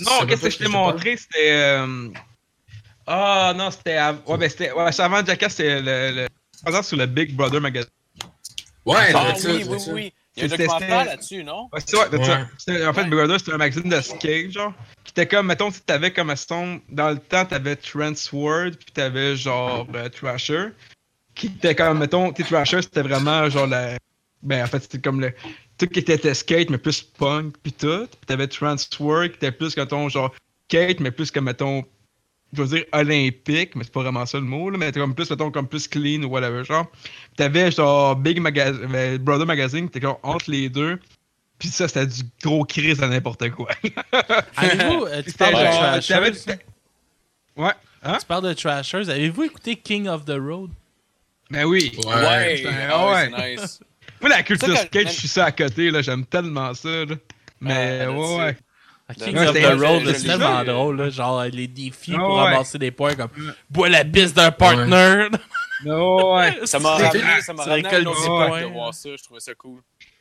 Non, 0.00 0.26
qu'est-ce 0.26 0.42
que 0.42 0.50
je 0.50 0.58
t'ai 0.58 0.68
montré? 0.68 1.16
C'était. 1.16 1.52
euh, 1.52 2.08
Ah, 3.06 3.52
non, 3.56 3.70
c'était. 3.70 3.98
Ouais, 4.26 4.38
ben 4.38 4.48
c'était. 4.48 4.72
Ouais, 4.72 4.92
c'est 4.92 5.02
avant 5.02 5.24
Jackass, 5.24 5.54
c'était 5.54 5.80
le. 5.80 6.26
le... 6.66 6.82
sur 6.82 6.96
le 6.96 7.06
Big 7.06 7.34
Brother 7.34 7.60
Magazine. 7.60 7.90
Ouais, 8.84 9.12
Ah 9.14 9.32
oui, 9.44 9.64
oui, 9.68 9.78
oui. 9.92 10.12
Il 10.36 10.40
y 10.40 10.42
a 10.42 10.46
un 10.46 10.56
documentaire 10.56 11.04
là-dessus, 11.04 11.44
non? 11.44 11.68
Ouais, 11.72 11.80
c'est 11.86 11.96
ouais, 11.96 12.06
En 12.06 12.92
fait, 12.92 13.00
Ouais. 13.00 13.04
Big 13.04 13.12
Brother, 13.14 13.38
c'était 13.38 13.52
un 13.52 13.58
magazine 13.58 13.88
de 13.88 14.00
skate, 14.00 14.50
genre. 14.50 14.72
Qui 15.04 15.10
était 15.12 15.26
comme, 15.28 15.46
mettons, 15.46 15.70
tu 15.70 15.80
t'avais 15.80 16.12
comme, 16.12 16.26
mettons, 16.26 16.80
dans 16.88 17.10
le 17.10 17.18
temps, 17.18 17.44
t'avais 17.44 17.76
Transword, 17.76 18.72
puis 18.72 18.92
t'avais 18.92 19.36
genre 19.36 19.86
euh, 19.94 20.08
Thrasher. 20.08 20.68
Qui 21.34 21.46
était 21.46 21.74
comme, 21.74 21.98
mettons, 21.98 22.32
tu 22.32 22.42
sais, 22.42 22.48
Thrasher, 22.48 22.82
c'était 22.82 23.02
vraiment 23.02 23.48
genre 23.48 23.66
la. 23.66 23.96
Ben, 24.42 24.64
en 24.64 24.66
fait, 24.66 24.80
c'était 24.80 24.98
comme 24.98 25.20
le. 25.20 25.32
Tout 25.78 25.86
qui 25.86 26.00
était 26.00 26.34
skate, 26.34 26.70
mais 26.70 26.78
plus 26.78 27.02
punk, 27.02 27.54
puis 27.62 27.72
tout. 27.72 28.06
Puis 28.06 28.26
t'avais 28.26 28.46
Transword, 28.46 29.28
qui 29.28 29.36
était 29.36 29.52
plus, 29.52 29.76
mettons, 29.76 30.08
genre 30.08 30.34
skate, 30.68 31.00
mais 31.00 31.10
plus 31.10 31.30
comme, 31.30 31.44
mettons, 31.44 31.84
je 32.52 32.62
veux 32.62 32.76
dire 32.76 32.84
olympique, 32.92 33.74
mais 33.74 33.84
c'est 33.84 33.92
pas 33.92 34.02
vraiment 34.02 34.24
ça 34.26 34.38
le 34.38 34.44
mot, 34.44 34.70
là, 34.70 34.78
mais 34.78 34.92
comme 34.92 35.14
plus, 35.14 35.28
mettons, 35.30 35.50
comme 35.50 35.66
plus 35.66 35.88
clean 35.88 36.22
ou 36.22 36.28
whatever, 36.28 36.64
genre. 36.64 36.88
Puis 36.90 37.36
t'avais 37.36 37.70
genre 37.70 38.16
Big 38.16 38.40
Magazine, 38.40 38.86
ben, 38.86 39.18
Brother 39.18 39.46
Magazine, 39.46 39.88
qui 39.88 39.98
était 39.98 40.06
genre 40.06 40.20
entre 40.22 40.50
les 40.50 40.68
deux. 40.68 40.98
Puis 41.58 41.68
ça, 41.68 41.88
c'était 41.88 42.06
du 42.06 42.22
gros 42.42 42.64
crise 42.64 43.02
à 43.02 43.08
n'importe 43.08 43.50
quoi. 43.50 43.70
Avez-vous, 44.56 45.06
euh, 45.06 45.22
tu 45.22 45.32
parles 45.38 45.54
de 45.54 46.00
Trashers? 46.00 46.58
Ouais. 47.56 47.72
Hein? 48.02 48.18
Tu 48.20 48.26
parles 48.26 48.44
de 48.44 48.52
Trashers. 48.52 49.08
Avez-vous 49.08 49.44
écouté 49.44 49.76
King 49.76 50.08
of 50.08 50.24
the 50.24 50.36
Road? 50.38 50.70
Ben 51.50 51.64
oui. 51.64 51.92
Ouais. 52.04 52.14
Ouais, 52.14 52.64
ah 52.90 53.06
ouais, 53.06 53.12
ouais. 53.12 53.56
c'est 53.56 53.62
nice. 53.62 53.80
Moi, 54.24 54.36
la 54.36 54.42
culture 54.42 54.74
skate, 54.76 54.94
même- 54.94 55.06
je 55.08 55.12
suis 55.12 55.28
ça 55.28 55.44
à 55.46 55.52
côté, 55.52 55.90
là. 55.90 56.00
J'aime 56.02 56.24
tellement 56.24 56.72
ça, 56.74 56.88
là. 56.88 57.14
Mais 57.60 58.00
Ah, 58.04 58.10
ouais, 58.10 58.16
là-dessus. 58.16 58.38
ouais. 58.40 58.56
À 59.06 59.14
King 59.14 59.36
Ouais, 59.36 59.46
of 59.48 59.54
c'était- 59.54 59.70
the 59.76 59.80
Road, 59.80 60.14
c'est 60.16 60.26
tellement 60.26 60.64
drôle, 60.64 60.96
là, 60.96 61.10
genre 61.10 61.40
euh, 61.40 61.48
les 61.48 61.68
défis 61.68 62.12
Ah 62.14 62.18
pour 62.20 62.36
ouais. 62.36 62.42
ramasser 62.44 62.78
des 62.78 62.90
points 62.90 63.14
comme 63.14 63.28
bois 63.68 63.90
la 63.90 64.02
piste 64.02 64.34
d'un 64.34 64.50
partner. 64.50 65.28
Non, 65.84 66.36
ouais. 66.36 66.54
Ça 66.64 66.78
m'a 66.78 66.90
ramené, 66.94 67.20
ça 67.42 67.52
m'a 67.52 67.64
ça 67.64 67.70
ramené 67.70 67.86
à 67.86 67.90
récolte 67.90 68.06
un 68.06 68.10
autre 68.10 68.24
époque 68.24 68.60
de 68.60 68.72
voir 68.72 68.94
ça. 68.94 69.10
Je 69.14 69.22
trouvais 69.22 69.40
ça 69.40 69.54
cool. 69.54 69.80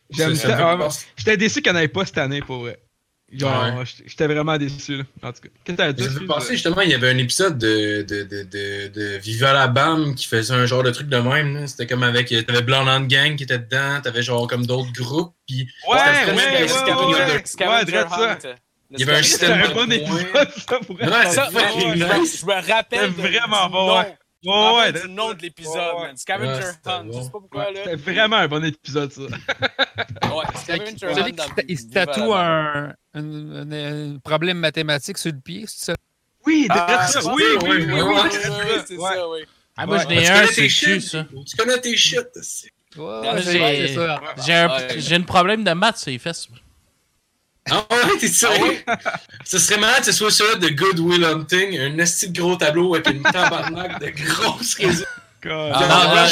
J'aime 0.09 0.35
Ça, 0.35 0.57
Ah, 0.81 0.89
J'étais 1.15 1.38
déçu 1.38 1.61
qu'il 1.61 1.71
n'y 1.71 1.77
en 1.77 1.80
avait 1.80 1.88
pas 1.88 2.05
cette 2.05 2.17
année, 2.17 2.41
pour 2.41 2.59
vrai. 2.59 2.77
Genre, 3.39 3.76
Ouais. 3.77 3.84
j'étais- 4.05 4.27
vraiment 4.27 4.57
déçu, 4.57 4.97
là. 4.97 5.03
En 5.23 5.31
tout 5.34 5.41
cas. 5.41 5.49
Qu'est-ce 5.64 5.77
que 5.77 5.81
t'as 5.81 5.93
dit? 5.93 6.03
Ça 6.03 6.10
me 6.11 6.19
fait 6.19 6.26
penser 6.26 6.53
justement, 6.53 6.81
il 6.81 6.89
y 6.89 6.93
avait 6.93 7.10
un 7.10 7.18
épisode 7.18 7.57
de, 7.57 8.01
de, 8.03 8.23
de, 8.23 8.43
de, 8.43 8.88
de 8.88 9.18
Viva 9.18 9.53
la 9.53 9.68
Bam 9.68 10.15
qui 10.15 10.27
faisait 10.27 10.53
un 10.53 10.65
genre 10.65 10.84
de 10.84 10.91
truc 10.91 11.07
de 11.10 11.18
même. 11.18 11.53
là. 11.55 11.68
C'était 11.68 11.88
comme 11.88 12.03
avec. 12.03 12.34
T'avais 12.45 12.61
Blonde 12.61 13.07
Gang 13.07 13.35
qui 13.35 13.43
était 13.43 13.60
dedans, 13.60 13.99
t'avais 14.01 14.23
genre 14.23 14.47
comme 14.47 14.65
d'autres 14.65 14.91
groupes. 14.93 15.34
Puis 15.47 15.68
Ouais, 15.89 15.97
C'était 15.97 16.10
ouais, 16.10 16.26
le 16.26 16.31
ouais, 16.34 16.61
ouais, 16.61 16.68
ça. 16.68 16.84
Il 16.85 16.89
y 16.89 16.91
avait 17.22 17.34
un 17.34 17.43
scavenger- 17.45 18.55
C'était 18.95 19.11
un 19.11 19.23
système 19.23 19.73
bon 19.73 19.85
de 19.88 19.93
épisode, 19.95 20.49
ça, 20.69 20.80
pour. 20.85 20.97
Ça, 20.99 21.49
man, 21.51 21.64
je 21.80 21.88
me- 21.88 22.19
nice. 22.22 22.39
Je 22.41 22.45
me 22.45 22.53
rappelle 22.73 23.11
C'était 23.15 23.27
vraiment 23.39 23.69
bon, 23.69 24.03
nom. 24.45 24.78
ouais. 24.78 24.94
Je 24.95 25.02
du 25.07 25.14
nom 25.14 25.34
de 25.34 25.41
l'épisode, 25.41 25.95
man. 26.02 26.18
Scavenger 26.18 26.64
Hunt. 26.86 27.03
bon. 27.06 27.11
Je 27.20 27.24
sais 27.24 27.30
pas 27.32 27.40
pourquoi, 27.40 27.72
là. 27.72 27.80
C'était 27.84 27.95
vraiment 27.95 28.36
un 28.38 28.48
bon 28.48 28.64
épisode, 28.64 29.11
ça. 29.11 29.22
Ouais, 30.34 30.45
Scavenger 30.56 31.07
Hunt 31.07 31.61
il 31.68 31.80
se 31.80 31.88
tatoue 31.88 32.34
un, 32.34 32.94
un, 33.14 33.72
un- 33.72 34.15
un 34.15 34.20
problème 34.20 34.57
mathématique 34.57 35.18
sur 35.18 35.32
le 35.32 35.40
pied, 35.40 35.65
c'est 35.68 35.86
ça? 35.91 35.95
Oui, 36.45 36.68
Ah, 36.70 37.07
je 37.14 37.20
Oui, 37.30 37.44
oui, 37.64 37.86
oui, 37.88 38.02
oui, 38.02 38.32
ça. 38.32 38.86
c'est 38.88 38.98
Ouais. 38.98 39.15
ça, 39.15 39.30
oui. 39.30 39.40
Ah, 39.78 39.86
moi, 39.86 39.98
Ouais. 39.98 40.03
j'en 40.03 40.10
Tu 40.10 40.15
ai 40.15 40.28
un, 40.28 40.34
connais 40.41 40.48
c'est 40.52 40.61
le 40.61 40.68
cul, 40.95 41.02
ça. 41.02 41.26
Tu 41.48 41.56
connais 41.57 41.80
tes 41.82 41.95
shit. 41.95 42.28
j'ai 44.98 45.15
un 45.15 45.22
problème 45.22 45.64
de 45.64 45.72
maths 45.72 45.98
sur 45.98 46.11
les 46.11 46.20
fesses. 46.20 46.48
Ah 47.72 47.85
ouais, 47.91 48.18
t'es 48.19 48.27
sérieux? 48.27 48.84
Ah 48.88 48.98
Ce 49.45 49.57
serait 49.57 49.80
malade 49.80 49.99
que 49.99 50.06
ce 50.06 50.11
soit 50.11 50.31
celui 50.31 50.60
de 50.60 50.69
Good 50.69 50.99
Will 50.99 51.23
Hunting, 51.23 51.80
un 51.80 51.98
esti 51.98 52.30
de 52.30 52.40
gros 52.40 52.56
tableau 52.56 52.94
avec 52.95 53.10
une 53.10 53.23
tabarnak 53.23 53.99
de 54.02 54.10
grosses 54.10 54.76
résultats. 54.76 55.10
God. 55.41 55.72
Ah, 55.73 56.27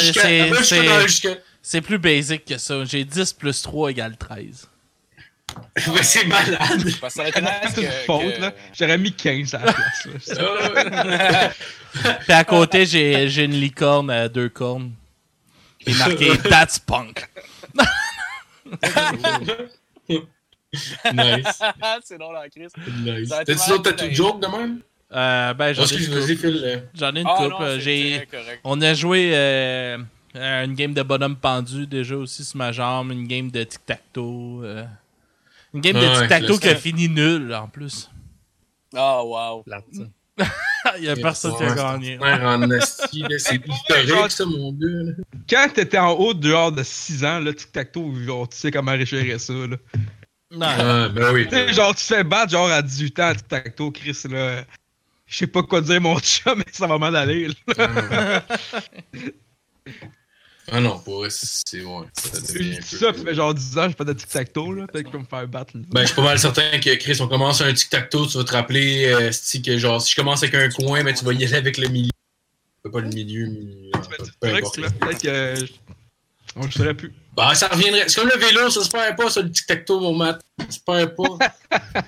c'est- 1.62 1.80
plus 1.80 1.98
basic 1.98 2.44
que 2.44 2.58
ça. 2.58 2.84
J'ai 2.84 3.04
10 3.04 3.32
plus 3.34 3.62
3 3.62 3.90
égale 3.90 4.16
13. 4.16 4.68
Ouais, 5.88 6.02
c'est 6.02 6.24
malade. 6.24 6.58
C'est 7.10 7.38
une 7.38 7.90
faute, 8.06 8.36
que- 8.36 8.40
là. 8.40 8.52
J'aurais 8.78 8.96
mis 8.98 9.12
15 9.12 9.54
à 9.54 9.58
la 9.58 9.72
place, 9.74 10.06
là. 10.28 11.50
Puis 12.24 12.32
à 12.32 12.44
côté, 12.44 12.86
j'ai 12.86 13.44
une 13.44 13.52
licorne 13.60 14.10
à 14.10 14.28
deux 14.28 14.48
cornes. 14.48 14.92
Qui 15.78 15.90
est 15.90 15.98
marqué 15.98 16.38
That's 16.38 16.78
Punk. 16.78 17.28
nice. 21.12 21.60
c'est 22.04 22.18
drôle 22.18 22.36
en 22.36 22.48
crise. 22.48 22.72
Nice. 23.04 23.28
T'as-tu 23.28 23.68
d'autres 23.68 23.82
tattoo 23.82 24.06
t'as- 24.06 24.12
jokes 24.12 24.40
de 24.40 24.46
même? 24.46 24.80
Euh, 25.14 25.52
ben, 25.54 25.74
j'en 25.74 25.84
ai 25.84 27.20
une 27.20 27.26
Ah 27.26 27.78
J'ai... 27.78 28.26
correct. 28.30 28.60
On 28.64 28.80
a 28.80 28.94
joué 28.94 29.32
euh, 29.34 29.98
une 30.34 30.74
game 30.74 30.94
de 30.94 31.02
bonhomme 31.02 31.36
pendu 31.36 31.86
déjà 31.86 32.16
aussi 32.16 32.44
sur 32.44 32.56
ma 32.56 32.72
jambe, 32.72 33.12
une 33.12 33.26
game 33.26 33.50
de 33.50 33.62
tic-tac-toe. 33.62 34.62
euh, 34.64 34.84
une 35.74 35.82
game 35.82 35.96
de 35.96 36.00
Ouais, 36.00 36.20
tic-tac-toe 36.20 36.58
qui 36.58 36.68
a 36.68 36.76
fini 36.76 37.08
nul 37.10 37.54
en 37.54 37.68
plus. 37.68 38.10
Ah, 38.96 39.22
wow. 39.22 39.64
Il 40.98 41.04
y 41.04 41.08
a 41.10 41.16
personne 41.16 41.54
qui 41.56 41.62
a 41.62 41.74
gagné. 41.74 42.18
c'est 43.38 43.56
historique, 43.66 44.30
ça, 44.30 44.44
mon 44.46 44.72
gars. 44.72 44.88
là. 44.88 45.12
Quand 45.48 45.68
t'étais 45.74 45.98
en 45.98 46.12
haut 46.12 46.32
de 46.34 46.48
genre 46.48 46.72
de 46.72 46.82
6 46.82 47.24
ans, 47.24 47.44
tic-tac-toe, 47.52 48.14
tu 48.50 48.56
sais 48.56 48.70
comment 48.70 48.92
réchérer 48.92 49.38
ça, 49.38 49.52
là. 49.52 49.76
Non, 50.52 50.66
Ah, 50.68 51.08
ben 51.08 51.32
oui. 51.32 51.44
Tu 51.48 51.54
sais, 51.54 51.72
genre, 51.72 51.94
tu 51.94 52.04
fais 52.04 52.24
battre, 52.24 52.52
genre, 52.52 52.70
à 52.70 52.82
18 52.82 53.18
ans, 53.20 53.28
à 53.28 53.34
tic-tac-toe, 53.34 53.90
Chris, 53.92 54.16
là. 54.30 54.64
Je 55.26 55.36
sais 55.38 55.46
pas 55.46 55.62
quoi 55.62 55.80
dire, 55.80 56.00
mon 56.00 56.18
chat, 56.18 56.54
mais 56.54 56.64
ça 56.72 56.86
va 56.86 56.98
mal 56.98 57.16
aller, 57.16 57.48
là. 57.48 58.42
Ah 60.70 60.80
non, 60.80 60.98
pour 61.00 61.18
vrai, 61.18 61.28
c'est. 61.30 61.82
Ouais, 61.82 62.06
ça 62.12 62.38
Je 62.38 62.52
devient 62.58 62.70
dis 62.70 62.76
un 63.04 63.12
peu. 63.12 63.18
ça, 63.18 63.24
fait 63.24 63.34
genre 63.34 63.52
10 63.52 63.78
ans, 63.78 63.88
j'ai 63.88 63.94
pas 63.94 64.04
de 64.04 64.12
tic-tac-toe, 64.12 64.72
là. 64.74 64.86
Peut-être 64.86 65.10
va 65.10 65.18
me 65.18 65.24
faire 65.24 65.48
battre, 65.48 65.76
là. 65.76 65.82
Ben, 65.90 66.02
je 66.02 66.06
suis 66.06 66.14
pas 66.14 66.22
mal 66.22 66.38
certain 66.38 66.78
que 66.78 66.94
Chris, 66.96 67.18
on 67.20 67.26
commence 67.28 67.60
un 67.60 67.72
tic-tac-toe, 67.72 68.28
tu 68.28 68.38
vas 68.38 68.44
te 68.44 68.52
rappeler, 68.52 69.06
euh, 69.12 69.30
que 69.64 69.78
genre, 69.78 70.00
si 70.00 70.12
je 70.12 70.16
commence 70.16 70.42
avec 70.44 70.54
un 70.54 70.68
coin, 70.68 71.02
ben, 71.02 71.12
tu 71.14 71.24
vas 71.24 71.32
y 71.32 71.44
aller 71.44 71.54
avec 71.56 71.78
le 71.78 71.88
milieu. 71.88 72.10
Pas 72.92 73.00
le 73.00 73.08
milieu, 73.08 73.48
mais. 73.48 73.90
Tu 74.24 74.32
Peu 74.40 74.48
importe. 74.54 74.76
là. 74.78 74.90
Peut-être 74.90 75.22
que. 75.22 75.66
je- 75.66 75.72
On 76.56 76.64
le 76.64 76.70
saurait 76.70 76.94
plus. 76.94 77.12
Bah, 77.34 77.54
ça 77.54 77.68
reviendrait. 77.68 78.08
C'est 78.08 78.20
comme 78.20 78.30
le 78.34 78.38
vélo, 78.38 78.70
ça 78.70 78.84
se 78.84 78.90
perd 78.90 79.16
pas, 79.16 79.30
ça, 79.30 79.40
le 79.40 79.50
tic-tac-toe, 79.50 80.00
mon 80.00 80.14
mat. 80.14 80.40
Ça 80.58 80.70
se 80.70 80.80
perd 80.80 81.14
pas. 81.16 81.54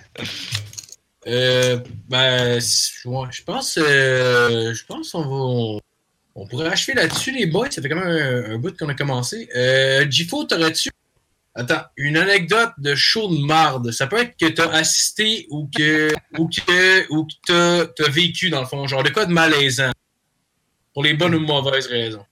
euh, 1.26 1.78
ben, 2.08 2.58
ouais, 3.06 3.28
je 3.30 3.42
pense, 3.44 3.78
euh, 3.78 4.74
je 4.74 4.84
pense 4.84 5.12
qu'on 5.12 5.22
va, 5.22 5.28
on, 5.28 5.80
on 6.34 6.46
pourrait 6.46 6.68
achever 6.68 6.94
là-dessus, 6.94 7.32
les 7.32 7.46
boys. 7.46 7.70
Ça 7.70 7.80
fait 7.80 7.88
quand 7.88 7.96
même 7.96 8.08
un, 8.08 8.54
un 8.54 8.58
bout 8.58 8.76
qu'on 8.76 8.88
a 8.88 8.94
commencé. 8.94 9.48
Euh, 9.56 10.08
Gifo, 10.10 10.44
t'aurais-tu 10.44 10.90
Attends, 11.56 11.82
une 11.96 12.16
anecdote 12.16 12.72
de 12.78 12.96
show 12.96 13.28
de 13.28 13.38
marde? 13.38 13.92
Ça 13.92 14.08
peut 14.08 14.18
être 14.18 14.36
que 14.36 14.46
t'as 14.46 14.70
assisté 14.70 15.46
ou 15.50 15.70
que 15.72 16.12
ou 16.36 16.48
que 16.48 17.12
ou 17.12 17.26
que 17.26 17.34
t'as 17.46 17.86
t'as 17.86 18.10
vécu 18.10 18.50
dans 18.50 18.60
le 18.60 18.66
fond, 18.66 18.88
genre 18.88 19.04
de 19.04 19.10
quoi 19.10 19.24
de 19.24 19.32
malaisant? 19.32 19.92
Pour 20.92 21.04
les 21.04 21.14
bonnes 21.14 21.36
ou 21.36 21.40
mauvaises 21.40 21.86
raisons. 21.86 22.24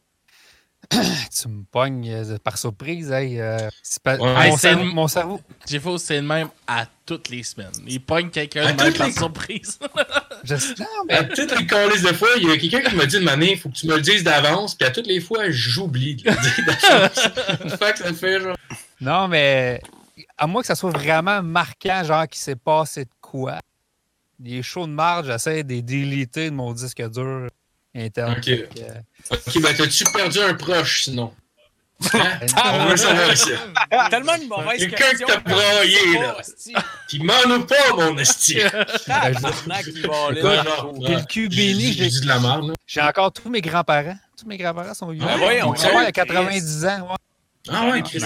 Tu 1.42 1.48
me 1.48 1.64
pognes 1.64 2.08
euh, 2.10 2.38
par 2.42 2.58
surprise, 2.58 3.10
hey. 3.10 3.40
euh, 3.40 3.68
c'est 3.82 4.02
pas- 4.02 4.16
Ouais, 4.16 4.50
mon, 4.50 4.56
cerveau, 4.56 4.84
le- 4.84 4.90
mon 4.92 5.08
cerveau. 5.08 5.40
J'ai 5.68 5.80
fait 5.80 5.98
c'est 5.98 6.16
le 6.20 6.26
même 6.26 6.48
à 6.66 6.86
toutes 7.06 7.28
les 7.30 7.42
semaines. 7.42 7.70
Il 7.86 8.00
pogne 8.00 8.30
quelqu'un 8.30 8.64
même 8.66 8.76
toutes 8.76 8.98
par 8.98 9.06
les- 9.06 9.12
surprise. 9.12 9.78
Je... 10.44 10.54
Non, 10.80 10.86
mais 11.08 11.14
À 11.14 11.24
toutes 11.24 11.58
les 11.58 11.66
calices 11.66 12.02
de 12.02 12.12
fois, 12.12 12.28
il 12.36 12.48
y 12.48 12.50
a 12.50 12.56
quelqu'un 12.58 12.80
qui 12.82 12.96
m'a 12.96 13.06
dit 13.06 13.18
de 13.18 13.24
manière, 13.24 13.50
il 13.52 13.58
faut 13.58 13.68
que 13.68 13.74
tu 13.74 13.86
me 13.86 13.94
le 13.96 14.02
dises 14.02 14.24
d'avance, 14.24 14.74
puis 14.74 14.86
à 14.86 14.90
toutes 14.90 15.06
les 15.06 15.20
fois, 15.20 15.44
j'oublie 15.50 16.16
de 16.16 16.30
le 16.30 16.36
dire 16.36 16.66
d'avance. 16.90 17.76
fait 17.78 17.92
que 17.92 17.98
ça 17.98 18.12
fait 18.14 18.40
genre. 18.40 18.56
Non, 19.00 19.28
mais 19.28 19.80
à 20.36 20.46
moins 20.46 20.60
que 20.62 20.66
ça 20.66 20.74
soit 20.74 20.90
vraiment 20.90 21.42
marquant, 21.42 22.02
genre 22.04 22.26
qu'il 22.28 22.40
s'est 22.40 22.56
passé 22.56 23.04
de 23.04 23.10
quoi. 23.20 23.58
Les 24.40 24.62
shows 24.62 24.86
de 24.88 24.92
marge, 24.92 25.26
j'essaie 25.28 25.62
de 25.62 25.68
les 25.72 25.82
déliter 25.82 26.50
de 26.50 26.54
mon 26.54 26.72
disque 26.72 27.00
dur 27.10 27.46
interne. 27.94 28.32
Ok. 28.38 28.48
Euh, 28.48 28.64
Ok, 29.30 29.60
ben 29.62 29.74
t'as-tu 29.76 30.04
perdu 30.12 30.40
un 30.40 30.54
proche 30.54 31.04
sinon? 31.04 31.32
Hein? 32.14 32.38
Ah, 32.56 32.72
On 32.80 32.86
veut 32.86 32.96
savoir 32.96 33.36
ça. 33.36 34.08
Tellement 34.10 34.34
une 34.34 34.48
mauvaise 34.48 34.80
Quelqu'un 34.80 35.14
qui 35.16 35.24
t'a 35.24 35.38
broyé, 35.38 36.18
là. 36.18 36.36
Puis 37.08 37.20
m'en 37.20 37.54
ou 37.54 37.64
pas, 37.64 37.92
mon 37.96 38.18
esti. 38.18 38.54
Le 38.54 38.64
J'ai 38.64 40.42
ouais. 40.42 41.14
le 41.16 41.26
cul 41.26 41.48
J'ai 41.50 41.56
béni, 41.56 41.92
j'ai 41.92 42.04
j'ai 42.04 42.08
dit 42.10 42.20
de 42.22 42.26
la 42.28 42.40
merde, 42.40 42.68
là. 42.68 42.74
j'ai 42.86 43.00
encore 43.00 43.32
tous 43.32 43.48
mes 43.48 43.60
grands-parents. 43.60 44.16
Tous 44.36 44.46
mes 44.48 44.56
grands-parents 44.56 44.94
sont 44.94 45.10
vivants. 45.10 45.28
Ah 45.30 45.38
ouais, 45.38 45.62
on 45.62 45.72
a 45.72 46.10
90 46.12 46.86
ans. 46.86 47.16
Ah 47.68 47.86
ouais, 47.90 48.02
Chris. 48.02 48.20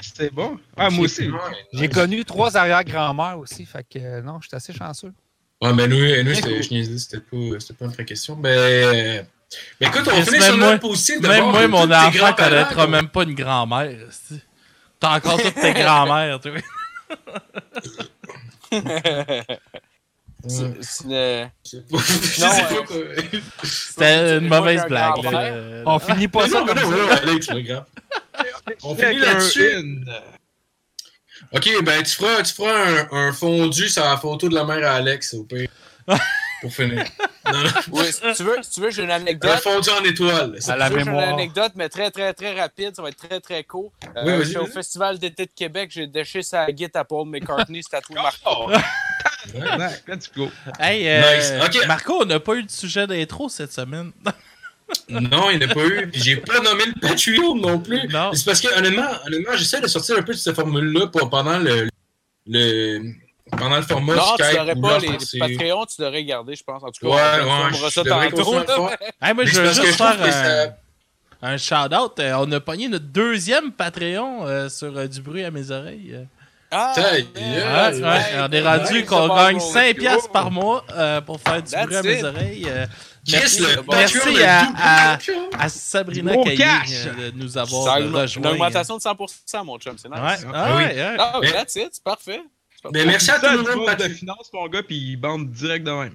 C'était 0.00 0.30
bon. 0.30 0.58
Ah, 0.76 0.88
moi 0.88 1.04
aussi. 1.04 1.28
J'ai 1.74 1.88
connu 1.88 2.24
trois 2.24 2.56
arrière-grand-mères 2.56 3.38
aussi. 3.38 3.66
Fait 3.66 3.84
que 3.84 3.98
euh, 3.98 4.22
non, 4.22 4.40
j'étais 4.40 4.56
assez 4.56 4.72
chanceux. 4.72 5.12
Ouais, 5.62 5.72
ben 5.74 5.88
nous, 5.88 5.96
nous 6.24 6.40
cool. 6.40 6.60
je 6.62 6.70
niaisais, 6.70 6.98
c'était 6.98 7.20
pas, 7.20 7.60
c'était 7.60 7.74
pas 7.74 7.84
une 7.84 7.92
vraie 7.92 8.04
question. 8.04 8.34
Ben, 8.34 9.24
ben 9.80 9.88
écoute, 9.88 10.08
on 10.12 10.22
finit 10.22 10.30
même 10.32 10.42
sur 10.42 10.56
notre 10.56 10.80
positif 10.80 11.20
de 11.20 11.28
Même 11.28 11.44
moi, 11.44 11.68
mon 11.68 11.90
enfant 11.90 12.32
connaîtra 12.32 12.86
même 12.88 13.08
pas 13.08 13.22
une 13.22 13.34
grand-mère. 13.34 13.96
T'as 14.98 15.16
encore 15.16 15.40
toutes 15.40 15.54
tes 15.54 15.72
grand-mères, 15.72 16.40
tu 16.40 16.50
vois. 16.50 16.60
C'est- 20.48 21.06
euh. 21.08 21.46
C'était 23.62 24.38
une 24.38 24.48
mauvaise 24.48 24.84
blague. 24.88 25.14
On 25.86 25.98
finit 26.00 26.26
pas 26.26 26.48
ça 26.48 26.64
comme 26.66 26.76
ça. 26.78 26.84
On 28.82 28.96
finit 28.96 29.18
là-dessus. 29.20 30.02
Ok, 31.54 31.68
ben 31.84 32.02
tu 32.02 32.12
feras, 32.14 32.42
tu 32.42 32.54
feras 32.54 32.72
un, 32.72 33.28
un 33.28 33.32
fondu 33.32 33.88
sur 33.88 34.04
la 34.04 34.16
photo 34.16 34.48
de 34.48 34.54
la 34.54 34.64
mère 34.64 34.86
à 34.90 34.96
Alex, 34.96 35.34
au 35.34 35.44
pire. 35.44 35.68
Pour 36.62 36.72
finir. 36.72 37.04
Non, 37.52 37.58
non. 37.64 37.70
Oui, 37.90 38.04
si 38.12 38.20
tu 38.36 38.44
veux, 38.44 38.56
si 38.62 38.70
tu 38.70 38.80
veux 38.80 38.90
j'ai 38.90 39.02
une 39.02 39.10
Un 39.10 39.16
anecdote. 39.16 39.58
fondu 39.58 39.90
en 39.90 40.04
étoile. 40.04 40.56
À 40.68 40.76
la 40.76 40.88
veux, 40.88 41.00
une 41.00 41.08
anecdote, 41.08 41.72
mais 41.74 41.88
très, 41.88 42.10
très, 42.12 42.32
très 42.34 42.58
rapide. 42.58 42.94
Ça 42.94 43.02
va 43.02 43.08
être 43.08 43.16
très, 43.28 43.40
très 43.40 43.64
court. 43.64 43.92
Euh, 44.16 44.22
Oui, 44.24 44.32
vas-y, 44.38 44.44
j'étais 44.46 44.58
au. 44.60 44.66
Festival 44.66 45.18
d'été 45.18 45.46
de 45.46 45.50
Québec. 45.54 45.90
J'ai 45.92 46.06
déché 46.06 46.42
sa 46.42 46.70
guitare 46.70 47.02
à 47.02 47.04
Paul 47.04 47.28
McCartney. 47.28 47.82
C'était 47.82 47.96
à 47.96 48.00
tout 48.00 48.12
marqué. 48.12 48.38
Oh. 48.46 48.70
Go. 50.36 50.50
Hey, 50.78 51.08
euh, 51.08 51.36
Nice. 51.36 51.52
Ok. 51.66 51.86
Marco, 51.88 52.22
on 52.22 52.26
n'a 52.26 52.38
pas 52.38 52.54
eu 52.54 52.62
de 52.62 52.70
sujet 52.70 53.08
d'intro 53.08 53.48
cette 53.48 53.72
semaine. 53.72 54.12
Non, 55.08 55.50
il 55.50 55.58
n'y 55.58 55.64
en 55.64 55.70
a 55.70 55.74
pas 55.74 55.84
eu. 55.84 56.08
Puis 56.10 56.22
j'ai 56.22 56.36
pas 56.36 56.60
nommé 56.60 56.84
le 56.86 57.00
Patreon 57.00 57.54
non 57.56 57.78
plus. 57.78 58.06
Non. 58.08 58.30
C'est 58.34 58.44
parce 58.44 58.60
que 58.60 58.68
honnêtement, 58.78 59.08
honnêtement 59.26 59.52
j'essaie 59.56 59.80
de 59.80 59.86
sortir 59.88 60.16
un 60.18 60.22
peu 60.22 60.32
de 60.32 60.38
cette 60.38 60.54
formule-là 60.56 61.06
pour- 61.08 61.28
pendant 61.30 61.58
le, 61.58 61.88
le 62.46 63.00
pendant 63.50 63.76
le 63.76 63.82
format 63.82 64.14
Non, 64.14 64.22
tu 64.38 64.44
Skype. 64.44 64.56
l'aurais 64.58 64.74
où 64.76 64.80
pas. 64.80 64.98
Les, 64.98 65.08
Patreons, 65.38 65.86
tu 65.86 66.00
devrais 66.02 66.24
garder, 66.24 66.54
je 66.54 66.64
pense. 66.64 66.82
En 66.82 66.90
tout 66.90 67.06
cas, 67.06 67.12
Ouais, 67.14 67.44
on 67.46 67.66
ouais, 67.66 67.72
je 67.74 67.90
ça 67.90 68.02
tantôt. 68.04 68.88
Hey, 69.20 69.34
moi, 69.34 69.44
Mais 69.44 69.46
je 69.46 69.60
veux 69.60 69.72
juste 69.72 69.96
faire 69.96 70.22
un, 70.22 70.30
ça- 70.30 70.76
un 71.42 71.56
shout-out. 71.58 72.18
Euh, 72.20 72.34
on 72.38 72.50
a 72.52 72.60
pogné 72.60 72.88
notre 72.88 73.04
deuxième 73.06 73.72
Patreon 73.72 74.46
euh, 74.46 74.68
sur 74.68 74.96
euh, 74.96 75.06
Du 75.06 75.20
bruit 75.20 75.44
à 75.44 75.50
mes 75.50 75.70
oreilles. 75.70 76.16
Ah, 76.74 76.94
ouais, 76.96 77.26
ouais, 77.36 78.20
on 78.48 78.50
est 78.50 78.62
rendu 78.62 79.04
qu'on 79.04 79.28
gagne 79.28 79.58
part, 79.58 79.60
5 79.60 79.94
on- 79.96 80.00
piastres 80.00 80.30
par 80.32 80.50
mois 80.50 80.82
euh, 80.96 81.20
pour 81.20 81.38
faire 81.38 81.62
du 81.62 81.70
bruit 81.84 81.96
à 81.96 82.02
mes 82.02 82.24
oreilles. 82.24 82.66
Chris, 83.26 83.36
Merci, 83.38 83.60
le 83.60 83.66
merci 83.88 84.18
le 84.34 84.44
à- 84.44 85.18
à- 85.60 85.68
Sabrina 85.68 86.34
Caillé 86.42 86.64
euh, 87.06 87.30
de 87.30 87.36
nous 87.36 87.56
avoir 87.56 87.94
rejoint. 87.96 88.26
une 88.26 88.46
augmentation 88.46 88.96
de 88.96 89.02
100%, 89.02 89.64
mon 89.64 89.78
chum. 89.78 89.96
C'est 89.96 90.08
nice. 90.08 90.18
Ouais, 90.18 90.50
Ah 90.52 90.64
ah 90.66 90.76
oui. 90.76 90.82
ouais, 90.84 90.94
ouais. 90.94 91.16
Ah, 91.18 91.38
Mais- 91.40 91.52
that's 91.52 91.76
it. 91.76 91.88
C'est 91.92 92.02
parfait. 92.02 92.40
C'est. 92.82 92.90
Mais 92.92 93.04
merci 93.04 93.30
à 93.30 93.38
tout 93.38 93.46
le 93.48 93.58
monde. 93.58 93.86
monde 93.86 93.96
de 93.96 94.08
finance, 94.08 94.50
mon 94.52 94.66
gars, 94.68 94.82
puis 94.82 94.96
il 94.96 95.16
bande 95.16 95.50
direct 95.52 95.86
de 95.86 95.92
même. 95.92 96.14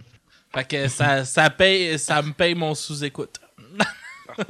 Fait 0.54 0.66
que 0.68 0.88
ça, 0.90 1.24
ça, 1.24 1.50
paye, 1.50 1.98
ça 1.98 2.22
me 2.22 2.34
paye 2.34 2.56
mon 2.56 2.76
sous-écoute. 2.76 3.40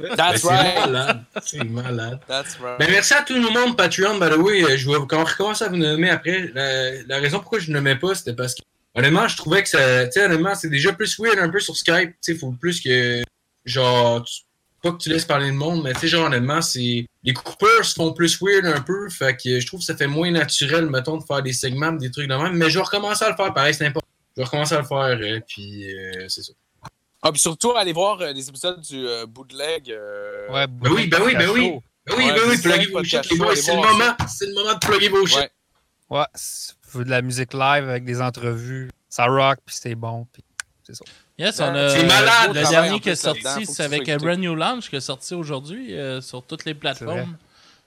Ben, 0.00 0.16
That's 0.16 0.42
c'est 0.42 0.48
right. 0.48 0.76
malade. 0.80 1.22
C'est 1.44 1.64
malade. 1.64 2.20
That's 2.26 2.56
right. 2.60 2.78
Ben, 2.80 2.90
merci 2.90 3.14
à 3.14 3.22
tout 3.22 3.34
le 3.34 3.48
monde 3.50 3.76
Patreon. 3.76 4.18
By 4.18 4.28
the 4.30 4.36
way, 4.36 4.76
je 4.76 4.90
vais 4.90 4.96
quand 5.08 5.20
on 5.20 5.24
recommence 5.24 5.62
à 5.62 5.68
vous 5.68 5.76
nommer 5.76 6.10
après. 6.10 6.50
La, 6.52 7.02
la 7.06 7.18
raison 7.20 7.38
pourquoi 7.38 7.60
je 7.60 7.70
ne 7.70 7.74
nommais 7.76 7.94
pas, 7.96 8.14
c'était 8.16 8.34
parce 8.34 8.54
que 8.56 8.60
honnêtement, 8.98 9.28
je 9.28 9.36
trouvais 9.36 9.62
que 9.62 9.68
ça. 9.68 10.06
Tu 10.06 10.12
sais, 10.12 10.24
honnêtement, 10.26 10.54
c'est 10.54 10.68
déjà 10.70 10.92
plus 10.92 11.18
weird 11.18 11.38
un 11.38 11.48
peu 11.48 11.60
sur 11.60 11.76
Skype. 11.76 12.10
Tu 12.22 12.32
sais, 12.32 12.34
faut 12.34 12.52
plus 12.52 12.80
que. 12.80 13.22
Genre. 13.64 14.22
tu- 14.24 14.42
pas 14.80 14.92
que 14.92 14.98
tu 14.98 15.08
laisses 15.08 15.24
parler 15.24 15.48
le 15.48 15.54
monde, 15.54 15.82
mais 15.82 15.92
tu 15.92 16.00
sais, 16.00 16.08
genre, 16.08 16.26
honnêtement, 16.26 16.62
c'est. 16.62 17.04
Les 17.24 17.32
coupeurs 17.32 17.84
se 17.84 17.94
font 17.94 18.12
plus 18.12 18.38
weird 18.40 18.64
un 18.64 18.80
peu. 18.80 19.08
Fait 19.10 19.36
que 19.36 19.58
je 19.58 19.66
trouve 19.66 19.80
que 19.80 19.86
ça 19.86 19.96
fait 19.96 20.06
moins 20.06 20.30
naturel, 20.30 20.86
mettons, 20.86 21.16
de 21.16 21.24
faire 21.24 21.42
des 21.42 21.52
segments, 21.52 21.90
des 21.90 22.10
trucs 22.12 22.28
de 22.28 22.34
même. 22.34 22.52
Mais 22.56 22.70
je 22.70 22.78
vais 22.78 22.84
recommencer 22.84 23.24
à 23.24 23.30
le 23.30 23.34
faire 23.36 23.52
pareil, 23.52 23.74
c'est 23.74 23.86
important. 23.86 24.06
Je 24.36 24.40
vais 24.42 24.44
recommencer 24.44 24.74
à 24.76 24.78
le 24.80 24.84
faire, 24.86 24.98
euh, 25.20 25.40
puis 25.48 25.92
euh, 25.92 26.26
c'est 26.28 26.42
ça. 26.44 26.52
Ah, 27.20 27.32
puis 27.32 27.40
surtout, 27.40 27.72
allez 27.72 27.92
voir 27.92 28.20
euh, 28.20 28.32
les 28.32 28.48
épisodes 28.48 28.80
du 28.80 29.04
euh, 29.04 29.26
bootleg. 29.26 29.90
euh, 29.90 30.46
Ouais, 30.52 30.68
Ben 30.68 30.90
oui, 30.92 31.08
ben 31.08 31.22
oui, 31.26 31.34
ben 31.34 31.50
oui. 31.50 31.72
Ben 32.06 32.14
oui, 32.16 32.24
Ouais, 32.24 32.32
ben 32.32 32.40
oui, 32.48 32.56
c'est 32.56 32.68
pluguez 32.70 32.86
vos 32.92 33.02
shit, 33.02 33.30
les 33.32 33.36
boys. 33.36 33.56
C'est 33.56 33.74
le 33.74 33.82
moment. 33.82 34.16
C'est 34.28 34.46
le 34.46 34.54
moment 34.54 34.74
de 34.74 34.78
plugger 34.78 35.08
vos 35.08 35.26
shit. 35.26 35.50
Ouais. 36.08 36.24
De 36.94 37.10
la 37.10 37.22
musique 37.22 37.52
live 37.54 37.88
avec 37.88 38.04
des 38.04 38.20
entrevues, 38.20 38.90
ça 39.08 39.26
rock, 39.26 39.58
puis 39.64 39.76
c'est 39.78 39.94
bon. 39.94 40.26
Puis 40.32 40.42
c'est 40.84 40.94
ça. 40.94 41.04
Yes, 41.38 41.60
on 41.60 41.64
a 41.64 41.72
malade, 42.02 42.54
le 42.54 42.68
dernier 42.70 42.98
qui 43.00 43.10
est 43.10 43.14
sorti, 43.14 43.66
c'est 43.66 43.84
avec 43.84 44.08
écouté. 44.08 44.16
Brand 44.24 44.38
New 44.40 44.54
Launch 44.54 44.88
qui 44.90 44.96
est 44.96 45.00
sorti 45.00 45.34
aujourd'hui 45.34 45.94
euh, 45.94 46.20
sur 46.20 46.42
toutes 46.44 46.64
les 46.64 46.74
plateformes. 46.74 47.36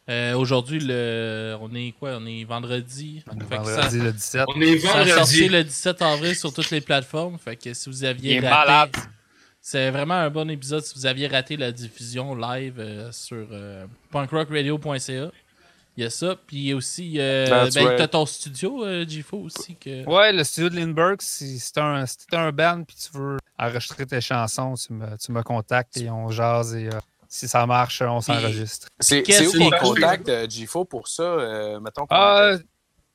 Euh, 0.10 0.34
aujourd'hui, 0.36 0.80
le... 0.82 1.56
on 1.62 1.74
est 1.76 1.94
quoi? 2.00 2.18
On 2.20 2.26
est 2.26 2.44
vendredi. 2.44 3.24
On 3.32 3.38
est 3.40 3.44
Fait 3.46 3.58
que 3.58 3.66
ça- 3.66 3.82
vendredi 3.82 4.00
le 4.00 4.12
17. 4.14 4.44
On 4.48 4.62
est 4.62 4.80
Ça 4.80 4.88
a 4.88 4.92
sorti 5.08 5.16
vendredi. 5.16 5.50
le 5.50 5.64
17 5.64 6.02
avril 6.02 6.36
sur 6.36 6.54
toutes 6.54 6.70
les 6.72 6.82
plateformes. 6.82 7.38
Fait 7.38 7.56
que 7.56 7.74
si 7.74 7.90
vous 7.90 8.00
Il 8.04 8.08
aviez 8.08 8.36
est 8.38 8.40
raté. 8.50 8.68
malade. 8.68 8.96
C'est 9.64 9.92
vraiment 9.92 10.16
un 10.16 10.30
bon 10.32 10.50
épisode 10.50 10.84
si 10.84 10.96
vous 10.96 11.06
aviez 11.06 11.28
raté 11.28 11.56
la 11.56 11.72
diffusion 11.72 12.36
live 12.36 12.76
euh, 12.80 13.12
sur 13.12 13.46
euh, 13.52 13.86
punkrockradio.ca. 14.12 15.32
Il 15.98 16.04
y 16.04 16.08
a 16.08 16.10
ça. 16.10 16.36
Puis 16.48 16.58
il 16.58 16.64
y 16.68 16.72
a 16.72 16.76
aussi. 16.76 17.20
Euh, 17.20 17.48
That's 17.48 17.76
ben, 17.76 17.86
right. 17.88 18.10
ton 18.12 18.26
studio, 18.26 18.86
euh, 18.86 19.06
Gifo 19.06 19.38
aussi. 19.38 19.76
Que... 19.76 20.06
Ouais, 20.06 20.32
le 20.32 20.44
studio 20.44 20.70
de 20.70 20.76
Lindbergh, 20.78 21.22
si 21.22 21.60
c'est 21.60 21.78
un, 21.78 22.06
si 22.06 22.18
t'es 22.28 22.38
un 22.38 22.52
band 22.52 22.84
puis 22.84 22.96
tu 22.96 23.18
veux 23.18 23.38
enregistrer 23.60 24.06
tes 24.06 24.22
chansons, 24.22 24.74
tu 24.76 24.94
me, 24.94 25.18
tu 25.18 25.32
me 25.32 25.44
contactes 25.44 25.98
et 25.98 26.10
on 26.10 26.30
jase 26.30 26.76
et 26.76 26.88
euh, 26.88 27.00
si 27.28 27.48
ça 27.48 27.66
marche, 27.66 28.02
on 28.02 28.22
s'enregistre. 28.22 28.88
C'est 29.00 29.24
où 29.48 29.52
qu'on 29.52 29.70
contacte 29.72 30.30
euh, 30.30 30.48
Gifo 30.50 30.86
pour 30.86 31.08
ça? 31.08 31.24
euh, 31.24 31.80
mettons 31.80 32.02
qu'on 32.06 32.16
Ah, 32.16 32.54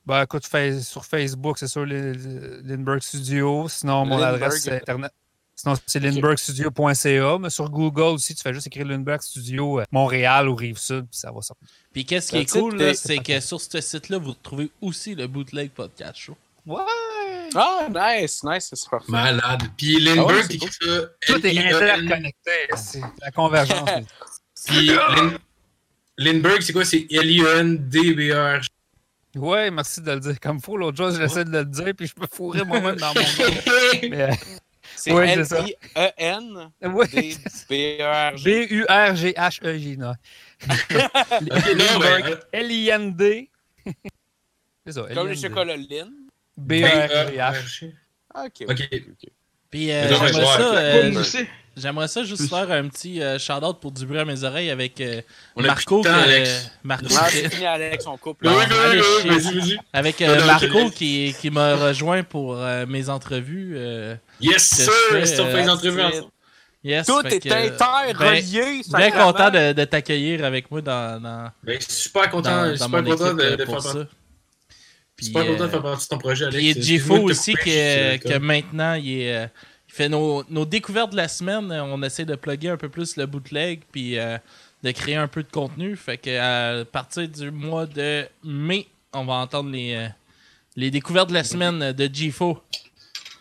ben 0.04 0.22
écoute, 0.22 0.46
sur 0.82 1.04
Facebook, 1.04 1.58
c'est 1.58 1.66
sur 1.68 1.84
le- 1.84 2.12
le- 2.12 2.60
Lindbergh 2.62 3.00
Studio. 3.02 3.68
Sinon, 3.68 4.04
mon 4.04 4.18
Lindbergh. 4.18 4.42
adresse 4.44 4.62
c'est 4.62 4.76
internet. 4.76 5.12
Sinon, 5.56 5.74
c'est 5.86 6.00
lindberghstudio.ca. 6.00 7.38
Mais 7.38 7.50
sur 7.50 7.70
Google 7.70 8.14
aussi, 8.14 8.34
tu 8.34 8.42
fais 8.42 8.52
juste 8.52 8.66
écrire 8.66 8.86
Lindbergh 8.86 9.22
Studio 9.22 9.80
euh, 9.80 9.84
Montréal 9.90 10.48
ou 10.48 10.54
Rive-Sud, 10.54 11.06
puis 11.10 11.18
ça 11.18 11.32
va 11.32 11.40
sortir. 11.40 11.66
Puis 11.92 12.04
qu'est-ce 12.04 12.30
qui 12.30 12.38
est 12.38 12.50
cool, 12.50 12.94
c'est 12.94 13.18
que 13.18 13.40
sur 13.40 13.60
ce 13.60 13.80
site-là, 13.80 14.18
vous 14.18 14.30
retrouvez 14.32 14.70
aussi 14.82 15.14
le 15.14 15.26
Bootleg 15.26 15.70
Podcast 15.70 16.16
Show. 16.16 16.36
Ouais! 16.66 16.82
Ah, 17.54 17.88
nice, 17.88 18.42
nice, 18.44 18.70
c'est 18.74 18.90
parfait. 18.90 19.10
Malade. 19.10 19.62
Puis 19.78 19.96
Ah 19.96 20.10
ouais, 20.10 20.16
Lindbergh, 20.16 20.44
c'est 20.46 20.54
écrit 20.56 20.70
ça. 20.72 21.00
Tout 21.26 21.46
est 21.46 21.50
L-I-E-N. 21.54 21.74
interconnecté. 22.00 22.50
C'est 22.76 23.00
la 23.22 23.30
convergence. 23.30 23.88
Puis 24.66 24.88
Lin- 24.88 25.38
Lindbergh, 26.18 26.60
c'est 26.62 26.72
quoi? 26.72 26.84
C'est 26.84 27.06
L-I-E-N-D-B-R. 27.08 28.60
ouais, 29.36 29.70
merci 29.70 30.00
de 30.02 30.10
le 30.12 30.20
dire 30.20 30.40
comme 30.40 30.60
faut. 30.60 30.76
L'autre 30.76 30.96
jour, 30.96 31.10
j'essaie 31.12 31.44
de 31.44 31.50
le 31.50 31.64
dire, 31.64 31.92
puis 31.96 32.06
je 32.08 32.20
me 32.20 32.26
fourrais 32.26 32.64
moi-même 32.64 32.96
dans 32.96 33.14
mon 33.14 33.20
nom. 33.20 34.08
Mais, 34.10 34.30
C'est 34.96 35.44
ça. 35.44 35.58
L-I-E-N. 35.60 36.70
B-U-R-G-H-E-J. 38.44 39.96
ben, 39.96 40.16
L-I-N-D. 42.52 43.50
C'est 44.84 44.92
ça. 44.92 45.02
Comme 45.14 45.28
le 45.28 45.32
L-I-N-D. 45.32 45.48
chocolat 45.48 45.76
Lynn. 45.76 46.10
B-U-R-G-H. 46.56 47.92
Ah, 48.34 48.44
ok. 48.46 48.64
Ok. 48.68 48.70
ok. 48.70 48.88
Puis 48.90 49.32
Puis 49.70 49.92
euh, 49.92 50.08
j'aimerais 50.08 50.32
ça, 51.24 51.42
ouais, 51.76 51.82
j'aimerais 51.82 52.08
ça 52.08 52.24
juste 52.24 52.38
Plus. 52.42 52.48
faire 52.48 52.70
un 52.70 52.88
petit 52.88 53.22
euh, 53.22 53.38
shout-out 53.38 53.78
pour 53.80 53.92
du 53.92 54.06
bruit 54.06 54.18
à 54.18 54.24
mes 54.24 54.42
oreilles 54.44 54.70
avec 54.70 55.00
euh, 55.00 55.20
On 55.56 55.62
Marco. 55.62 56.02
temps, 56.02 56.12
que- 56.12 56.18
Alex. 56.18 56.70
Marco 56.82 57.06
Ah, 57.18 57.26
c'est 57.30 57.48
fini, 57.50 57.66
Alex, 57.66 58.06
on 58.06 58.16
coupe. 58.16 58.38
Oui, 58.42 58.48
là. 58.48 58.56
oui, 58.58 58.64
oui, 58.70 58.76
allez, 58.84 59.00
oui, 59.00 59.04
chier. 59.22 59.30
vas-y, 59.30 59.58
vas-y. 59.58 59.78
avec 59.92 60.20
Non, 60.20 60.28
euh, 60.28 60.38
non, 60.40 60.46
Marco 60.46 60.90
qui, 60.90 61.34
qui 61.40 61.50
m'a 61.50 61.76
rejoint 61.76 62.22
pour 62.22 62.56
euh, 62.58 62.86
mes 62.86 63.08
entrevues. 63.08 63.74
euh, 63.76 64.14
Yes, 64.40 64.62
sir! 64.64 64.90
Si 65.26 65.40
on 65.40 65.46
fait 65.46 65.54
euh, 65.54 65.62
une 65.62 65.70
entrevue 65.70 65.96
that's 65.96 66.08
it. 66.08 66.14
ensemble. 66.18 66.32
yes, 66.84 67.06
Tout 67.06 67.22
fait 67.22 67.34
est 67.36 67.40
que, 67.40 67.52
interrelié. 67.52 68.62
Bien 68.62 68.82
sacrément. 68.82 69.32
content 69.32 69.50
de, 69.50 69.72
de 69.72 69.84
t'accueillir 69.84 70.44
avec 70.44 70.70
moi 70.70 70.80
dans, 70.82 71.22
dans, 71.22 71.50
Ben, 71.62 71.78
super 71.80 72.30
content, 72.30 72.50
dans, 72.50 72.68
dans 72.70 72.76
super 72.76 73.02
mon 73.02 73.10
content 73.10 73.26
équipe 73.38 73.50
de, 73.50 73.56
de 73.56 73.64
pour 73.64 73.82
faire 73.82 73.92
ça. 73.92 74.06
Puis, 75.16 75.26
Super 75.26 75.46
content 75.46 75.64
de 75.64 75.68
faire 75.70 75.82
partie 75.82 76.04
de 76.04 76.08
ton 76.10 76.18
projet, 76.18 76.44
Alex. 76.44 76.62
Il 76.62 76.66
y 76.76 76.78
a 76.78 76.82
Jifo 76.82 77.14
aussi 77.22 77.54
que, 77.54 78.16
que 78.18 78.36
maintenant 78.38 78.92
il, 78.94 79.20
est, 79.22 79.34
euh, 79.34 79.46
fait 79.96 80.08
nos, 80.08 80.44
nos 80.50 80.64
découvertes 80.66 81.10
de 81.12 81.16
la 81.16 81.28
semaine. 81.28 81.72
On 81.72 82.02
essaie 82.02 82.24
de 82.24 82.34
plugger 82.34 82.68
un 82.70 82.76
peu 82.76 82.88
plus 82.88 83.16
le 83.16 83.26
bootleg 83.26 83.80
puis 83.90 84.18
euh, 84.18 84.36
de 84.82 84.90
créer 84.90 85.16
un 85.16 85.28
peu 85.28 85.42
de 85.42 85.50
contenu. 85.50 85.96
Fait 85.96 86.18
que 86.18 86.80
à 86.80 86.84
partir 86.84 87.28
du 87.28 87.50
mois 87.50 87.86
de 87.86 88.26
mai, 88.44 88.86
on 89.12 89.24
va 89.24 89.34
entendre 89.34 89.70
les, 89.70 89.94
euh, 89.94 90.08
les 90.76 90.90
découvertes 90.90 91.28
de 91.30 91.34
la 91.34 91.44
semaine 91.44 91.92
de 91.92 92.10
Jifo. 92.12 92.62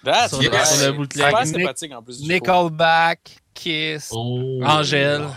That's 0.04 0.30
Sur 0.30 0.42
sur 0.44 0.52
le 0.88 0.92
bootleg. 0.94 1.26
Super 1.28 1.44
Nick- 1.46 1.56
sympathique 1.62 1.94
en 1.94 2.02
plus. 2.04 2.20
du 2.22 2.28
show. 2.28 2.32
Nickelback, 2.34 3.38
Kiss, 3.54 4.10
Oh. 4.14 4.60
Angèle. 4.64 5.28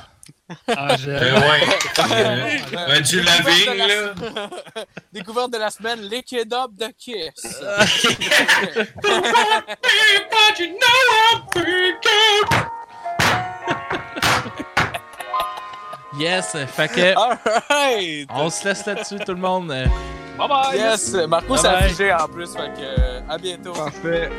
Angèle. 0.77 1.21
Ben 1.21 1.35
ouais. 1.41 2.61
Ouais, 2.89 3.01
du 3.03 3.21
laving, 3.21 3.77
là. 3.77 4.15
Découverte 5.13 5.53
de 5.53 5.59
la 5.59 5.71
semaine, 5.71 6.01
Liquid 6.03 6.53
Up 6.53 6.71
de 6.73 6.87
Kiss. 6.99 7.61
But 9.03 10.59
you 10.59 10.69
know 10.69 10.99
I'm 11.33 11.43
freaking 11.53 12.69
Yes, 16.19 16.57
fait 16.75 16.89
que 16.89 17.15
Alright! 17.17 18.29
on 18.31 18.51
se 18.51 18.65
laisse 18.67 18.85
là-dessus 18.87 19.19
tout 19.21 19.35
le 19.35 19.41
monde. 19.41 19.69
Bye 19.69 20.49
bye! 20.49 20.77
Yes, 20.77 21.13
Marco 21.29 21.57
s'est 21.57 21.69
affiché 21.69 22.13
en 22.13 22.27
plus, 22.27 22.53
fait 22.53 22.73
que 22.75 22.81
euh, 23.01 23.21
à 23.29 23.39
bientôt. 23.39 23.73
Parfait. 23.73 24.31